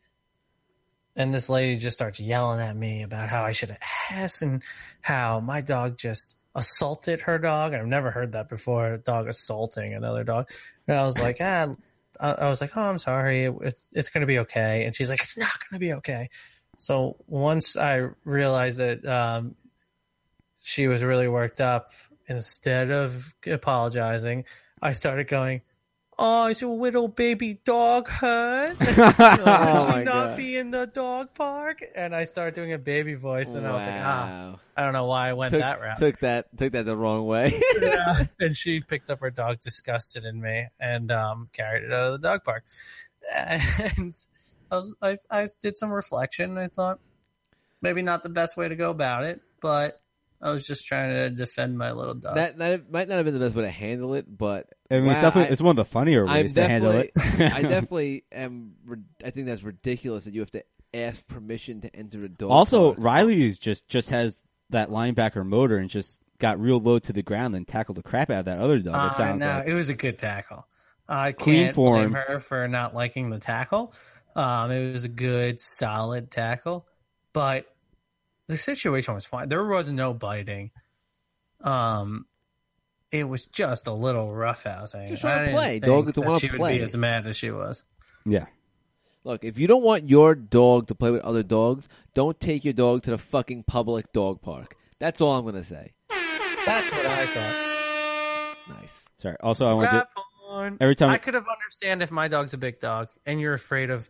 And 1.14 1.32
this 1.32 1.50
lady 1.50 1.76
just 1.76 1.96
starts 1.96 2.18
yelling 2.18 2.60
at 2.60 2.74
me 2.74 3.02
about 3.02 3.28
how 3.28 3.42
I 3.42 3.52
should 3.52 3.68
have 3.68 3.80
asked 4.10 4.42
and 4.42 4.62
how 5.02 5.40
my 5.40 5.60
dog 5.60 5.98
just 5.98 6.36
assaulted 6.54 7.20
her 7.22 7.38
dog. 7.38 7.74
I've 7.74 7.86
never 7.86 8.10
heard 8.10 8.32
that 8.32 8.48
before. 8.48 8.94
A 8.94 8.98
dog 8.98 9.28
assaulting 9.28 9.94
another 9.94 10.24
dog. 10.24 10.48
And 10.88 10.98
I 10.98 11.04
was 11.04 11.18
like, 11.18 11.36
ah, 11.40 11.72
I 12.18 12.48
was 12.48 12.60
like, 12.60 12.76
oh, 12.76 12.82
I'm 12.82 12.98
sorry. 12.98 13.44
It's 13.44 13.88
it's 13.92 14.08
gonna 14.08 14.26
be 14.26 14.40
okay. 14.40 14.84
And 14.84 14.94
she's 14.94 15.10
like, 15.10 15.20
it's 15.20 15.36
not 15.36 15.52
gonna 15.68 15.80
be 15.80 15.94
okay. 15.94 16.30
So 16.76 17.16
once 17.26 17.76
I 17.76 18.08
realized 18.24 18.78
that 18.78 19.04
um, 19.06 19.54
she 20.62 20.88
was 20.88 21.02
really 21.02 21.28
worked 21.28 21.60
up, 21.60 21.90
instead 22.26 22.90
of 22.90 23.34
apologizing, 23.46 24.44
I 24.80 24.92
started 24.92 25.28
going, 25.28 25.62
"Oh, 26.24 26.46
is 26.46 26.60
your 26.60 26.76
little 26.76 27.08
baby 27.08 27.58
dog 27.64 28.06
hurt? 28.08 28.76
Should 28.86 28.98
Oh 28.98 29.86
my 29.88 30.04
not 30.04 30.28
God. 30.28 30.36
be 30.36 30.56
in 30.56 30.70
the 30.70 30.86
dog 30.86 31.34
park?" 31.34 31.82
And 31.96 32.14
I 32.14 32.24
started 32.24 32.54
doing 32.54 32.72
a 32.72 32.78
baby 32.78 33.14
voice, 33.14 33.54
and 33.56 33.66
I 33.66 33.72
was 33.72 33.82
like, 33.82 34.00
"Ah, 34.00 34.52
Wow. 34.52 34.60
I 34.76 34.84
don't 34.84 34.92
know 34.92 35.06
why 35.06 35.30
I 35.30 35.32
went 35.32 35.50
took, 35.50 35.60
that 35.60 35.80
route." 35.80 35.98
took 35.98 36.18
that 36.20 36.56
took 36.56 36.72
that 36.72 36.84
the 36.84 36.96
wrong 36.96 37.26
way. 37.26 37.60
Yeah. 37.82 38.26
and 38.40 38.56
she 38.56 38.80
picked 38.80 39.10
up 39.10 39.20
her 39.20 39.30
dog, 39.30 39.60
disgusted 39.60 40.24
in 40.24 40.40
me, 40.40 40.68
and 40.78 41.10
um, 41.10 41.48
carried 41.52 41.84
it 41.84 41.92
out 41.92 42.14
of 42.14 42.20
the 42.20 42.28
dog 42.28 42.44
park. 42.44 42.62
And 43.34 44.14
I, 44.70 44.76
was, 44.76 44.94
I, 45.02 45.16
I 45.30 45.48
did 45.60 45.76
some 45.78 45.90
reflection. 45.92 46.50
And 46.50 46.58
I 46.60 46.68
thought 46.68 47.00
maybe 47.80 48.02
not 48.02 48.22
the 48.22 48.28
best 48.28 48.56
way 48.56 48.68
to 48.68 48.76
go 48.76 48.90
about 48.90 49.24
it, 49.24 49.40
but 49.60 50.00
I 50.42 50.50
was 50.50 50.66
just 50.66 50.86
trying 50.88 51.10
to 51.14 51.30
defend 51.30 51.78
my 51.78 51.92
little 51.92 52.14
dog. 52.14 52.34
that 52.34 52.58
that 52.58 52.90
might 52.90 53.08
not 53.08 53.16
have 53.16 53.24
been 53.24 53.34
the 53.34 53.40
best 53.40 53.54
way 53.54 53.62
to 53.62 53.70
handle 53.70 54.14
it, 54.14 54.26
but 54.28 54.68
I 54.90 54.98
mean, 55.00 55.10
it's 55.10 55.20
definitely 55.20 55.48
I- 55.50 55.52
it's 55.52 55.62
one 55.62 55.70
of 55.70 55.76
the 55.76 55.84
funnier 55.84 56.26
I'm 56.26 56.34
ways 56.42 56.54
to 56.54 56.68
handle 56.68 56.90
it. 56.92 57.12
I 57.16 57.28
definitely 57.62 58.24
am. 58.32 58.72
I 59.24 59.30
think 59.30 59.46
that's 59.46 59.62
ridiculous 59.62 60.24
that 60.24 60.34
you 60.34 60.40
have 60.40 60.50
to 60.50 60.64
ask 60.92 61.26
permission 61.28 61.80
to 61.82 61.94
enter 61.96 62.24
a 62.24 62.28
dog. 62.28 62.50
also, 62.50 62.92
park. 62.94 62.96
Riley 63.00 63.50
just 63.52 63.86
just 63.88 64.10
has 64.10 64.42
that 64.70 64.90
linebacker 64.90 65.46
motor 65.46 65.76
and 65.78 65.88
just 65.88 66.20
got 66.38 66.58
real 66.60 66.80
low 66.80 66.98
to 66.98 67.12
the 67.12 67.22
ground 67.22 67.54
and 67.54 67.68
tackled 67.68 67.96
the 67.96 68.02
crap 68.02 68.28
out 68.30 68.40
of 68.40 68.44
that 68.46 68.58
other 68.58 68.80
dog. 68.80 68.94
Uh, 68.96 69.06
it 69.12 69.16
sounds 69.16 69.40
no, 69.40 69.46
like 69.46 69.66
it 69.68 69.74
was 69.74 69.88
a 69.90 69.94
good 69.94 70.18
tackle. 70.18 70.66
I 71.08 71.32
Clean 71.32 71.64
can't 71.66 71.74
form. 71.74 72.10
blame 72.10 72.12
her 72.14 72.40
for 72.40 72.66
not 72.68 72.94
liking 72.94 73.30
the 73.30 73.38
tackle. 73.38 73.94
Um, 74.34 74.70
it 74.70 74.92
was 74.92 75.04
a 75.04 75.08
good, 75.08 75.60
solid 75.60 76.30
tackle, 76.30 76.86
but 77.32 77.66
the 78.48 78.56
situation 78.56 79.14
was 79.14 79.26
fine. 79.26 79.48
There 79.48 79.64
was 79.64 79.90
no 79.90 80.12
biting. 80.14 80.70
Um, 81.60 82.26
it 83.10 83.28
was 83.28 83.46
just 83.46 83.86
a 83.86 83.92
little 83.92 84.28
roughhousing. 84.28 85.08
Just 85.08 85.22
trying 85.22 85.34
I 85.34 85.38
to 85.38 85.44
didn't 85.46 85.56
play. 85.58 85.78
dog. 85.80 86.04
Dogs 86.06 86.12
that 86.14 86.20
wanna 86.22 86.38
she 86.38 86.48
would 86.50 86.56
play. 86.56 86.78
be 86.78 86.82
as 86.82 86.96
mad 86.96 87.26
as 87.26 87.36
she 87.36 87.50
was. 87.50 87.84
yeah. 88.26 88.46
Look, 89.24 89.44
if 89.44 89.56
you 89.56 89.68
don't 89.68 89.84
want 89.84 90.08
your 90.10 90.34
dog 90.34 90.88
to 90.88 90.96
play 90.96 91.12
with 91.12 91.22
other 91.22 91.44
dogs, 91.44 91.86
don't 92.12 92.40
take 92.40 92.64
your 92.64 92.72
dog 92.72 93.02
to 93.04 93.10
the 93.10 93.18
fucking 93.18 93.62
public 93.62 94.12
dog 94.12 94.42
park. 94.42 94.74
That's 94.98 95.20
all 95.20 95.36
I'm 95.38 95.44
gonna 95.44 95.62
say. 95.62 95.92
That's 96.08 96.90
what 96.90 97.06
I 97.06 97.26
thought. 97.26 98.56
Nice. 98.80 99.04
Sorry. 99.18 99.36
Also, 99.40 99.68
I 99.68 99.74
want 99.74 99.86
to 99.86 99.90
Crap 99.90 100.08
on. 100.48 100.76
every 100.80 100.96
time 100.96 101.10
I 101.10 101.18
could 101.18 101.34
have 101.34 101.46
understand 101.48 102.02
if 102.02 102.10
my 102.10 102.26
dog's 102.26 102.54
a 102.54 102.58
big 102.58 102.80
dog 102.80 103.08
and 103.24 103.40
you're 103.40 103.54
afraid 103.54 103.90
of 103.90 104.08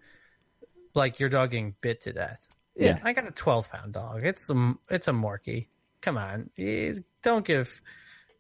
like 0.95 1.21
your 1.21 1.29
dog 1.29 1.51
getting 1.51 1.75
bit 1.83 2.01
to 2.03 2.13
death. 2.15 2.47
Yeah. 2.77 2.99
I 3.03 3.13
got 3.13 3.27
a 3.27 3.31
12 3.31 3.71
pound 3.71 3.93
dog. 3.93 4.23
It's 4.25 4.49
a 4.51 4.75
it's 4.89 5.09
a 5.09 5.13
Morkie. 5.13 5.67
Come 6.01 6.17
on, 6.19 6.51
Eh, 6.59 6.95
don't 7.23 7.45
give 7.45 7.81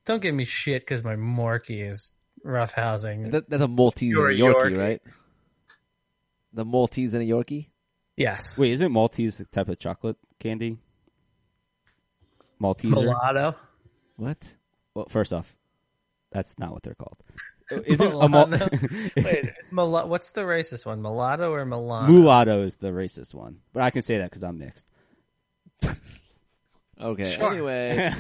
don't 0.04 0.20
give 0.20 0.34
me 0.34 0.44
shit 0.44 0.82
because 0.82 1.04
my 1.04 1.14
Morkie 1.16 1.88
is 1.88 2.12
rough 2.42 2.72
housing. 2.72 3.30
That, 3.30 3.48
that's 3.48 3.62
a 3.62 3.68
Maltese 3.68 4.10
You're 4.10 4.30
and 4.30 4.40
a 4.40 4.44
a 4.44 4.48
Yorkie, 4.48 4.70
Yorkie. 4.72 4.78
right? 4.78 5.02
The 6.52 6.64
Maltese 6.64 7.14
and 7.14 7.22
a 7.22 7.26
Yorkie. 7.26 7.68
yes, 8.16 8.58
Wait, 8.58 8.72
isn't 8.72 8.90
Maltese 8.92 9.40
a 9.40 9.44
type 9.44 9.68
of 9.68 9.78
chocolate 9.78 10.16
candy? 10.40 10.78
Malteser. 12.60 12.90
mulatto. 12.90 13.56
What? 14.16 14.54
Well, 14.94 15.06
first 15.08 15.32
off, 15.32 15.56
that's 16.30 16.54
not 16.58 16.72
what 16.72 16.82
they're 16.82 16.94
called. 16.94 17.18
Isn't 17.86 18.06
a 18.20 18.28
mul- 18.28 18.46
Mulatto? 18.48 18.68
Wait, 19.16 19.52
it's 19.60 19.72
mulatto. 19.72 20.08
What's 20.08 20.30
the 20.32 20.42
racist 20.42 20.86
one? 20.86 21.00
Mulatto 21.02 21.52
or 21.52 21.64
Milano? 21.64 22.12
mulatto 22.12 22.62
is 22.64 22.76
the 22.76 22.88
racist 22.88 23.34
one, 23.34 23.58
but 23.72 23.82
I 23.82 23.90
can 23.90 24.02
say 24.02 24.18
that 24.18 24.30
because 24.30 24.42
I'm 24.42 24.58
mixed. 24.58 24.90
Okay. 27.00 27.28
Sure. 27.30 27.50
Anyway, 27.52 28.14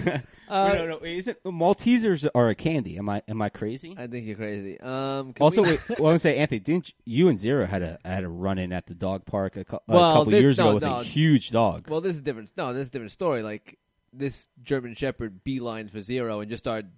uh, 0.48 0.72
no, 0.72 0.86
no, 0.88 0.98
isn't 1.04 1.40
Maltesers 1.44 2.26
are 2.34 2.48
a 2.48 2.54
candy? 2.56 2.98
Am 2.98 3.08
I 3.08 3.22
am 3.28 3.40
I 3.40 3.48
crazy? 3.48 3.94
I 3.96 4.08
think 4.08 4.26
you're 4.26 4.34
crazy. 4.34 4.80
Um. 4.80 5.34
Also, 5.40 5.62
we- 5.62 5.68
wait, 5.88 6.00
well, 6.00 6.08
I 6.08 6.12
was 6.14 6.22
say 6.22 6.36
Anthony, 6.38 6.58
didn't 6.58 6.92
you 7.04 7.28
and 7.28 7.38
Zero 7.38 7.64
had 7.66 7.82
a 7.82 7.98
had 8.04 8.24
a 8.24 8.28
run 8.28 8.58
in 8.58 8.72
at 8.72 8.86
the 8.86 8.94
dog 8.94 9.24
park 9.24 9.56
a, 9.56 9.64
cou- 9.64 9.78
a 9.86 9.92
couple 9.92 10.24
this- 10.32 10.40
years 10.40 10.58
no, 10.58 10.64
ago 10.64 10.74
with 10.74 10.82
no. 10.82 10.98
a 11.00 11.04
huge 11.04 11.50
dog? 11.52 11.86
Well, 11.88 12.00
this 12.00 12.16
is 12.16 12.22
different. 12.22 12.50
No, 12.56 12.72
this 12.72 12.82
is 12.82 12.88
a 12.88 12.90
different 12.90 13.12
story. 13.12 13.44
Like 13.44 13.78
this 14.12 14.48
German 14.64 14.94
Shepherd 14.96 15.44
beelines 15.44 15.90
for 15.92 16.00
Zero 16.00 16.40
and 16.40 16.50
just 16.50 16.64
started 16.64 16.90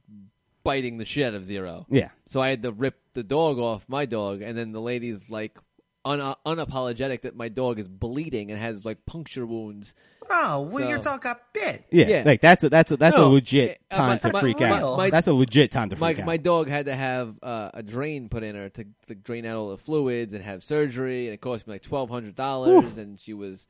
biting 0.65 0.97
the 0.99 1.05
shit 1.05 1.27
out 1.27 1.35
of 1.35 1.45
Zero. 1.45 1.87
yeah, 1.91 2.09
So 2.29 2.41
I 2.41 2.49
had 2.49 2.62
to 2.62 2.73
rip 2.73 2.99
the 3.15 3.23
dog 3.23 3.59
off 3.59 3.85
my 3.89 4.07
dog, 4.07 4.43
and 4.43 4.57
then 4.59 4.73
the 4.73 4.81
lady's 4.81 5.31
like 5.31 5.57
un- 6.05 6.35
unapologetic 6.47 7.23
that 7.23 7.37
my 7.37 7.49
dog 7.49 7.79
is 7.79 7.87
bleeding 7.89 8.51
and 8.51 8.59
has 8.59 8.85
like 8.85 9.05
puncture 9.07 9.47
wounds. 9.47 9.95
Oh, 10.31 10.62
well, 10.73 10.89
your 10.89 10.99
So- 11.03 11.11
dog 11.11 11.21
got 11.23 11.53
bit. 11.53 11.85
yeah, 11.91 12.07
Yeah. 12.09 12.23
Like 12.25 12.41
that's 12.41 12.65
a 12.65 12.71
that's 12.71 12.91
a 12.91 12.97
that's 12.97 13.15
a 13.17 13.21
No, 13.21 13.29
legit 13.31 13.79
uh, 13.91 13.97
time 13.97 14.09
my- 14.09 14.17
to 14.19 14.33
my- 14.33 14.41
freak 14.41 14.61
my- 14.61 14.71
out. 14.71 14.97
my- 14.97 15.11
that's 15.11 15.27
a 15.27 15.35
legit 15.35 15.71
time 15.71 15.91
to 15.91 15.97
My 15.97 16.12
freak 16.15 16.21
out. 16.21 16.27
my 16.27 16.37
dog 16.39 16.69
had 16.69 16.87
to 16.87 16.97
have 16.97 17.37
uh, 17.43 17.71
a 17.75 17.83
drain 17.83 18.29
put 18.31 18.43
in 18.43 18.55
her 18.57 18.71
to, 18.71 18.87
to 19.07 19.15
drain 19.15 19.45
out 19.45 19.57
all 19.57 19.69
the 19.71 19.79
fluids 19.79 20.33
and 20.33 20.43
have 20.43 20.62
surgery, 20.65 21.27
and 21.27 21.35
it 21.35 21.41
cost 21.43 21.67
me 21.67 21.75
like 21.75 21.83
twelve 21.83 22.09
hundred 22.11 22.35
dollars. 22.37 22.97
And 22.97 23.21
she 23.21 23.35
was, 23.35 23.67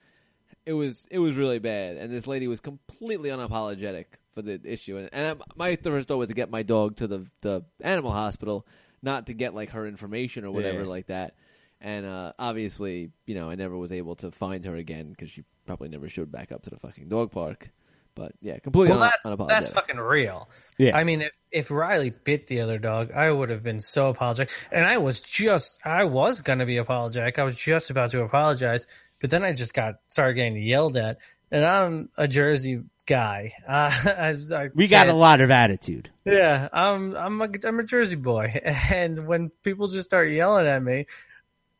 it 0.65 0.73
was 0.75 1.07
it 1.11 1.19
was 1.19 1.37
really 1.37 1.59
bad. 1.59 1.97
And 1.97 2.13
this 2.13 2.27
lady 2.29 2.47
was 2.47 2.61
completely 2.61 3.31
unapologetic 3.31 4.05
for 4.35 4.43
the 4.43 4.61
issue. 4.65 4.97
And, 4.99 5.09
and 5.13 5.43
my 5.57 5.77
first 5.77 6.09
thought 6.09 6.17
was 6.19 6.29
to 6.29 6.35
get 6.35 6.51
my 6.51 6.63
dog 6.63 6.97
to 6.97 7.07
the 7.07 7.27
the 7.43 7.65
animal 7.83 8.11
hospital, 8.11 8.67
not 9.03 9.27
to 9.27 9.35
get 9.35 9.55
like 9.55 9.71
her 9.71 9.87
information 9.87 10.45
or 10.45 10.51
whatever 10.51 10.81
Yeah. 10.81 10.87
like 10.89 11.07
that. 11.07 11.35
And 11.81 12.07
uh, 12.07 12.33
obviously, 12.39 13.11
you 13.27 13.35
know, 13.35 13.51
I 13.51 13.57
never 13.57 13.77
was 13.77 13.93
able 13.93 14.17
to 14.17 14.31
find 14.31 14.65
her 14.65 14.75
again 14.77 15.11
because 15.11 15.31
she 15.31 15.45
probably 15.67 15.89
never 15.89 16.09
showed 16.09 16.33
back 16.33 16.51
up 16.53 16.63
to 16.63 16.71
the 16.71 16.79
fucking 16.79 17.09
dog 17.09 17.31
park. 17.31 17.71
But 18.15 18.33
yeah, 18.41 18.59
completely 18.61 18.93
Well, 18.97 19.03
un- 19.03 19.11
that's 19.11 19.27
unapologetic. 19.27 19.49
that's 19.49 19.69
fucking 19.71 19.99
real. 19.99 20.49
Yeah. 20.79 20.97
I 20.97 21.03
mean, 21.05 21.23
if, 21.23 21.33
if 21.51 21.71
Riley 21.71 22.11
bit 22.11 22.47
the 22.47 22.61
other 22.61 22.79
dog, 22.79 23.11
I 23.13 23.31
would 23.31 23.51
have 23.51 23.63
been 23.65 23.81
so 23.81 24.09
apologetic. 24.09 24.53
And 24.71 24.87
I 24.87 24.99
was 24.99 25.21
just, 25.21 25.79
I 25.85 26.05
was 26.05 26.41
gonna 26.41 26.65
be 26.65 26.77
apologetic. 26.77 27.39
I 27.41 27.45
was 27.45 27.57
just 27.57 27.91
about 27.91 28.13
to 28.13 28.23
apologize, 28.23 28.87
but 29.21 29.31
then 29.31 29.43
I 29.43 29.53
just 29.53 29.75
got 29.75 29.97
started 30.09 30.35
getting 30.35 30.57
yelled 30.57 30.97
at. 30.97 31.19
And 31.51 31.65
I'm 31.65 32.09
a 32.17 32.27
Jersey 32.29 32.83
guy. 33.07 33.53
Uh, 33.67 33.91
I, 34.05 34.37
I 34.55 34.71
we 34.75 34.89
got 34.89 35.09
a 35.09 35.15
lot 35.15 35.41
of 35.41 35.51
attitude. 35.51 36.11
Yeah, 36.25 36.69
I'm 36.73 37.17
I'm 37.17 37.41
a 37.41 37.49
I'm 37.65 37.79
a 37.81 37.85
Jersey 37.85 38.17
boy, 38.17 38.61
and 38.65 39.27
when 39.27 39.51
people 39.63 39.89
just 39.89 40.05
start 40.09 40.29
yelling 40.29 40.67
at 40.67 40.83
me, 40.83 41.07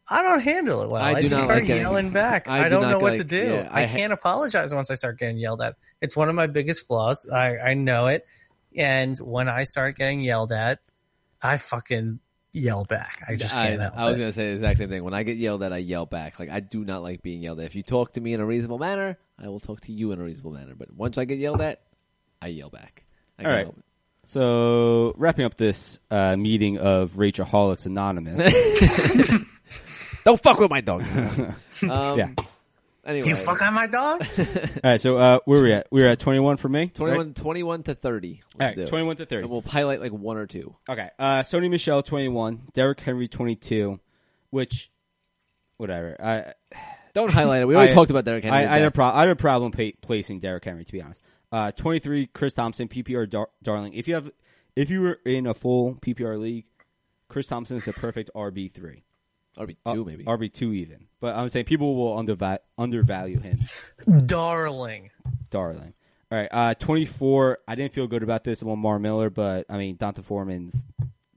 I 0.09 0.23
don't 0.23 0.41
handle 0.41 0.83
it 0.83 0.91
well. 0.91 1.03
I 1.03 1.13
I, 1.13 1.23
just 1.23 1.35
start 1.35 1.49
like 1.49 1.67
getting- 1.67 1.83
yelling 1.83 2.11
back. 2.11 2.49
I 2.49 2.61
I, 2.61 2.65
do 2.65 2.71
don't 2.71 2.91
know 2.91 2.99
what 2.99 3.13
like- 3.13 3.19
to 3.19 3.25
do. 3.25 3.37
yeah, 3.55 3.69
I 3.71 3.85
I, 3.85 3.87
can't 3.87 4.13
apologize 4.13 4.75
once 4.75 4.91
I 4.91 4.95
start 4.95 5.19
getting 5.19 5.39
yelled 5.39 5.61
at. 5.63 5.77
It's 6.01 6.17
one 6.17 6.29
of 6.29 6.35
my 6.35 6.47
biggest 6.47 6.87
flaws. 6.87 7.27
I 7.31 7.57
I 7.59 7.75
know 7.75 8.07
it, 8.07 8.27
and 8.77 9.19
when 9.19 9.49
I 9.49 9.65
start 9.65 9.97
getting 9.97 10.21
yelled 10.21 10.53
at, 10.53 10.81
I 11.43 11.57
fucking 11.57 12.21
yell 12.53 12.85
back. 12.85 13.23
I 13.29 13.37
just 13.37 13.55
I, 13.57 13.67
can't 13.69 13.81
help 13.81 13.97
I 13.97 14.07
was 14.09 14.17
it. 14.17 14.21
gonna 14.21 14.33
say 14.33 14.47
the 14.49 14.55
exact 14.55 14.79
same 14.79 14.89
thing. 14.89 15.05
When 15.05 15.15
I 15.15 15.23
get 15.23 15.37
yelled 15.37 15.63
at, 15.63 15.73
I 15.73 15.79
yell 15.79 16.07
back. 16.07 16.39
Like 16.39 16.51
I 16.51 16.61
do 16.61 16.85
not 16.85 17.03
like 17.03 17.23
being 17.23 17.43
yelled 17.43 17.61
at. 17.61 17.67
If 17.67 17.75
you 17.75 17.83
talk 17.83 18.13
to 18.15 18.21
me 18.21 18.33
in 18.35 18.41
a 18.41 18.47
reasonable 18.47 18.79
manner, 18.79 19.19
I 19.43 19.49
will 19.49 19.61
talk 19.61 19.81
to 19.83 19.93
you 19.93 20.13
in 20.13 20.21
a 20.21 20.25
reasonable 20.25 20.53
manner. 20.53 20.75
But 20.77 20.93
once 20.93 21.19
I 21.19 21.25
get 21.25 21.39
yelled 21.39 21.61
at, 21.61 21.83
I 22.41 22.49
yell 22.49 22.71
back. 22.71 23.05
I 23.39 23.45
All 23.45 23.51
can't 23.51 23.67
help. 23.67 23.79
So 24.27 25.15
wrapping 25.17 25.45
up 25.45 25.57
this 25.57 25.99
uh, 26.11 26.37
meeting 26.37 26.79
of 26.79 27.13
Rageaholics 27.13 27.87
Anonymous. 27.87 28.43
Don't 30.25 30.41
fuck 30.41 30.59
with 30.59 30.71
my 30.71 30.81
dog. 30.81 31.03
um, 31.83 32.19
Yeah. 32.19 32.29
Anyway, 33.07 33.29
You 33.29 33.37
fuck 33.37 33.61
on 33.61 33.75
my 33.75 33.87
dog? 33.87 34.27
All 34.39 34.47
right, 34.83 34.99
so 34.99 35.19
uh, 35.19 35.39
where 35.45 35.63
we 35.63 35.73
at? 35.75 35.89
We 35.91 36.03
were 36.03 36.09
at 36.09 36.19
21 36.21 36.57
for 36.57 36.71
me. 36.71 36.87
21, 36.87 37.27
right? 37.27 37.37
21 37.37 37.83
to 37.83 37.95
30. 37.95 38.29
All 38.29 38.35
Let's 38.59 38.79
right, 38.79 38.85
do. 38.87 38.89
21 38.89 39.17
to 39.17 39.27
30. 39.27 39.43
And 39.43 39.51
we'll 39.51 39.61
highlight 39.61 40.01
like 40.01 40.13
one 40.13 40.39
or 40.39 40.47
two. 40.47 40.75
Okay. 40.89 41.11
Uh, 41.19 41.41
Sony 41.41 41.69
Michel, 41.69 42.03
21. 42.03 42.69
Derrick 42.73 43.01
Henry, 43.01 43.29
22. 43.29 44.01
Which, 44.49 44.91
whatever. 45.77 46.17
I 46.19 46.55
Don't 47.15 47.31
highlight 47.33 47.63
it. 47.63 47.67
We 47.67 47.75
already 47.75 47.93
I- 47.93 47.95
talked 47.95 48.11
about 48.11 48.25
Derrick 48.25 48.45
Henry. 48.45 48.59
I, 48.59 48.75
I, 48.75 48.79
had 48.79 48.87
a 48.89 48.91
pro- 48.91 49.07
I 49.07 49.21
had 49.21 49.31
a 49.31 49.37
problem 49.37 49.73
pa- 49.73 49.97
placing 50.03 50.41
Derrick 50.41 50.65
Henry, 50.65 50.85
to 50.85 50.93
be 50.93 51.01
honest. 51.01 51.21
Uh, 51.53 51.71
23, 51.73 52.27
Chris 52.29 52.53
Thompson, 52.55 52.89
PPR 52.89 53.29
dar- 53.31 53.51
darling. 53.63 53.95
If 53.95 54.09
you 54.09 54.15
have, 54.15 54.31
if 54.77 54.91
you 54.91 55.01
were 55.01 55.19
in 55.25 55.47
a 55.47 55.55
full 55.55 55.95
PPR 55.95 56.39
league, 56.41 56.65
Chris 57.29 57.47
Thompson 57.47 57.77
is 57.77 57.85
the 57.85 57.93
perfect 57.93 58.31
RB 58.35 58.73
three, 58.73 59.05
RB2 59.57 59.77
Uh, 59.87 59.95
maybe. 60.05 60.25
RB 60.25 60.53
two 60.53 60.73
even. 60.73 61.07
But 61.21 61.37
I'm 61.37 61.49
saying 61.49 61.65
people 61.67 61.95
will 61.95 62.17
underva- 62.17 62.59
undervalue 62.77 63.39
him, 63.41 63.61
Darling. 64.27 65.11
darling. 65.51 65.95
All 66.33 66.39
right, 66.39 66.49
uh, 66.51 66.75
24. 66.75 67.59
I 67.69 67.75
didn't 67.77 67.93
feel 67.93 68.09
good 68.09 68.23
about 68.25 68.43
this. 68.45 68.63
Lamar 68.63 68.99
Miller, 68.99 69.31
but 69.31 69.67
I 69.71 69.79
mean 69.79 69.97
D'Onta 69.97 70.23
Foreman's 70.25 70.85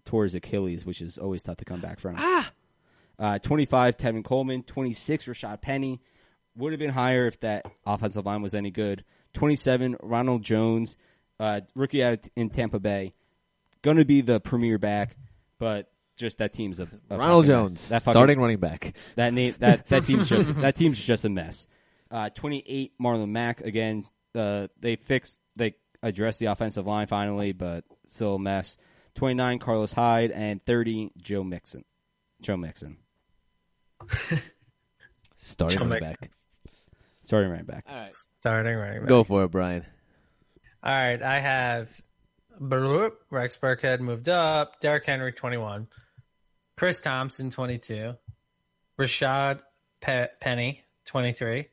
tore 0.06 0.24
his 0.24 0.34
Achilles, 0.34 0.86
which 0.86 1.02
is 1.02 1.18
always 1.20 1.44
tough 1.44 1.58
to 1.58 1.66
come 1.66 1.82
back 1.82 2.00
from. 2.00 2.16
ah! 2.18 2.52
Uh, 3.20 3.40
25, 3.40 3.98
Tevin 3.98 4.24
Coleman. 4.24 4.64
26, 4.64 5.26
Rashad 5.26 5.62
Penny. 5.62 6.02
Would 6.56 6.74
have 6.74 6.80
been 6.80 6.92
higher 6.92 7.28
if 7.28 7.40
that 7.42 7.66
offensive 7.86 8.26
line 8.26 8.42
was 8.42 8.54
any 8.56 8.72
good. 8.72 9.04
27, 9.34 9.98
Ronald 10.02 10.44
Jones, 10.44 10.98
uh, 11.40 11.62
rookie 11.76 12.04
out 12.04 12.28
in 12.36 12.50
Tampa 12.50 12.80
Bay. 12.80 13.14
Going 13.84 13.98
to 13.98 14.06
be 14.06 14.22
the 14.22 14.40
premier 14.40 14.80
back, 14.80 15.16
but 15.60 15.92
just 16.16 16.40
that 16.40 16.54
team's 16.54 16.80
a, 16.80 16.88
a 17.12 17.18
Ronald 17.18 17.46
fucking 17.46 17.62
mess. 17.64 17.70
Jones, 17.72 17.90
That 17.90 18.02
fucking, 18.02 18.14
starting 18.14 18.40
running 18.40 18.58
back. 18.60 18.96
that 19.16 19.34
name 19.34 19.54
that 19.60 19.88
that 19.90 20.06
team's 20.08 20.30
just 20.32 20.52
that 20.62 20.76
team's 20.76 20.98
just 21.04 21.26
a 21.26 21.30
mess. 21.30 21.68
Uh, 22.10 22.30
28, 22.32 22.94
Marlon 23.00 23.30
Mack 23.30 23.62
again. 23.62 24.08
Uh, 24.34 24.68
they 24.80 24.96
fixed 24.96 25.40
they 25.56 25.76
addressed 26.02 26.40
the 26.40 26.48
offensive 26.48 26.88
line 26.88 27.06
finally, 27.06 27.52
but 27.52 27.84
still 28.08 28.36
a 28.36 28.40
mess. 28.40 28.78
29, 29.16 29.60
Carlos 29.60 29.94
Hyde, 29.94 30.32
and 30.32 30.64
30, 30.66 31.12
Joe 31.18 31.44
Mixon. 31.44 31.84
Joe 32.42 32.58
Mixon. 32.58 32.98
Starting 35.38 35.78
Joe 35.80 35.86
running 35.86 36.00
Mixon. 36.02 36.18
back. 36.22 36.32
Starting 37.24 37.52
right 37.52 37.66
back. 37.68 37.86
All 37.90 37.96
right. 37.96 38.14
Starting 38.40 38.76
running 38.76 39.00
back. 39.02 39.08
Go 39.10 39.24
for 39.24 39.44
it, 39.44 39.52
Brian. 39.52 39.86
All 40.84 40.92
right, 40.94 41.22
I 41.22 41.40
have 41.40 41.90
bloop, 42.62 43.14
Rex 43.30 43.58
Burkhead 43.58 44.00
moved 44.00 44.30
up. 44.30 44.80
Derrick 44.80 45.06
Henry, 45.06 45.34
21. 45.34 45.88
Chris 46.78 47.00
Thompson, 47.00 47.50
22. 47.50 48.14
Rashad 49.00 49.60
Pe- 50.02 50.30
Penny, 50.40 50.84
23. 51.06 51.60
If 51.60 51.68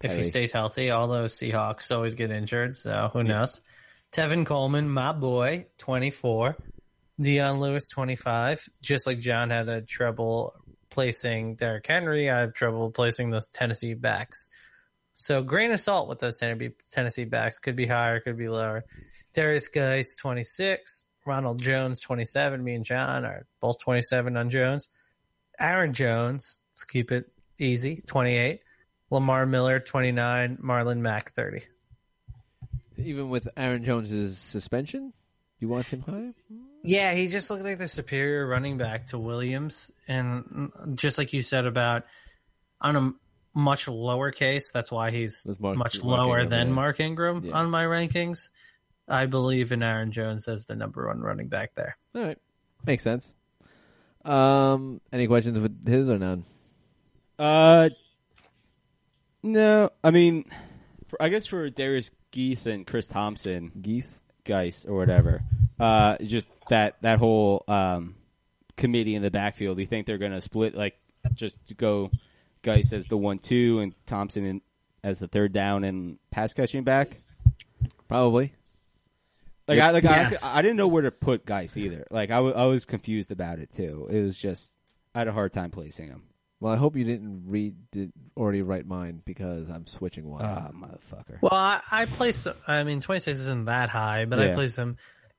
Penny. 0.00 0.14
he 0.16 0.22
stays 0.22 0.52
healthy, 0.52 0.90
all 0.90 1.08
those 1.08 1.34
Seahawks 1.34 1.94
always 1.94 2.14
get 2.14 2.30
injured, 2.30 2.74
so 2.74 3.10
who 3.12 3.24
knows? 3.24 3.60
Tevin 4.12 4.46
Coleman, 4.46 4.88
my 4.88 5.12
boy, 5.12 5.66
24. 5.78 6.56
Dion 7.20 7.60
Lewis, 7.60 7.88
25. 7.88 8.68
Just 8.80 9.06
like 9.06 9.18
John 9.18 9.50
had 9.50 9.68
a 9.68 9.82
trouble 9.82 10.54
placing 10.94 11.56
Derrick 11.56 11.86
Henry, 11.86 12.30
I 12.30 12.40
have 12.40 12.54
trouble 12.54 12.90
placing 12.90 13.28
those 13.28 13.48
Tennessee 13.48 13.94
backs. 13.94 14.48
So 15.12 15.42
grain 15.42 15.72
of 15.72 15.80
salt 15.80 16.08
with 16.08 16.20
those 16.20 16.38
Tennessee 16.38 17.24
backs. 17.24 17.58
Could 17.58 17.76
be 17.76 17.86
higher, 17.86 18.20
could 18.20 18.38
be 18.38 18.48
lower. 18.48 18.84
Derrius 19.34 19.70
Guice, 19.70 20.16
26. 20.16 21.04
Ronald 21.26 21.60
Jones, 21.60 22.00
27. 22.00 22.62
Me 22.62 22.74
and 22.74 22.84
John 22.84 23.24
are 23.24 23.46
both 23.60 23.80
27 23.80 24.36
on 24.36 24.50
Jones. 24.50 24.88
Aaron 25.58 25.92
Jones, 25.92 26.60
let's 26.72 26.84
keep 26.84 27.12
it 27.12 27.30
easy, 27.58 28.00
28. 28.06 28.60
Lamar 29.10 29.46
Miller, 29.46 29.80
29. 29.80 30.58
Marlon 30.62 30.98
Mack, 30.98 31.32
30. 31.32 31.62
Even 32.96 33.28
with 33.28 33.48
Aaron 33.56 33.84
Jones's 33.84 34.38
suspension, 34.38 35.12
you 35.58 35.68
want 35.68 35.86
him 35.86 36.02
higher? 36.02 36.32
Yeah, 36.84 37.14
he 37.14 37.28
just 37.28 37.50
looked 37.50 37.64
like 37.64 37.78
the 37.78 37.88
superior 37.88 38.46
running 38.46 38.76
back 38.78 39.06
to 39.08 39.18
Williams. 39.18 39.90
And 40.06 40.70
just 40.94 41.16
like 41.18 41.32
you 41.32 41.42
said 41.42 41.66
about 41.66 42.04
on 42.80 42.96
a 42.96 43.12
much 43.54 43.88
lower 43.88 44.30
case, 44.32 44.70
that's 44.70 44.92
why 44.92 45.10
he's 45.10 45.46
Mark- 45.58 45.76
much 45.76 46.02
Mark 46.02 46.18
lower 46.18 46.40
Ingram, 46.40 46.50
than 46.50 46.68
yeah. 46.68 46.74
Mark 46.74 47.00
Ingram 47.00 47.44
Yeah. 47.44 47.52
on 47.54 47.70
my 47.70 47.84
rankings. 47.84 48.50
I 49.08 49.26
believe 49.26 49.72
in 49.72 49.82
Aaron 49.82 50.12
Jones 50.12 50.46
as 50.48 50.64
the 50.66 50.74
number 50.76 51.06
one 51.06 51.20
running 51.20 51.48
back 51.48 51.74
there. 51.74 51.96
All 52.14 52.22
right. 52.22 52.38
Makes 52.86 53.02
sense. 53.04 53.34
Um, 54.24 55.00
any 55.12 55.26
questions 55.26 55.58
with 55.58 55.86
his 55.86 56.08
or 56.08 56.18
none? 56.18 56.44
Uh, 57.38 57.90
no. 59.42 59.90
I 60.02 60.10
mean, 60.10 60.44
for, 61.08 61.22
I 61.22 61.28
guess 61.28 61.46
for 61.46 61.70
Derrius 61.70 62.10
Geese 62.30 62.66
and 62.66 62.86
Chris 62.86 63.06
Thompson, 63.06 63.72
Geese? 63.80 64.20
Guice 64.44 64.84
or 64.84 64.94
whatever, 64.96 65.42
uh, 65.80 66.16
just 66.22 66.48
that 66.68 66.96
that 67.02 67.18
whole 67.18 67.64
um, 67.68 68.14
committee 68.76 69.14
in 69.14 69.22
the 69.22 69.30
backfield. 69.30 69.76
Do 69.76 69.82
you 69.82 69.86
think 69.86 70.06
they're 70.06 70.18
going 70.18 70.32
to 70.32 70.40
split 70.40 70.74
like 70.74 70.96
just 71.34 71.64
to 71.68 71.74
go 71.74 72.10
Guice 72.62 72.92
as 72.92 73.06
the 73.06 73.16
one 73.16 73.38
two 73.38 73.80
and 73.80 73.94
Thompson 74.06 74.44
in, 74.44 74.60
as 75.02 75.18
the 75.18 75.28
third 75.28 75.52
down 75.52 75.84
and 75.84 76.18
pass 76.30 76.52
catching 76.54 76.84
back? 76.84 77.20
Probably. 78.08 78.52
Like 79.66 79.78
I 79.80 79.90
like 79.90 80.04
Yes. 80.04 80.26
honestly, 80.26 80.48
I 80.58 80.62
didn't 80.62 80.76
know 80.76 80.88
where 80.88 81.02
to 81.02 81.10
put 81.10 81.46
Guice 81.46 81.76
either. 81.76 82.06
Like 82.10 82.30
I 82.30 82.40
wa- 82.40 82.50
I 82.50 82.66
was 82.66 82.84
confused 82.84 83.30
about 83.30 83.58
it 83.58 83.70
too. 83.74 84.06
It 84.10 84.20
was 84.20 84.38
just 84.38 84.74
I 85.14 85.20
had 85.20 85.28
a 85.28 85.32
hard 85.32 85.52
time 85.54 85.70
placing 85.70 86.08
him. 86.08 86.24
Well, 86.60 86.72
I 86.72 86.76
hope 86.76 86.96
you 86.96 87.04
didn't 87.04 87.44
read 87.46 87.74
did 87.90 88.12
already 88.36 88.62
write 88.62 88.86
mine 88.86 89.22
because 89.24 89.68
I'm 89.70 89.86
switching 89.86 90.28
one. 90.28 90.44
Ah, 90.44 90.70
motherfucker. 90.74 91.38
Well, 91.40 91.52
I, 91.52 91.80
I 91.90 92.04
place. 92.04 92.46
I 92.68 92.84
mean, 92.84 93.00
twenty 93.00 93.20
six 93.20 93.38
isn't 93.40 93.64
that 93.66 93.88
high, 93.88 94.26
but 94.26 94.38
I 94.38 94.46
Yeah. 94.48 94.54
place 94.54 94.76
him 94.76 94.96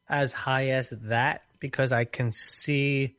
as 0.08 0.34
high 0.34 0.70
as 0.70 0.92
that 1.04 1.42
because 1.60 1.92
I 1.92 2.06
can 2.06 2.32
see 2.32 3.16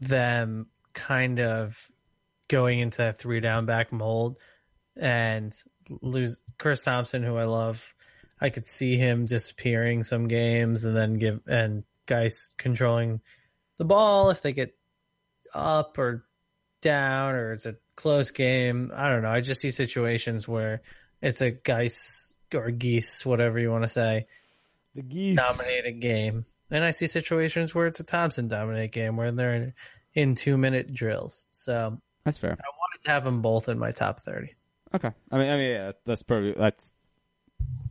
them 0.00 0.66
kind 0.92 1.40
of 1.40 1.90
going 2.48 2.80
into 2.80 2.98
that 2.98 3.18
three 3.18 3.40
down 3.40 3.66
back 3.66 3.92
mold 3.92 4.38
and 4.96 5.54
lose 6.00 6.40
Chris 6.58 6.82
Thompson, 6.82 7.22
who 7.22 7.36
I 7.36 7.44
love. 7.44 7.94
I 8.40 8.50
could 8.50 8.66
see 8.66 8.96
him 8.96 9.24
disappearing 9.24 10.02
some 10.02 10.28
games 10.28 10.84
and 10.84 10.96
then 10.96 11.14
give 11.14 11.40
and 11.46 11.84
guys 12.06 12.50
controlling 12.58 13.20
the 13.78 13.84
ball 13.84 14.30
if 14.30 14.42
they 14.42 14.52
get 14.52 14.76
up 15.54 15.96
or 15.98 16.24
down 16.80 17.34
or 17.34 17.52
it's 17.52 17.66
a 17.66 17.76
close 17.96 18.30
game. 18.30 18.90
I 18.94 19.08
don't 19.08 19.22
know. 19.22 19.30
I 19.30 19.40
just 19.40 19.60
see 19.60 19.70
situations 19.70 20.46
where 20.46 20.82
it's 21.20 21.40
a 21.40 21.52
Guice 21.52 22.36
or 22.52 22.70
Geese, 22.70 23.24
whatever 23.24 23.58
you 23.58 23.70
want 23.70 23.84
to 23.84 23.88
say, 23.88 24.26
the 24.94 25.02
geese. 25.02 25.36
dominated 25.36 26.00
game. 26.00 26.44
And 26.70 26.82
I 26.82 26.90
see 26.92 27.06
situations 27.06 27.74
where 27.74 27.86
it's 27.86 28.00
a 28.00 28.04
Thompson 28.04 28.48
dominate 28.48 28.92
game 28.92 29.16
where 29.16 29.30
they're 29.30 29.54
in, 29.54 29.74
in 30.14 30.34
two 30.34 30.56
minute 30.56 30.92
drills. 30.92 31.46
So 31.50 32.00
That's 32.24 32.38
fair. 32.38 32.52
I 32.52 32.54
wanted 32.54 33.02
to 33.02 33.10
have 33.10 33.24
them 33.24 33.42
both 33.42 33.68
in 33.68 33.78
my 33.78 33.90
top 33.90 34.20
30. 34.20 34.54
Okay. 34.94 35.10
I 35.30 35.38
mean, 35.38 35.50
I 35.50 35.56
mean, 35.56 35.70
yeah, 35.70 35.84
that's, 35.86 35.98
that's 36.06 36.22
perfect. 36.22 36.58
That's 36.58 36.92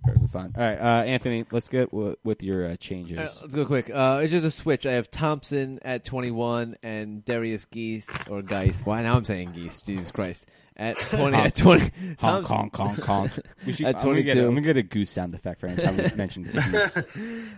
perfectly 0.04 0.28
fine. 0.28 0.54
All 0.58 0.64
right, 0.64 0.80
uh, 0.80 1.04
Anthony, 1.04 1.46
let's 1.52 1.68
get 1.70 1.92
w- 1.92 2.16
with 2.24 2.42
your 2.44 2.66
uh, 2.72 2.76
changes. 2.78 3.18
All 3.18 3.26
right, 3.26 3.38
let's 3.42 3.56
go 3.56 3.66
quick. 3.66 3.90
Uh, 3.94 4.22
it's 4.24 4.32
just 4.32 4.46
a 4.46 4.52
switch. 4.52 4.86
I 4.86 4.94
have 4.94 5.10
Thompson 5.12 5.80
at 5.84 6.04
21 6.06 6.76
and 6.84 7.24
Derrius 7.26 7.70
Geese 7.70 8.08
or 8.30 8.42
Guice. 8.42 8.82
Why 8.84 9.02
now 9.04 9.16
I'm 9.16 9.26
saying 9.26 9.52
Geese? 9.54 9.82
Jesus 9.82 10.12
Christ. 10.12 10.46
At 10.78 10.98
20. 11.12 11.38
at 11.38 11.56
20. 11.56 11.82
honk, 11.82 12.18
Thompson- 12.20 12.56
honk, 12.56 12.76
honk, 12.76 13.00
honk. 13.04 13.32
We 13.66 13.74
should, 13.74 13.86
At 13.86 13.98
I'm, 13.98 14.02
gonna 14.08 14.24
get 14.24 14.38
a, 14.38 14.42
22. 14.42 14.48
I'm 14.48 14.56
gonna 14.56 14.62
get 14.66 14.78
a 14.78 14.84
goose 14.84 15.10
sound 15.12 15.36
effect 15.36 15.60
for 15.62 15.68
any 15.68 15.82
time 15.82 15.98
we 15.98 16.10
mention 16.16 16.44
goose. 16.44 16.98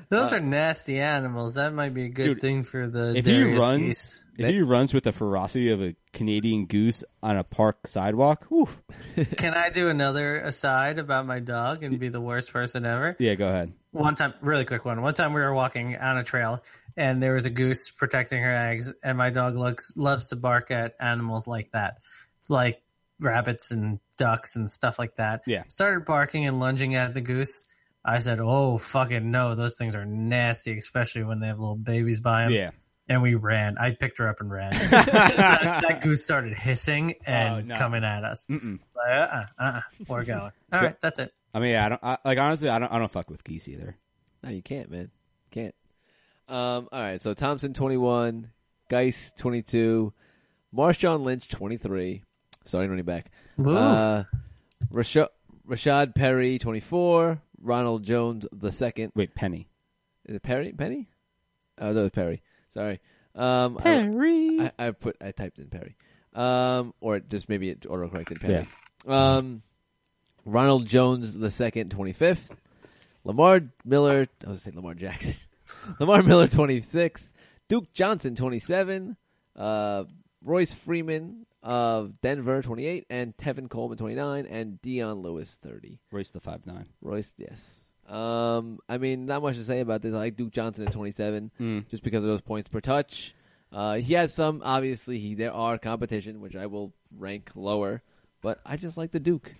Those 0.09 0.33
are 0.33 0.39
nasty 0.41 0.99
animals. 0.99 1.53
That 1.53 1.73
might 1.73 1.93
be 1.93 2.05
a 2.05 2.09
good 2.09 2.25
Dude, 2.25 2.41
thing 2.41 2.63
for 2.63 2.87
the 2.87 3.15
if 3.15 3.25
he 3.25 3.31
Derrius 3.31 3.59
runs, 3.59 3.79
Geese. 3.81 4.23
if 4.37 4.47
he 4.49 4.61
runs 4.61 4.93
with 4.93 5.05
the 5.05 5.13
ferocity 5.13 5.69
of 5.71 5.81
a 5.81 5.95
Canadian 6.11 6.65
goose 6.65 7.03
on 7.21 7.37
a 7.37 7.43
park 7.45 7.87
sidewalk, 7.87 8.45
whew. 8.49 8.67
Can 9.37 9.53
I 9.53 9.69
do 9.69 9.87
another 9.89 10.37
aside 10.39 10.99
about 10.99 11.25
my 11.25 11.39
dog 11.39 11.83
and 11.83 11.99
be 11.99 12.09
the 12.09 12.21
worst 12.21 12.51
person 12.51 12.85
ever? 12.85 13.15
yeah, 13.19 13.35
go 13.35 13.47
ahead. 13.47 13.71
one 13.91 14.15
time 14.15 14.33
really 14.41 14.65
quick 14.65 14.83
one 14.83 15.01
one 15.01 15.13
time 15.13 15.31
we 15.33 15.39
were 15.41 15.53
walking 15.53 15.95
on 15.95 16.17
a 16.17 16.23
trail 16.25 16.61
and 16.97 17.23
there 17.23 17.33
was 17.35 17.45
a 17.45 17.49
goose 17.49 17.89
protecting 17.91 18.41
her 18.43 18.53
eggs 18.53 18.91
and 19.03 19.17
my 19.17 19.29
dog 19.29 19.55
looks 19.55 19.93
loves 19.95 20.27
to 20.29 20.35
bark 20.35 20.69
at 20.71 20.95
animals 20.99 21.47
like 21.47 21.69
that 21.71 21.99
like 22.49 22.81
rabbits 23.23 23.71
and 23.71 23.99
ducks 24.17 24.55
and 24.55 24.69
stuff 24.69 24.99
like 24.99 25.15
that 25.15 25.41
Yeah. 25.47 25.63
started 25.67 26.05
barking 26.05 26.45
and 26.45 26.59
lunging 26.59 26.95
at 26.95 27.13
the 27.13 27.21
goose 27.21 27.65
i 28.05 28.19
said 28.19 28.39
oh 28.41 28.77
fucking 28.77 29.31
no 29.31 29.55
those 29.55 29.75
things 29.75 29.95
are 29.95 30.05
nasty 30.05 30.77
especially 30.77 31.23
when 31.23 31.39
they 31.39 31.47
have 31.47 31.59
little 31.59 31.75
babies 31.77 32.19
by 32.19 32.43
them 32.43 32.51
Yeah. 32.51 32.69
and 33.09 33.21
we 33.21 33.35
ran 33.35 33.77
i 33.77 33.91
picked 33.91 34.17
her 34.19 34.27
up 34.29 34.41
and 34.41 34.51
ran 34.51 34.71
that, 34.91 35.05
that 35.87 36.01
goose 36.03 36.23
started 36.23 36.53
hissing 36.53 37.15
and 37.25 37.55
Oh, 37.55 37.61
no. 37.61 37.75
coming 37.75 38.03
at 38.03 38.23
us 38.23 38.45
Mm-mm. 38.49 38.79
like, 38.95 39.07
uh-uh, 39.11 39.45
uh-uh, 39.57 39.81
we're 40.07 40.23
going 40.25 40.39
all 40.41 40.51
right 40.81 40.99
that's 41.01 41.19
it 41.19 41.31
I 41.55 41.59
mean, 41.59 41.73
yeah, 41.73 41.85
I 41.85 41.89
don't 41.89 42.03
I, 42.03 42.17
like 42.25 42.39
honestly. 42.39 42.67
I 42.67 42.79
don't. 42.79 42.91
I 42.91 42.97
don't 42.97 43.11
fuck 43.11 43.29
with 43.29 43.43
geese 43.43 43.67
either. 43.67 43.95
No, 44.41 44.49
you 44.49 44.63
can't, 44.63 44.89
man. 44.89 45.11
Can't. 45.51 45.75
Um, 46.49 46.89
all 46.91 46.99
right, 46.99 47.21
so 47.21 47.35
Thompson 47.35 47.75
21, 47.75 48.49
Guice 48.89 49.31
22, 49.37 50.11
Marshawn 50.75 51.21
Lynch, 51.21 51.47
23, 51.49 52.23
starting 52.65 52.89
running 52.89 53.05
back. 53.05 53.31
Uh, 53.59 54.23
Rashad, 54.91 55.27
Rashad 55.67 56.15
Perry, 56.15 56.57
24. 56.59 57.41
Ronald 57.61 58.03
Jones, 58.03 58.45
the 58.51 58.71
second. 58.71 59.13
Wait, 59.15 59.33
Penny. 59.35 59.67
Is 60.25 60.35
it 60.35 60.43
Perry? 60.43 60.71
Penny? 60.73 61.07
Oh, 61.77 61.93
that 61.93 62.01
was 62.01 62.11
Perry. 62.11 62.41
Sorry. 62.73 62.99
Um, 63.35 63.77
I- 63.77 63.81
Perry. 63.81 64.59
I, 64.59 64.71
I 64.79 64.91
put 64.91 65.17
I 65.21 65.31
typed 65.31 65.57
in 65.59 65.67
Perry, 65.67 65.95
um, 66.33 66.93
or 67.01 67.19
just 67.19 67.49
maybe 67.49 67.69
it 67.69 67.85
auto 67.89 68.07
corrected 68.09 68.39
Perry. 68.41 68.67
Um, 69.07 69.61
Ronald 70.45 70.85
Jones 70.85 71.33
the 71.33 71.49
second, 71.51 71.91
twenty 71.91 72.13
fifth. 72.13 72.53
Lamar 73.23 73.61
Miller. 73.85 74.27
I 74.45 74.49
was 74.49 74.61
saying 74.61 74.75
Lamar 74.75 74.93
Jackson. 74.93 75.35
Lamar 75.99 76.21
Miller 76.21 76.47
twenty 76.47 76.81
sixth. 76.81 77.31
Duke 77.69 77.91
Johnson 77.93 78.35
twenty 78.35 78.59
seven. 78.59 79.17
Uh, 79.55 80.03
Royce 80.43 80.73
Freeman 80.73 81.45
of 81.63 82.21
Denver 82.21 82.61
twenty 82.61 82.85
eight, 82.85 83.05
and 83.09 83.35
Tevin 83.37 83.69
Coleman 83.69 83.97
twenty 83.97 84.15
nine, 84.15 84.45
and 84.45 84.81
Dion 84.81 85.21
Lewis 85.21 85.57
thirty. 85.63 85.99
Royce 86.11 86.31
the 86.31 86.39
five 86.39 86.67
nine. 86.67 86.85
Royce, 87.01 87.33
yes. 87.37 87.79
Um, 88.07 88.79
I 88.89 88.97
mean, 88.97 89.25
not 89.25 89.41
much 89.41 89.55
to 89.55 89.63
say 89.63 89.79
about 89.79 90.01
this. 90.01 90.13
I 90.13 90.17
like 90.17 90.35
Duke 90.35 90.51
Johnson 90.51 90.85
at 90.85 90.91
27, 90.91 91.51
Mm. 91.57 91.87
just 91.89 92.03
because 92.03 92.21
of 92.21 92.29
those 92.29 92.41
points 92.41 92.67
per 92.67 92.81
touch. 92.81 93.33
Uh, 93.71 93.95
he 93.95 94.13
has 94.13 94.33
some, 94.33 94.61
obviously, 94.63 95.19
he 95.19 95.35
there 95.35 95.53
are 95.53 95.77
competition, 95.77 96.41
which 96.41 96.53
I 96.55 96.65
will 96.65 96.93
rank 97.17 97.51
lower, 97.55 98.03
but 98.41 98.59
I 98.65 98.75
just 98.75 98.97
like 98.97 99.11
the 99.11 99.21
Duke. 99.21 99.55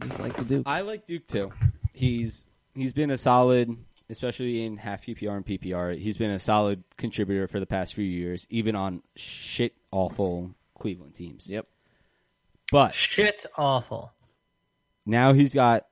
I 0.00 0.06
just 0.06 0.20
like 0.20 0.36
the 0.36 0.44
Duke. 0.44 0.62
I 0.66 0.82
like 0.82 1.06
Duke 1.06 1.26
too. 1.26 1.50
He's 1.94 2.46
he's 2.74 2.92
been 2.92 3.10
a 3.10 3.16
solid, 3.16 3.74
especially 4.10 4.64
in 4.64 4.76
half 4.76 5.02
PPR 5.04 5.34
and 5.36 5.46
PPR. 5.46 5.98
He's 5.98 6.18
been 6.18 6.30
a 6.30 6.38
solid 6.38 6.84
contributor 6.98 7.48
for 7.48 7.58
the 7.58 7.66
past 7.66 7.94
few 7.94 8.04
years, 8.04 8.46
even 8.50 8.76
on 8.76 9.02
shit 9.16 9.74
awful 9.90 10.54
Cleveland 10.82 11.14
teams. 11.14 11.48
Yep. 11.48 11.68
But 12.72 12.92
Shit 12.92 13.46
awful. 13.56 14.12
now 15.06 15.32
he's 15.32 15.54
got 15.54 15.86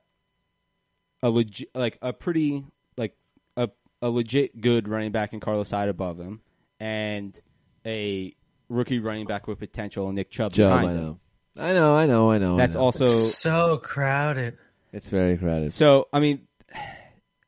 a 1.23 1.29
legit, 1.29 1.69
like 1.73 1.97
a 2.01 2.11
pretty, 2.11 2.65
like 2.97 3.15
a 3.55 3.69
a 4.01 4.09
legit 4.09 4.59
good 4.59 4.89
running 4.89 5.11
back 5.13 5.31
in 5.31 5.39
Carlos 5.39 5.71
Hyde 5.71 5.87
above 5.87 6.19
him, 6.19 6.41
and 6.79 7.39
a 7.85 8.35
rookie 8.67 8.99
running 8.99 9.27
back 9.27 9.47
with 9.47 9.59
potential, 9.59 10.11
Nick 10.11 10.29
Chubb. 10.29 10.51
Joe, 10.51 10.69
behind 10.69 10.89
I 10.89 10.91
him. 10.91 10.97
know. 10.97 11.19
I 11.59 11.73
know, 11.73 11.95
I 11.95 12.05
know, 12.05 12.31
I 12.31 12.37
know. 12.37 12.55
I 12.55 12.57
That's 12.57 12.75
know. 12.75 12.81
also 12.81 13.07
So 13.07 13.77
crowded. 13.77 14.57
It's 14.91 15.09
very 15.09 15.37
crowded. 15.37 15.71
So 15.71 16.09
I 16.11 16.19
mean, 16.19 16.47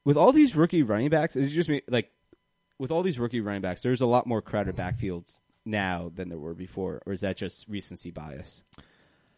with 0.06 0.16
all 0.16 0.32
these 0.32 0.56
rookie 0.56 0.84
running 0.84 1.10
backs, 1.10 1.36
is 1.36 1.48
it 1.52 1.56
just 1.56 1.68
me 1.68 1.82
like 1.90 2.10
with 2.80 2.90
all 2.92 3.04
these 3.04 3.20
rookie 3.20 3.42
running 3.42 3.62
backs? 3.62 3.82
There's 3.82 4.00
a 4.02 4.06
lot 4.06 4.28
more 4.28 4.42
crowded 4.42 4.78
backfields 4.78 5.42
now 5.66 6.12
than 6.14 6.30
there 6.30 6.38
were 6.38 6.54
before, 6.54 7.02
or 7.06 7.14
is 7.14 7.22
that 7.22 7.38
just 7.38 7.68
recency 7.68 8.12
bias? 8.12 8.64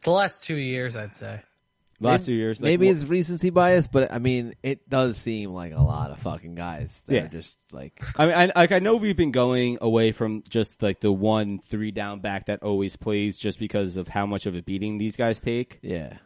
The 0.03 0.11
last 0.11 0.43
two 0.43 0.55
years, 0.55 0.95
I'd 0.95 1.13
say. 1.13 1.41
The 2.01 2.07
last 2.07 2.25
two 2.25 2.33
years, 2.33 2.59
like, 2.59 2.65
Maybe 2.65 2.89
it's 2.89 3.05
recency 3.05 3.51
bias, 3.51 3.87
but 3.87 4.11
I 4.11 4.19
mean, 4.19 4.53
it 4.61 4.89
does 4.89 5.17
seem 5.17 5.51
like 5.51 5.71
a 5.73 5.81
lot 5.81 6.11
of 6.11 6.19
fucking 6.19 6.53
guys 6.55 7.01
that 7.07 7.13
Yeah. 7.15 7.21
are 7.23 7.27
just 7.29 7.57
like, 7.71 8.03
I 8.17 8.25
mean, 8.25 8.35
I, 8.35 8.51
like 8.53 8.73
I 8.73 8.79
know 8.79 8.97
we've 8.97 9.15
been 9.15 9.31
going 9.31 9.77
away 9.79 10.11
from 10.11 10.43
just 10.49 10.83
like 10.83 10.99
the 10.99 11.11
one 11.11 11.59
three 11.59 11.91
down 11.91 12.19
back 12.19 12.47
that 12.47 12.63
always 12.63 12.97
plays, 12.97 13.37
just 13.37 13.59
because 13.59 13.95
of 13.95 14.09
how 14.09 14.25
much 14.25 14.45
of 14.45 14.55
a 14.55 14.61
beating 14.61 14.97
these 14.97 15.15
guys 15.15 15.39
take. 15.39 15.79
yeah. 15.81 16.17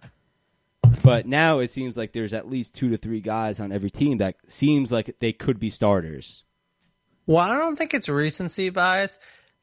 But 1.03 1.27
now 1.27 1.59
it 1.59 1.69
seems 1.69 1.95
like 1.95 2.13
there's 2.13 2.33
at 2.33 2.49
least 2.49 2.73
two 2.73 2.89
to 2.89 2.97
three 2.97 3.21
guys 3.21 3.59
on 3.59 3.71
every 3.71 3.91
team 3.91 4.17
that 4.17 4.35
seems 4.47 4.91
like 4.91 5.15
they 5.19 5.31
could 5.31 5.59
be 5.59 5.69
starters. 5.69 6.43
Well, 7.27 7.37
I 7.37 7.55
don't 7.57 7.77
think 7.77 7.93
it's 7.93 8.09
recency 8.09 8.69
bias 8.71 9.19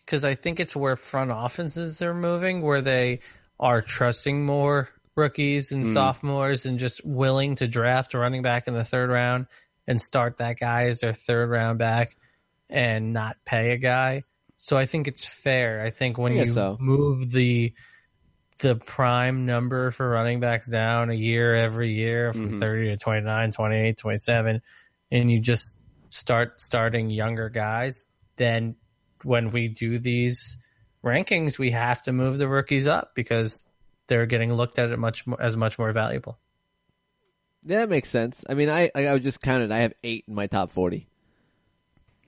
because 0.06 0.24
I 0.24 0.36
think 0.36 0.60
it's 0.60 0.76
where 0.76 0.96
front 0.96 1.32
offices 1.32 2.00
are 2.00 2.14
moving, 2.14 2.62
where 2.62 2.80
they 2.80 3.20
are 3.58 3.82
trusting 3.82 4.46
more 4.46 4.88
rookies 5.16 5.72
and 5.72 5.84
hmm. 5.84 5.92
sophomores 5.92 6.64
and 6.64 6.78
just 6.78 7.04
willing 7.04 7.56
to 7.56 7.66
draft 7.66 8.14
a 8.14 8.18
running 8.18 8.42
back 8.42 8.68
in 8.68 8.74
the 8.74 8.84
third 8.84 9.10
round 9.10 9.46
and 9.86 10.00
start 10.00 10.38
that 10.38 10.58
guy 10.58 10.84
as 10.84 11.00
their 11.00 11.14
third 11.14 11.50
round 11.50 11.78
back 11.78 12.16
and 12.70 13.12
not 13.12 13.36
pay 13.44 13.72
a 13.72 13.78
guy. 13.78 14.22
So 14.56 14.76
I 14.76 14.86
think 14.86 15.08
it's 15.08 15.24
fair. 15.24 15.82
I 15.82 15.90
think 15.90 16.18
when 16.18 16.32
I 16.32 16.36
you 16.36 16.52
so. 16.52 16.76
move 16.80 17.30
the 17.30 17.72
the 18.58 18.74
prime 18.74 19.44
number 19.44 19.90
for 19.90 20.08
running 20.08 20.40
backs 20.40 20.66
down 20.66 21.10
a 21.10 21.14
year 21.14 21.54
every 21.54 21.92
year 21.92 22.32
from 22.32 22.52
mm-hmm. 22.52 22.58
30 22.58 22.88
to 22.88 22.96
29, 22.96 23.50
28, 23.50 23.98
27 23.98 24.62
and 25.10 25.30
you 25.30 25.40
just 25.40 25.78
start 26.08 26.60
starting 26.60 27.10
younger 27.10 27.50
guys, 27.50 28.06
then 28.36 28.76
when 29.22 29.50
we 29.50 29.68
do 29.68 29.98
these 29.98 30.56
rankings, 31.04 31.58
we 31.58 31.70
have 31.72 32.02
to 32.02 32.12
move 32.12 32.38
the 32.38 32.48
rookies 32.48 32.86
up 32.86 33.14
because 33.14 33.64
they're 34.06 34.26
getting 34.26 34.52
looked 34.52 34.78
at 34.78 34.90
it 34.90 34.98
much 34.98 35.26
more, 35.26 35.40
as 35.40 35.56
much 35.56 35.78
more 35.78 35.92
valuable. 35.92 36.38
Yeah, 37.64 37.78
that 37.78 37.88
makes 37.88 38.08
sense. 38.10 38.44
I 38.48 38.54
mean, 38.54 38.70
I 38.70 38.90
I 38.94 39.12
was 39.12 39.22
just 39.22 39.40
counted. 39.40 39.72
I 39.72 39.78
have 39.78 39.94
eight 40.04 40.24
in 40.28 40.34
my 40.34 40.46
top 40.46 40.70
forty. 40.70 41.08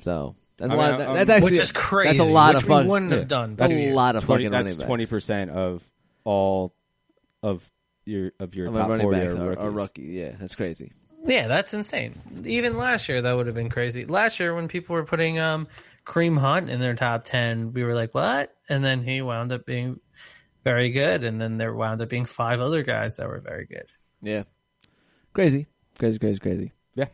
So 0.00 0.34
that's 0.56 0.72
a 0.72 0.74
I 0.74 0.78
lot. 0.78 0.92
Of, 0.92 0.98
that- 0.98 1.08
um, 1.08 1.14
that's 1.14 1.30
actually 1.30 1.50
which 1.52 1.60
is 1.60 1.72
crazy. 1.72 2.18
That's 2.18 2.28
a 2.28 2.32
lot 2.32 2.54
which 2.54 2.64
of 2.64 2.68
we 2.68 2.86
wouldn't 2.88 3.10
yeah. 3.12 3.18
have 3.18 3.28
done. 3.28 3.56
That's 3.56 3.70
a 3.70 3.92
lot 3.92 4.16
of 4.16 4.24
20, 4.24 4.44
fucking. 4.48 4.64
That's 4.64 4.76
twenty 4.84 5.06
percent 5.06 5.50
of 5.50 5.88
all 6.24 6.74
of 7.42 7.68
your 8.04 8.32
of 8.40 8.54
your 8.54 8.68
Of 8.68 8.74
top 8.74 8.88
running 8.88 9.04
forty 9.04 9.20
backs 9.20 9.34
are 9.34 9.36
are, 9.36 9.48
rookies. 9.48 9.64
are 9.64 9.70
rookie. 9.70 10.02
Yeah, 10.02 10.32
that's 10.40 10.56
crazy. 10.56 10.92
Yeah, 11.24 11.48
that's 11.48 11.74
insane. 11.74 12.20
Even 12.44 12.76
last 12.76 13.08
year, 13.08 13.22
that 13.22 13.32
would 13.32 13.46
have 13.46 13.54
been 13.54 13.70
crazy. 13.70 14.06
Last 14.06 14.38
year, 14.40 14.54
when 14.54 14.68
people 14.68 14.94
were 14.94 15.04
putting 15.04 15.38
um, 15.38 15.68
Kareem 16.08 16.38
Hunt 16.38 16.70
in 16.70 16.80
their 16.80 16.94
top 16.94 17.22
ten, 17.24 17.72
we 17.74 17.84
were 17.84 17.94
like, 17.94 18.14
"What?" 18.14 18.52
And 18.68 18.82
then 18.82 19.02
he 19.02 19.20
wound 19.22 19.52
up 19.52 19.66
being 19.66 20.00
very 20.64 20.90
good, 20.90 21.22
and 21.22 21.38
then 21.40 21.58
there 21.58 21.74
wound 21.74 22.00
up 22.00 22.08
being 22.08 22.24
five 22.24 22.60
other 22.60 22.82
guys 22.82 23.18
that 23.18 23.28
were 23.28 23.40
very 23.40 23.66
good. 23.66 23.84
Yeah, 24.22 24.44
crazy, 25.34 25.66
crazy, 25.98 26.18
crazy, 26.18 26.38
crazy. 26.40 26.72
Yeah. 26.94 27.06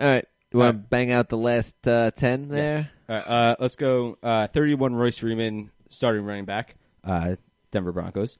All 0.00 0.06
right, 0.08 0.26
you 0.50 0.58
want 0.58 0.72
to 0.72 0.76
Alright. 0.78 0.90
bang 0.90 1.12
out 1.12 1.28
the 1.28 1.36
last 1.36 1.86
uh, 1.86 2.10
ten 2.12 2.48
there? 2.48 2.90
Yes. 3.08 3.24
All 3.26 3.34
right, 3.34 3.50
uh, 3.50 3.56
let's 3.60 3.76
go. 3.76 4.16
Uh, 4.22 4.46
Thirty-one 4.46 4.94
Royce 4.94 5.18
Freeman, 5.18 5.70
starting 5.90 6.24
running 6.24 6.46
back, 6.46 6.74
uh, 7.04 7.36
Denver 7.70 7.92
Broncos. 7.92 8.38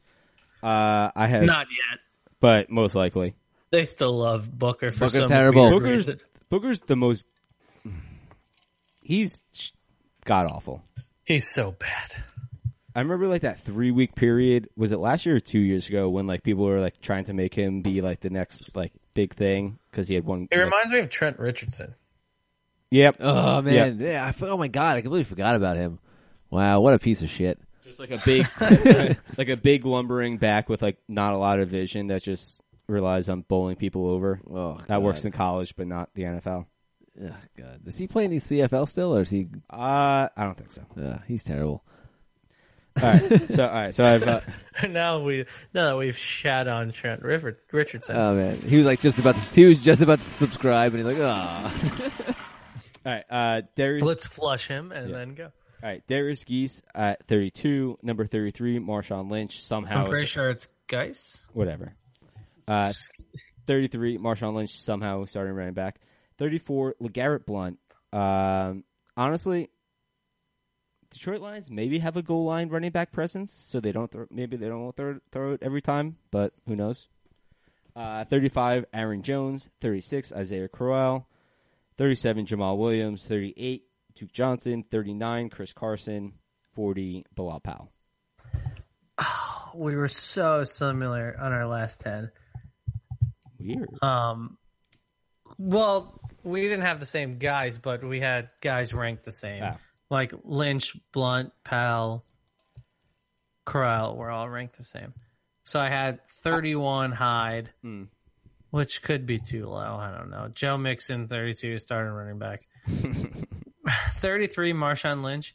Uh, 0.62 1.10
I 1.14 1.26
have, 1.26 1.42
Not 1.42 1.66
yet. 1.70 1.98
but 2.40 2.70
most 2.70 2.94
likely, 2.94 3.34
They 3.70 3.84
still 3.84 4.16
love 4.16 4.50
Booker 4.58 4.90
for 4.90 5.00
Booker's 5.06 5.12
some 5.20 5.28
terrible. 5.28 5.62
weird 5.70 5.74
Booker's 5.82 6.06
reason. 6.08 6.20
Booker's 6.48 6.80
the 6.80 6.96
most. 6.96 7.26
He's 9.02 9.42
god 10.24 10.50
awful. 10.50 10.82
He's 11.24 11.48
so 11.48 11.72
bad. 11.72 12.14
I 12.94 13.00
remember 13.00 13.26
like 13.26 13.42
that 13.42 13.60
three 13.60 13.90
week 13.90 14.14
period. 14.14 14.68
Was 14.76 14.92
it 14.92 14.98
last 14.98 15.24
year 15.24 15.36
or 15.36 15.40
two 15.40 15.60
years 15.60 15.88
ago 15.88 16.10
when 16.10 16.26
like 16.26 16.42
people 16.42 16.64
were 16.64 16.80
like 16.80 17.00
trying 17.00 17.24
to 17.24 17.32
make 17.32 17.54
him 17.54 17.80
be 17.82 18.00
like 18.02 18.20
the 18.20 18.28
next 18.30 18.74
like 18.76 18.92
big 19.14 19.34
thing 19.34 19.78
because 19.90 20.08
he 20.08 20.14
had 20.14 20.24
one. 20.24 20.48
It 20.50 20.56
like- 20.56 20.64
reminds 20.64 20.92
me 20.92 20.98
of 20.98 21.08
Trent 21.10 21.38
Richardson. 21.38 21.94
Yep. 22.90 23.16
Oh 23.20 23.62
man, 23.62 23.98
yeah. 24.00 24.26
I, 24.26 24.44
oh 24.44 24.58
my 24.58 24.68
god, 24.68 24.96
I 24.96 25.00
completely 25.00 25.24
forgot 25.24 25.56
about 25.56 25.78
him. 25.78 25.98
Wow, 26.50 26.80
what 26.82 26.92
a 26.92 26.98
piece 26.98 27.22
of 27.22 27.30
shit. 27.30 27.58
Just 27.84 27.98
like 27.98 28.10
a 28.10 28.20
big, 28.22 28.46
like 29.38 29.48
a 29.48 29.56
big 29.56 29.86
lumbering 29.86 30.36
back 30.36 30.68
with 30.68 30.82
like 30.82 30.98
not 31.08 31.32
a 31.32 31.38
lot 31.38 31.58
of 31.60 31.70
vision 31.70 32.08
that 32.08 32.22
just 32.22 32.60
relies 32.88 33.30
on 33.30 33.40
bowling 33.48 33.76
people 33.76 34.06
over. 34.10 34.40
Oh, 34.50 34.74
that 34.76 34.88
God. 34.88 35.02
works 35.02 35.24
in 35.24 35.32
college, 35.32 35.74
but 35.76 35.86
not 35.86 36.10
the 36.14 36.24
NFL. 36.24 36.66
Oh, 37.20 37.34
god, 37.58 37.80
is 37.86 37.96
he 37.98 38.06
playing 38.06 38.30
the 38.30 38.38
CFL 38.38 38.88
still, 38.88 39.14
or 39.16 39.22
is 39.22 39.30
he? 39.30 39.48
Uh, 39.70 40.28
I 40.36 40.44
don't 40.44 40.56
think 40.56 40.72
so. 40.72 40.82
Uh, 41.00 41.18
he's 41.26 41.44
terrible. 41.44 41.84
All 43.02 43.10
right, 43.10 43.42
so 43.50 43.66
all 43.66 43.72
right, 43.74 43.94
so 43.94 44.04
I've 44.04 44.22
uh, 44.22 44.40
now 44.88 45.20
we 45.22 45.46
now 45.72 45.90
that 45.90 45.96
we've 45.96 46.16
shat 46.16 46.68
on 46.68 46.90
Trent 46.92 47.22
River, 47.22 47.58
Richardson. 47.70 48.16
Oh 48.16 48.34
man, 48.34 48.60
he 48.60 48.76
was 48.76 48.86
like 48.86 49.00
just 49.00 49.18
about 49.18 49.34
to. 49.36 49.40
He 49.60 49.64
was 49.66 49.78
just 49.78 50.02
about 50.02 50.20
to 50.20 50.26
subscribe, 50.26 50.94
and 50.94 51.06
he's 51.06 51.18
like, 51.18 51.26
ah. 51.26 51.74
all 53.06 53.12
right. 53.12 53.24
Uh, 53.30 53.62
Derrius, 53.76 54.02
Let's 54.02 54.26
flush 54.26 54.68
him 54.68 54.92
and 54.92 55.08
Yeah. 55.10 55.16
then 55.16 55.34
go. 55.34 55.44
all 55.44 55.50
right, 55.82 56.06
Derrius 56.06 56.44
Geese 56.44 56.82
at 56.94 57.26
thirty-two, 57.28 57.98
number 58.02 58.26
thirty-three, 58.26 58.78
Marshawn 58.78 59.30
Lynch 59.30 59.62
somehow 59.62 60.04
I'm 60.04 60.10
pretty 60.10 60.26
sure 60.26 60.50
it's 60.50 60.68
Guice. 60.86 61.46
whatever. 61.54 61.94
Uh, 62.68 62.92
33, 63.66 64.18
Marshawn 64.18 64.54
Lynch 64.54 64.78
somehow 64.80 65.24
starting 65.24 65.54
running 65.54 65.74
back. 65.74 65.98
34, 66.42 66.96
LeGarrette 67.00 67.46
Blunt. 67.46 67.78
Um, 68.12 68.82
honestly, 69.16 69.70
Detroit 71.08 71.40
Lions 71.40 71.70
maybe 71.70 72.00
have 72.00 72.16
a 72.16 72.22
goal 72.22 72.44
line 72.44 72.68
running 72.68 72.90
back 72.90 73.12
presence, 73.12 73.52
so 73.52 73.78
they 73.78 73.92
don't 73.92 74.10
throw, 74.10 74.26
maybe 74.28 74.56
they 74.56 74.66
don't 74.66 74.90
throw, 74.96 75.20
throw 75.30 75.52
it 75.52 75.62
every 75.62 75.80
time, 75.80 76.16
but 76.32 76.52
who 76.66 76.74
knows? 76.74 77.06
Uh, 77.94 78.24
35, 78.24 78.86
Aaron 78.92 79.22
Jones. 79.22 79.70
36, 79.82 80.32
Isaiah 80.32 80.66
Crowell. 80.66 81.28
37, 81.98 82.46
Jamaal 82.46 82.76
Williams. 82.76 83.24
38, 83.24 83.84
Duke 84.16 84.32
Johnson. 84.32 84.82
39, 84.90 85.48
Chris 85.48 85.72
Carson. 85.72 86.32
40, 86.74 87.24
Bilal 87.36 87.60
Powell. 87.60 87.92
We 89.74 89.94
were 89.94 90.08
so 90.08 90.64
similar 90.64 91.34
on 91.40 91.52
our 91.52 91.66
last 91.66 92.02
ten. 92.02 92.30
Weird. 93.58 93.88
Um, 94.02 94.58
well, 95.58 96.20
we 96.44 96.62
didn't 96.62 96.82
have 96.82 97.00
the 97.00 97.06
same 97.06 97.38
guys, 97.38 97.78
but 97.78 98.02
we 98.04 98.20
had 98.20 98.50
guys 98.60 98.92
ranked 98.94 99.24
the 99.24 99.32
same, 99.32 99.62
Ah. 99.64 99.76
like 100.10 100.32
Lynch, 100.44 100.96
Blunt, 101.12 101.52
Powell, 101.64 102.24
Crowell 103.64 104.16
were 104.16 104.30
all 104.30 104.48
ranked 104.48 104.76
the 104.76 104.84
same. 104.84 105.14
So 105.64 105.78
I 105.80 105.88
had 105.88 106.26
31 106.26 107.12
Hyde, 107.12 107.70
Hmm. 107.82 108.04
which 108.70 109.02
could 109.02 109.26
be 109.26 109.38
too 109.38 109.66
low. 109.66 109.96
I 109.96 110.10
don't 110.16 110.30
know. 110.30 110.48
Joe 110.48 110.76
Mixon, 110.76 111.28
32, 111.28 111.78
starting 111.78 112.12
running 112.12 112.38
back. 112.38 112.66
33, 114.16 114.72
Marshawn 114.72 115.22
Lynch. 115.22 115.54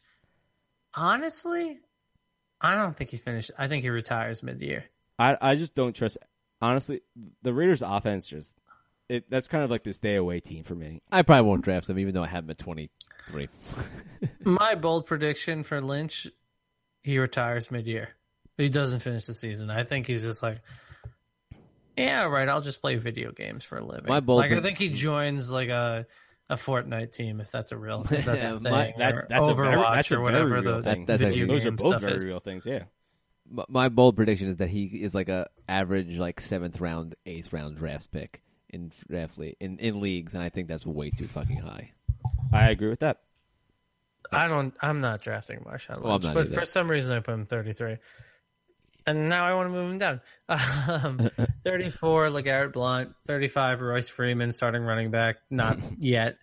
Honestly, 0.94 1.78
I 2.60 2.74
don't 2.74 2.96
think 2.96 3.10
he 3.10 3.16
finished. 3.16 3.50
I 3.58 3.68
think 3.68 3.82
he 3.82 3.90
retires 3.90 4.42
mid 4.42 4.60
year. 4.60 4.84
I 5.18 5.36
I 5.40 5.54
just 5.54 5.74
don't 5.74 5.94
trust. 5.94 6.18
Honestly, 6.60 7.02
the 7.42 7.52
Raiders' 7.52 7.82
offense 7.82 8.26
just 8.26 8.54
it. 9.08 9.30
That's 9.30 9.48
kind 9.48 9.64
of 9.64 9.70
like 9.70 9.82
the 9.84 9.92
stay 9.92 10.16
away 10.16 10.40
team 10.40 10.64
for 10.64 10.74
me. 10.74 11.00
I 11.10 11.22
probably 11.22 11.48
won't 11.48 11.62
draft 11.62 11.88
him, 11.90 11.98
even 11.98 12.14
though 12.14 12.22
I 12.22 12.26
have 12.26 12.44
him 12.44 12.50
at 12.50 12.58
23. 12.58 13.48
My 14.44 14.74
bold 14.74 15.06
prediction 15.06 15.62
for 15.62 15.80
Lynch, 15.80 16.26
he 17.02 17.18
retires 17.18 17.70
mid 17.70 17.86
year. 17.86 18.10
He 18.56 18.68
doesn't 18.68 19.00
finish 19.00 19.26
the 19.26 19.34
season. 19.34 19.70
I 19.70 19.84
think 19.84 20.06
he's 20.06 20.22
just 20.22 20.42
like, 20.42 20.58
yeah, 21.96 22.26
right. 22.26 22.48
I'll 22.48 22.60
just 22.60 22.80
play 22.80 22.96
video 22.96 23.32
games 23.32 23.64
for 23.64 23.78
a 23.78 23.84
living. 23.84 24.06
My 24.08 24.20
bold 24.20 24.38
like 24.40 24.52
I 24.52 24.60
think 24.60 24.78
he 24.78 24.88
joins 24.90 25.50
like 25.50 25.68
a 25.68 26.06
a 26.50 26.54
Fortnite 26.54 27.12
team 27.12 27.40
if 27.40 27.50
that's 27.50 27.72
a 27.72 27.76
real 27.76 28.02
if 28.10 28.24
that's 28.24 28.44
a 28.44 28.48
Yeah, 28.48 28.56
thing. 28.56 28.62
my- 28.72 28.94
That's 28.96 29.18
or 29.20 29.26
that's 29.28 29.48
a 29.48 29.54
very, 29.54 29.74
Overwatch 29.76 29.94
that's 29.94 30.12
or 30.12 30.20
whatever 30.20 30.48
very 30.48 30.60
real 30.62 30.76
the 30.78 30.82
thing. 30.82 31.04
That- 31.06 31.18
that's 31.18 31.20
video 31.30 31.44
actually- 31.44 31.58
Those 31.58 31.66
are 31.66 31.70
both 31.72 32.00
very 32.02 32.16
is. 32.16 32.26
real 32.26 32.40
things. 32.40 32.66
Yeah. 32.66 32.84
My- 33.50 33.64
My 33.68 33.88
bold 33.88 34.16
prediction 34.16 34.48
is 34.48 34.56
that 34.56 34.68
he 34.70 34.84
is 34.86 35.14
like 35.14 35.28
a 35.28 35.48
average, 35.68 36.18
like 36.18 36.40
seventh 36.40 36.80
round, 36.80 37.14
eighth 37.26 37.52
round 37.52 37.76
draft 37.76 38.10
pick 38.10 38.42
in 38.70 38.90
draft 39.08 39.38
league, 39.38 39.56
in, 39.60 39.78
in 39.78 40.00
leagues, 40.00 40.34
and 40.34 40.42
I 40.42 40.48
think 40.48 40.68
that's 40.68 40.86
way 40.86 41.10
too 41.10 41.28
fucking 41.28 41.58
high. 41.58 41.92
I 42.52 42.70
agree 42.70 42.88
with 42.88 43.00
that. 43.00 43.18
I 44.32 44.48
don't. 44.48 44.74
I'm 44.82 45.00
not 45.00 45.22
drafting 45.22 45.60
Marshawn 45.60 45.96
Lynch, 45.96 46.04
Well, 46.04 46.14
I'm 46.16 46.22
not 46.22 46.34
but 46.34 46.46
either. 46.46 46.60
for 46.60 46.64
some 46.66 46.90
reason 46.90 47.16
I 47.16 47.20
put 47.20 47.32
him 47.34 47.46
33, 47.46 47.96
and 49.06 49.28
now 49.28 49.46
I 49.46 49.54
want 49.54 49.66
to 49.68 49.72
move 49.72 49.90
him 49.90 49.98
down. 49.98 50.20
Um, 50.88 51.30
34, 51.64 52.26
Legarrette 52.28 52.72
Blunt. 52.72 53.14
35, 53.26 53.80
Royce 53.82 54.08
Freeman, 54.08 54.52
starting 54.52 54.82
running 54.82 55.10
back. 55.10 55.36
Not 55.50 55.78
yet 55.98 56.36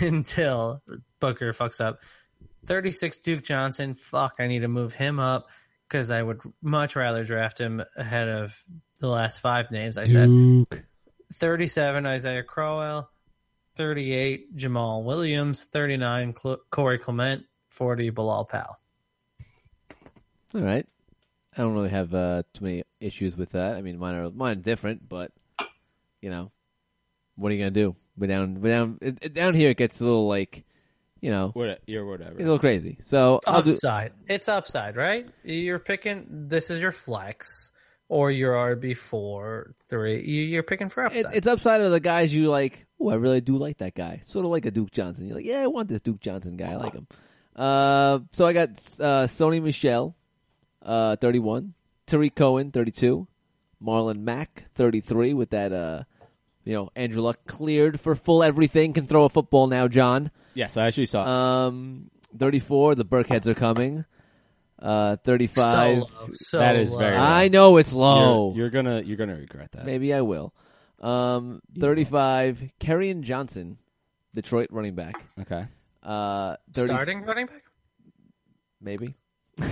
until 0.00 0.82
Booker 1.20 1.52
fucks 1.52 1.80
up. 1.84 2.00
36, 2.66 3.18
Duke 3.18 3.44
Johnson. 3.44 3.94
Fuck, 3.94 4.36
I 4.38 4.46
need 4.46 4.60
to 4.60 4.68
move 4.68 4.94
him 4.94 5.18
up 5.20 5.48
because 5.88 6.10
I 6.10 6.22
would 6.22 6.40
much 6.62 6.96
rather 6.96 7.24
draft 7.24 7.58
him 7.58 7.82
ahead 7.96 8.28
of 8.28 8.58
the 9.00 9.08
last 9.08 9.40
five 9.40 9.70
names 9.70 9.98
I 9.98 10.04
said. 10.06 10.28
Duke. 11.34 11.40
37 11.40 12.06
Isaiah 12.06 12.42
Crowell, 12.42 13.10
38 13.76 14.56
Jamaal 14.56 15.04
Williams, 15.04 15.64
39 15.64 16.34
Cl- 16.36 16.58
Corey 16.70 16.98
Clement, 16.98 17.44
40 17.70 18.10
Bilal 18.10 18.44
Powell. 18.44 18.78
All 20.54 20.60
right, 20.60 20.86
I 21.56 21.60
don't 21.62 21.74
really 21.74 21.88
have 21.90 22.14
uh, 22.14 22.44
too 22.52 22.64
many 22.64 22.82
issues 23.00 23.36
with 23.36 23.52
that. 23.52 23.74
I 23.74 23.82
mean, 23.82 23.98
mine 23.98 24.14
are 24.14 24.30
mine 24.30 24.52
are 24.52 24.60
different, 24.60 25.08
but 25.08 25.32
you 26.22 26.30
know, 26.30 26.52
what 27.36 27.50
are 27.50 27.54
you 27.54 27.58
gonna 27.60 27.70
do? 27.72 27.96
But 28.16 28.28
down, 28.28 28.54
but 28.54 28.68
down, 28.68 28.98
it, 29.02 29.18
it- 29.22 29.34
down 29.34 29.54
here, 29.54 29.70
it 29.70 29.76
gets 29.76 30.00
a 30.00 30.04
little 30.04 30.28
like, 30.28 30.64
you 31.20 31.32
know, 31.32 31.50
What? 31.54 31.80
You're 31.86 32.06
whatever. 32.06 32.32
it's 32.32 32.38
a 32.40 32.44
little 32.44 32.60
crazy. 32.60 32.98
So 33.02 33.40
I'll 33.48 33.62
do. 33.62 33.72
Upside. 33.72 34.12
It's 34.28 34.48
upside, 34.48 34.96
right? 34.96 35.26
You're 35.42 35.80
picking 35.80 36.26
this 36.48 36.70
is 36.70 36.80
your 36.80 36.92
flex 36.92 37.72
or 38.14 38.30
your 38.30 38.52
RB 38.54 38.96
four, 38.96 39.74
three. 39.88 40.20
You- 40.22 40.44
You're 40.44 40.62
picking 40.62 40.88
for 40.88 41.02
It, 41.04 41.06
upside. 41.16 41.34
it's 41.34 41.46
upside 41.48 41.80
of 41.80 41.90
the 41.90 41.98
guys 41.98 42.32
you 42.32 42.48
like. 42.48 42.86
Oh, 43.00 43.10
I 43.10 43.16
really 43.16 43.40
do 43.40 43.56
like 43.58 43.78
that 43.78 43.94
guy. 43.96 44.20
Sort 44.24 44.44
of 44.44 44.52
like 44.52 44.66
a 44.66 44.70
Duke 44.70 44.92
Johnson. 44.92 45.26
You're 45.26 45.34
like, 45.36 45.44
yeah, 45.44 45.62
I 45.62 45.66
want 45.66 45.88
this 45.88 46.00
Duke 46.00 46.20
Johnson 46.20 46.56
guy. 46.56 46.70
I 46.72 46.76
like 46.76 46.94
him. 46.94 47.08
Uh, 47.56 48.20
so 48.30 48.46
I 48.46 48.52
got 48.52 48.68
uh, 49.00 49.26
Sony 49.26 49.60
Michel, 49.60 50.14
uh, 50.82 51.16
31. 51.16 51.74
Tarik 52.06 52.34
Cohen, 52.36 52.70
32. 52.70 53.26
Marlon 53.84 54.20
Mack, 54.20 54.66
33. 54.76 55.34
With 55.34 55.50
that, 55.50 55.72
uh, 55.72 56.04
you 56.64 56.72
know, 56.74 56.90
Andrew 56.94 57.20
Luck 57.20 57.40
cleared 57.46 58.00
for 58.00 58.14
full 58.14 58.42
everything. 58.44 58.92
Can 58.92 59.06
throw 59.06 59.24
a 59.24 59.28
football 59.28 59.66
now, 59.66 59.88
John. 59.88 60.30
Yes, 60.54 60.76
I 60.76 60.86
actually 60.86 61.06
saw. 61.06 61.24
Um, 61.66 62.10
34. 62.38 62.94
The 62.94 63.04
Burkheads 63.04 63.46
are 63.46 63.54
coming. 63.54 64.04
Uh, 64.78 65.16
35. 65.24 65.54
so 65.54 66.00
low. 66.00 66.28
So 66.32 66.58
That 66.58 66.76
is 66.76 66.92
low. 66.92 66.98
very- 66.98 67.16
I 67.16 67.48
know 67.48 67.76
it's 67.78 67.92
low. 67.92 68.50
you're, 68.54 68.64
you're 68.64 68.70
gonna 68.70 69.00
you're 69.02 69.16
gonna 69.16 69.36
regret 69.36 69.72
that. 69.72 69.86
Maybe 69.86 70.12
I 70.12 70.20
will. 70.22 70.52
Um, 71.00 71.60
35, 71.78 72.62
Kerryon 72.80 73.22
Johnson, 73.22 73.78
Detroit 74.34 74.68
running 74.70 74.94
back. 74.94 75.22
Okay. 75.40 75.66
Uh, 76.02 76.56
30 76.72 76.86
starting 76.86 77.22
running 77.22 77.46
back. 77.46 77.62
Maybe. 78.80 79.14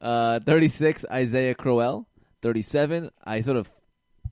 uh, 0.00 0.40
36, 0.40 1.04
Isaiah 1.10 1.54
Crowell. 1.54 2.06
37, 2.42 3.10
I 3.24 3.40
sort 3.42 3.56
of 3.56 3.70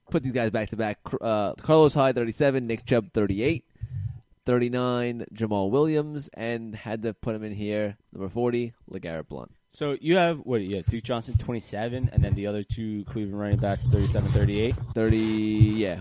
put 0.09 0.21
these 0.23 0.33
guys 0.33 0.51
back 0.51 0.69
to 0.71 0.75
back. 0.75 0.99
Uh, 1.21 1.53
Carlos 1.53 1.93
Hyde, 1.93 2.15
37, 2.15 2.67
Nick 2.67 2.85
Chubb, 2.85 3.11
38. 3.13 3.63
39, 4.45 5.25
Jamaal 5.33 5.69
Williams, 5.69 6.29
and 6.33 6.75
had 6.75 7.03
to 7.03 7.13
put 7.13 7.35
him 7.35 7.43
in 7.43 7.53
here. 7.53 7.97
Number 8.13 8.29
40, 8.29 8.73
LeGarrette 8.91 9.27
Blunt. 9.27 9.51
So 9.71 9.97
you 10.01 10.17
have 10.17 10.39
what? 10.39 10.61
Yeah, 10.61 10.81
Duke 10.87 11.03
Johnson, 11.03 11.35
27, 11.37 12.09
and 12.11 12.23
then 12.23 12.33
the 12.33 12.47
other 12.47 12.63
two 12.63 13.05
Cleveland 13.05 13.39
running 13.39 13.57
backs, 13.57 13.87
37, 13.87 14.31
38. 14.33 14.75
30, 14.93 15.17
yeah. 15.17 15.99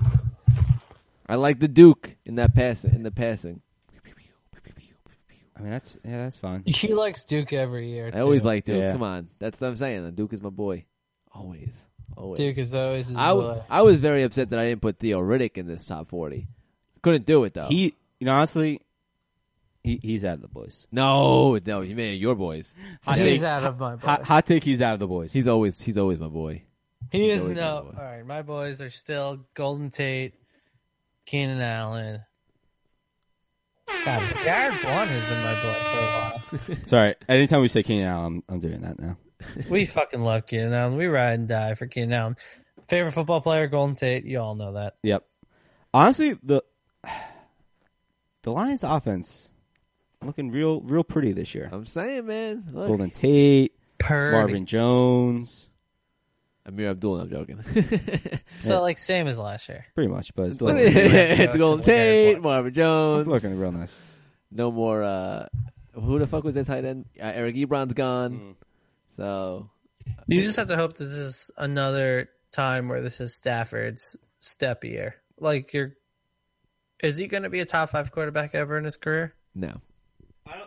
I 1.29 1.37
like 1.37 1.61
the 1.61 1.69
Duke 1.69 2.17
in 2.25 2.35
that 2.37 2.55
passing, 2.55 2.93
in 2.95 3.05
the 3.05 3.13
passing. 3.13 3.63
I 5.61 5.63
mean, 5.63 5.73
that's 5.73 5.99
yeah, 6.05 6.23
that's 6.23 6.37
fine. 6.37 6.63
He 6.65 6.95
likes 6.95 7.25
Duke 7.25 7.53
every 7.53 7.91
year. 7.91 8.11
I 8.15 8.21
always 8.21 8.43
too. 8.43 8.49
like 8.49 8.65
Duke. 8.65 8.79
Yeah. 8.79 8.93
Come 8.93 9.03
on, 9.03 9.29
that's 9.39 9.61
what 9.61 9.69
I'm 9.69 9.77
saying. 9.77 10.05
The 10.05 10.11
Duke 10.11 10.33
is 10.33 10.41
my 10.41 10.49
boy. 10.49 10.87
Always, 11.33 11.81
always. 12.17 12.39
Duke 12.39 12.57
is 12.57 12.75
always 12.75 13.09
his 13.09 13.17
I, 13.17 13.29
w- 13.29 13.49
boy. 13.49 13.63
I 13.69 13.83
was 13.83 14.01
very 14.01 14.23
upset 14.23 14.51
that 14.51 14.59
I 14.59 14.69
didn't 14.69 14.81
put 14.81 14.99
Theo 14.99 15.21
Riddick 15.21 15.59
in 15.59 15.67
this 15.67 15.85
top 15.85 16.09
forty. 16.09 16.47
Couldn't 17.03 17.27
do 17.27 17.45
it 17.45 17.53
though. 17.53 17.67
He, 17.67 17.95
you 18.21 18.27
know, 18.27 18.35
honestly, 18.35 18.81
he 19.83 19.99
he's 20.03 20.25
out 20.25 20.35
of 20.35 20.43
the 20.43 20.49
boys. 20.49 20.87
no, 20.93 21.59
no, 21.65 21.81
you 21.81 21.97
made 21.97 22.15
it 22.15 22.17
your 22.19 22.35
boys. 22.37 22.75
Hot 23.03 23.17
He's 23.17 23.41
take, 23.41 23.49
out 23.49 23.65
of 23.65 23.79
my 23.81 23.97
boy. 23.97 24.07
hot, 24.07 24.23
hot 24.23 24.47
take, 24.47 24.63
he's 24.63 24.81
out 24.83 24.95
of 24.95 25.01
the 25.01 25.07
boys. 25.09 25.33
He's 25.33 25.49
always 25.49 25.81
he's 25.81 25.97
always 25.99 26.19
my 26.19 26.29
boy. 26.29 26.63
He 27.11 27.31
He's 27.31 27.43
is 27.43 27.49
no. 27.49 27.93
All 27.97 28.05
right, 28.05 28.25
my 28.25 28.43
boys 28.43 28.81
are 28.83 28.91
still 28.91 29.41
Golden 29.55 29.91
Tate, 29.91 30.35
Keenan 31.27 31.61
Allen. 31.61 32.21
God, 34.05 34.23
Garrett 34.45 34.81
Blunt 34.83 35.11
has 35.11 35.25
been 35.25 35.43
my 35.43 35.55
boy 35.55 36.59
for 36.61 36.69
a 36.69 36.77
while. 36.77 36.79
Sorry. 36.87 37.15
Anytime 37.29 37.61
we 37.63 37.69
say 37.69 37.83
Keenan 37.83 38.07
Allen, 38.07 38.43
I'm, 38.49 38.55
I'm 38.55 38.61
doing 38.61 38.83
that 38.83 38.99
now. 38.99 39.17
we 39.69 39.87
fucking 39.87 40.21
love 40.23 40.47
Keenan 40.47 40.73
Allen. 40.73 40.97
We 40.97 41.07
ride 41.07 41.39
and 41.41 41.49
die 41.49 41.75
for 41.75 41.87
Keenan 41.87 42.13
Allen. 42.13 42.37
Favorite 42.89 43.13
football 43.13 43.41
player, 43.41 43.67
Golden 43.67 43.97
Tate. 43.97 44.25
You 44.25 44.41
all 44.41 44.55
know 44.55 44.75
that. 44.75 44.97
Yep. 45.03 45.25
Honestly, 45.93 46.39
the 46.43 46.63
the 48.43 48.53
Lions' 48.53 48.85
offense 48.85 49.51
looking 50.25 50.51
real 50.51 50.81
real 50.83 51.05
pretty 51.05 51.33
this 51.33 51.55
year. 51.55 51.69
I'm 51.73 51.87
saying, 51.87 52.27
man. 52.27 52.65
Look, 52.73 52.89
Golden 52.89 53.11
Tate, 53.11 53.73
Purdy. 53.99 54.37
Marvin 54.37 54.67
Jones, 54.67 55.71
Amir 56.67 56.91
Abdul. 56.91 57.21
I'm 57.21 57.31
joking. 57.31 57.65
So 58.61 58.83
like 58.83 58.99
same 58.99 59.27
as 59.27 59.39
last 59.39 59.71
year. 59.71 59.87
pretty 59.95 60.11
much, 60.11 60.35
but 60.35 60.49
it's 60.49 60.57
still 60.57 60.69
the 60.69 61.55
Golden 61.57 61.83
Tate. 61.85 62.43
Marvin 62.43 62.75
Jones. 62.75 63.21
it's 63.23 63.29
looking 63.29 63.59
real 63.59 63.73
nice. 63.73 63.99
No 64.51 64.71
more. 64.71 65.03
uh 65.03 65.47
Who 65.95 66.19
the 66.19 66.27
fuck 66.27 66.45
was 66.45 66.57
that 66.57 66.67
tight 66.67 66.85
end? 66.85 67.07
Uh, 67.19 67.25
Eric 67.35 67.57
Ebron's 67.57 67.95
gone. 67.95 68.33
Mm. 68.39 68.55
So 69.17 69.71
You 70.27 70.43
just 70.43 70.57
have 70.57 70.69
to 70.69 70.77
hope 70.77 70.99
this 70.99 71.13
is 71.13 71.51
another 71.57 72.29
time 72.53 72.89
where 72.89 73.01
this 73.01 73.21
is 73.23 73.35
Stafford's 73.35 74.17
step 74.41 74.85
year. 74.85 75.15
Like 75.39 75.73
you're, 75.73 75.95
is 77.03 77.19
he 77.19 77.27
going 77.27 77.43
to 77.43 77.51
be 77.51 77.61
a 77.61 77.65
top 77.65 77.91
five 77.91 78.11
quarterback 78.13 78.55
ever 78.55 78.77
in 78.79 78.85
his 78.85 78.97
career? 78.97 79.35
no. 79.55 79.81
I 80.47 80.63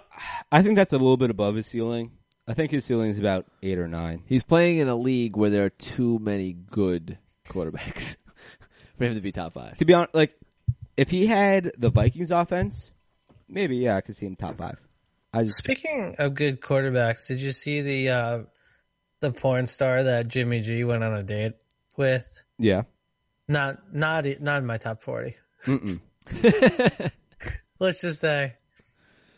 I 0.51 0.61
think 0.61 0.75
that's 0.75 0.93
a 0.93 0.97
little 0.97 1.17
bit 1.17 1.29
above 1.29 1.55
his 1.55 1.67
ceiling. 1.67 2.11
I 2.47 2.53
think 2.53 2.71
his 2.71 2.85
ceiling 2.85 3.09
is 3.09 3.19
about 3.19 3.45
eight 3.61 3.79
or 3.79 3.87
nine. 3.87 4.23
He's 4.25 4.43
playing 4.43 4.77
in 4.77 4.87
a 4.87 4.95
league 4.95 5.35
where 5.35 5.49
there 5.49 5.65
are 5.65 5.69
too 5.69 6.19
many 6.19 6.53
good 6.53 7.17
quarterbacks 7.49 8.17
for 8.97 9.05
him 9.05 9.15
to 9.15 9.21
be 9.21 9.31
top 9.31 9.53
five. 9.53 9.77
To 9.77 9.85
be 9.85 9.93
honest, 9.93 10.13
like 10.13 10.37
if 10.97 11.09
he 11.09 11.25
had 11.25 11.71
the 11.77 11.89
Vikings 11.89 12.31
offense, 12.31 12.93
maybe 13.47 13.77
yeah, 13.77 13.95
I 13.95 14.01
could 14.01 14.15
see 14.15 14.25
him 14.25 14.35
top 14.35 14.57
five. 14.57 14.77
I 15.33 15.43
just 15.43 15.57
Speaking 15.57 16.15
of 16.19 16.35
good 16.35 16.61
quarterbacks, 16.61 17.27
did 17.27 17.41
you 17.41 17.51
see 17.51 17.81
the 17.81 18.09
uh, 18.09 18.39
the 19.21 19.31
porn 19.31 19.65
star 19.67 20.03
that 20.03 20.27
Jimmy 20.27 20.61
G 20.61 20.83
went 20.83 21.03
on 21.03 21.13
a 21.13 21.23
date 21.23 21.53
with? 21.97 22.43
yeah. 22.59 22.83
Not 23.47 23.93
not 23.93 24.25
not 24.41 24.61
in 24.61 24.65
my 24.65 24.77
top 24.77 25.01
forty. 25.01 25.35
Let's 27.79 28.01
just 28.01 28.21
say, 28.21 28.53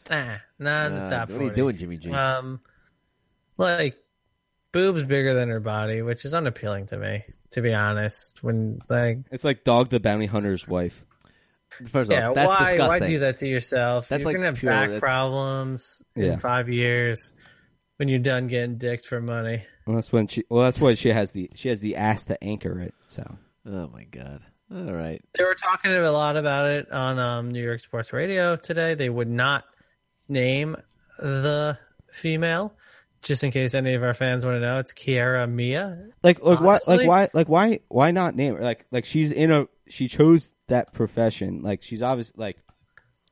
ah, 0.10 0.40
not 0.60 0.92
in 0.92 0.98
the 1.04 1.10
top 1.10 1.30
what 1.32 1.42
are 1.42 1.44
you 1.46 1.50
doing, 1.52 1.78
Jimmy 1.78 1.98
G? 1.98 2.12
Um, 2.12 2.60
like 3.58 3.98
boobs 4.72 5.04
bigger 5.04 5.34
than 5.34 5.50
her 5.50 5.60
body, 5.60 6.02
which 6.02 6.26
is 6.26 6.34
unappealing 6.34 6.88
to 6.88 6.98
me, 6.98 7.24
to 7.52 7.62
be 7.62 7.74
honest. 7.74 8.44
When 8.44 8.80
like, 8.90 9.20
It's 9.32 9.44
like 9.44 9.64
Dog 9.64 9.90
the 9.90 10.00
Bounty 10.00 10.26
Hunter's 10.28 10.68
wife. 10.68 11.04
First 11.90 12.12
yeah, 12.12 12.30
off, 12.30 12.36
that's 12.36 12.48
why 12.48 12.70
disgusting. 12.72 12.88
why 13.02 13.10
do 13.10 13.20
that 13.20 13.38
to 13.40 13.48
yourself? 13.48 14.08
That's 14.08 14.22
You're 14.22 14.28
like 14.30 14.36
gonna 14.38 14.46
have 14.48 14.58
pure- 14.58 14.72
back 14.72 14.90
that's- 14.90 15.00
problems 15.02 16.04
Yeah. 16.16 16.34
in 16.34 16.40
five 16.40 16.70
years. 16.70 17.34
when 17.98 18.08
you're 18.10 18.20
done 18.20 18.48
getting 18.48 18.78
dicked 18.78 19.06
for 19.06 19.22
money. 19.22 19.64
Well, 19.88 19.96
that's 19.96 20.12
when 20.12 20.28
she. 20.28 20.44
Well, 20.50 20.64
that's 20.64 20.80
why 20.82 20.94
she 20.96 21.10
has 21.10 21.32
the 21.32 21.50
she 21.56 21.70
has 21.70 21.80
the 21.82 21.96
ass 21.96 22.26
to 22.26 22.42
anchor 22.44 22.80
it. 22.82 22.94
So 23.08 23.24
Oh 23.66 23.88
my 23.88 24.04
god. 24.04 24.42
All 24.74 24.94
right. 24.94 25.22
They 25.38 25.44
were 25.44 25.56
talking 25.56 25.92
a 25.92 26.12
lot 26.12 26.38
about 26.38 26.66
it 26.68 26.92
on 26.92 27.20
um, 27.20 27.50
New 27.50 27.64
York 27.64 27.80
Sports 27.80 28.12
Radio 28.14 28.56
today. 28.56 28.96
They 28.96 29.10
would 29.10 29.30
not 29.30 29.64
name 30.28 30.76
the 31.20 31.78
female, 32.12 32.74
just 33.22 33.44
in 33.44 33.52
case 33.52 33.76
any 33.76 33.94
of 33.94 34.04
our 34.04 34.14
fans 34.14 34.46
want 34.46 34.56
to 34.56 34.60
know. 34.60 34.80
It's 34.80 34.94
Kiara 34.94 35.50
Mia. 35.50 36.08
like 36.24 36.42
like 36.42 36.60
why 36.60 36.80
like 36.88 37.08
why 37.08 37.30
like 37.34 37.48
why 37.48 37.80
why 37.90 38.12
not 38.12 38.36
name 38.36 38.56
her 38.56 38.62
like 38.62 38.86
like 38.92 39.06
she's 39.06 39.32
in 39.32 39.52
a 39.52 39.68
she 39.88 40.08
chose 40.08 40.52
that 40.68 40.94
profession 40.94 41.62
like 41.62 41.84
she's 41.84 42.02
obviously 42.02 42.34
like 42.38 42.58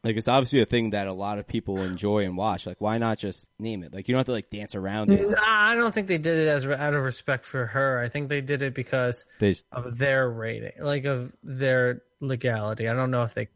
like 0.03 0.17
it's 0.17 0.27
obviously 0.27 0.61
a 0.61 0.65
thing 0.65 0.91
that 0.91 1.07
a 1.07 1.13
lot 1.13 1.39
of 1.39 1.47
people 1.47 1.81
enjoy 1.81 2.25
and 2.25 2.35
watch 2.35 2.65
like 2.65 2.79
why 2.79 2.97
not 2.97 3.17
just 3.17 3.49
name 3.59 3.83
it 3.83 3.93
like 3.93 4.07
you 4.07 4.13
don't 4.13 4.19
have 4.19 4.25
to 4.25 4.31
like 4.31 4.49
dance 4.49 4.75
around 4.75 5.09
it 5.11 5.29
Nah, 5.29 5.37
I 5.41 5.75
don't 5.75 5.93
think 5.93 6.07
they 6.07 6.17
did 6.17 6.39
it 6.39 6.47
as 6.47 6.65
out 6.67 6.93
of 6.93 7.03
respect 7.03 7.45
for 7.45 7.65
her. 7.65 7.99
I 7.99 8.09
think 8.09 8.29
they 8.29 8.41
did 8.41 8.61
it 8.61 8.73
because 8.73 9.25
just, 9.39 9.65
of 9.71 9.97
their 9.97 10.29
rating, 10.29 10.73
like 10.79 11.05
of 11.05 11.33
their 11.43 12.01
legality. 12.19 12.87
I 12.87 12.93
don't 12.93 13.11
know 13.11 13.23
if 13.23 13.33
they 13.33 13.47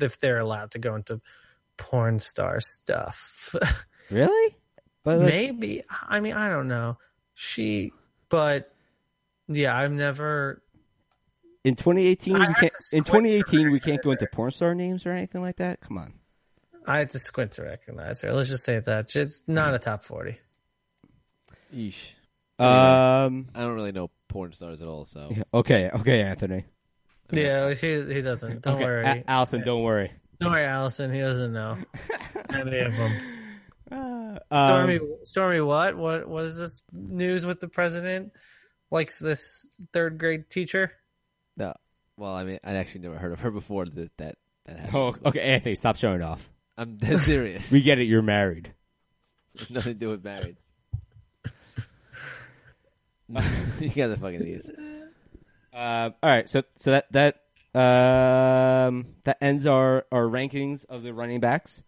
if 0.00 0.18
they're 0.20 0.38
allowed 0.38 0.72
to 0.72 0.78
go 0.78 0.94
into 0.94 1.20
porn 1.76 2.18
star 2.18 2.60
stuff. 2.60 3.54
really 4.10 4.56
but 5.04 5.18
like, 5.18 5.28
Maybe. 5.28 5.82
I 6.08 6.20
mean, 6.20 6.34
I 6.34 6.48
don't 6.48 6.68
know. 6.68 6.98
She, 7.34 7.92
but 8.28 8.72
yeah, 9.48 9.76
I've 9.76 9.92
never. 9.92 10.61
In 11.64 11.74
2018 11.76 12.34
we 12.34 12.40
can't 12.54 12.72
in 12.92 13.04
2018 13.04 13.70
we 13.70 13.80
can't 13.80 14.02
go 14.02 14.10
into 14.12 14.26
porn 14.32 14.50
star 14.50 14.74
names 14.74 15.06
or 15.06 15.12
anything 15.12 15.40
like 15.42 15.56
that 15.56 15.80
come 15.80 15.98
on 15.98 16.12
I 16.84 16.98
had 16.98 17.10
to 17.10 17.20
squint 17.20 17.52
to 17.52 17.62
recognize 17.62 18.22
her. 18.22 18.32
Let's 18.32 18.48
just 18.48 18.64
say 18.64 18.80
that 18.80 19.14
it's 19.14 19.44
not 19.46 19.72
a 19.72 19.78
top 19.78 20.02
forty. 20.02 20.36
Yeesh. 21.72 22.14
um 22.58 23.48
I 23.54 23.60
don't 23.60 23.74
really 23.74 23.92
know 23.92 24.10
porn 24.28 24.52
stars 24.52 24.82
at 24.82 24.88
all, 24.88 25.04
so 25.04 25.32
okay 25.54 25.90
okay 25.90 26.22
Anthony 26.22 26.64
Yeah, 27.30 27.72
she 27.74 28.02
he 28.12 28.20
doesn't. 28.20 28.62
Don't 28.62 28.74
okay 28.74 28.84
worry. 28.84 29.04
A- 29.04 29.24
Allison 29.28 29.62
don't 29.64 29.82
worry 29.82 30.10
don't 30.40 30.50
worry, 30.50 30.64
Allison. 30.66 31.12
He 31.12 31.20
doesn't 31.20 31.52
know 31.52 31.78
any 32.52 32.80
of 32.80 32.92
them. 32.96 33.18
um, 33.92 34.38
Stormy, 34.50 35.00
Stormy, 35.22 35.60
what? 35.60 35.96
What 35.96 36.28
was 36.28 36.58
this 36.58 36.82
news 36.92 37.46
with 37.46 37.60
the 37.60 37.68
president? 37.68 38.32
Likes 38.90 39.20
this 39.20 39.76
third 39.92 40.18
grade 40.18 40.50
teacher? 40.50 40.92
No. 41.56 41.72
Well, 42.16 42.34
I 42.34 42.44
mean, 42.44 42.58
I'd 42.62 42.76
actually 42.76 43.00
never 43.02 43.16
heard 43.16 43.32
of 43.32 43.40
her 43.40 43.50
before 43.50 43.86
that 43.86 44.10
that, 44.18 44.36
that 44.66 44.78
happened. 44.78 44.96
oh, 45.24 45.28
okay 45.28 45.40
Anthony 45.40 45.74
stop 45.74 45.96
showing 45.96 46.22
off 46.22 46.48
I'm 46.76 46.96
dead 46.96 47.18
serious. 47.30 47.70
we 47.72 47.82
get 47.82 47.98
it 47.98 48.04
you're 48.04 48.22
married 48.22 48.72
It's 49.54 49.70
nothing 49.70 49.94
to 49.94 49.98
do 49.98 50.08
with 50.10 50.22
married. 50.24 50.56
you 53.80 53.88
guys 53.88 54.10
are 54.10 54.16
fucking 54.16 54.40
idiots. 54.40 54.70
Uh, 55.72 56.10
all 56.22 56.30
right, 56.30 56.48
so 56.48 56.62
so 56.76 56.90
that 56.90 57.10
that 57.12 57.36
um, 57.74 59.06
that 59.24 59.38
ends 59.40 59.66
our 59.66 60.04
our 60.12 60.24
rankings 60.24 60.84
of 60.86 61.02
the 61.02 61.14
running 61.14 61.40
backs. 61.40 61.82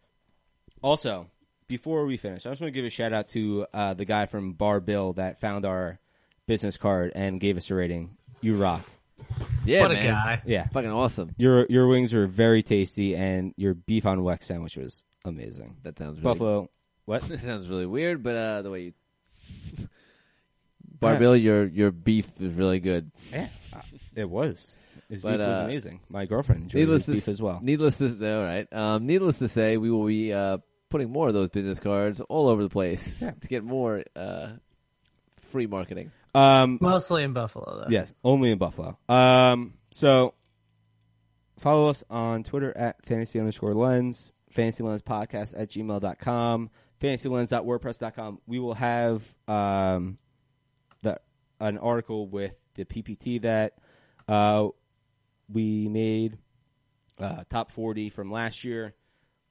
Also, 0.80 1.26
before 1.68 2.06
we 2.06 2.16
finish, 2.16 2.46
I 2.46 2.50
just 2.50 2.62
want 2.62 2.72
to 2.72 2.78
give 2.78 2.86
a 2.86 2.90
shout 2.90 3.12
out 3.12 3.28
to 3.30 3.66
uh, 3.74 3.92
the 3.94 4.06
guy 4.06 4.24
from 4.26 4.52
Bar 4.52 4.80
Bill 4.80 5.12
that 5.14 5.38
found 5.40 5.66
our 5.66 5.98
business 6.46 6.78
card 6.78 7.12
and 7.14 7.38
gave 7.40 7.58
us 7.58 7.70
a 7.70 7.74
rating. 7.74 8.16
You 8.40 8.56
rock. 8.56 8.82
Yeah, 9.64 9.82
what 9.82 9.90
a 9.92 9.94
man. 9.94 10.04
guy! 10.04 10.42
Yeah, 10.44 10.66
Fucking 10.68 10.90
awesome. 10.90 11.34
your 11.38 11.66
your 11.70 11.86
wings 11.88 12.12
are 12.14 12.26
very 12.26 12.62
tasty, 12.62 13.16
and 13.16 13.54
your 13.56 13.74
beef 13.74 14.04
on 14.06 14.18
weck 14.20 14.42
sandwich 14.42 14.76
was 14.76 15.04
amazing. 15.24 15.76
That 15.84 15.98
sounds 15.98 16.18
really, 16.18 16.22
Buffalo, 16.22 16.70
what? 17.06 17.22
that 17.28 17.40
sounds 17.40 17.68
really 17.68 17.86
weird, 17.86 18.22
but 18.22 18.36
uh, 18.36 18.62
the 18.62 18.70
way 18.70 18.80
you. 18.82 18.92
Barbill, 21.00 21.40
your 21.42 21.66
your 21.66 21.90
beef 21.90 22.26
is 22.40 22.52
really 22.54 22.80
good. 22.80 23.10
yeah, 23.32 23.48
uh, 23.74 23.80
it 24.14 24.28
was. 24.28 24.76
His 25.08 25.22
But, 25.22 25.32
beef 25.32 25.40
was 25.40 25.58
uh, 25.58 25.62
amazing. 25.64 26.00
My 26.08 26.24
girlfriend 26.26 26.62
enjoyed 26.62 26.78
Needless 26.80 27.06
his 27.06 27.24
to 27.24 27.30
beef 27.30 27.34
as 27.34 27.42
well. 27.42 27.60
Needless 27.62 27.98
to 27.98 28.08
say, 28.08 28.32
all 28.34 28.42
right. 28.44 28.72
Um, 28.72 29.06
needless 29.06 29.38
to 29.38 29.48
say, 29.48 29.76
we 29.76 29.90
will 29.90 30.06
be 30.06 30.32
uh, 30.32 30.58
putting 30.88 31.10
more 31.10 31.28
of 31.28 31.34
those 31.34 31.50
business 31.50 31.78
cards 31.80 32.20
all 32.20 32.48
over 32.48 32.62
the 32.62 32.70
place 32.70 33.20
Yeah. 33.20 33.32
to 33.32 33.48
get 33.48 33.64
more 33.64 34.02
uh, 34.16 34.52
free 35.50 35.66
marketing. 35.66 36.10
Um, 36.34 36.78
Mostly 36.80 37.22
in 37.22 37.32
Buffalo, 37.32 37.82
though. 37.82 37.90
Yes, 37.90 38.12
only 38.24 38.50
in 38.50 38.58
Buffalo. 38.58 38.98
Um, 39.08 39.74
so 39.90 40.34
follow 41.58 41.88
us 41.88 42.02
on 42.10 42.42
Twitter 42.42 42.76
at 42.76 43.04
fantasy 43.06 43.38
underscore 43.38 43.74
lens, 43.74 44.32
fantasy 44.50 44.82
lens 44.82 45.02
podcast 45.02 45.54
at 45.56 45.70
gmail.com, 45.70 46.70
fantasylens.wordpress.com. 47.00 48.40
We 48.46 48.58
will 48.58 48.74
have 48.74 49.22
um, 49.46 50.18
the, 51.02 51.20
an 51.60 51.78
article 51.78 52.26
with 52.26 52.54
the 52.74 52.84
PPT 52.84 53.42
that 53.42 53.78
uh, 54.26 54.68
we 55.52 55.88
made, 55.88 56.38
uh, 57.20 57.44
top 57.48 57.70
40 57.70 58.10
from 58.10 58.32
last 58.32 58.64
year. 58.64 58.94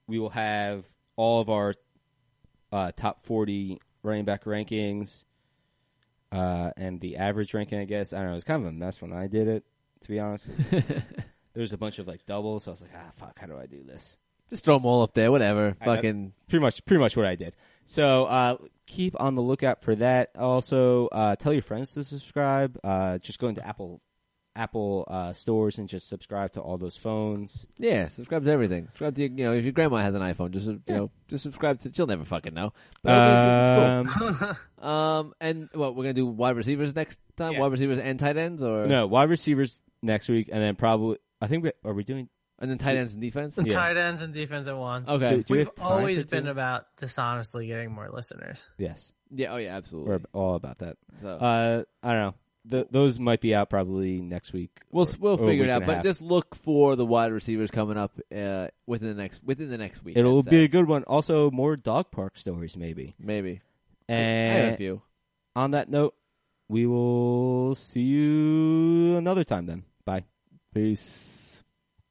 We 0.08 0.20
will 0.20 0.32
have 0.32 0.86
all 1.16 1.40
of 1.40 1.50
our 1.50 1.74
uh, 2.74 2.92
top 2.98 3.26
40 3.26 3.80
running 4.02 4.26
back 4.26 4.44
rankings 4.44 5.24
uh, 6.34 6.72
and 6.78 7.00
the 7.00 7.18
average 7.18 7.54
ranking, 7.54 7.80
I 7.80 7.86
guess. 7.86 8.12
I 8.14 8.20
don't 8.20 8.32
know. 8.32 8.36
It's 8.36 8.44
kind 8.44 8.62
of 8.64 8.70
a 8.70 8.72
mess 8.74 9.02
when 9.02 9.14
I 9.14 9.28
did 9.28 9.48
it, 9.48 9.64
to 10.02 10.10
be 10.10 10.20
honest. 10.20 10.48
There's 11.54 11.72
a 11.74 11.78
bunch 11.78 12.00
of 12.00 12.08
like 12.08 12.26
doubles, 12.26 12.64
so 12.64 12.72
I 12.72 12.74
was 12.74 12.82
like, 12.82 12.92
ah, 12.96 13.10
fuck, 13.14 13.38
how 13.40 13.48
do 13.48 13.58
I 13.58 13.68
do 13.68 13.84
this? 13.84 14.18
Just 14.50 14.66
throw 14.66 14.76
them 14.76 14.86
all 14.86 15.02
up 15.04 15.14
there, 15.14 15.32
whatever. 15.32 15.76
I- 15.80 15.86
Fucking 15.86 16.34
Pretty 16.50 16.62
much, 16.62 16.84
pretty 16.86 17.00
much 17.00 17.16
what 17.16 17.26
I 17.26 17.36
did. 17.36 17.54
So 17.86 18.26
uh, 18.26 18.58
keep 18.88 19.20
on 19.20 19.36
the 19.36 19.42
lookout 19.42 19.82
for 19.82 19.96
that. 19.96 20.32
Also, 20.38 21.08
uh, 21.08 21.36
tell 21.36 21.54
your 21.54 21.62
friends 21.62 21.94
to 21.94 22.04
subscribe. 22.04 22.78
Uh, 22.84 23.18
just 23.20 23.40
go 23.40 23.48
into 23.48 23.66
Apple 23.66 24.02
Apple 24.56 25.06
uh, 25.08 25.34
stores 25.34 25.78
and 25.78 25.90
just 25.90 26.08
subscribe 26.08 26.54
to 26.54 26.62
all 26.62 26.78
those 26.78 26.96
phones. 26.96 27.66
yeah, 27.78 28.08
subscribe 28.10 28.46
to 28.46 28.52
everything. 28.52 28.86
Subscribe 28.88 29.16
to 29.16 29.22
your, 29.22 29.32
you 29.32 29.44
know 29.46 29.54
if 29.54 29.64
your 29.64 29.74
grandma 29.74 29.98
has 29.98 30.14
an 30.16 30.22
iPhone, 30.22 30.52
just 30.52 30.68
you 30.68 30.82
know 30.88 31.12
just 31.28 31.44
subscribe 31.44 31.80
to. 31.82 31.92
She'll 31.94 32.08
never 32.08 32.26
fucking 32.26 32.54
know. 32.54 32.74
But 33.02 34.08
it's 34.08 34.12
Um, 34.14 34.34
cool. 34.38 34.56
Um, 34.90 35.34
and 35.40 35.70
what 35.74 35.96
we're 35.96 36.04
gonna 36.04 36.14
do 36.14 36.26
wide 36.26 36.56
receivers 36.58 36.96
next 36.96 37.20
time? 37.38 37.54
Yeah. 37.54 37.60
Wide 37.62 37.72
receivers 37.72 38.00
and 38.00 38.20
tight 38.20 38.38
ends, 38.38 38.62
or 38.62 38.86
no, 38.86 39.08
wide 39.08 39.30
receivers 39.30 39.82
next 40.02 40.28
week, 40.30 40.50
and 40.52 40.62
then 40.62 40.76
probably 40.76 41.18
I 41.42 41.48
think 41.48 41.64
we, 41.64 41.72
are 41.86 41.94
we 41.94 42.04
doing? 42.04 42.30
and 42.60 42.70
then 42.72 42.78
tight 42.78 42.96
ends 42.96 43.14
and 43.14 43.22
defense. 43.22 43.58
And 43.58 43.68
Yeah. 43.68 43.74
tight 43.74 43.98
ends 43.98 44.22
and 44.22 44.34
defense 44.34 44.68
at 44.70 44.78
once. 44.78 45.10
Okay. 45.10 45.38
Do, 45.38 45.44
do 45.44 45.54
we 45.54 45.58
We've 45.60 45.68
have 45.68 45.76
time 45.76 45.88
always 45.88 46.24
been 46.26 46.48
about 46.48 46.86
dishonestly 46.98 47.68
getting 47.68 47.92
more 47.92 48.10
listeners. 48.10 48.70
yes. 48.78 49.12
Yeah. 49.32 49.54
Oh 49.54 49.58
yeah. 49.58 49.76
Absolutely. 49.76 50.12
We're 50.12 50.20
all 50.40 50.56
about 50.56 50.78
that. 50.80 50.98
So, 51.22 51.28
Uh, 51.30 51.84
I 52.04 52.12
don't 52.14 52.22
know. 52.22 52.36
Th- 52.70 52.88
those 52.92 53.20
might 53.20 53.42
be 53.42 53.54
out 53.54 53.70
probably 53.70 54.22
next 54.22 54.54
week. 54.54 54.72
we'll 54.92 55.06
or- 55.06 55.16
we'll 55.20 55.34
or 55.34 55.48
figure 55.48 55.66
it 55.66 55.70
out, 55.70 55.86
but 55.86 56.04
just 56.04 56.22
look 56.22 56.56
for 56.56 56.96
the 56.96 57.06
wide 57.06 57.32
receivers 57.34 57.70
coming 57.72 57.98
up 57.98 58.12
uh, 58.34 58.68
within 58.88 59.10
the 59.10 59.16
next 59.22 59.44
within 59.44 59.70
the 59.70 59.78
next 59.78 60.04
week. 60.04 60.16
it'll 60.16 60.44
be 60.44 60.64
a 60.64 60.68
good 60.70 60.88
one. 60.88 61.04
Also, 61.04 61.52
more 61.52 61.76
dog 61.76 62.10
park 62.12 62.38
stories 62.38 62.78
maybe. 62.78 63.16
maybe. 63.20 63.62
I 64.08 64.14
have 64.14 64.74
a 64.74 64.78
few. 64.78 65.02
on 65.56 65.72
that 65.72 65.90
note, 65.90 66.16
we 66.70 66.86
will 66.86 67.76
see 67.76 68.02
you 68.02 69.18
another 69.18 69.44
time. 69.44 69.66
Then 69.66 69.84
bye. 70.06 70.24
Peace. 70.74 71.42